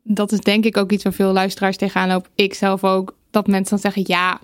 dat 0.03 0.31
is 0.31 0.39
denk 0.39 0.65
ik 0.65 0.77
ook 0.77 0.91
iets 0.91 1.03
waar 1.03 1.13
veel 1.13 1.31
luisteraars 1.31 1.77
tegenaan 1.77 2.07
lopen. 2.07 2.31
Ik 2.35 2.53
zelf 2.53 2.83
ook, 2.83 3.15
dat 3.31 3.47
mensen 3.47 3.69
dan 3.69 3.91
zeggen, 3.91 4.03
ja, 4.05 4.39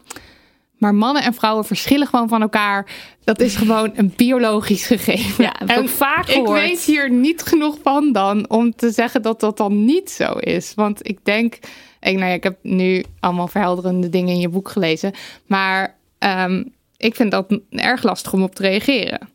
maar 0.80 0.96
mannen 0.96 1.24
en 1.24 1.34
vrouwen 1.34 1.66
verschillen 1.66 2.08
gewoon 2.08 2.28
van 2.28 2.42
elkaar. 2.42 2.92
Dat 3.24 3.40
is 3.40 3.56
gewoon 3.56 3.92
een 3.96 4.14
biologisch 4.16 4.86
gegeven. 4.86 5.44
ja 5.44 5.54
En 5.54 5.78
ook 5.78 5.90
vaak 5.90 6.28
ik 6.28 6.34
gehoord. 6.34 6.60
weet 6.60 6.82
hier 6.82 7.12
niet 7.12 7.42
genoeg 7.42 7.78
van 7.84 8.12
dan 8.12 8.50
om 8.50 8.76
te 8.76 8.92
zeggen 8.92 9.22
dat 9.22 9.40
dat 9.40 9.58
dan 9.58 9.86
niet 9.86 10.12
zo 10.12 10.34
is. 10.34 10.74
Want 10.76 11.08
ik 11.08 11.20
denk, 11.26 11.54
ik, 12.00 12.14
nou 12.14 12.26
ja, 12.26 12.34
ik 12.34 12.44
heb 12.44 12.58
nu 12.62 13.04
allemaal 13.20 13.48
verhelderende 13.48 14.10
dingen 14.10 14.34
in 14.34 14.40
je 14.40 14.50
boek 14.50 14.70
gelezen. 14.70 15.14
Maar 15.46 15.96
ehm, 16.18 16.64
ik 16.98 17.16
vind 17.16 17.32
dat 17.32 17.60
erg 17.70 18.04
lastig 18.04 18.34
om 18.34 18.44
op 18.44 18.56
te 18.56 18.62
reageren. 18.62 19.30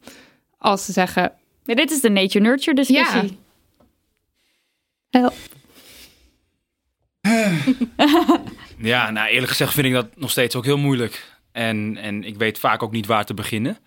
Als 0.58 0.84
ze 0.84 0.92
zeggen, 0.92 1.32
Ja, 1.64 1.74
dit 1.74 1.90
is 1.90 2.00
de 2.00 2.10
nature-nurture 2.10 2.74
discussie. 2.76 3.38
Hel- 5.10 5.32
Ja, 8.78 9.10
nou 9.10 9.28
eerlijk 9.28 9.50
gezegd 9.50 9.74
vind 9.74 9.86
ik 9.86 9.92
dat 9.92 10.06
nog 10.16 10.30
steeds 10.30 10.56
ook 10.56 10.64
heel 10.64 10.78
moeilijk. 10.78 11.32
En, 11.54 11.96
en 11.96 12.24
ik 12.24 12.36
weet 12.36 12.58
vaak 12.58 12.82
ook 12.82 12.92
niet 12.92 13.06
waar 13.06 13.24
te 13.24 13.34
beginnen. 13.34 13.78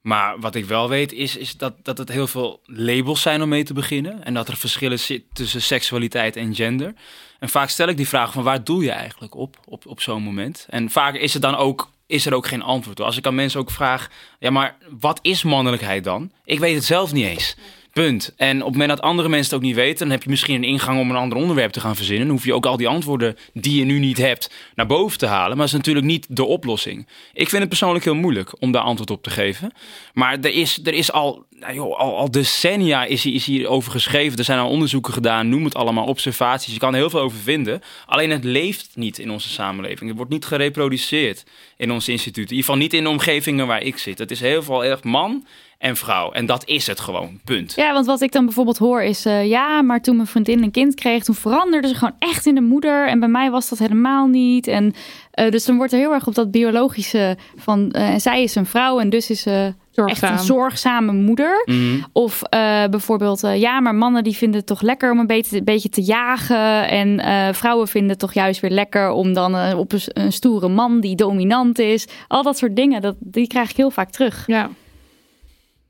Maar 0.00 0.40
wat 0.40 0.54
ik 0.54 0.64
wel 0.64 0.88
weet 0.88 1.12
is, 1.12 1.36
is 1.36 1.56
dat, 1.56 1.74
dat 1.82 1.98
het 1.98 2.08
heel 2.08 2.26
veel 2.26 2.60
labels 2.64 3.22
zijn 3.22 3.42
om 3.42 3.48
mee 3.48 3.64
te 3.64 3.74
beginnen. 3.74 4.24
En 4.24 4.34
dat 4.34 4.48
er 4.48 4.56
verschillen 4.56 4.98
zitten 4.98 5.28
tussen 5.32 5.62
seksualiteit 5.62 6.36
en 6.36 6.54
gender. 6.54 6.94
En 7.38 7.48
vaak 7.48 7.68
stel 7.68 7.88
ik 7.88 7.96
die 7.96 8.08
vraag 8.08 8.32
van 8.32 8.42
waar 8.42 8.64
doe 8.64 8.84
je 8.84 8.90
eigenlijk 8.90 9.34
op, 9.34 9.56
op, 9.64 9.86
op 9.86 10.00
zo'n 10.00 10.22
moment? 10.22 10.66
En 10.68 10.90
vaak 10.90 11.14
is, 11.14 11.32
het 11.32 11.42
dan 11.42 11.56
ook, 11.56 11.90
is 12.06 12.26
er 12.26 12.34
ook 12.34 12.46
geen 12.46 12.62
antwoord. 12.62 13.00
Als 13.00 13.16
ik 13.16 13.26
aan 13.26 13.34
mensen 13.34 13.60
ook 13.60 13.70
vraag, 13.70 14.08
ja 14.38 14.50
maar 14.50 14.76
wat 15.00 15.18
is 15.22 15.42
mannelijkheid 15.42 16.04
dan? 16.04 16.32
Ik 16.44 16.58
weet 16.58 16.74
het 16.74 16.84
zelf 16.84 17.12
niet 17.12 17.26
eens. 17.26 17.56
Punt. 17.92 18.32
En 18.36 18.56
op 18.56 18.62
het 18.62 18.72
moment 18.72 18.88
dat 18.88 19.00
andere 19.00 19.28
mensen 19.28 19.46
het 19.46 19.60
ook 19.60 19.68
niet 19.68 19.76
weten, 19.76 19.98
dan 19.98 20.10
heb 20.10 20.22
je 20.22 20.30
misschien 20.30 20.54
een 20.54 20.64
ingang 20.64 21.00
om 21.00 21.10
een 21.10 21.16
ander 21.16 21.38
onderwerp 21.38 21.72
te 21.72 21.80
gaan 21.80 21.96
verzinnen. 21.96 22.26
Dan 22.26 22.36
hoef 22.36 22.44
je 22.44 22.54
ook 22.54 22.66
al 22.66 22.76
die 22.76 22.88
antwoorden 22.88 23.36
die 23.52 23.78
je 23.78 23.84
nu 23.84 23.98
niet 23.98 24.18
hebt 24.18 24.50
naar 24.74 24.86
boven 24.86 25.18
te 25.18 25.26
halen. 25.26 25.48
Maar 25.48 25.56
dat 25.56 25.66
is 25.66 25.72
natuurlijk 25.72 26.06
niet 26.06 26.26
de 26.28 26.44
oplossing. 26.44 27.06
Ik 27.32 27.48
vind 27.48 27.60
het 27.60 27.68
persoonlijk 27.68 28.04
heel 28.04 28.14
moeilijk 28.14 28.62
om 28.62 28.72
daar 28.72 28.82
antwoord 28.82 29.10
op 29.10 29.22
te 29.22 29.30
geven. 29.30 29.72
Maar 30.14 30.38
er 30.40 30.52
is, 30.54 30.80
er 30.84 30.94
is 30.94 31.12
al, 31.12 31.44
nou 31.50 31.74
joh, 31.74 31.98
al, 31.98 32.16
al 32.16 32.30
decennia 32.30 33.04
is, 33.04 33.24
hier- 33.24 33.34
is 33.34 33.44
hierover 33.46 33.92
geschreven. 33.92 34.38
Er 34.38 34.44
zijn 34.44 34.58
al 34.58 34.70
onderzoeken 34.70 35.12
gedaan, 35.12 35.48
noem 35.48 35.64
het 35.64 35.74
allemaal, 35.74 36.06
observaties. 36.06 36.72
Je 36.72 36.78
kan 36.78 36.92
er 36.92 36.98
heel 37.00 37.10
veel 37.10 37.20
over 37.20 37.38
vinden. 37.38 37.82
Alleen 38.06 38.30
het 38.30 38.44
leeft 38.44 38.90
niet 38.94 39.18
in 39.18 39.30
onze 39.30 39.48
samenleving. 39.48 40.08
Het 40.08 40.16
wordt 40.16 40.32
niet 40.32 40.44
gereproduceerd 40.44 41.44
in 41.76 41.90
onze 41.92 42.10
instituten. 42.10 42.50
In 42.50 42.56
ieder 42.56 42.64
geval 42.64 42.80
niet 42.80 42.92
in 42.94 43.02
de 43.02 43.08
omgevingen 43.08 43.66
waar 43.66 43.82
ik 43.82 43.98
zit. 43.98 44.18
Het 44.18 44.30
is 44.30 44.40
heel 44.40 44.62
veel 44.62 44.84
erg 44.84 45.02
man 45.02 45.46
en 45.80 45.96
vrouw. 45.96 46.32
En 46.32 46.46
dat 46.46 46.66
is 46.66 46.86
het 46.86 47.00
gewoon. 47.00 47.40
Punt. 47.44 47.72
Ja, 47.76 47.92
want 47.92 48.06
wat 48.06 48.20
ik 48.20 48.32
dan 48.32 48.44
bijvoorbeeld 48.44 48.78
hoor 48.78 49.02
is... 49.02 49.24
eh, 49.24 49.48
ja, 49.48 49.82
maar 49.82 50.00
toen 50.00 50.16
mijn 50.16 50.28
vriendin 50.28 50.62
een 50.62 50.70
kind 50.70 50.94
kreeg... 50.94 51.24
toen 51.24 51.34
veranderde 51.34 51.88
ze 51.88 51.94
gewoon 51.94 52.16
echt 52.18 52.46
in 52.46 52.54
de 52.54 52.60
moeder. 52.60 53.08
En 53.08 53.20
bij 53.20 53.28
mij 53.28 53.50
was 53.50 53.68
dat 53.68 53.78
helemaal 53.78 54.26
niet. 54.26 54.66
En 54.66 54.94
eh, 55.30 55.50
dus 55.50 55.64
dan 55.64 55.76
wordt 55.76 55.92
er 55.92 55.98
heel 55.98 56.12
erg 56.12 56.26
op 56.26 56.34
dat 56.34 56.50
biologische 56.50 57.36
van... 57.56 57.90
eh, 57.90 58.08
en 58.08 58.20
zij 58.20 58.42
is 58.42 58.54
een 58.54 58.66
vrouw 58.66 59.00
en 59.00 59.10
dus 59.10 59.30
is 59.30 59.40
ze 59.42 59.74
echt 59.94 60.22
een 60.22 60.38
zorgzame 60.38 61.12
moeder. 61.12 61.62
Mhm. 61.64 62.00
Of 62.12 62.42
eh, 62.42 62.84
bijvoorbeeld, 62.90 63.42
eh, 63.44 63.60
ja, 63.60 63.80
maar 63.80 63.94
mannen 63.94 64.24
die 64.24 64.36
vinden 64.36 64.58
het 64.58 64.66
toch 64.66 64.82
lekker 64.82 65.12
om 65.12 65.18
een 65.18 65.26
beetje, 65.26 65.56
een 65.58 65.64
beetje 65.64 65.88
te 65.88 66.02
jagen. 66.02 66.88
En 66.88 67.20
eh, 67.20 67.52
vrouwen 67.52 67.88
vinden 67.88 68.10
het 68.10 68.18
toch 68.18 68.32
juist 68.32 68.60
weer 68.60 68.70
lekker 68.70 69.10
om 69.10 69.32
dan 69.32 69.74
op 69.74 69.92
een, 69.92 70.00
een 70.06 70.32
stoere 70.32 70.68
man 70.68 71.00
die 71.00 71.16
dominant 71.16 71.78
is. 71.78 72.08
Al 72.28 72.42
dat 72.42 72.58
soort 72.58 72.76
dingen, 72.76 73.00
dat, 73.00 73.16
die 73.18 73.46
krijg 73.46 73.70
ik 73.70 73.76
heel 73.76 73.90
vaak 73.90 74.10
terug. 74.10 74.44
Ja. 74.46 74.70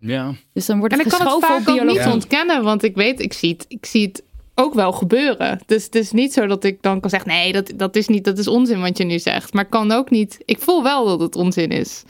Ja. 0.00 0.34
Dus 0.52 0.66
dan 0.66 0.78
wordt 0.78 0.92
En 0.92 0.98
het 0.98 1.12
ik 1.12 1.18
kan 1.18 1.26
het 1.26 1.44
vaak 1.44 1.68
ook 1.68 1.84
niet 1.84 2.06
ontkennen, 2.06 2.62
want 2.62 2.82
ik 2.82 2.94
weet, 2.94 3.20
ik 3.20 3.32
zie 3.32 3.52
het, 3.52 3.64
ik 3.68 3.86
zie 3.86 4.06
het 4.06 4.22
ook 4.54 4.74
wel 4.74 4.92
gebeuren. 4.92 5.60
Dus 5.66 5.84
het 5.84 5.94
is 5.94 6.10
niet 6.10 6.32
zo 6.32 6.46
dat 6.46 6.64
ik 6.64 6.82
dan 6.82 7.00
kan 7.00 7.10
zeggen, 7.10 7.28
nee, 7.28 7.52
dat, 7.52 7.72
dat 7.76 7.96
is 7.96 8.08
niet, 8.08 8.24
dat 8.24 8.38
is 8.38 8.48
onzin 8.48 8.80
wat 8.80 8.98
je 8.98 9.04
nu 9.04 9.18
zegt. 9.18 9.52
Maar 9.52 9.64
ik 9.64 9.70
kan 9.70 9.92
ook 9.92 10.10
niet, 10.10 10.38
ik 10.44 10.60
voel 10.60 10.82
wel 10.82 11.06
dat 11.06 11.20
het 11.20 11.36
onzin 11.36 11.70
is. 11.70 12.02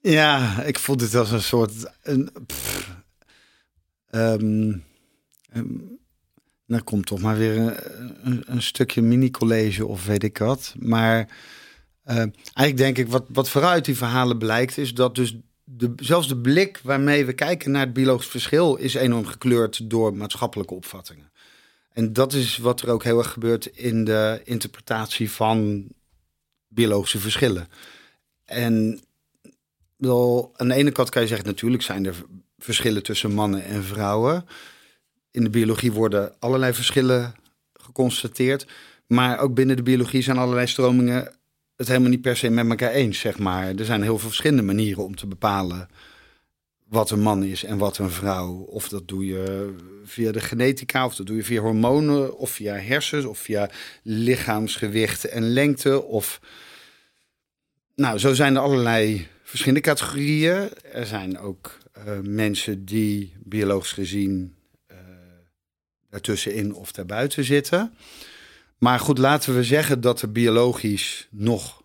Ja, 0.00 0.62
ik 0.62 0.78
voel 0.78 0.96
dit 0.96 1.14
als 1.14 1.30
een 1.30 1.42
soort. 1.42 1.72
Een, 2.02 2.30
pff, 2.46 2.90
ehm, 4.10 4.72
ehm, 5.52 5.74
nou 6.66 6.82
komt 6.82 7.06
toch 7.06 7.20
maar 7.20 7.36
weer 7.36 7.56
een, 7.56 7.76
een, 8.22 8.42
een 8.46 8.62
stukje 8.62 9.02
mini-college 9.02 9.86
of 9.86 10.06
weet 10.06 10.22
ik 10.22 10.38
wat. 10.38 10.74
Maar 10.78 11.28
eh, 12.04 12.16
eigenlijk 12.16 12.76
denk 12.76 12.98
ik, 12.98 13.08
wat, 13.08 13.24
wat 13.28 13.48
vooruit 13.48 13.84
die 13.84 13.96
verhalen 13.96 14.38
blijkt, 14.38 14.78
is 14.78 14.94
dat 14.94 15.14
dus 15.14 15.36
de, 15.64 15.92
zelfs 15.96 16.28
de 16.28 16.36
blik 16.36 16.80
waarmee 16.82 17.24
we 17.24 17.32
kijken 17.32 17.70
naar 17.70 17.84
het 17.84 17.92
biologisch 17.92 18.26
verschil 18.26 18.74
is 18.74 18.94
enorm 18.94 19.26
gekleurd 19.26 19.90
door 19.90 20.16
maatschappelijke 20.16 20.74
opvattingen. 20.74 21.32
En 21.92 22.12
dat 22.12 22.32
is 22.32 22.56
wat 22.56 22.80
er 22.80 22.88
ook 22.88 23.04
heel 23.04 23.18
erg 23.18 23.30
gebeurt 23.30 23.66
in 23.66 24.04
de 24.04 24.40
interpretatie 24.44 25.30
van 25.30 25.86
biologische 26.68 27.18
verschillen. 27.18 27.68
En 28.44 29.00
wel, 29.96 30.52
aan 30.56 30.68
de 30.68 30.74
ene 30.74 30.90
kant 30.90 31.10
kan 31.10 31.22
je 31.22 31.28
zeggen, 31.28 31.46
natuurlijk 31.46 31.82
zijn 31.82 32.06
er 32.06 32.14
verschillen 32.58 33.02
tussen 33.02 33.32
mannen 33.32 33.64
en 33.64 33.84
vrouwen. 33.84 34.46
In 35.30 35.44
de 35.44 35.50
biologie 35.50 35.92
worden 35.92 36.34
allerlei 36.38 36.72
verschillen 36.72 37.34
geconstateerd. 37.72 38.66
Maar 39.06 39.38
ook 39.38 39.54
binnen 39.54 39.76
de 39.76 39.82
biologie 39.82 40.22
zijn 40.22 40.38
allerlei 40.38 40.66
stromingen 40.66 41.32
het 41.76 41.88
helemaal 41.88 42.10
niet 42.10 42.20
per 42.20 42.36
se 42.36 42.50
met 42.50 42.68
elkaar 42.68 42.92
eens, 42.92 43.18
zeg 43.18 43.38
maar. 43.38 43.74
Er 43.74 43.84
zijn 43.84 44.02
heel 44.02 44.18
veel 44.18 44.28
verschillende 44.28 44.62
manieren 44.62 45.04
om 45.04 45.16
te 45.16 45.26
bepalen 45.26 45.88
wat 46.88 47.10
een 47.10 47.20
man 47.20 47.44
is 47.44 47.64
en 47.64 47.78
wat 47.78 47.98
een 47.98 48.10
vrouw. 48.10 48.52
Of 48.52 48.88
dat 48.88 49.08
doe 49.08 49.26
je 49.26 49.74
via 50.04 50.32
de 50.32 50.40
genetica, 50.40 51.04
of 51.04 51.14
dat 51.14 51.26
doe 51.26 51.36
je 51.36 51.44
via 51.44 51.60
hormonen, 51.60 52.38
of 52.38 52.50
via 52.50 52.74
hersens, 52.74 53.24
of 53.24 53.38
via 53.38 53.70
lichaamsgewicht 54.02 55.24
en 55.24 55.52
lengte. 55.52 56.02
Of 56.02 56.40
nou, 57.94 58.18
zo 58.18 58.34
zijn 58.34 58.54
er 58.54 58.60
allerlei 58.60 59.26
verschillende 59.42 59.80
categorieën. 59.80 60.68
Er 60.92 61.06
zijn 61.06 61.38
ook 61.38 61.78
eh, 61.92 62.18
mensen 62.22 62.84
die 62.84 63.32
biologisch 63.38 63.92
gezien 63.92 64.54
eh 64.86 64.96
daartussenin 66.10 66.74
of 66.74 66.92
daarbuiten 66.92 67.44
zitten. 67.44 67.94
Maar 68.84 69.00
goed, 69.00 69.18
laten 69.18 69.54
we 69.54 69.64
zeggen 69.64 70.00
dat 70.00 70.22
er 70.22 70.32
biologisch 70.32 71.28
nog 71.30 71.82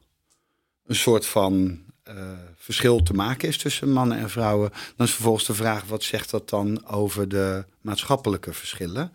een 0.86 0.96
soort 0.96 1.26
van 1.26 1.80
eh, 2.04 2.16
verschil 2.56 3.04
te 3.04 3.14
maken 3.14 3.48
is 3.48 3.58
tussen 3.58 3.92
mannen 3.92 4.18
en 4.18 4.30
vrouwen. 4.30 4.72
Dan 4.96 5.08
is 5.08 5.14
vervolgens 5.14 5.46
de 5.46 5.54
vraag, 5.54 5.84
wat 5.84 6.04
zegt 6.04 6.30
dat 6.30 6.50
dan 6.50 6.88
over 6.88 7.30
de 7.30 7.66
maatschappelijke 7.82 8.54
verschillen? 8.54 9.12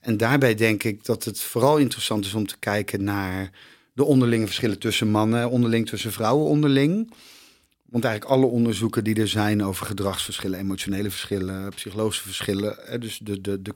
En 0.00 0.16
daarbij 0.16 0.54
denk 0.54 0.82
ik 0.82 1.04
dat 1.04 1.24
het 1.24 1.40
vooral 1.40 1.76
interessant 1.76 2.24
is 2.24 2.34
om 2.34 2.46
te 2.46 2.58
kijken 2.58 3.04
naar 3.04 3.50
de 3.92 4.04
onderlinge 4.04 4.46
verschillen 4.46 4.78
tussen 4.78 5.08
mannen, 5.08 5.50
onderling 5.50 5.88
tussen 5.88 6.12
vrouwen 6.12 6.46
onderling. 6.46 7.12
Want 7.86 8.04
eigenlijk 8.04 8.34
alle 8.34 8.46
onderzoeken 8.46 9.04
die 9.04 9.20
er 9.20 9.28
zijn 9.28 9.64
over 9.64 9.86
gedragsverschillen, 9.86 10.58
emotionele 10.58 11.10
verschillen, 11.10 11.70
psychologische 11.70 12.22
verschillen, 12.22 12.76
hè, 12.84 12.98
dus 12.98 13.18
de, 13.18 13.40
de, 13.40 13.62
de 13.62 13.74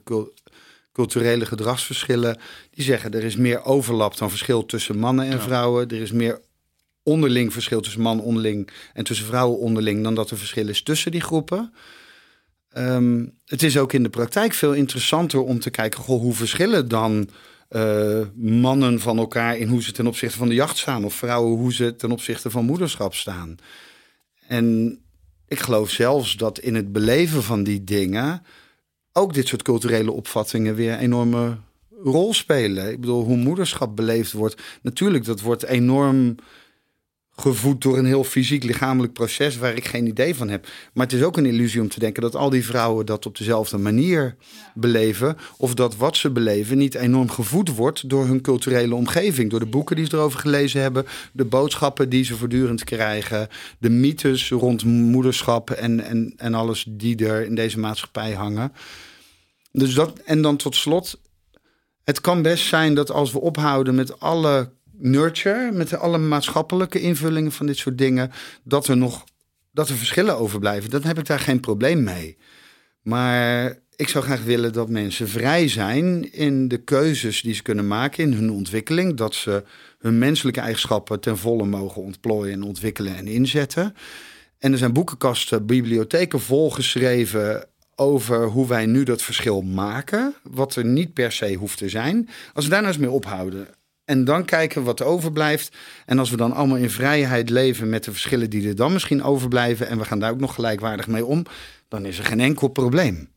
culturele 0.92 1.46
gedragsverschillen, 1.46 2.38
die 2.70 2.84
zeggen 2.84 3.12
er 3.12 3.24
is 3.24 3.36
meer 3.36 3.64
overlap 3.64 4.16
dan 4.16 4.30
verschil 4.30 4.66
tussen 4.66 4.98
mannen 4.98 5.26
en 5.26 5.40
vrouwen. 5.40 5.88
Er 5.88 6.00
is 6.00 6.12
meer 6.12 6.40
onderling 7.02 7.52
verschil 7.52 7.80
tussen 7.80 8.00
man 8.00 8.20
onderling 8.20 8.70
en 8.92 9.04
tussen 9.04 9.26
vrouwen 9.26 9.58
onderling 9.58 10.02
dan 10.02 10.14
dat 10.14 10.30
er 10.30 10.38
verschil 10.38 10.68
is 10.68 10.82
tussen 10.82 11.10
die 11.10 11.20
groepen. 11.20 11.72
Ehm, 12.70 13.26
het 13.44 13.62
is 13.62 13.78
ook 13.78 13.92
in 13.92 14.02
de 14.02 14.08
praktijk 14.08 14.52
veel 14.52 14.72
interessanter 14.72 15.40
om 15.40 15.60
te 15.60 15.70
kijken, 15.70 16.00
goh, 16.00 16.20
hoe 16.20 16.34
verschillen 16.34 16.88
dan 16.88 17.30
eh, 17.68 18.20
mannen 18.34 19.00
van 19.00 19.18
elkaar 19.18 19.56
in 19.56 19.68
hoe 19.68 19.82
ze 19.82 19.92
ten 19.92 20.06
opzichte 20.06 20.36
van 20.36 20.48
de 20.48 20.54
jacht 20.54 20.78
staan, 20.78 21.04
of 21.04 21.14
vrouwen 21.14 21.58
hoe 21.58 21.72
ze 21.72 21.96
ten 21.96 22.10
opzichte 22.10 22.50
van 22.50 22.64
moederschap 22.64 23.14
staan. 23.14 23.56
En 24.46 24.98
ik 25.48 25.60
geloof 25.60 25.90
zelfs 25.90 26.36
dat 26.36 26.58
in 26.58 26.74
het 26.74 26.92
beleven 26.92 27.42
van 27.42 27.62
die 27.62 27.84
dingen 27.84 28.42
ook 29.12 29.34
dit 29.34 29.48
soort 29.48 29.62
culturele 29.62 30.12
opvattingen 30.12 30.74
weer 30.74 30.92
een 30.92 30.98
enorme 30.98 31.56
rol 32.02 32.34
spelen. 32.34 32.90
Ik 32.90 33.00
bedoel, 33.00 33.24
hoe 33.24 33.36
moederschap 33.36 33.96
beleefd 33.96 34.32
wordt. 34.32 34.62
Natuurlijk, 34.82 35.24
dat 35.24 35.40
wordt 35.40 35.64
enorm 35.64 36.34
gevoed 37.40 37.82
door 37.82 37.98
een 37.98 38.04
heel 38.04 38.24
fysiek 38.24 38.64
lichamelijk 38.64 39.12
proces 39.12 39.56
waar 39.56 39.74
ik 39.74 39.84
geen 39.84 40.06
idee 40.06 40.34
van 40.34 40.48
heb. 40.48 40.66
Maar 40.92 41.06
het 41.06 41.14
is 41.14 41.22
ook 41.22 41.36
een 41.36 41.46
illusie 41.46 41.80
om 41.80 41.88
te 41.88 41.98
denken 41.98 42.22
dat 42.22 42.36
al 42.36 42.50
die 42.50 42.64
vrouwen 42.64 43.06
dat 43.06 43.26
op 43.26 43.38
dezelfde 43.38 43.78
manier 43.78 44.36
beleven. 44.74 45.36
Of 45.56 45.74
dat 45.74 45.96
wat 45.96 46.16
ze 46.16 46.30
beleven 46.30 46.78
niet 46.78 46.94
enorm 46.94 47.30
gevoed 47.30 47.74
wordt 47.74 48.08
door 48.08 48.26
hun 48.26 48.40
culturele 48.40 48.94
omgeving. 48.94 49.50
Door 49.50 49.60
de 49.60 49.66
boeken 49.66 49.96
die 49.96 50.04
ze 50.04 50.14
erover 50.14 50.40
gelezen 50.40 50.80
hebben. 50.80 51.06
De 51.32 51.44
boodschappen 51.44 52.08
die 52.08 52.24
ze 52.24 52.36
voortdurend 52.36 52.84
krijgen. 52.84 53.48
De 53.78 53.90
mythes 53.90 54.50
rond 54.50 54.84
moederschap 54.84 55.70
en, 55.70 56.00
en, 56.00 56.32
en 56.36 56.54
alles 56.54 56.84
die 56.88 57.26
er 57.26 57.44
in 57.44 57.54
deze 57.54 57.78
maatschappij 57.78 58.32
hangen. 58.32 58.72
Dus 59.72 59.94
dat, 59.94 60.18
en 60.18 60.42
dan 60.42 60.56
tot 60.56 60.76
slot. 60.76 61.20
Het 62.04 62.20
kan 62.20 62.42
best 62.42 62.66
zijn 62.66 62.94
dat 62.94 63.10
als 63.10 63.32
we 63.32 63.40
ophouden 63.40 63.94
met 63.94 64.20
alle 64.20 64.70
nurture, 65.00 65.72
met 65.72 65.98
alle 65.98 66.18
maatschappelijke 66.18 67.00
invullingen 67.00 67.52
van 67.52 67.66
dit 67.66 67.76
soort 67.76 67.98
dingen, 67.98 68.30
dat 68.62 68.88
er 68.88 68.96
nog 68.96 69.24
dat 69.72 69.88
er 69.88 69.96
verschillen 69.96 70.38
overblijven. 70.38 70.90
Dan 70.90 71.02
heb 71.02 71.18
ik 71.18 71.26
daar 71.26 71.38
geen 71.38 71.60
probleem 71.60 72.02
mee. 72.02 72.36
Maar 73.02 73.78
ik 73.96 74.08
zou 74.08 74.24
graag 74.24 74.44
willen 74.44 74.72
dat 74.72 74.88
mensen 74.88 75.28
vrij 75.28 75.68
zijn 75.68 76.32
in 76.32 76.68
de 76.68 76.78
keuzes 76.78 77.42
die 77.42 77.54
ze 77.54 77.62
kunnen 77.62 77.86
maken 77.86 78.24
in 78.24 78.32
hun 78.32 78.50
ontwikkeling. 78.50 79.16
Dat 79.16 79.34
ze 79.34 79.64
hun 79.98 80.18
menselijke 80.18 80.60
eigenschappen 80.60 81.20
ten 81.20 81.38
volle 81.38 81.64
mogen 81.64 82.02
ontplooien 82.02 82.52
en 82.52 82.62
ontwikkelen 82.62 83.16
en 83.16 83.26
inzetten. 83.26 83.94
En 84.58 84.72
er 84.72 84.78
zijn 84.78 84.92
boekenkasten, 84.92 85.66
bibliotheken 85.66 86.40
volgeschreven 86.40 87.68
over 87.94 88.46
hoe 88.46 88.66
wij 88.66 88.86
nu 88.86 89.02
dat 89.02 89.22
verschil 89.22 89.62
maken. 89.62 90.34
Wat 90.42 90.76
er 90.76 90.84
niet 90.84 91.12
per 91.12 91.32
se 91.32 91.54
hoeft 91.54 91.78
te 91.78 91.88
zijn. 91.88 92.28
Als 92.52 92.64
we 92.64 92.70
daar 92.70 92.80
nou 92.82 92.92
eens 92.92 93.02
mee 93.02 93.10
ophouden. 93.10 93.68
En 94.10 94.24
dan 94.24 94.44
kijken 94.44 94.82
wat 94.82 95.00
er 95.00 95.06
overblijft. 95.06 95.76
En 96.06 96.18
als 96.18 96.30
we 96.30 96.36
dan 96.36 96.52
allemaal 96.52 96.76
in 96.76 96.90
vrijheid 96.90 97.50
leven 97.50 97.88
met 97.88 98.04
de 98.04 98.10
verschillen 98.10 98.50
die 98.50 98.68
er 98.68 98.76
dan 98.76 98.92
misschien 98.92 99.22
overblijven. 99.22 99.88
En 99.88 99.98
we 99.98 100.04
gaan 100.04 100.18
daar 100.18 100.30
ook 100.30 100.40
nog 100.40 100.54
gelijkwaardig 100.54 101.06
mee 101.06 101.24
om. 101.24 101.44
Dan 101.88 102.06
is 102.06 102.18
er 102.18 102.24
geen 102.24 102.40
enkel 102.40 102.68
probleem. 102.68 103.28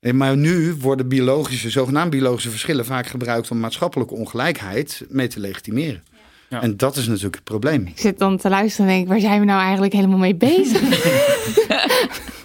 Eh, 0.00 0.12
Maar 0.12 0.36
nu 0.36 0.74
worden 0.74 1.08
biologische, 1.08 1.70
zogenaamd 1.70 2.10
biologische 2.10 2.50
verschillen 2.50 2.84
vaak 2.84 3.06
gebruikt 3.06 3.50
om 3.50 3.60
maatschappelijke 3.60 4.14
ongelijkheid 4.14 5.04
mee 5.08 5.26
te 5.26 5.40
legitimeren. 5.40 6.02
Ja. 6.48 6.62
En 6.62 6.76
dat 6.76 6.96
is 6.96 7.06
natuurlijk 7.06 7.34
het 7.34 7.44
probleem. 7.44 7.86
Ik 7.86 7.98
zit 7.98 8.18
dan 8.18 8.38
te 8.38 8.48
luisteren 8.48 8.90
en 8.90 8.96
denk, 8.96 9.08
waar 9.08 9.20
zijn 9.20 9.40
we 9.40 9.46
nou 9.46 9.60
eigenlijk 9.60 9.92
helemaal 9.92 10.18
mee 10.18 10.36
bezig? 10.36 10.82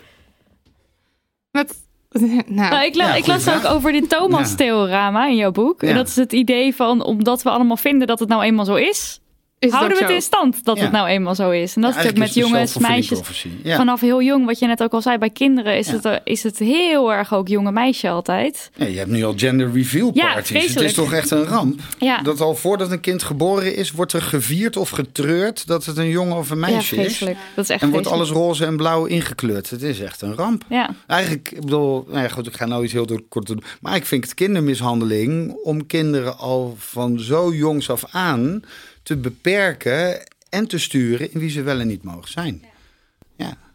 Nou, 2.19 2.43
Nou, 2.47 2.85
ik, 2.85 2.95
la- 2.95 3.07
Ja, 3.07 3.15
ik 3.15 3.27
las 3.27 3.49
ook 3.49 3.65
over 3.65 3.91
dit 3.91 4.09
Thomas-theorema 4.09 5.27
in 5.27 5.35
jouw 5.35 5.51
boek. 5.51 5.81
Ja. 5.81 5.87
En 5.87 5.95
dat 5.95 6.07
is 6.07 6.15
het 6.15 6.33
idee 6.33 6.75
van, 6.75 7.03
omdat 7.03 7.41
we 7.43 7.49
allemaal 7.49 7.77
vinden 7.77 8.07
dat 8.07 8.19
het 8.19 8.29
nou 8.29 8.43
eenmaal 8.43 8.65
zo 8.65 8.75
is, 8.75 9.19
Is 9.59 9.71
houden 9.71 9.97
we 9.97 10.03
het 10.03 10.13
in 10.13 10.21
stand 10.21 10.65
dat 10.65 10.77
Ja. 10.77 10.83
het 10.83 10.91
nou 10.91 11.07
eenmaal 11.07 11.35
zo 11.35 11.49
is. 11.49 11.75
En 11.75 11.81
dat 11.81 11.89
is 11.91 11.95
Eigenlijk 11.97 12.27
natuurlijk 12.27 12.53
met 12.55 12.67
is 12.67 12.73
het 12.73 12.83
jongens, 12.83 13.09
meisjes. 13.09 13.45
Ja. 13.63 13.75
Vanaf 13.77 14.01
heel 14.01 14.21
jong, 14.21 14.45
wat 14.45 14.59
je 14.59 14.67
net 14.67 14.83
ook 14.83 14.91
al 14.93 15.01
zei, 15.01 15.17
bij 15.17 15.29
kinderen 15.29 15.77
is, 15.77 15.87
Ja. 15.87 15.93
het, 15.93 16.05
eh, 16.05 16.15
is 16.23 16.43
het 16.43 16.57
heel 16.57 17.13
erg 17.13 17.33
ook 17.33 17.47
jonge 17.47 17.71
meisje 17.71 18.09
altijd. 18.09 18.69
Ja, 18.75 18.85
je 18.85 18.97
hebt 18.97 19.09
nu 19.09 19.23
al 19.23 19.33
gender 19.35 19.71
reveal 19.73 20.11
Ja, 20.13 20.33
parties. 20.33 20.73
het 20.73 20.83
is 20.83 20.93
toch 20.93 21.13
echt 21.13 21.31
een 21.31 21.43
ramp. 21.43 21.79
Ja, 21.97 22.21
Dat 22.21 22.41
al 22.41 22.55
voordat 22.55 22.91
een 22.91 22.99
kind 22.99 23.23
geboren 23.23 23.75
is, 23.75 23.91
wordt 23.91 24.13
er 24.13 24.21
gevierd 24.21 24.77
of 24.77 24.89
getreurd 24.89 25.67
dat 25.67 25.85
het 25.85 25.97
een 25.97 26.09
jongen 26.09 26.37
of 26.37 26.49
een 26.49 26.59
ja 26.59 26.67
meisje 26.69 26.95
is. 26.95 27.19
Dat 27.19 27.29
is 27.55 27.69
echt 27.69 27.81
En 27.81 27.89
wordt 27.89 28.07
alles 28.07 28.29
roze 28.29 28.65
en 28.65 28.77
blauw 28.77 29.05
ingekleurd. 29.05 29.69
Het 29.69 29.81
is 29.81 29.99
echt 29.99 30.21
een 30.21 30.35
ramp. 30.35 30.63
Ja, 30.69 30.89
Eigenlijk, 31.07 31.51
ik 31.51 31.61
bedoel, 31.61 32.05
nou 32.07 32.19
ja, 32.21 32.27
goed, 32.27 32.47
ik 32.47 32.55
ga 32.55 32.65
nou 32.65 32.83
iets 32.83 32.93
heel 32.93 33.05
door 33.05 33.21
kort 33.29 33.47
doen. 33.47 33.63
Maar 33.81 33.95
ik 33.95 34.05
vind 34.05 34.23
het 34.23 34.33
kindermishandeling 34.33 35.53
om 35.63 35.85
kinderen 35.87 36.37
al 36.37 36.75
van 36.77 37.19
zo 37.19 37.53
jongs 37.53 37.89
af 37.89 38.03
aan 38.11 38.61
te 39.09 39.17
beperken 39.17 40.23
en 40.49 40.67
te 40.67 40.77
sturen 40.77 41.31
in 41.33 41.39
wie 41.39 41.49
ze 41.49 41.61
wel 41.61 41.79
en 41.79 41.87
niet 41.87 42.03
mogen 42.03 42.31
zijn. 42.31 42.63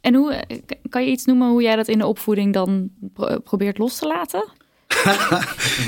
en 0.00 0.14
hoe, 0.14 0.32
eh, 0.32 0.58
kan 0.88 1.04
je 1.04 1.10
iets 1.10 1.24
noemen 1.24 1.48
hoe 1.48 1.62
jij 1.62 1.76
dat 1.76 1.88
in 1.88 1.98
de 1.98 2.06
opvoeding 2.06 2.52
dan 2.52 2.90
pro- 3.12 3.38
probeert 3.38 3.78
los 3.78 3.98
te 3.98 4.06
laten? 4.06 4.44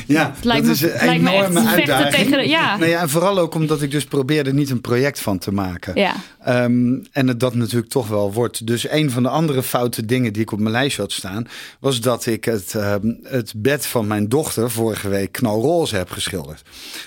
Ja, 0.07 0.33
Het 0.35 0.45
lijkt 0.45 0.67
dat 0.67 0.81
me, 0.81 0.87
is 0.87 0.93
een 1.01 1.07
lijkt 1.07 1.27
enorme 1.27 1.67
uitdaging. 1.69 2.15
tegen 2.15 2.39
de, 2.39 2.49
ja. 2.49 2.77
Nou 2.77 2.91
ja, 2.91 3.01
en 3.01 3.09
vooral 3.09 3.39
ook 3.39 3.55
omdat 3.55 3.83
ik 3.83 3.91
dus 3.91 4.05
probeerde 4.05 4.53
niet 4.53 4.71
een 4.71 4.81
project 4.81 5.21
van 5.21 5.39
te 5.39 5.53
maken. 5.53 6.01
ja. 6.01 6.15
Ehm, 6.45 6.95
en 7.13 7.29
het 7.29 7.41
dat 7.41 7.55
natuurlijk 7.55 7.91
toch 7.91 8.09
wel 8.09 8.33
wordt. 8.33 8.67
Dus 8.67 8.89
een 8.91 9.11
van 9.11 9.23
de 9.23 9.29
andere 9.29 9.63
foute 9.63 10.05
dingen 10.05 10.33
die 10.33 10.43
ik 10.43 10.53
op 10.53 10.59
mijn 10.59 10.73
lijstje 10.73 11.03
had 11.03 11.13
staan, 11.13 11.47
was 11.81 12.01
dat 12.01 12.27
ik 12.27 12.45
het, 12.45 12.75
ehm, 12.75 13.13
het 13.23 13.53
bed 13.57 13.87
van 13.87 14.07
mijn 14.07 14.29
dochter 14.29 14.71
vorige 14.71 15.09
week 15.09 15.33
knalroze 15.33 15.97
heb 15.97 16.11
geschilderd. 16.11 16.63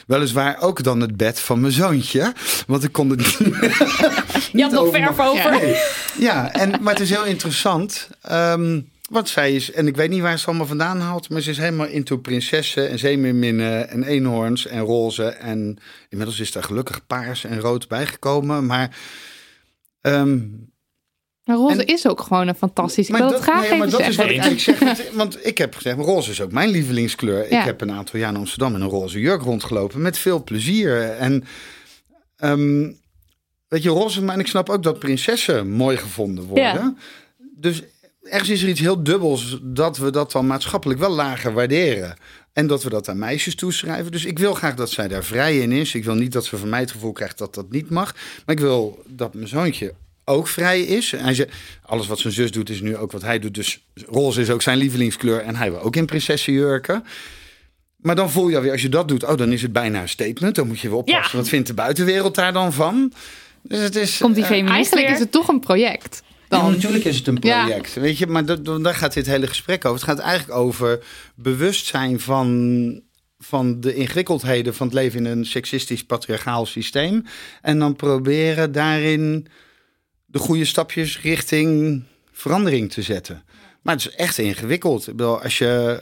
Weliswaar 0.07 0.61
ook 0.61 0.83
dan 0.83 0.99
het 1.01 1.17
bed 1.17 1.39
van 1.39 1.59
mijn 1.59 1.73
zoontje, 1.73 2.33
want 2.67 2.83
ik 2.83 2.91
kon 2.91 3.09
het 3.09 3.17
niet. 3.39 3.47
Je 4.51 4.61
had 4.61 4.71
nog 4.71 4.89
verf 4.95 5.19
over. 5.19 5.51
Nee. 5.51 5.75
Ja, 6.17 6.53
en, 6.53 6.71
maar 6.81 6.93
het 6.93 7.01
is 7.03 7.09
heel 7.09 7.25
interessant. 7.25 8.09
ehm, 8.21 8.79
wat 9.09 9.29
zij 9.29 9.55
is, 9.55 9.71
en 9.71 9.87
ik 9.87 9.95
weet 9.95 10.09
niet 10.09 10.21
waar 10.21 10.31
ze 10.31 10.37
het 10.37 10.47
allemaal 10.47 10.65
vandaan 10.67 10.99
haalt, 10.99 11.29
maar 11.29 11.41
ze 11.41 11.49
is 11.49 11.57
helemaal 11.57 11.87
into 11.87 12.17
prinsessen 12.17 12.89
en 12.89 12.99
zeemeerminnen 12.99 13.89
en 13.89 14.03
eenhoorns 14.03 14.67
en 14.67 14.79
roze. 14.81 15.25
En 15.25 15.77
inmiddels 16.09 16.39
is 16.39 16.51
daar 16.51 16.63
gelukkig 16.63 17.07
paars 17.07 17.43
en 17.43 17.59
rood 17.59 17.87
bijgekomen. 17.87 18.65
Maar 18.65 18.97
ehm, 20.01 20.37
Maar 21.43 21.57
roze 21.57 21.81
En- 21.81 21.85
is 21.85 22.07
ook 22.07 22.21
gewoon 22.21 22.47
een 22.47 22.55
fantastisch. 22.55 23.09
Ik 23.09 23.15
wil 23.15 23.31
het 23.31 23.41
graag 23.41 23.69
nee, 23.69 23.77
maar 23.79 23.89
dat 23.89 23.99
is 23.99 24.15
zeggen. 24.15 24.37
wat 24.37 24.51
ik 24.51 24.59
zeg. 24.59 24.79
Want, 24.79 25.09
want 25.13 25.45
ik 25.45 25.57
heb 25.57 25.75
gezegd, 25.75 25.97
roze 25.97 26.31
is 26.31 26.41
ook 26.41 26.51
mijn 26.51 26.69
lievelingskleur. 26.69 27.51
Ja. 27.51 27.59
Ik 27.59 27.65
heb 27.65 27.81
een 27.81 27.91
aantal 27.91 28.19
jaar 28.19 28.29
in 28.29 28.35
Amsterdam 28.35 28.75
in 28.75 28.81
een 28.81 28.89
roze 28.89 29.19
jurk 29.19 29.41
rondgelopen. 29.41 30.01
Met 30.01 30.17
veel 30.17 30.43
plezier. 30.43 31.01
En 31.01 31.43
ehm, 32.35 32.91
weet 33.67 33.83
je, 33.83 33.89
roze, 33.89 34.23
maar 34.23 34.33
en 34.33 34.39
ik 34.39 34.47
snap 34.47 34.69
ook 34.69 34.83
dat 34.83 34.99
prinsessen 34.99 35.69
mooi 35.69 35.97
gevonden 35.97 36.43
worden. 36.43 36.63
Ja. 36.63 36.93
Dus 37.55 37.83
ergens 38.29 38.49
is 38.49 38.61
er 38.61 38.69
iets 38.69 38.79
heel 38.79 39.03
dubbels 39.03 39.59
dat 39.61 39.97
we 39.97 40.11
dat 40.11 40.31
dan 40.31 40.47
maatschappelijk 40.47 40.99
wel 40.99 41.09
lager 41.09 41.53
waarderen. 41.53 42.15
En 42.53 42.67
dat 42.67 42.83
we 42.83 42.89
dat 42.89 43.09
aan 43.09 43.19
meisjes 43.19 43.55
toeschrijven. 43.55 44.11
Dus 44.11 44.25
ik 44.25 44.39
wil 44.39 44.53
graag 44.53 44.75
dat 44.75 44.91
zij 44.91 45.07
daar 45.07 45.23
vrij 45.23 45.59
in 45.59 45.71
is. 45.71 45.95
Ik 45.95 46.03
wil 46.03 46.15
niet 46.15 46.31
dat 46.31 46.45
ze 46.45 46.57
van 46.57 46.69
mij 46.69 46.79
het 46.79 46.91
gevoel 46.91 47.11
krijgt 47.11 47.37
dat 47.37 47.53
dat 47.53 47.71
niet 47.71 47.89
mag. 47.89 48.15
Maar 48.45 48.55
ik 48.55 48.61
wil 48.61 49.03
dat 49.07 49.33
mijn 49.33 49.47
zoontje 49.47 49.93
ook 50.25 50.47
vrij 50.47 50.81
is. 50.81 51.13
En 51.13 51.35
ze, 51.35 51.47
alles 51.81 52.07
wat 52.07 52.19
zijn 52.19 52.33
zus 52.33 52.51
doet 52.51 52.69
is 52.69 52.81
nu 52.81 52.97
ook 52.97 53.11
wat 53.11 53.21
hij 53.21 53.39
doet. 53.39 53.53
Dus 53.53 53.79
roze 53.93 54.41
is 54.41 54.49
ook 54.49 54.61
zijn 54.61 54.77
lievelingskleur. 54.77 55.41
En 55.41 55.55
hij 55.55 55.71
wil 55.71 55.81
ook 55.81 55.95
in 55.95 56.05
prinsessenjurken. 56.05 57.03
Maar 57.95 58.15
dan 58.15 58.31
voel 58.31 58.49
je 58.49 58.55
alweer, 58.55 58.71
als 58.71 58.81
je 58.81 58.89
dat 58.89 59.07
doet, 59.07 59.23
oh, 59.23 59.37
dan 59.37 59.51
is 59.51 59.61
het 59.61 59.73
bijna 59.73 60.01
een 60.01 60.09
statement. 60.09 60.55
Dan 60.55 60.67
moet 60.67 60.79
je 60.79 60.89
weer 60.89 60.97
oppassen. 60.97 61.31
Ja. 61.31 61.37
Wat 61.37 61.49
vindt 61.49 61.67
de 61.67 61.73
buitenwereld 61.73 62.35
daar 62.35 62.53
dan 62.53 62.73
van? 62.73 63.13
Dus 63.61 63.79
het 63.79 63.95
is, 63.95 64.17
Komt 64.17 64.35
die 64.35 64.43
eh, 64.43 64.49
feminist 64.49 64.75
Eigenlijk 64.75 65.05
weer? 65.05 65.15
is 65.15 65.21
het 65.21 65.31
toch 65.31 65.47
een 65.47 65.59
project. 65.59 66.21
Ja, 66.49 66.61
Dan. 66.61 66.71
natuurlijk 66.71 67.03
is 67.05 67.17
het 67.17 67.27
een 67.27 67.37
Ja. 67.41 67.63
project. 67.65 67.93
Weet 67.93 68.17
je, 68.17 68.27
maar 68.27 68.45
dat, 68.45 68.65
daar 68.83 68.95
gaat 68.95 69.13
dit 69.13 69.25
hele 69.25 69.47
gesprek 69.47 69.85
over. 69.85 69.99
Het 69.99 70.09
gaat 70.09 70.19
eigenlijk 70.25 70.59
over 70.59 70.99
bewustzijn 71.35 72.19
van, 72.19 73.01
van 73.39 73.79
de 73.81 73.93
ingewikkeldheden 73.95 74.75
van 74.75 74.85
het 74.87 74.95
leven 74.95 75.25
in 75.25 75.37
een 75.37 75.45
seksistisch 75.45 76.03
patriarchaal 76.05 76.65
systeem. 76.65 77.25
En 77.61 77.79
dan 77.79 77.95
proberen 77.95 78.71
daarin 78.71 79.47
de 80.25 80.39
goede 80.39 80.65
stapjes 80.65 81.21
richting 81.21 82.03
verandering 82.31 82.91
te 82.91 83.01
zetten. 83.01 83.43
Maar 83.81 83.95
het 83.95 84.05
is 84.05 84.15
echt 84.15 84.37
ingewikkeld. 84.37 85.07
Ik 85.07 85.15
bedoel, 85.15 85.41
als 85.41 85.57
je. 85.57 85.97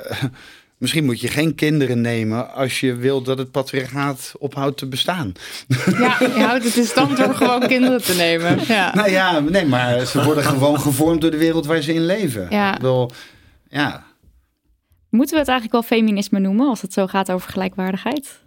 Misschien 0.78 1.06
moet 1.06 1.22
je 1.22 1.28
geen 1.28 1.56
kinderen 1.56 2.02
nemen 2.02 2.54
als 2.54 2.80
je 2.80 2.96
wil 2.96 3.22
dat 3.22 3.38
het 3.38 3.52
patriarchaat 3.52 4.34
ophoudt 4.40 4.78
te 4.78 4.88
bestaan. 4.88 5.32
Ja, 5.86 6.18
je 6.20 6.44
houdt 6.48 6.64
het 6.64 6.76
in 6.76 6.86
stand 6.86 7.18
door 7.18 7.36
gewoon 7.36 7.68
kinderen 7.68 8.02
te 8.02 8.16
nemen. 8.16 8.60
Ja. 8.68 8.94
Nou 8.96 9.10
ja, 9.10 9.40
nee, 9.40 9.66
maar 9.66 10.06
ze 10.06 10.24
worden 10.24 10.44
gewoon 10.44 10.80
gevormd 10.80 11.22
door 11.22 11.32
de 11.32 11.38
wereld 11.38 11.66
waar 11.66 11.82
ze 11.82 11.94
in 11.94 12.06
leven. 12.06 12.48
Ja. 12.50 12.74
Ik 12.74 12.78
bedoel, 12.78 13.12
ja. 13.70 14.06
Moeten 15.10 15.34
we 15.34 15.40
het 15.40 15.50
eigenlijk 15.50 15.72
wel 15.72 16.00
feminisme 16.00 16.40
noemen 16.40 16.68
als 16.68 16.82
het 16.82 16.94
zo 16.94 17.08
gaat 17.08 17.32
over 17.32 17.50
gelijkwaardigheid? 17.50 18.42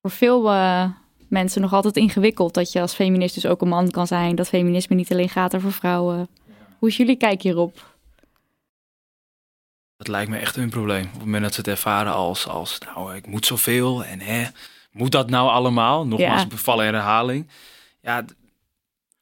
Voor 0.00 0.10
veel 0.10 0.50
eh, 0.50 0.84
mensen 1.28 1.60
nog 1.60 1.72
altijd 1.72 1.96
ingewikkeld 1.96 2.54
dat 2.54 2.72
je 2.72 2.80
als 2.80 2.94
feminist 2.94 3.34
dus 3.34 3.46
ook 3.46 3.60
een 3.60 3.68
man 3.68 3.90
kan 3.90 4.06
zijn. 4.06 4.34
Dat 4.34 4.48
feminisme 4.48 4.96
niet 4.96 5.12
alleen 5.12 5.28
gaat 5.28 5.54
over 5.54 5.72
vrouwen. 5.72 6.28
Hoe 6.78 6.88
is 6.88 6.96
jullie 6.96 7.16
kijk 7.16 7.42
hierop? 7.42 7.89
Dat 10.00 10.08
lijkt 10.08 10.30
me 10.30 10.38
echt 10.38 10.56
een 10.56 10.70
probleem. 10.70 11.04
Op 11.04 11.12
het 11.12 11.24
moment 11.24 11.42
dat 11.42 11.54
ze 11.54 11.60
het 11.60 11.68
ervaren 11.68 12.12
als, 12.12 12.46
als 12.46 12.78
nou, 12.78 13.14
ik 13.14 13.26
moet 13.26 13.46
zoveel 13.46 14.04
en 14.04 14.20
hè, 14.20 14.46
moet 14.92 15.12
dat 15.12 15.30
nou 15.30 15.48
allemaal? 15.48 16.06
Nogmaals, 16.06 16.40
Ja. 16.40 16.46
bevallen 16.46 16.86
en 16.86 16.94
herhaling. 16.94 17.48
Ja, 18.02 18.16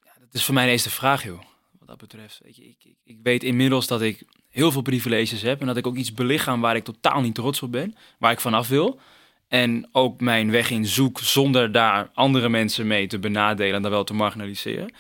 ja, 0.05 0.13
dat 0.21 0.29
is 0.33 0.45
voor 0.45 0.55
mij 0.55 0.65
ineens 0.65 0.83
de 0.83 0.91
vraag, 0.91 1.25
joh. 1.25 1.41
Wat 1.79 1.89
dat 1.89 1.99
betreft. 1.99 2.41
Weet 2.43 2.57
je, 2.57 2.65
ik, 2.69 2.77
ik, 2.85 2.97
ik 3.05 3.19
weet 3.23 3.43
inmiddels 3.43 3.87
dat 3.87 4.01
ik 4.01 4.23
heel 4.49 4.73
veel 4.73 4.83
privileges 4.83 5.43
heb 5.43 5.61
en 5.61 5.67
dat 5.67 5.77
ik 5.77 5.87
ook 5.87 5.97
iets 5.97 6.13
belichaam 6.15 6.61
waar 6.61 6.77
ik 6.77 6.85
totaal 6.85 7.21
niet 7.21 7.35
trots 7.35 7.63
op 7.63 7.73
ben, 7.73 7.97
waar 8.19 8.33
ik 8.33 8.41
vanaf 8.41 8.69
wil. 8.69 9.01
En 9.49 9.89
ook 9.93 10.21
mijn 10.21 10.51
weg 10.51 10.71
in 10.71 10.87
zoek 10.87 11.19
zonder 11.21 11.73
daar 11.73 12.11
andere 12.15 12.49
mensen 12.49 12.87
mee 12.87 13.07
te 13.07 13.19
benadelen 13.19 13.75
en 13.75 13.83
dan 13.83 13.91
wel 13.91 14.05
te 14.05 14.15
marginaliseren. 14.15 14.95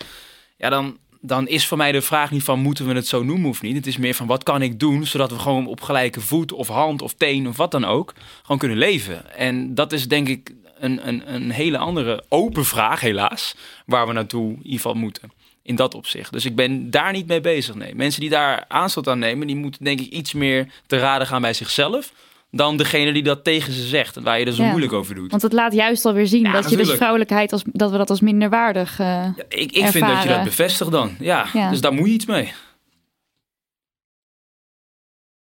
Ja, 0.56 0.68
dan, 0.68 0.98
dan 1.20 1.48
is 1.48 1.66
voor 1.66 1.76
mij 1.76 1.92
de 1.92 2.02
vraag 2.02 2.30
niet 2.30 2.42
van 2.42 2.60
moeten 2.60 2.86
we 2.86 2.94
het 2.94 3.06
zo 3.06 3.22
noemen 3.22 3.50
of 3.50 3.62
niet. 3.62 3.76
Het 3.76 3.86
is 3.86 3.96
meer 3.96 4.14
van 4.14 4.26
wat 4.26 4.42
kan 4.42 4.62
ik 4.62 4.80
doen 4.80 5.06
zodat 5.06 5.30
we 5.30 5.38
gewoon 5.38 5.66
op 5.66 5.80
gelijke 5.80 6.20
voet 6.20 6.52
of 6.52 6.68
hand 6.68 7.02
of 7.02 7.12
teen 7.12 7.48
of 7.48 7.56
wat 7.56 7.70
dan 7.70 7.84
ook 7.84 8.14
gewoon 8.42 8.58
kunnen 8.58 8.78
leven. 8.78 9.34
En 9.36 9.74
dat 9.74 9.92
is 9.92 10.08
denk 10.08 10.28
ik 10.28 10.54
een, 10.78 11.08
een, 11.08 11.34
een 11.34 11.50
hele 11.50 11.78
andere 11.78 12.24
open 12.28 12.64
vraag 12.64 13.00
helaas 13.00 13.54
waar 13.86 14.06
we 14.06 14.12
naartoe 14.12 14.50
in 14.50 14.56
ieder 14.56 14.70
geval 14.70 14.94
moeten. 14.94 15.32
In 15.62 15.76
dat 15.76 15.94
opzicht. 15.94 16.32
Dus 16.32 16.44
ik 16.44 16.56
ben 16.56 16.90
daar 16.90 17.12
niet 17.12 17.26
mee 17.26 17.40
bezig. 17.40 17.74
Nee. 17.74 17.94
Mensen 17.94 18.20
die 18.20 18.30
daar 18.30 18.64
aanstoot 18.68 19.08
aan 19.08 19.18
nemen, 19.18 19.46
die 19.46 19.56
moeten 19.56 19.84
denk 19.84 20.00
ik 20.00 20.10
iets 20.12 20.32
meer 20.32 20.72
te 20.86 20.98
raden 20.98 21.26
gaan 21.26 21.40
bij 21.40 21.52
zichzelf. 21.52 22.12
Dan 22.50 22.76
degene 22.76 23.12
die 23.12 23.22
dat 23.22 23.44
tegen 23.44 23.72
ze 23.72 23.82
zegt. 23.86 24.16
En 24.16 24.22
waar 24.22 24.38
je 24.38 24.44
er 24.44 24.52
zo 24.52 24.62
Ja. 24.62 24.68
moeilijk 24.68 24.92
over 24.92 25.14
doet. 25.14 25.30
Want 25.30 25.42
het 25.42 25.52
laat 25.52 25.72
juist 25.72 26.04
alweer 26.04 26.26
zien 26.26 26.42
Ja, 26.42 26.52
dat 26.52 26.70
je 26.70 26.76
dus 26.76 26.90
vrouwelijkheid 26.90 27.52
als 27.52 27.62
dat 27.66 27.90
we 27.90 27.96
dat 27.96 28.10
als 28.10 28.20
minderwaardig. 28.20 28.98
eh 28.98 29.06
Ja, 29.06 29.34
ik 29.48 29.72
ik 29.72 29.72
vind 29.72 29.82
dat 29.82 29.92
je 29.92 29.98
ervaren. 29.98 30.34
dat 30.34 30.44
bevestigt 30.44 30.90
dan. 30.90 31.16
Ja, 31.18 31.46
Ja. 31.52 31.70
dus 31.70 31.80
daar 31.80 31.92
moet 31.92 32.06
je 32.06 32.12
iets 32.12 32.26
mee. 32.26 32.52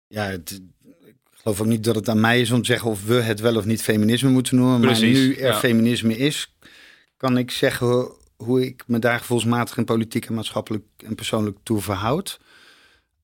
ja 0.07 0.23
het, 0.23 0.61
ik 1.05 1.15
geloof 1.31 1.61
ook 1.61 1.67
niet 1.67 1.83
dat 1.83 1.95
het 1.95 2.09
aan 2.09 2.19
mij 2.19 2.41
is 2.41 2.51
om 2.51 2.59
te 2.59 2.65
zeggen 2.65 2.89
of 2.89 3.05
we 3.05 3.13
het 3.13 3.39
wel 3.39 3.55
of 3.55 3.65
niet 3.65 3.81
feminisme 3.81 4.29
moeten 4.29 4.55
noemen. 4.55 4.81
Precies, 4.81 5.17
maar 5.17 5.27
nu 5.27 5.35
er 5.35 5.47
ja. 5.47 5.59
feminisme 5.59 6.17
is, 6.17 6.55
kan 7.17 7.37
ik 7.37 7.51
zeggen 7.51 7.87
hoe, 7.87 8.15
hoe 8.35 8.65
ik 8.65 8.83
me 8.87 8.99
daar 8.99 9.19
gevoelsmatig 9.19 9.77
in 9.77 9.85
politiek 9.85 10.25
en 10.25 10.33
maatschappelijk 10.33 10.83
en 11.05 11.15
persoonlijk 11.15 11.57
toe 11.63 11.81
verhoud. 11.81 12.39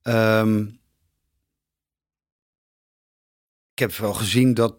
Ehm, 0.02 0.64
ik 3.72 3.78
heb 3.78 3.96
wel 3.96 4.14
gezien 4.14 4.54
dat, 4.54 4.74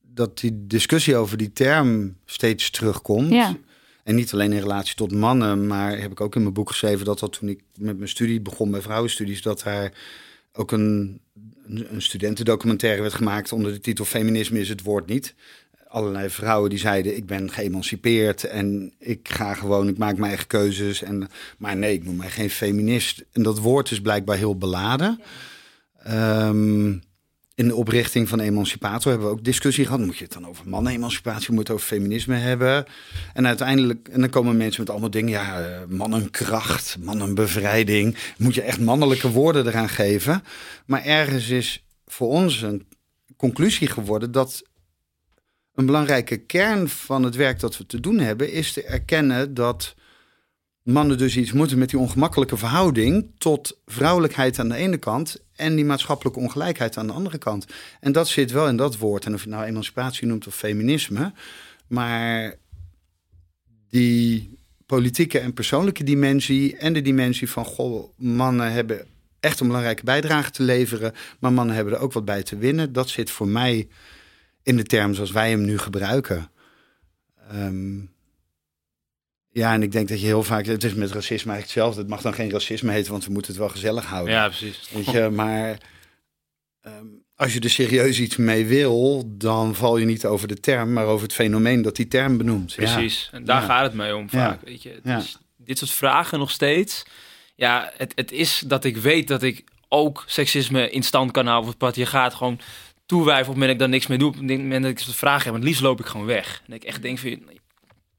dat 0.00 0.38
die 0.38 0.66
discussie 0.66 1.16
over 1.16 1.36
die 1.36 1.52
term 1.52 2.16
steeds 2.24 2.70
terugkomt. 2.70 3.32
Ja. 3.32 3.56
En 4.04 4.14
niet 4.14 4.32
alleen 4.32 4.52
in 4.52 4.60
relatie 4.60 4.94
tot 4.94 5.12
mannen, 5.12 5.66
maar 5.66 5.98
heb 5.98 6.10
ik 6.10 6.20
ook 6.20 6.34
in 6.34 6.42
mijn 6.42 6.54
boek 6.54 6.68
geschreven 6.68 7.04
dat 7.04 7.18
dat 7.18 7.32
toen 7.32 7.48
ik 7.48 7.62
met 7.74 7.96
mijn 7.96 8.08
studie 8.08 8.40
begon 8.40 8.70
bij 8.70 8.80
vrouwenstudies, 8.80 9.42
dat 9.42 9.62
daar 9.62 9.92
ook 10.52 10.72
een, 10.72 11.20
een, 11.66 12.02
studentendocumentaire 12.02 13.02
werd 13.02 13.14
gemaakt 13.14 13.52
onder 13.52 13.72
de 13.72 13.80
titel 13.80 14.04
Feminisme 14.04 14.60
is 14.60 14.68
het 14.68 14.82
woord 14.82 15.06
niet. 15.06 15.34
Allerlei 15.88 16.30
vrouwen 16.30 16.70
die 16.70 16.78
zeiden 16.78 17.16
ik 17.16 17.26
ben 17.26 17.50
geëmancipeerd 17.50 18.44
en 18.44 18.92
ik 18.98 19.28
ga 19.28 19.54
gewoon, 19.54 19.88
ik 19.88 19.98
maak 19.98 20.16
mijn 20.16 20.28
eigen 20.28 20.46
keuzes. 20.46 21.02
En, 21.02 21.28
maar 21.58 21.76
nee, 21.76 21.94
ik 21.94 22.04
noem 22.04 22.16
mij 22.16 22.30
geen 22.30 22.50
feminist. 22.50 23.24
En 23.32 23.42
dat 23.42 23.58
woord 23.58 23.90
is 23.90 24.00
blijkbaar 24.00 24.36
heel 24.36 24.56
beladen. 24.56 25.20
Ehm, 26.02 26.94
in 27.56 27.68
de 27.68 27.74
oprichting 27.74 28.28
van 28.28 28.40
Emancipator 28.40 29.10
hebben 29.10 29.28
we 29.28 29.34
ook 29.34 29.44
discussie 29.44 29.84
gehad. 29.84 30.00
Moet 30.00 30.16
je 30.16 30.24
het 30.24 30.32
dan 30.32 30.46
over 30.46 30.68
mannen-emancipatie, 30.68 31.52
moet 31.52 31.68
het 31.68 31.76
over 31.76 31.86
feminisme 31.86 32.34
hebben? 32.34 32.86
En 33.34 33.46
uiteindelijk, 33.46 34.08
en 34.08 34.20
dan 34.20 34.30
komen 34.30 34.56
mensen 34.56 34.80
met 34.80 34.90
allemaal 34.90 35.10
dingen, 35.10 35.30
ja, 35.30 35.60
eh, 35.60 35.80
mannenkracht, 35.88 36.96
mannenbevrijding. 37.00 38.16
Moet 38.38 38.54
je 38.54 38.62
echt 38.62 38.80
mannelijke 38.80 39.30
woorden 39.30 39.66
eraan 39.66 39.88
geven? 39.88 40.42
Maar 40.86 41.04
ergens 41.04 41.48
is 41.48 41.84
voor 42.06 42.28
ons 42.28 42.62
een 42.62 42.86
conclusie 43.36 43.88
geworden 43.88 44.32
dat 44.32 44.62
een 45.74 45.86
belangrijke 45.86 46.36
kern 46.36 46.88
van 46.88 47.22
het 47.22 47.34
werk 47.34 47.60
dat 47.60 47.76
we 47.78 47.86
te 47.86 48.00
doen 48.00 48.18
hebben, 48.18 48.52
is 48.52 48.72
te 48.72 48.82
erkennen 48.82 49.54
dat 49.54 49.94
mannen 50.82 51.18
dus 51.18 51.36
iets 51.36 51.52
moeten 51.52 51.78
met 51.78 51.90
die 51.90 51.98
ongemakkelijke 51.98 52.56
verhouding 52.56 53.30
tot 53.38 53.80
vrouwelijkheid 53.86 54.58
aan 54.58 54.68
de 54.68 54.76
ene 54.76 54.96
kant 54.96 55.44
en 55.56 55.74
die 55.74 55.84
maatschappelijke 55.84 56.38
ongelijkheid 56.38 56.96
aan 56.96 57.06
de 57.06 57.12
andere 57.12 57.38
kant. 57.38 57.66
En 58.00 58.12
dat 58.12 58.28
zit 58.28 58.50
wel 58.50 58.68
in 58.68 58.76
dat 58.76 58.96
woord. 58.96 59.24
En 59.24 59.34
of 59.34 59.42
je 59.42 59.48
nou 59.48 59.64
emancipatie 59.64 60.26
noemt 60.26 60.46
of 60.46 60.54
feminisme, 60.54 61.32
maar 61.86 62.54
die 63.88 64.58
politieke 64.86 65.38
en 65.38 65.52
persoonlijke 65.52 66.04
dimensie 66.04 66.76
en 66.76 66.92
de 66.92 67.02
dimensie 67.02 67.50
van 67.50 67.64
goh, 67.64 68.10
mannen 68.16 68.72
hebben 68.72 69.06
echt 69.40 69.60
een 69.60 69.66
belangrijke 69.66 70.04
bijdrage 70.04 70.50
te 70.50 70.62
leveren, 70.62 71.14
maar 71.38 71.52
mannen 71.52 71.74
hebben 71.74 71.94
er 71.94 72.00
ook 72.00 72.12
wat 72.12 72.24
bij 72.24 72.42
te 72.42 72.56
winnen. 72.56 72.92
Dat 72.92 73.08
zit 73.08 73.30
voor 73.30 73.48
mij 73.48 73.88
in 74.62 74.76
de 74.76 74.82
term 74.82 75.14
zoals 75.14 75.30
wij 75.30 75.50
hem 75.50 75.64
nu 75.64 75.78
gebruiken. 75.78 76.50
Ehm, 77.50 77.98
ja, 79.56 79.72
en 79.72 79.82
ik 79.82 79.92
denk 79.92 80.08
dat 80.08 80.20
je 80.20 80.26
heel 80.26 80.42
vaak, 80.42 80.66
het 80.66 80.84
is 80.84 80.94
met 80.94 81.12
racisme 81.12 81.52
eigenlijk 81.52 81.62
hetzelfde. 81.62 82.00
Het 82.00 82.08
mag 82.10 82.20
dan 82.20 82.34
geen 82.34 82.50
racisme 82.50 82.92
heten, 82.92 83.10
want 83.10 83.24
we 83.24 83.32
moeten 83.32 83.50
het 83.50 83.60
wel 83.60 83.70
gezellig 83.70 84.04
houden. 84.04 84.34
Ja, 84.34 84.46
precies. 84.46 84.88
Weet 84.92 85.10
je, 85.10 85.28
maar 85.32 85.78
ehm, 86.80 87.06
als 87.34 87.52
je 87.54 87.60
er 87.60 87.70
serieus 87.70 88.20
iets 88.20 88.36
mee 88.36 88.66
wil, 88.66 89.24
dan 89.26 89.74
val 89.74 89.96
je 89.96 90.04
niet 90.06 90.24
over 90.26 90.48
de 90.48 90.60
term, 90.60 90.92
maar 90.92 91.06
over 91.06 91.22
het 91.22 91.34
fenomeen 91.34 91.82
dat 91.82 91.96
die 91.96 92.08
term 92.08 92.36
benoemt. 92.36 92.72
Ja. 92.72 92.76
Precies, 92.94 93.28
en 93.32 93.44
daar 93.44 93.60
Ja. 93.60 93.66
gaat 93.66 93.82
het 93.82 93.94
mee 93.94 94.16
om 94.16 94.30
vaak. 94.30 94.60
Weet 94.64 94.82
je. 94.82 95.00
Ja. 95.02 95.18
is, 95.18 95.38
dit 95.56 95.78
soort 95.78 95.90
vragen 95.90 96.38
nog 96.38 96.50
steeds. 96.50 97.02
Ja, 97.54 97.92
het, 97.96 98.12
het 98.14 98.32
is 98.32 98.62
dat 98.66 98.84
ik 98.84 98.96
weet 98.96 99.28
dat 99.28 99.42
ik 99.42 99.64
ook 99.88 100.24
seksisme 100.26 100.90
in 100.90 101.02
stand 101.02 101.30
kan 101.30 101.44
houden. 101.46 101.64
Of 101.64 101.70
het 101.70 101.78
patriarchaat 101.78 102.34
gewoon 102.34 102.60
toewijf 103.06 103.40
op 103.40 103.46
het 103.46 103.54
moment 103.54 103.66
dat 103.66 103.74
ik 103.74 103.78
daar 103.78 103.88
niks 103.88 104.06
mee 104.06 104.18
doe. 104.18 104.28
Op 104.28 104.34
het 104.34 104.42
moment 104.42 104.82
dat 104.82 104.90
ik 104.90 104.98
zo'n 104.98 105.14
vraag 105.14 105.36
heb. 105.44 105.52
Want 105.52 105.56
het 105.56 105.64
liefst 105.64 105.82
loop 105.82 106.00
ik 106.00 106.06
gewoon 106.06 106.26
weg. 106.26 106.62
En 106.66 106.72
ik 106.74 106.84
echt 106.84 107.02
denk 107.02 107.18
van, 107.18 107.38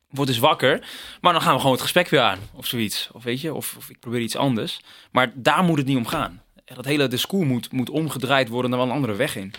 word 0.09 0.29
eens 0.29 0.37
wakker. 0.37 0.87
Maar 1.21 1.33
dan 1.33 1.41
gaan 1.41 1.53
we 1.53 1.59
gewoon 1.59 1.73
het 1.73 1.81
gesprek 1.81 2.09
weer 2.09 2.21
aan. 2.21 2.39
Of 2.53 2.65
zoiets. 2.65 3.09
Of 3.11 3.23
weet 3.23 3.41
je, 3.41 3.53
of, 3.53 3.75
of 3.77 3.89
ik 3.89 3.99
probeer 3.99 4.21
iets 4.21 4.35
anders. 4.35 4.79
Maar 5.11 5.31
daar 5.35 5.63
moet 5.63 5.77
het 5.77 5.87
niet 5.87 5.97
om 5.97 6.07
gaan. 6.07 6.41
Dat 6.65 6.85
hele 6.85 7.07
discours 7.07 7.47
moet, 7.47 7.71
moet 7.71 7.89
omgedraaid 7.89 8.49
worden 8.49 8.69
naar 8.69 8.79
wel 8.79 8.87
een 8.89 8.95
andere 8.95 9.15
weg 9.15 9.35
in. 9.35 9.53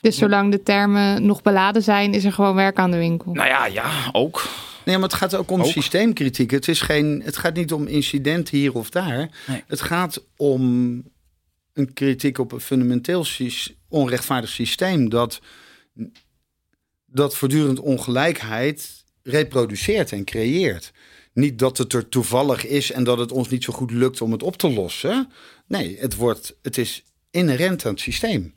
Dus 0.00 0.16
zolang 0.16 0.50
de 0.50 0.62
termen 0.62 1.26
nog 1.26 1.42
beladen 1.42 1.82
zijn, 1.82 2.14
is 2.14 2.24
er 2.24 2.32
gewoon 2.32 2.54
werk 2.54 2.78
aan 2.78 2.90
de 2.90 2.96
winkel. 2.96 3.32
Nou 3.32 3.48
ja, 3.48 3.66
ja, 3.66 3.90
ook. 4.12 4.48
Nee, 4.84 4.94
maar 4.98 5.08
het 5.08 5.18
gaat 5.18 5.34
ook 5.34 5.50
om 5.50 5.60
Ook. 5.60 5.66
systeemkritiek. 5.66 6.50
Het, 6.50 6.68
is 6.68 6.80
geen, 6.80 7.22
het 7.24 7.36
gaat 7.36 7.54
niet 7.54 7.72
om 7.72 7.86
incident 7.86 8.48
hier 8.48 8.74
of 8.74 8.90
daar. 8.90 9.30
Nee. 9.46 9.64
Het 9.66 9.80
gaat 9.80 10.24
om 10.36 10.62
een 11.72 11.92
kritiek 11.92 12.38
op 12.38 12.52
een 12.52 12.60
fundamenteel 12.60 13.24
onrechtvaardig 13.88 14.50
systeem 14.50 15.08
dat, 15.08 15.40
dat 17.06 17.36
voortdurend 17.36 17.80
ongelijkheid 17.80 18.99
reproduceert 19.22 20.12
en 20.12 20.24
creëert. 20.24 20.92
Niet 21.32 21.58
dat 21.58 21.78
het 21.78 21.92
er 21.92 22.08
toevallig 22.08 22.66
is 22.66 22.92
en 22.92 23.04
dat 23.04 23.18
het 23.18 23.32
ons 23.32 23.48
niet 23.48 23.64
zo 23.64 23.72
goed 23.72 23.90
lukt 23.90 24.20
om 24.20 24.32
het 24.32 24.42
op 24.42 24.56
te 24.56 24.70
lossen. 24.70 25.28
Nee, 25.66 25.96
het, 25.98 26.14
wordt, 26.14 26.56
het 26.62 26.78
is 26.78 27.04
inherent 27.30 27.84
aan 27.84 27.92
het 27.92 28.00
systeem. 28.00 28.54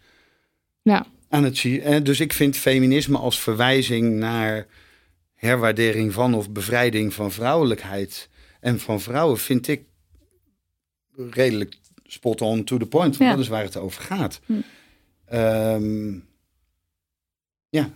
Ja. 0.81 1.05
Aan 1.29 1.43
het, 1.43 1.63
eh, 1.65 2.03
dus 2.03 2.19
ik 2.19 2.33
vind 2.33 2.57
feminisme 2.57 3.17
als 3.17 3.39
verwijzing 3.39 4.13
naar 4.13 4.67
herwaardering 5.33 6.13
van 6.13 6.33
of 6.33 6.49
bevrijding 6.49 7.13
van 7.13 7.31
vrouwelijkheid 7.31 8.29
en 8.59 8.79
van 8.79 9.01
vrouwen, 9.01 9.37
vind 9.37 9.67
ik 9.67 9.83
redelijk 11.15 11.75
spot 12.03 12.41
on 12.41 12.63
to 12.63 12.77
the 12.77 12.85
point. 12.85 13.17
Want 13.17 13.29
Ja. 13.29 13.35
dat 13.35 13.43
is 13.43 13.47
waar 13.49 13.63
het 13.63 13.77
over 13.77 14.01
gaat. 14.01 14.39
Hm. 14.45 14.53
Ehm, 15.25 16.13
ja, 17.69 17.93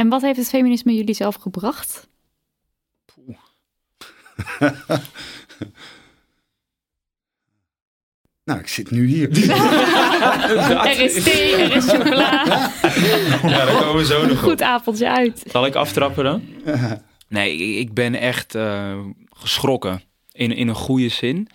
En 0.00 0.08
wat 0.08 0.22
heeft 0.22 0.38
het 0.38 0.48
feminisme 0.48 0.94
jullie 0.94 1.14
zelf 1.14 1.34
gebracht? 1.34 2.08
nou, 8.44 8.60
ik 8.60 8.68
zit 8.68 8.90
nu 8.90 9.06
hier. 9.06 9.28
er 10.86 11.00
is 11.00 11.22
thee, 11.22 11.54
er 11.54 11.76
is 11.76 11.84
chocola. 11.84 12.44
Ja, 13.42 13.64
daar 13.64 13.82
komen 13.82 13.96
we 13.96 14.04
zo 14.04 14.26
nog 14.26 14.30
op. 14.30 14.38
Goed 14.38 14.62
avondje 14.62 15.10
uit. 15.10 15.42
Zal 15.46 15.66
ik 15.66 15.74
aftrappen 15.74 16.24
dan? 16.24 16.42
Nee, 17.28 17.56
ik- 17.56 17.94
ben 17.94 18.14
echt 18.14 18.54
eh, 18.54 19.00
geschrokken. 19.30 20.02
In, 20.32 20.52
in 20.52 20.68
een 20.68 20.74
goede 20.74 21.08
zin. 21.08 21.48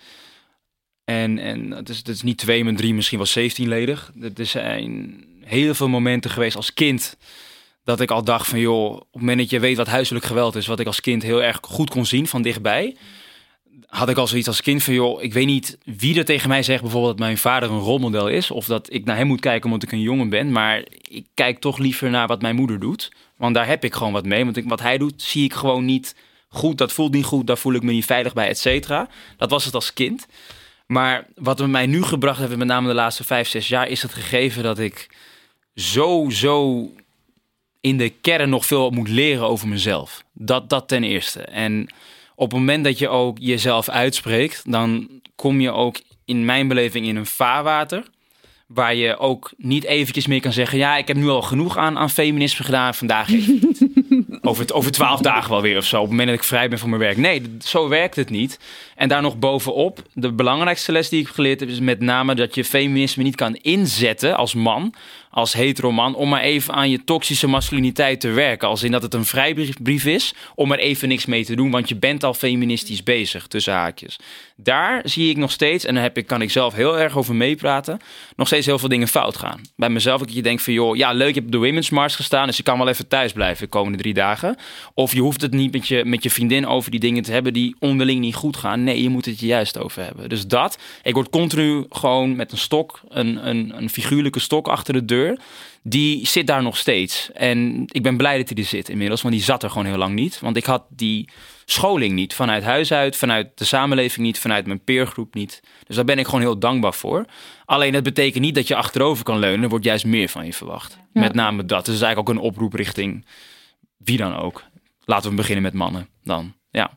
En, 1.04 1.38
en 1.38 1.70
het, 1.70 1.88
is, 1.88 1.96
het 1.96 2.08
is 2.08 2.22
niet 2.22 2.38
twee, 2.38 2.64
maar 2.64 2.74
drie, 2.74 2.94
misschien 2.94 3.18
wel 3.18 3.50
17-ledig. 3.50 4.12
Er 4.36 4.46
zijn 4.46 5.24
heel 5.44 5.74
veel 5.74 5.88
momenten 5.88 6.30
geweest 6.30 6.56
als 6.56 6.74
kind. 6.74 7.16
Dat 7.86 8.00
ik 8.00 8.10
al 8.10 8.24
dacht 8.24 8.48
van 8.48 8.58
joh, 8.58 8.92
op 8.92 9.00
het 9.12 9.20
moment 9.20 9.38
dat 9.38 9.50
je 9.50 9.60
weet 9.60 9.76
wat 9.76 9.86
huiselijk 9.86 10.24
geweld 10.24 10.54
is, 10.54 10.66
wat 10.66 10.80
ik 10.80 10.86
als 10.86 11.00
kind 11.00 11.22
heel 11.22 11.42
erg 11.42 11.58
goed 11.62 11.90
kon 11.90 12.06
zien 12.06 12.26
van 12.26 12.42
dichtbij. 12.42 12.96
Had 13.86 14.08
ik 14.08 14.16
al 14.16 14.26
zoiets 14.26 14.48
als 14.48 14.60
kind 14.60 14.82
van 14.82 14.94
joh, 14.94 15.22
ik 15.22 15.32
weet 15.32 15.46
niet 15.46 15.78
wie 15.84 16.18
er 16.18 16.24
tegen 16.24 16.48
mij 16.48 16.62
zegt 16.62 16.82
bijvoorbeeld 16.82 17.16
dat 17.16 17.26
mijn 17.26 17.38
vader 17.38 17.70
een 17.70 17.78
rolmodel 17.78 18.28
is. 18.28 18.50
Of 18.50 18.66
dat 18.66 18.92
ik 18.92 19.04
naar 19.04 19.16
hem 19.16 19.26
moet 19.26 19.40
kijken 19.40 19.64
omdat 19.64 19.82
ik 19.82 19.92
een 19.92 20.00
jongen 20.00 20.28
ben. 20.28 20.52
Maar 20.52 20.84
ik 21.00 21.26
kijk 21.34 21.58
toch 21.58 21.78
liever 21.78 22.10
naar 22.10 22.26
wat 22.26 22.42
mijn 22.42 22.54
moeder 22.54 22.80
doet. 22.80 23.12
Want 23.36 23.54
daar 23.54 23.66
heb 23.66 23.84
ik 23.84 23.94
gewoon 23.94 24.12
wat 24.12 24.26
mee. 24.26 24.44
Want 24.44 24.60
wat 24.64 24.80
hij 24.80 24.98
doet, 24.98 25.22
zie 25.22 25.44
ik 25.44 25.54
gewoon 25.54 25.84
niet 25.84 26.14
goed. 26.48 26.78
Dat 26.78 26.92
voelt 26.92 27.12
niet 27.12 27.24
goed. 27.24 27.46
Daar 27.46 27.58
voel 27.58 27.74
ik 27.74 27.82
me 27.82 27.92
niet 27.92 28.04
veilig 28.04 28.32
bij, 28.32 28.48
et 28.48 28.58
cetera. 28.58 29.08
Dat 29.36 29.50
was 29.50 29.64
het 29.64 29.74
als 29.74 29.92
kind. 29.92 30.26
Maar 30.86 31.26
wat 31.34 31.58
het 31.58 31.68
mij 31.68 31.86
nu 31.86 32.02
gebracht 32.02 32.38
heeft, 32.38 32.56
met 32.56 32.66
name 32.66 32.88
de 32.88 32.94
laatste 32.94 33.24
vijf, 33.24 33.48
zes 33.48 33.68
jaar, 33.68 33.88
is 33.88 34.02
het 34.02 34.12
gegeven 34.12 34.62
dat 34.62 34.78
ik 34.78 35.10
zo, 35.74 36.26
zo 36.30 36.90
in 37.86 37.96
de 37.96 38.08
kern 38.20 38.48
nog 38.48 38.66
veel 38.66 38.90
moet 38.90 39.08
leren 39.08 39.46
over 39.48 39.68
mezelf. 39.68 40.22
Dat, 40.32 40.68
dat 40.70 40.88
ten 40.88 41.04
eerste. 41.04 41.40
En 41.40 41.88
op 42.34 42.50
het 42.50 42.58
moment 42.58 42.84
dat 42.84 42.98
je 42.98 43.08
ook 43.08 43.36
jezelf 43.40 43.88
uitspreekt, 43.88 44.62
dan 44.72 45.08
kom 45.36 45.60
je 45.60 45.70
ook 45.70 46.00
in 46.24 46.44
mijn 46.44 46.68
beleving 46.68 47.06
in 47.06 47.16
een 47.16 47.26
vaarwater. 47.26 48.02
Waar 48.66 48.94
je 48.94 49.18
ook 49.18 49.52
niet 49.56 49.84
eventjes 49.84 50.26
meer 50.26 50.40
kan 50.40 50.52
zeggen: 50.52 50.78
Ja, 50.78 50.96
ik 50.96 51.08
heb 51.08 51.16
nu 51.16 51.28
al 51.28 51.42
genoeg 51.42 51.76
aan, 51.76 51.98
aan 51.98 52.10
feminisme 52.10 52.64
gedaan. 52.64 52.94
Vandaag 52.94 53.28
over, 54.42 54.62
het- 54.62 54.72
over 54.72 54.90
twaalf 54.90 55.20
dagen 55.20 55.50
wel 55.50 55.62
weer 55.62 55.76
of 55.76 55.84
zo. 55.84 55.96
Op 55.96 56.02
het 56.02 56.10
moment 56.10 56.28
dat 56.28 56.38
ik 56.38 56.44
vrij 56.44 56.68
ben 56.68 56.78
van 56.78 56.88
mijn 56.88 57.00
werk. 57.00 57.16
Nee, 57.16 57.42
zo 57.60 57.88
werkt 57.88 58.16
het 58.16 58.30
niet. 58.30 58.58
En 58.96 59.08
daar 59.08 59.22
nog 59.22 59.38
bovenop, 59.38 60.02
de 60.12 60.32
belangrijkste 60.32 60.92
les 60.92 61.08
die 61.08 61.20
ik 61.20 61.28
geleerd 61.28 61.60
heb, 61.60 61.68
is 61.68 61.80
met 61.80 62.00
name 62.00 62.34
dat 62.34 62.54
je 62.54 62.64
feminisme 62.64 63.22
niet 63.22 63.36
kan 63.36 63.54
inzetten 63.54 64.36
als 64.36 64.54
man, 64.54 64.94
als 65.36 65.52
hetero 65.52 65.92
man, 65.92 66.14
om 66.14 66.28
maar 66.28 66.40
even 66.40 66.74
aan 66.74 66.90
je 66.90 67.04
toxische 67.04 67.46
masculiniteit 67.46 68.20
te 68.20 68.30
werken. 68.30 68.68
Als 68.68 68.82
in 68.82 68.90
dat 68.90 69.02
het 69.02 69.14
een 69.14 69.24
vrijbrief 69.24 70.04
is 70.04 70.34
om 70.54 70.72
er 70.72 70.78
even 70.78 71.08
niks 71.08 71.26
mee 71.26 71.44
te 71.44 71.56
doen, 71.56 71.70
want 71.70 71.88
je 71.88 71.96
bent 71.96 72.24
al 72.24 72.34
feministisch 72.34 73.02
bezig, 73.02 73.46
tussen 73.46 73.72
haakjes. 73.72 74.18
Daar 74.58 75.00
zie 75.04 75.30
ik 75.30 75.36
nog 75.36 75.50
steeds, 75.50 75.84
en 75.84 75.94
daar 75.94 76.02
heb 76.02 76.18
ik, 76.18 76.26
kan 76.26 76.42
ik 76.42 76.50
zelf 76.50 76.74
heel 76.74 76.98
erg 76.98 77.16
over 77.16 77.34
meepraten, 77.34 77.98
nog 78.36 78.46
steeds 78.46 78.66
heel 78.66 78.78
veel 78.78 78.88
dingen 78.88 79.08
fout 79.08 79.36
gaan. 79.36 79.60
Bij 79.76 79.88
mezelf, 79.88 80.20
dat 80.20 80.34
je 80.34 80.42
denkt 80.42 80.62
van, 80.62 80.72
joh, 80.72 80.96
ja, 80.96 81.12
leuk, 81.12 81.28
je 81.28 81.34
hebt 81.34 81.46
op 81.46 81.52
de 81.52 81.58
Women's 81.58 81.90
Mars 81.90 82.16
gestaan, 82.16 82.46
dus 82.46 82.56
je 82.56 82.62
kan 82.62 82.78
wel 82.78 82.88
even 82.88 83.08
thuis 83.08 83.32
blijven 83.32 83.64
de 83.64 83.70
komende 83.70 83.98
drie 83.98 84.14
dagen. 84.14 84.56
Of 84.94 85.12
je 85.12 85.20
hoeft 85.20 85.40
het 85.40 85.52
niet 85.52 85.72
met 85.72 85.88
je, 85.88 86.04
met 86.04 86.22
je 86.22 86.30
vriendin 86.30 86.66
over 86.66 86.90
die 86.90 87.00
dingen 87.00 87.22
te 87.22 87.32
hebben 87.32 87.52
die 87.52 87.76
onderling 87.78 88.20
niet 88.20 88.34
goed 88.34 88.56
gaan. 88.56 88.84
Nee, 88.84 89.02
je 89.02 89.08
moet 89.08 89.24
het 89.24 89.40
je 89.40 89.46
juist 89.46 89.78
over 89.78 90.02
hebben. 90.02 90.28
Dus 90.28 90.46
dat, 90.46 90.78
ik 91.02 91.14
word 91.14 91.30
continu 91.30 91.84
gewoon 91.88 92.36
met 92.36 92.52
een 92.52 92.58
stok, 92.58 93.00
een, 93.08 93.48
een, 93.48 93.72
een 93.76 93.90
figuurlijke 93.90 94.40
stok 94.40 94.68
achter 94.68 94.92
de 94.92 95.04
deur. 95.04 95.38
Die 95.88 96.26
zit 96.26 96.46
daar 96.46 96.62
nog 96.62 96.76
steeds. 96.76 97.30
En 97.32 97.82
ik 97.86 98.02
ben 98.02 98.16
blij 98.16 98.38
dat 98.38 98.48
hij 98.48 98.58
er 98.58 98.64
zit 98.64 98.88
inmiddels, 98.88 99.22
want 99.22 99.34
die 99.34 99.42
zat 99.42 99.62
er 99.62 99.70
gewoon 99.70 99.86
heel 99.86 99.96
lang 99.96 100.14
niet. 100.14 100.40
Want 100.40 100.56
ik 100.56 100.64
had 100.64 100.84
die 100.88 101.28
scholing 101.64 102.14
niet, 102.14 102.34
vanuit 102.34 102.62
huis 102.62 102.92
uit, 102.92 103.16
vanuit 103.16 103.48
de 103.54 103.64
samenleving 103.64 104.26
niet, 104.26 104.38
vanuit 104.38 104.66
mijn 104.66 104.84
peergroep 104.84 105.34
niet. 105.34 105.60
Dus 105.86 105.96
daar 105.96 106.04
ben 106.04 106.18
ik 106.18 106.24
gewoon 106.24 106.40
heel 106.40 106.58
dankbaar 106.58 106.94
voor. 106.94 107.24
Alleen 107.64 107.92
dat 107.92 108.02
betekent 108.02 108.44
niet 108.44 108.54
dat 108.54 108.68
je 108.68 108.76
achterover 108.76 109.24
kan 109.24 109.38
leunen, 109.38 109.62
er 109.62 109.68
wordt 109.68 109.84
juist 109.84 110.04
meer 110.04 110.28
van 110.28 110.46
je 110.46 110.52
verwacht. 110.52 110.98
Ja. 111.12 111.20
Met 111.20 111.34
name 111.34 111.64
dat. 111.64 111.68
Dus 111.68 111.86
dat 111.86 111.94
is 111.94 112.00
eigenlijk 112.00 112.28
ook 112.28 112.36
een 112.36 112.50
oproep 112.50 112.72
richting 112.72 113.26
wie 113.96 114.16
dan 114.16 114.36
ook. 114.36 114.64
Laten 115.04 115.30
we 115.30 115.36
beginnen 115.36 115.62
met 115.62 115.72
mannen 115.72 116.08
dan. 116.22 116.54
Ja. 116.70 116.90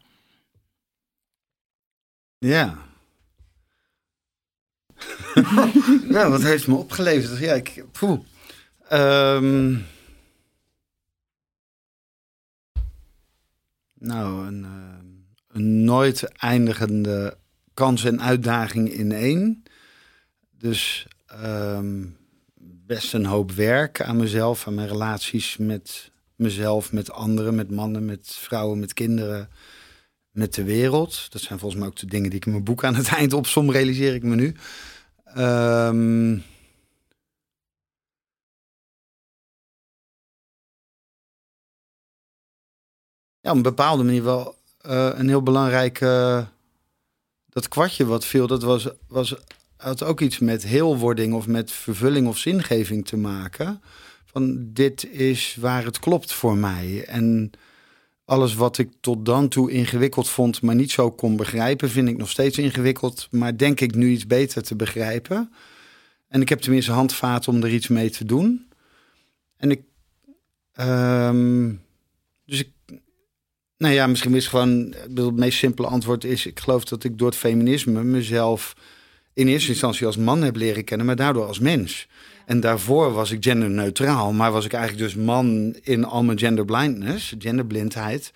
Ja. 2.38 2.78
nou, 6.10 6.32
wat 6.32 6.44
heeft 6.44 6.68
me 6.68 6.76
opgeleverd? 6.76 7.40
Ja, 7.40 7.54
ik. 7.54 7.84
Poeh. 7.92 8.20
Ehm. 8.90 9.78
nou, 13.94 14.48
een, 14.48 14.64
eh, 14.64 14.72
een 15.48 15.84
nooit 15.84 16.24
eindigende 16.24 17.38
kans 17.74 18.04
en 18.04 18.22
uitdaging 18.22 18.90
in 18.90 19.12
één. 19.12 19.64
Dus 20.58 21.08
ehm, 21.26 22.06
best 22.86 23.14
een 23.14 23.26
hoop 23.26 23.52
werk 23.52 24.02
aan 24.02 24.18
mezelf, 24.18 24.68
aan 24.68 24.74
mijn 24.74 24.88
relaties 24.88 25.58
met 25.58 26.12
mezelf, 26.36 26.92
met 26.92 27.12
anderen, 27.12 27.56
met 27.56 27.72
mannen, 27.72 28.06
met 28.06 28.28
vrouwen, 28.28 28.80
met 28.80 28.94
kinderen 28.94 29.50
met 30.32 30.54
de 30.54 30.64
wereld. 30.64 31.32
Dat 31.32 31.42
zijn 31.42 31.60
volgens 31.60 31.80
mij 31.80 31.90
ook 31.90 31.98
de 31.98 32.06
dingen 32.06 32.30
die 32.30 32.40
ik 32.40 32.46
in 32.46 32.52
mijn 32.52 32.64
boek 32.64 32.84
aan 32.84 32.96
het 32.96 33.08
eind 33.08 33.34
opsom, 33.34 33.72
realiseer 33.72 34.14
ik 34.14 34.24
me 34.24 34.36
nu. 34.36 34.56
Ehm, 35.24 36.38
ja, 43.42 43.50
op 43.50 43.56
een 43.56 43.62
bepaalde 43.62 44.04
manier 44.04 44.24
wel 44.24 44.56
eh, 44.82 45.10
een 45.14 45.28
heel 45.28 45.44
belangrijk... 45.44 46.02
eh, 46.02 46.42
dat 47.50 47.68
kwartje 47.68 48.06
wat 48.06 48.26
viel, 48.26 48.48
dat 48.48 48.64
was, 48.64 48.88
was, 49.08 49.36
had 49.78 50.04
ook 50.04 50.22
iets 50.22 50.40
met 50.40 50.64
heelwording 50.64 51.34
of 51.34 51.48
met 51.48 51.72
vervulling 51.72 52.28
of 52.28 52.38
zingeving 52.38 53.08
te 53.08 53.18
maken. 53.18 53.82
Van 54.26 54.74
dit 54.74 55.12
is 55.12 55.58
waar 55.60 55.86
het 55.86 56.00
klopt 56.00 56.34
voor 56.34 56.58
mij. 56.58 57.06
En 57.06 57.52
alles 58.26 58.56
wat 58.56 58.78
ik 58.78 58.92
tot 59.00 59.26
dan 59.26 59.48
toe 59.48 59.72
ingewikkeld 59.72 60.30
vond, 60.30 60.62
maar 60.62 60.76
niet 60.76 60.92
zo 60.92 61.12
kon 61.12 61.36
begrijpen, 61.36 61.90
vind 61.90 62.10
ik 62.10 62.18
nog 62.18 62.30
steeds 62.30 62.58
ingewikkeld. 62.58 63.28
Maar 63.32 63.58
denk 63.58 63.80
ik 63.80 63.96
nu 63.96 64.10
iets 64.10 64.28
beter 64.28 64.64
te 64.64 64.76
begrijpen. 64.76 65.54
En 66.28 66.42
ik 66.42 66.50
heb 66.50 66.60
tenminste 66.60 66.92
handvaten 66.92 67.54
om 67.54 67.64
er 67.64 67.74
iets 67.74 67.88
mee 67.88 68.10
te 68.10 68.26
doen. 68.26 68.68
En 69.58 69.72
ik. 69.72 69.82
ehm, 70.74 71.74
dus 72.46 72.60
ik. 72.60 72.70
Nou 73.80 73.94
ja, 73.94 74.08
misschien 74.08 74.36
is 74.36 74.48
gewoon. 74.48 74.96
Het 75.16 75.36
meest 75.36 75.58
simpele 75.58 75.88
antwoord 75.88 76.24
is: 76.24 76.46
ik 76.46 76.60
geloof 76.60 76.84
dat 76.84 77.04
ik 77.04 77.18
door 77.18 77.28
het 77.28 77.38
feminisme 77.38 78.04
mezelf 78.04 78.76
in 79.34 79.48
eerste 79.48 79.70
instantie 79.70 80.06
als 80.06 80.18
man 80.18 80.42
heb 80.42 80.56
leren 80.56 80.84
kennen, 80.84 81.06
maar 81.06 81.16
daardoor 81.16 81.46
als 81.46 81.60
mens. 81.60 82.08
En 82.46 82.60
daarvoor 82.60 83.12
was 83.12 83.32
ik 83.32 83.44
genderneutraal, 83.44 84.32
maar 84.32 84.52
was 84.52 84.66
ik 84.66 84.74
eigenlijk 84.74 85.04
dus 85.04 85.24
man 85.24 85.76
in 85.82 86.06
al 86.06 86.24
mijn 86.24 86.40
genderblindness, 86.40 87.36
genderblindheid. 87.38 88.34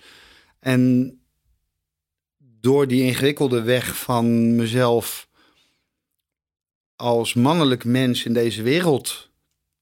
En 0.60 1.12
door 2.38 2.88
die 2.88 3.02
ingewikkelde 3.02 3.62
weg 3.62 3.96
van 3.96 4.56
mezelf 4.56 5.28
als 6.96 7.34
mannelijk 7.34 7.84
mens 7.84 8.24
in 8.24 8.32
deze 8.32 8.62
wereld 8.62 9.30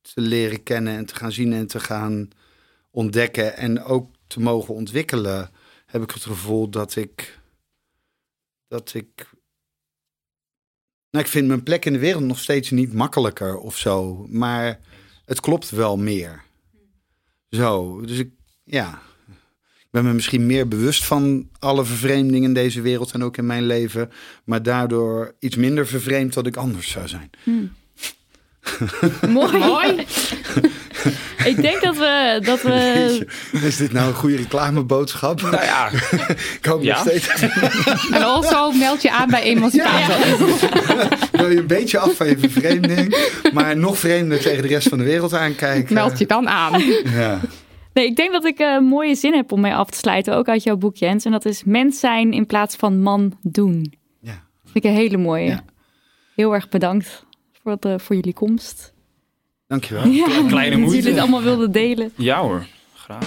te 0.01 0.21
leren 0.21 0.63
kennen 0.63 0.97
en 0.97 1.07
te 1.07 1.15
gaan 1.15 1.33
zien 1.33 1.53
en 1.53 1.67
te 1.67 1.81
gaan 1.81 2.29
ontdekken 2.91 3.57
en 3.57 3.83
ook 3.83 4.11
te 4.33 4.41
mogen 4.41 4.75
ontwikkelen, 4.75 5.51
heb 5.87 6.03
ik 6.03 6.11
het 6.11 6.23
gevoel 6.23 6.69
dat 6.69 6.97
ik 6.97 7.41
dat 8.69 8.95
ik 8.95 9.31
nou, 11.13 11.25
ik 11.25 11.31
vind 11.31 11.47
mijn 11.47 11.63
plek 11.63 11.85
in 11.85 11.93
de 11.93 11.99
wereld 11.99 12.25
nog 12.25 12.39
steeds 12.39 12.71
niet 12.71 12.93
makkelijker 12.93 13.59
of 13.59 13.79
zo. 13.79 14.27
Maar 14.29 14.81
het 15.25 15.41
klopt 15.41 15.71
wel 15.71 15.97
meer. 15.97 16.43
Zo, 17.51 18.01
dus 18.01 18.19
ik, 18.19 18.31
ja. 18.65 19.03
Ik 19.79 19.89
ben 19.91 20.05
me 20.05 20.13
misschien 20.13 20.47
meer 20.47 20.69
bewust 20.69 21.05
van 21.05 21.49
alle 21.59 21.85
vervreemdingen 21.85 22.49
in 22.49 22.55
deze 22.55 22.81
wereld 22.81 23.13
en 23.13 23.23
ook 23.23 23.37
in 23.37 23.47
mijn 23.47 23.67
leven. 23.67 24.11
Maar 24.45 24.63
daardoor 24.63 25.35
iets 25.39 25.57
minder 25.57 25.87
vervreemd 25.87 26.33
dat 26.33 26.47
ik 26.47 26.57
anders 26.57 26.91
zou 26.91 27.09
zijn. 27.09 27.31
Mooi. 29.29 29.97
ik 31.51 31.57
denk 31.63 31.81
dat 31.83 31.97
we... 31.97 32.41
Dat 32.43 32.63
we 32.63 33.27
Is 33.53 33.77
dit 33.77 33.93
nou 33.93 34.09
een 34.09 34.15
goede 34.15 34.37
reclameboodschap? 34.37 35.41
Nou 35.41 35.63
ja, 35.65 35.91
ik 36.59 36.65
hoop 36.69 36.83
Ja. 36.83 36.93
nog 36.95 37.03
steeds. 37.03 37.29
En 38.13 38.23
also 38.23 38.73
meld 38.73 39.03
je 39.03 39.11
aan 39.11 39.31
bij 39.31 39.43
Emancipatie. 39.43 40.35
Wil 41.33 41.51
je 41.51 41.59
een 41.59 41.67
beetje 41.67 41.99
af 41.99 42.17
van 42.17 42.27
je 42.29 42.39
vervreemding, 42.39 43.31
maar 43.53 43.77
nog 43.77 43.99
vreemder 43.99 44.41
tegen 44.41 44.63
de 44.63 44.69
rest 44.69 44.89
van 44.89 44.99
de 44.99 45.05
wereld 45.05 45.35
aankijken? 45.35 45.95
Meld 45.95 46.19
je 46.19 46.27
dan 46.27 46.49
aan. 46.49 46.83
Ja. 47.05 47.41
Nee, 47.93 48.07
ik 48.07 48.17
denk 48.17 48.33
dat 48.33 48.45
ik 48.45 48.59
een 48.59 48.85
mooie 48.85 49.15
zin 49.15 49.35
heb 49.35 49.53
om 49.53 49.61
mee 49.61 49.75
af 49.75 49.91
te 49.91 49.99
sluiten, 49.99 50.35
ook 50.37 50.49
uit 50.49 50.63
jouw 50.63 50.77
boek, 50.77 50.97
Jens. 50.97 51.25
En 51.25 51.31
dat 51.33 51.45
is 51.45 51.63
mens 51.65 52.01
zijn 52.01 52.33
in 52.33 52.47
plaats 52.47 52.77
van 52.77 53.01
man 53.01 53.39
doen. 53.43 53.93
Ja. 54.21 54.33
Dat 54.33 54.73
vind 54.73 54.85
ik 54.85 54.91
een 54.91 54.97
hele 54.97 55.17
mooie. 55.17 55.49
Ja. 55.49 55.65
Heel 56.35 56.55
erg 56.55 56.69
bedankt 56.69 57.25
voor, 57.63 57.77
de, 57.81 57.99
voor 57.99 58.17
jullie 58.17 58.33
komst. 58.33 58.93
Dankjewel. 59.67 60.07
Ja, 60.07 60.25
kleine 60.49 60.71
dat 60.77 60.79
moeite. 60.79 60.97
jullie 60.97 61.11
het 61.11 61.21
allemaal 61.21 61.43
wilden 61.43 61.73
delen. 61.73 62.13
ja 62.17 62.41
hoor, 62.41 62.67
graag. 62.95 63.27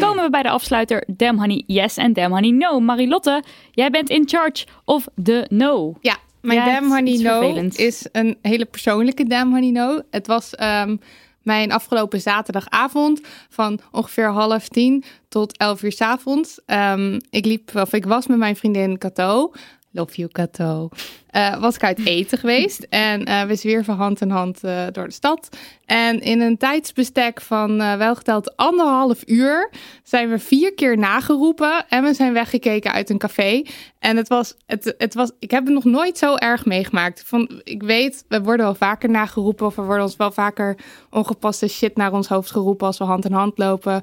Komen 0.00 0.24
we 0.24 0.30
bij 0.30 0.42
de 0.42 0.50
afsluiter 0.50 1.04
Damn 1.06 1.38
Honey 1.38 1.62
Yes 1.66 1.96
en 1.96 2.12
Damn 2.12 2.32
Honey 2.32 2.50
No. 2.50 2.80
Marilotte, 2.80 3.42
jij 3.72 3.90
bent 3.90 4.10
in 4.10 4.28
charge 4.28 4.66
of 4.84 5.08
the 5.22 5.46
no. 5.48 5.94
Ja, 6.00 6.16
mijn 6.40 6.58
Ja, 6.58 6.64
Damn 6.64 6.84
het 6.84 6.92
Honey 6.94 7.12
is 7.12 7.20
No 7.20 7.40
vervelend. 7.40 7.78
is 7.78 8.06
een 8.12 8.38
hele 8.42 8.64
persoonlijke 8.64 9.24
Damn 9.24 9.52
Honey 9.52 9.70
No. 9.70 10.00
Het 10.10 10.26
was 10.26 10.54
ehm, 10.54 10.96
mijn 11.42 11.72
afgelopen 11.72 12.20
zaterdagavond 12.20 13.20
van 13.48 13.80
ongeveer 13.90 14.30
half 14.30 14.68
tien 14.68 15.04
tot 15.28 15.56
elf 15.56 15.82
uur 15.82 15.92
s 15.92 16.00
avonds. 16.00 16.60
Ehm, 16.66 17.18
ik 17.30 17.44
liep, 17.44 17.74
of 17.74 17.92
ik 17.92 18.04
was 18.04 18.26
met 18.26 18.38
mijn 18.38 18.56
vriendin 18.56 18.98
Cato. 18.98 19.52
Love 19.90 20.16
you, 20.16 20.28
Cato. 20.28 20.88
Eh, 21.30 21.60
was 21.60 21.74
ik 21.74 21.82
uit 21.82 22.06
eten 22.06 22.38
geweest. 22.38 22.86
En 22.88 23.24
eh, 23.24 23.42
we 23.42 23.54
zwierven 23.54 23.94
hand 23.94 24.20
in 24.20 24.30
hand 24.30 24.64
eh, 24.64 24.86
door 24.92 25.06
de 25.06 25.12
stad. 25.12 25.48
En 25.86 26.20
in 26.20 26.40
een 26.40 26.56
tijdsbestek 26.56 27.40
van 27.40 27.78
welgeteld 27.78 28.56
anderhalf 28.56 29.22
uur 29.26 29.70
zijn 30.02 30.30
we 30.30 30.38
vier 30.38 30.74
keer 30.74 30.98
nageroepen. 30.98 31.84
En 31.88 32.02
we 32.02 32.14
zijn 32.14 32.32
weggekeken 32.32 32.92
uit 32.92 33.10
een 33.10 33.18
café. 33.18 33.62
En 33.98 34.16
het 34.16 34.28
was, 34.28 34.54
het, 34.66 34.94
het 34.98 35.14
was, 35.14 35.30
ik 35.38 35.50
heb 35.50 35.64
het 35.64 35.74
nog 35.74 35.84
nooit 35.84 36.18
zo 36.18 36.34
erg 36.34 36.64
meegemaakt. 36.64 37.22
Van, 37.26 37.60
ik 37.64 37.82
weet, 37.82 38.24
we 38.28 38.42
worden 38.42 38.66
wel 38.66 38.74
vaker 38.74 39.10
nageroepen. 39.10 39.66
Of 39.66 39.74
we 39.74 39.82
worden 39.82 40.04
ons 40.04 40.16
wel 40.16 40.32
vaker 40.32 40.76
ongepaste 41.10 41.68
shit 41.68 41.96
naar 41.96 42.12
ons 42.12 42.28
hoofd 42.28 42.50
geroepen 42.50 42.86
als 42.86 42.98
we 42.98 43.04
hand 43.04 43.24
in 43.24 43.32
hand 43.32 43.58
lopen. 43.58 44.02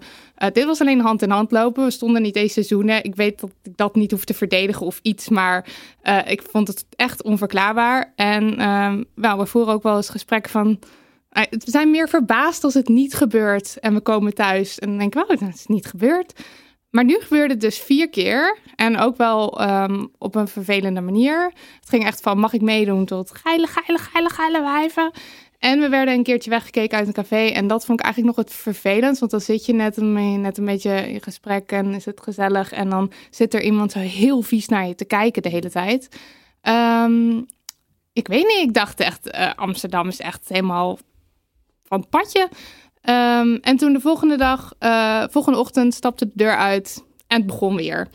Dit 0.53 0.65
was 0.65 0.81
alleen 0.81 1.01
hand 1.01 1.21
in 1.21 1.29
hand 1.29 1.51
lopen. 1.51 1.83
We 1.83 1.91
stonden 1.91 2.21
niet 2.21 2.35
eens 2.35 2.53
seizoenen. 2.53 3.03
Ik 3.03 3.15
weet 3.15 3.39
dat 3.39 3.49
ik 3.63 3.77
dat 3.77 3.95
niet 3.95 4.11
hoef 4.11 4.25
te 4.25 4.33
verdedigen 4.33 4.85
of 4.85 4.99
iets. 5.01 5.29
Maar 5.29 5.65
ik 6.25 6.41
vond 6.41 6.67
het 6.67 6.85
echt 6.95 7.16
onverklaarbaar. 7.23 8.13
En 8.15 8.57
ehm, 8.57 9.03
we 9.37 9.45
voeren 9.45 9.73
ook 9.73 9.83
wel 9.83 9.95
eens 9.95 10.09
gesprekken 10.09 10.51
van... 10.51 10.79
eh, 11.29 11.43
We 11.49 11.71
zijn 11.71 11.91
meer 11.91 12.09
verbaasd 12.09 12.63
als 12.63 12.73
het 12.73 12.87
niet 12.87 13.13
gebeurt. 13.13 13.79
En 13.79 13.93
we 13.93 14.01
komen 14.01 14.33
thuis 14.33 14.79
en 14.79 14.97
denken 14.97 15.21
oh, 15.21 15.27
dat 15.39 15.53
is 15.53 15.65
niet 15.65 15.85
gebeurd. 15.85 16.33
Maar 16.89 17.03
nu 17.03 17.19
gebeurde 17.19 17.53
het 17.53 17.61
dus 17.61 17.79
vier 17.79 18.09
keer. 18.09 18.57
En 18.75 18.97
ook 18.97 19.17
wel 19.17 19.59
ehm, 19.59 20.05
op 20.17 20.35
een 20.35 20.47
vervelende 20.47 21.01
manier. 21.01 21.51
Het 21.79 21.89
ging 21.89 22.05
echt 22.05 22.21
van, 22.21 22.37
mag 22.39 22.53
ik 22.53 22.61
meedoen? 22.61 23.05
Tot 23.05 23.31
geile, 23.31 23.67
geile, 23.67 23.97
geile, 23.97 24.29
geile 24.29 24.61
wijven. 24.61 25.11
En 25.59 25.79
we 25.79 25.89
werden 25.89 26.13
een 26.13 26.23
keertje 26.23 26.49
weggekeken 26.49 26.97
uit 26.97 27.07
een 27.07 27.13
café. 27.13 27.45
En 27.47 27.67
dat 27.67 27.85
vond 27.85 27.99
ik 27.99 28.05
eigenlijk 28.05 28.35
nog 28.37 28.45
het 28.45 28.55
vervelend. 28.55 29.19
Want 29.19 29.31
dan 29.31 29.41
zit 29.41 29.65
je 29.65 29.73
net 29.73 29.97
een, 29.97 30.41
net 30.41 30.57
een 30.57 30.65
beetje 30.65 31.11
in 31.11 31.21
gesprek 31.21 31.71
en 31.71 31.93
is 31.93 32.05
het 32.05 32.21
gezellig. 32.21 32.71
En 32.71 32.89
dan 32.89 33.11
zit 33.29 33.53
er 33.53 33.61
iemand 33.61 33.91
zo 33.91 33.99
heel 33.99 34.41
vies 34.41 34.67
naar 34.67 34.87
je 34.87 34.95
te 34.95 35.05
kijken 35.05 35.41
de 35.41 35.49
hele 35.49 35.69
tijd. 35.69 36.09
Ehm, 36.61 37.41
ik 38.13 38.27
weet 38.27 38.47
niet, 38.47 38.67
ik 38.67 38.73
dacht 38.73 38.99
echt, 38.99 39.29
eh, 39.29 39.53
Amsterdam 39.55 40.07
is 40.07 40.19
echt 40.19 40.49
helemaal 40.49 40.99
van 41.83 41.99
het 41.99 42.09
padje. 42.09 42.49
Ehm, 43.01 43.57
en 43.61 43.77
toen 43.77 43.93
de 43.93 43.99
volgende 43.99 44.37
dag, 44.37 44.73
eh, 44.79 45.23
volgende 45.29 45.59
ochtend 45.59 45.93
stapte 45.93 46.25
de 46.25 46.31
deur 46.33 46.55
uit 46.55 47.03
en 47.27 47.37
het 47.37 47.45
begon 47.45 47.75
weer. 47.75 48.07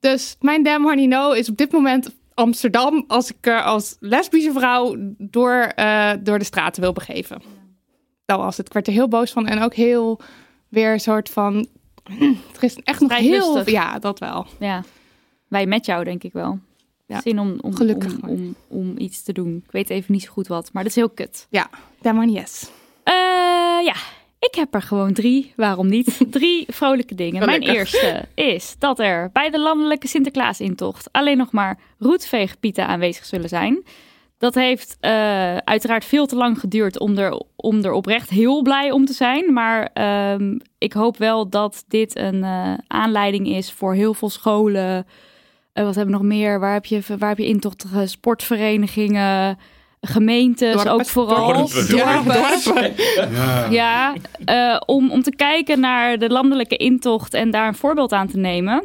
Dus 0.00 0.36
mijn 0.40 0.62
damn 0.62 0.84
honey 0.84 1.06
no 1.06 1.32
is 1.32 1.48
op 1.48 1.56
dit 1.56 1.72
moment 1.72 2.14
Amsterdam 2.34 3.04
als 3.06 3.30
ik 3.30 3.46
er 3.46 3.62
als 3.62 3.96
lesbische 4.00 4.52
vrouw 4.52 4.96
door, 5.18 5.60
eh, 5.60 6.10
door 6.20 6.38
de 6.38 6.44
straten 6.44 6.82
wil 6.82 6.92
begeven. 6.92 7.42
Dat 8.24 8.38
was 8.38 8.56
het. 8.56 8.66
Ik 8.66 8.72
werd 8.72 8.86
er 8.86 8.92
heel 8.92 9.08
boos 9.08 9.32
van 9.32 9.46
en 9.46 9.62
ook 9.62 9.74
heel 9.74 10.20
weer 10.68 10.92
een 10.92 11.00
soort 11.00 11.28
van... 11.28 11.66
Er 12.56 12.62
is 12.62 12.76
echt 12.76 13.00
nog 13.00 13.16
heel... 13.16 13.70
Ja, 13.70 13.98
dat 13.98 14.18
wel. 14.18 14.46
Ja, 14.58 14.82
wij 15.48 15.66
met 15.66 15.86
jou 15.86 16.04
denk 16.04 16.22
ik 16.22 16.32
wel. 16.32 16.58
Ja. 17.06 17.20
Zin 17.20 17.38
om, 17.38 17.58
om, 17.60 17.74
Gelukkig 17.74 18.12
om, 18.12 18.18
maar. 18.20 18.30
om, 18.30 18.54
om 18.68 18.94
iets 18.98 19.22
te 19.22 19.32
doen. 19.32 19.62
Ik 19.64 19.72
weet 19.72 19.90
even 19.90 20.12
niet 20.12 20.22
zo 20.22 20.30
goed 20.32 20.46
wat, 20.46 20.72
maar 20.72 20.82
dat 20.82 20.92
is 20.92 20.98
heel 20.98 21.10
kut. 21.10 21.46
Ja, 21.50 21.70
damn 22.00 22.18
honey 22.18 22.34
yes. 22.34 22.70
Eh, 23.02 23.14
ja, 23.84 23.94
ik 24.38 24.54
heb 24.54 24.74
er 24.74 24.82
gewoon 24.82 25.12
drie. 25.12 25.52
Waarom 25.56 25.88
niet? 25.88 26.20
Drie 26.30 26.66
vrolijke 26.68 27.14
dingen. 27.14 27.46
Mijn 27.46 27.62
eerste 27.62 28.24
is 28.34 28.76
dat 28.78 28.98
er 28.98 29.30
bij 29.32 29.50
de 29.50 29.60
landelijke 29.60 30.08
Sinterklaasintocht 30.08 31.08
alleen 31.12 31.36
nog 31.36 31.52
maar 31.52 31.78
roetveegpieten 31.98 32.86
aanwezig 32.86 33.24
zullen 33.24 33.48
zijn. 33.48 33.84
Dat 34.38 34.54
heeft 34.54 34.96
eh, 35.00 35.56
uiteraard 35.56 36.04
veel 36.04 36.26
te 36.26 36.36
lang 36.36 36.60
geduurd 36.60 36.98
om 36.98 37.18
er, 37.18 37.42
om 37.56 37.84
er 37.84 37.92
oprecht 37.92 38.30
heel 38.30 38.62
blij 38.62 38.90
om 38.90 39.04
te 39.04 39.12
zijn. 39.12 39.52
Maar 39.52 39.90
ehm, 39.92 40.58
ik 40.78 40.92
hoop 40.92 41.16
wel 41.16 41.48
dat 41.48 41.84
dit 41.88 42.18
een 42.18 42.44
eh, 42.44 42.74
aanleiding 42.86 43.48
is 43.48 43.72
voor 43.72 43.94
heel 43.94 44.14
veel 44.14 44.30
scholen. 44.30 45.06
Eh, 45.76 45.84
wat 45.84 45.94
hebben 45.94 46.14
we 46.14 46.20
nog 46.20 46.28
meer? 46.28 46.60
Waar 46.60 46.72
heb 46.72 46.84
je, 46.84 47.00
waar 47.18 47.28
heb 47.28 47.38
je 47.38 47.46
intochtige 47.46 48.06
sportverenigingen, 48.06 49.58
gemeentes 50.00 50.74
Dorpen. 50.74 50.92
ook 50.92 51.06
vooral. 51.06 51.52
Dorpen. 51.52 51.88
Dorpen. 51.88 52.92
Ja. 53.32 53.66
Ja, 53.70 54.14
eh, 54.44 54.80
om, 54.86 55.10
om 55.10 55.22
te 55.22 55.36
kijken 55.36 55.80
naar 55.80 56.18
de 56.18 56.28
landelijke 56.28 56.76
intocht 56.76 57.34
en 57.34 57.50
daar 57.50 57.68
een 57.68 57.74
voorbeeld 57.74 58.12
aan 58.12 58.28
te 58.28 58.38
nemen. 58.38 58.82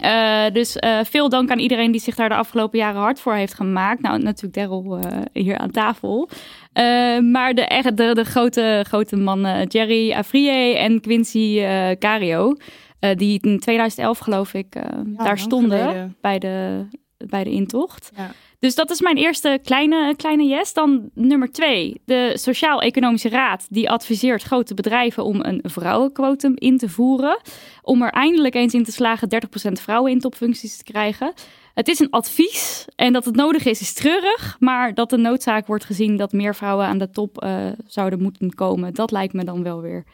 Eh, 0.00 0.44
dus 0.52 0.76
eh, 0.76 0.98
veel 1.04 1.28
dank 1.28 1.50
aan 1.50 1.58
iedereen 1.58 1.90
die 1.90 2.00
zich 2.00 2.14
daar 2.14 2.28
de 2.28 2.34
afgelopen 2.34 2.78
jaren 2.78 3.00
hard 3.00 3.20
voor 3.20 3.34
heeft 3.34 3.54
gemaakt. 3.54 4.00
Nou, 4.00 4.18
natuurlijk 4.22 4.54
Daryl 4.54 4.98
eh, 4.98 5.18
hier 5.32 5.58
aan 5.58 5.70
tafel. 5.70 6.28
Eh, 6.72 7.18
maar 7.18 7.54
de, 7.54 7.92
de, 7.94 8.14
de 8.14 8.24
grote, 8.24 8.84
grote 8.88 9.16
mannen 9.16 9.66
Jerry 9.66 10.12
Afrié 10.12 10.74
en 10.74 11.00
Quincy 11.00 11.58
eh, 11.60 11.90
Cario... 11.98 12.54
eh, 13.00 13.16
die 13.16 13.40
in 13.42 13.58
2011 13.58 14.18
geloof 14.18 14.54
ik 14.54 14.74
eh, 14.74 14.82
daar 15.04 15.38
stonden 15.38 15.78
geleden. 15.78 16.16
bij 16.20 16.38
de 16.38 16.86
bij 17.26 17.44
de 17.44 17.50
intocht. 17.50 18.10
Ja. 18.16 18.30
Dus 18.58 18.74
dat 18.74 18.90
is 18.90 19.00
mijn 19.00 19.16
eerste 19.16 19.58
kleine, 19.62 20.14
kleine 20.16 20.44
yes. 20.44 20.72
Dan 20.72 21.10
nummer 21.14 21.52
twee. 21.52 22.00
De 22.04 22.32
Sociaal-Economische 22.34 23.28
Raad 23.28 23.66
die 23.70 23.90
adviseert 23.90 24.42
grote 24.42 24.74
bedrijven 24.74 25.24
om 25.24 25.44
een 25.44 25.60
vrouwenquotum 25.62 26.52
in 26.54 26.78
te 26.78 26.88
voeren. 26.88 27.40
Om 27.82 28.02
er 28.02 28.10
eindelijk 28.10 28.54
eens 28.54 28.74
in 28.74 28.84
te 28.84 28.92
slagen 28.92 29.28
30% 29.68 29.72
vrouwen 29.72 30.12
in 30.12 30.20
topfuncties 30.20 30.76
te 30.76 30.84
krijgen. 30.84 31.32
Het 31.74 31.88
is 31.88 31.98
een 31.98 32.10
advies 32.10 32.86
en 32.96 33.12
dat 33.12 33.24
het 33.24 33.36
nodig 33.36 33.64
is, 33.64 33.80
is 33.80 33.92
treurig. 33.92 34.56
Maar 34.58 34.94
dat 34.94 35.10
de 35.10 35.16
noodzaak 35.16 35.66
wordt 35.66 35.84
gezien 35.84 36.16
dat 36.16 36.32
meer 36.32 36.54
vrouwen 36.54 36.86
aan 36.86 36.98
de 36.98 37.10
top 37.10 37.44
uh, 37.44 37.66
zouden 37.86 38.22
moeten 38.22 38.54
komen, 38.54 38.94
dat 38.94 39.10
lijkt 39.10 39.32
me 39.32 39.44
dan 39.44 39.62
wel 39.62 39.80
weer 39.80 40.04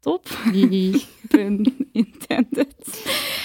top. 0.00 0.26
Pun 1.28 1.88
intended. 1.92 3.02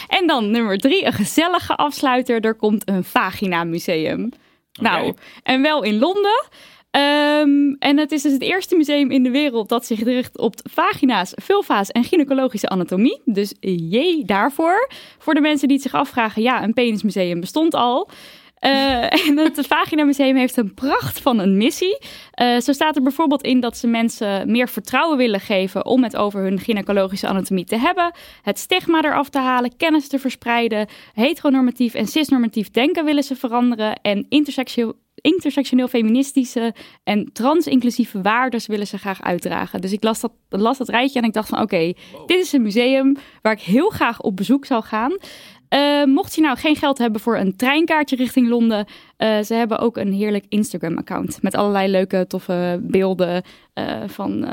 En 0.07 0.27
dan 0.27 0.52
nummer 0.52 0.77
drie, 0.77 1.06
een 1.06 1.14
gezellige 1.14 1.76
afsluiter. 1.76 2.41
Er 2.41 2.56
komt 2.56 2.90
een 2.90 3.03
vagina 3.03 3.64
museum. 3.64 4.32
Okay. 4.80 5.02
Nou, 5.02 5.14
en 5.44 5.61
wel 5.61 5.84
in 5.84 5.99
Londen. 5.99 6.48
Um, 6.91 7.76
en 7.80 7.98
het 7.98 8.11
is 8.11 8.22
dus 8.22 8.32
het 8.32 8.41
eerste 8.41 8.76
museum 8.76 9.11
in 9.11 9.23
de 9.23 9.30
wereld 9.30 9.69
dat 9.69 9.86
zich 9.86 10.03
richt 10.03 10.38
op 10.38 10.56
vagina's, 10.72 11.32
vulva's 11.36 11.90
en 11.90 12.03
gynaecologische 12.03 12.69
anatomie. 12.69 13.22
Dus 13.26 13.53
jee 13.60 14.26
daarvoor. 14.26 14.90
Voor 15.18 15.34
de 15.34 15.41
mensen 15.41 15.68
die 15.68 15.77
het 15.77 15.86
zich 15.86 15.99
afvragen, 15.99 16.41
ja, 16.41 16.64
een 16.64 16.73
penismuseum 16.73 17.40
bestond 17.40 17.73
al. 17.73 18.10
Uh, 18.65 19.03
en 19.27 19.37
het 19.37 19.67
Vagina 19.67 20.03
Museum 20.03 20.35
heeft 20.35 20.57
een 20.57 20.73
pracht 20.73 21.19
van 21.19 21.39
een 21.39 21.57
missie. 21.57 21.97
Uh, 22.41 22.59
zo 22.59 22.73
staat 22.73 22.95
er 22.95 23.01
bijvoorbeeld 23.01 23.43
in 23.43 23.59
dat 23.59 23.77
ze 23.77 23.87
mensen 23.87 24.51
meer 24.51 24.69
vertrouwen 24.69 25.17
willen 25.17 25.39
geven 25.39 25.85
om 25.85 26.03
het 26.03 26.15
over 26.15 26.41
hun 26.41 26.59
gynaecologische 26.59 27.27
anatomie 27.27 27.65
te 27.65 27.77
hebben, 27.77 28.13
het 28.41 28.59
stigma 28.59 29.03
eraf 29.03 29.29
te 29.29 29.39
halen, 29.39 29.77
kennis 29.77 30.07
te 30.07 30.19
verspreiden, 30.19 30.87
heteronormatief 31.13 31.93
en 31.93 32.07
cisnormatief 32.07 32.71
denken 32.71 33.05
willen 33.05 33.23
ze 33.23 33.35
veranderen 33.35 33.99
en 34.01 34.25
intersexueel 34.29 34.95
intersectioneel 35.25 35.87
feministische 35.87 36.73
en 37.03 37.29
trans-inclusieve 37.33 38.21
waarden 38.21 38.61
willen 38.67 38.87
ze 38.87 38.97
graag 38.97 39.21
uitdragen. 39.21 39.81
Dus 39.81 39.91
ik 39.91 40.03
las 40.03 40.19
dat, 40.19 40.31
las 40.49 40.77
dat 40.77 40.89
rijtje 40.89 41.19
en 41.19 41.25
ik 41.25 41.33
dacht 41.33 41.49
van 41.49 41.61
oké, 41.61 41.75
okay, 41.75 41.95
dit 42.25 42.39
is 42.39 42.51
een 42.51 42.61
museum 42.61 43.17
waar 43.41 43.53
ik 43.53 43.61
heel 43.61 43.89
graag 43.89 44.21
op 44.21 44.35
bezoek 44.35 44.65
zou 44.65 44.83
gaan. 44.83 45.17
Uh, 45.76 46.03
mocht 46.03 46.35
je 46.35 46.41
nou 46.41 46.57
geen 46.57 46.76
geld 46.76 46.97
hebben 46.97 47.22
voor 47.22 47.38
een 47.38 47.56
treinkaartje 47.56 48.15
richting 48.15 48.49
Londen, 48.49 48.85
uh, 49.18 49.41
ze 49.41 49.53
hebben 49.53 49.80
ook 49.80 49.97
een 49.97 50.14
heerlijk 50.14 50.45
Instagram-account 50.49 51.41
met 51.41 51.56
allerlei 51.56 51.88
leuke, 51.91 52.26
toffe 52.27 52.80
beelden 52.81 53.43
uh, 53.73 54.03
van, 54.07 54.47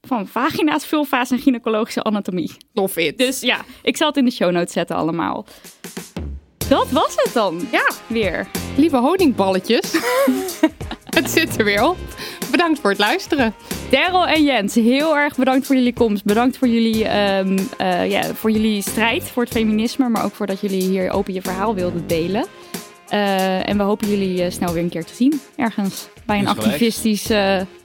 van 0.00 0.26
vagina's, 0.26 0.86
vulva's 0.86 1.30
en 1.30 1.38
gynaecologische 1.38 2.02
anatomie. 2.02 2.56
Love 2.72 3.06
it. 3.06 3.18
Dus 3.18 3.40
ja, 3.40 3.64
ik 3.82 3.96
zal 3.96 4.08
het 4.08 4.16
in 4.16 4.24
de 4.24 4.30
show 4.30 4.50
notes 4.50 4.72
zetten 4.72 4.96
allemaal. 4.96 5.46
Dat 6.68 6.90
was 6.90 7.14
het 7.16 7.30
dan. 7.32 7.68
Ja, 7.72 7.90
weer. 8.06 8.46
Lieve 8.76 8.96
honingballetjes. 8.96 9.92
het 11.18 11.30
zit 11.30 11.58
er 11.58 11.64
weer 11.64 11.88
op. 11.88 11.96
Bedankt 12.50 12.80
voor 12.80 12.90
het 12.90 12.98
luisteren. 12.98 13.54
Daryl 13.90 14.26
en 14.26 14.44
Jens, 14.44 14.74
heel 14.74 15.16
erg 15.16 15.36
bedankt 15.36 15.66
voor 15.66 15.76
jullie 15.76 15.92
komst. 15.92 16.24
Bedankt 16.24 16.58
voor 16.58 16.68
jullie, 16.68 17.18
um, 17.38 17.58
uh, 17.80 18.10
ja, 18.10 18.34
voor 18.34 18.50
jullie 18.50 18.82
strijd 18.82 19.22
voor 19.22 19.42
het 19.42 19.52
feminisme, 19.52 20.08
maar 20.08 20.24
ook 20.24 20.34
voor 20.34 20.46
dat 20.46 20.60
jullie 20.60 20.82
hier 20.82 21.10
open 21.10 21.34
je 21.34 21.42
verhaal 21.42 21.74
wilden 21.74 22.06
delen. 22.06 22.46
Uh, 23.12 23.68
en 23.68 23.76
we 23.76 23.82
hopen 23.82 24.08
jullie 24.08 24.44
uh, 24.44 24.50
snel 24.50 24.72
weer 24.72 24.82
een 24.82 24.88
keer 24.88 25.04
te 25.04 25.14
zien. 25.14 25.40
Ergens 25.56 26.08
bij 26.26 26.38
een 26.38 26.48
activistisch 26.48 27.22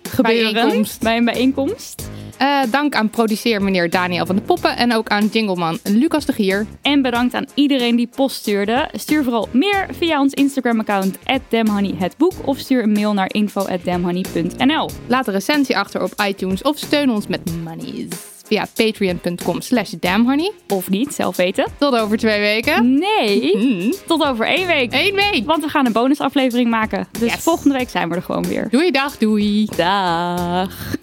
gebeuren. 0.10 0.54
Bijeenkomst. 0.54 1.02
Bij 1.02 1.18
een 1.18 1.26
bijeenkomst. 1.26 2.12
Uh, 2.42 2.60
dank 2.72 2.96
aan 2.96 3.10
produceer 3.10 3.62
meneer 3.62 3.90
Daniel 3.90 4.26
van 4.26 4.36
de 4.36 4.42
Poppen 4.42 4.78
en 4.78 4.94
ook 4.94 5.10
aan 5.10 5.26
jingleman 5.26 5.80
Lucas 5.84 6.26
de 6.26 6.34
Gier. 6.34 6.66
En 6.82 7.02
bedankt 7.02 7.34
aan 7.34 7.46
iedereen 7.54 7.96
die 7.96 8.10
post 8.16 8.36
stuurde. 8.36 8.90
Stuur 8.94 9.24
vooral 9.24 9.50
meer 9.52 9.88
via 9.98 10.20
ons 10.20 10.34
Instagram-account 10.34 11.18
@damhoney_het_boek 11.50 12.34
of 12.46 12.58
stuur 12.58 12.84
een 12.84 12.92
mail 12.92 13.14
naar 13.14 13.34
info@damhoney.nl. 13.34 14.90
Laat 15.08 15.28
een 15.28 15.34
recensie 15.34 15.78
achter 15.78 16.04
op 16.04 16.22
iTunes 16.28 16.62
of 16.62 16.78
steun 16.78 17.10
ons 17.10 17.28
met 17.28 17.64
monies 17.64 18.33
via 18.44 18.68
patreon.com 18.76 19.62
slash 19.62 19.90
damhoney. 19.90 20.52
Of 20.68 20.90
niet, 20.90 21.14
zelf 21.14 21.36
weten. 21.36 21.66
Tot 21.78 21.96
over 21.96 22.18
twee 22.18 22.40
weken. 22.40 23.00
Nee, 23.00 23.58
mm. 23.58 23.94
tot 24.08 24.24
over 24.24 24.48
één 24.48 24.68
week. 24.68 24.94
Eén 24.94 25.16
week. 25.16 25.46
Want 25.46 25.64
we 25.64 25.70
gaan 25.70 25.86
een 25.86 25.92
bonusaflevering 25.92 26.70
maken. 26.70 27.08
Dus 27.12 27.32
yes. 27.32 27.44
volgende 27.44 27.78
week 27.78 27.90
zijn 27.90 28.10
we 28.10 28.16
er 28.16 28.22
gewoon 28.22 28.48
weer. 28.48 28.68
Doei, 28.70 28.92
dag, 28.92 29.18
doei. 29.18 29.68
Dag. 29.76 30.96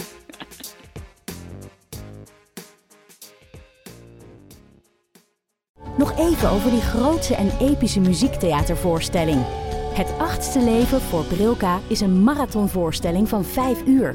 Nog 5.98 6.18
even 6.18 6.50
over 6.50 6.70
die 6.70 6.80
grootse 6.80 7.34
en 7.34 7.50
epische 7.60 8.00
muziektheatervoorstelling. 8.00 9.44
Het 9.94 10.12
achtste 10.18 10.60
leven 10.60 11.00
voor 11.00 11.24
Brilka 11.24 11.80
is 11.86 12.00
een 12.00 12.22
marathonvoorstelling 12.22 13.28
van 13.28 13.44
5 13.44 13.82
uur. 13.86 14.14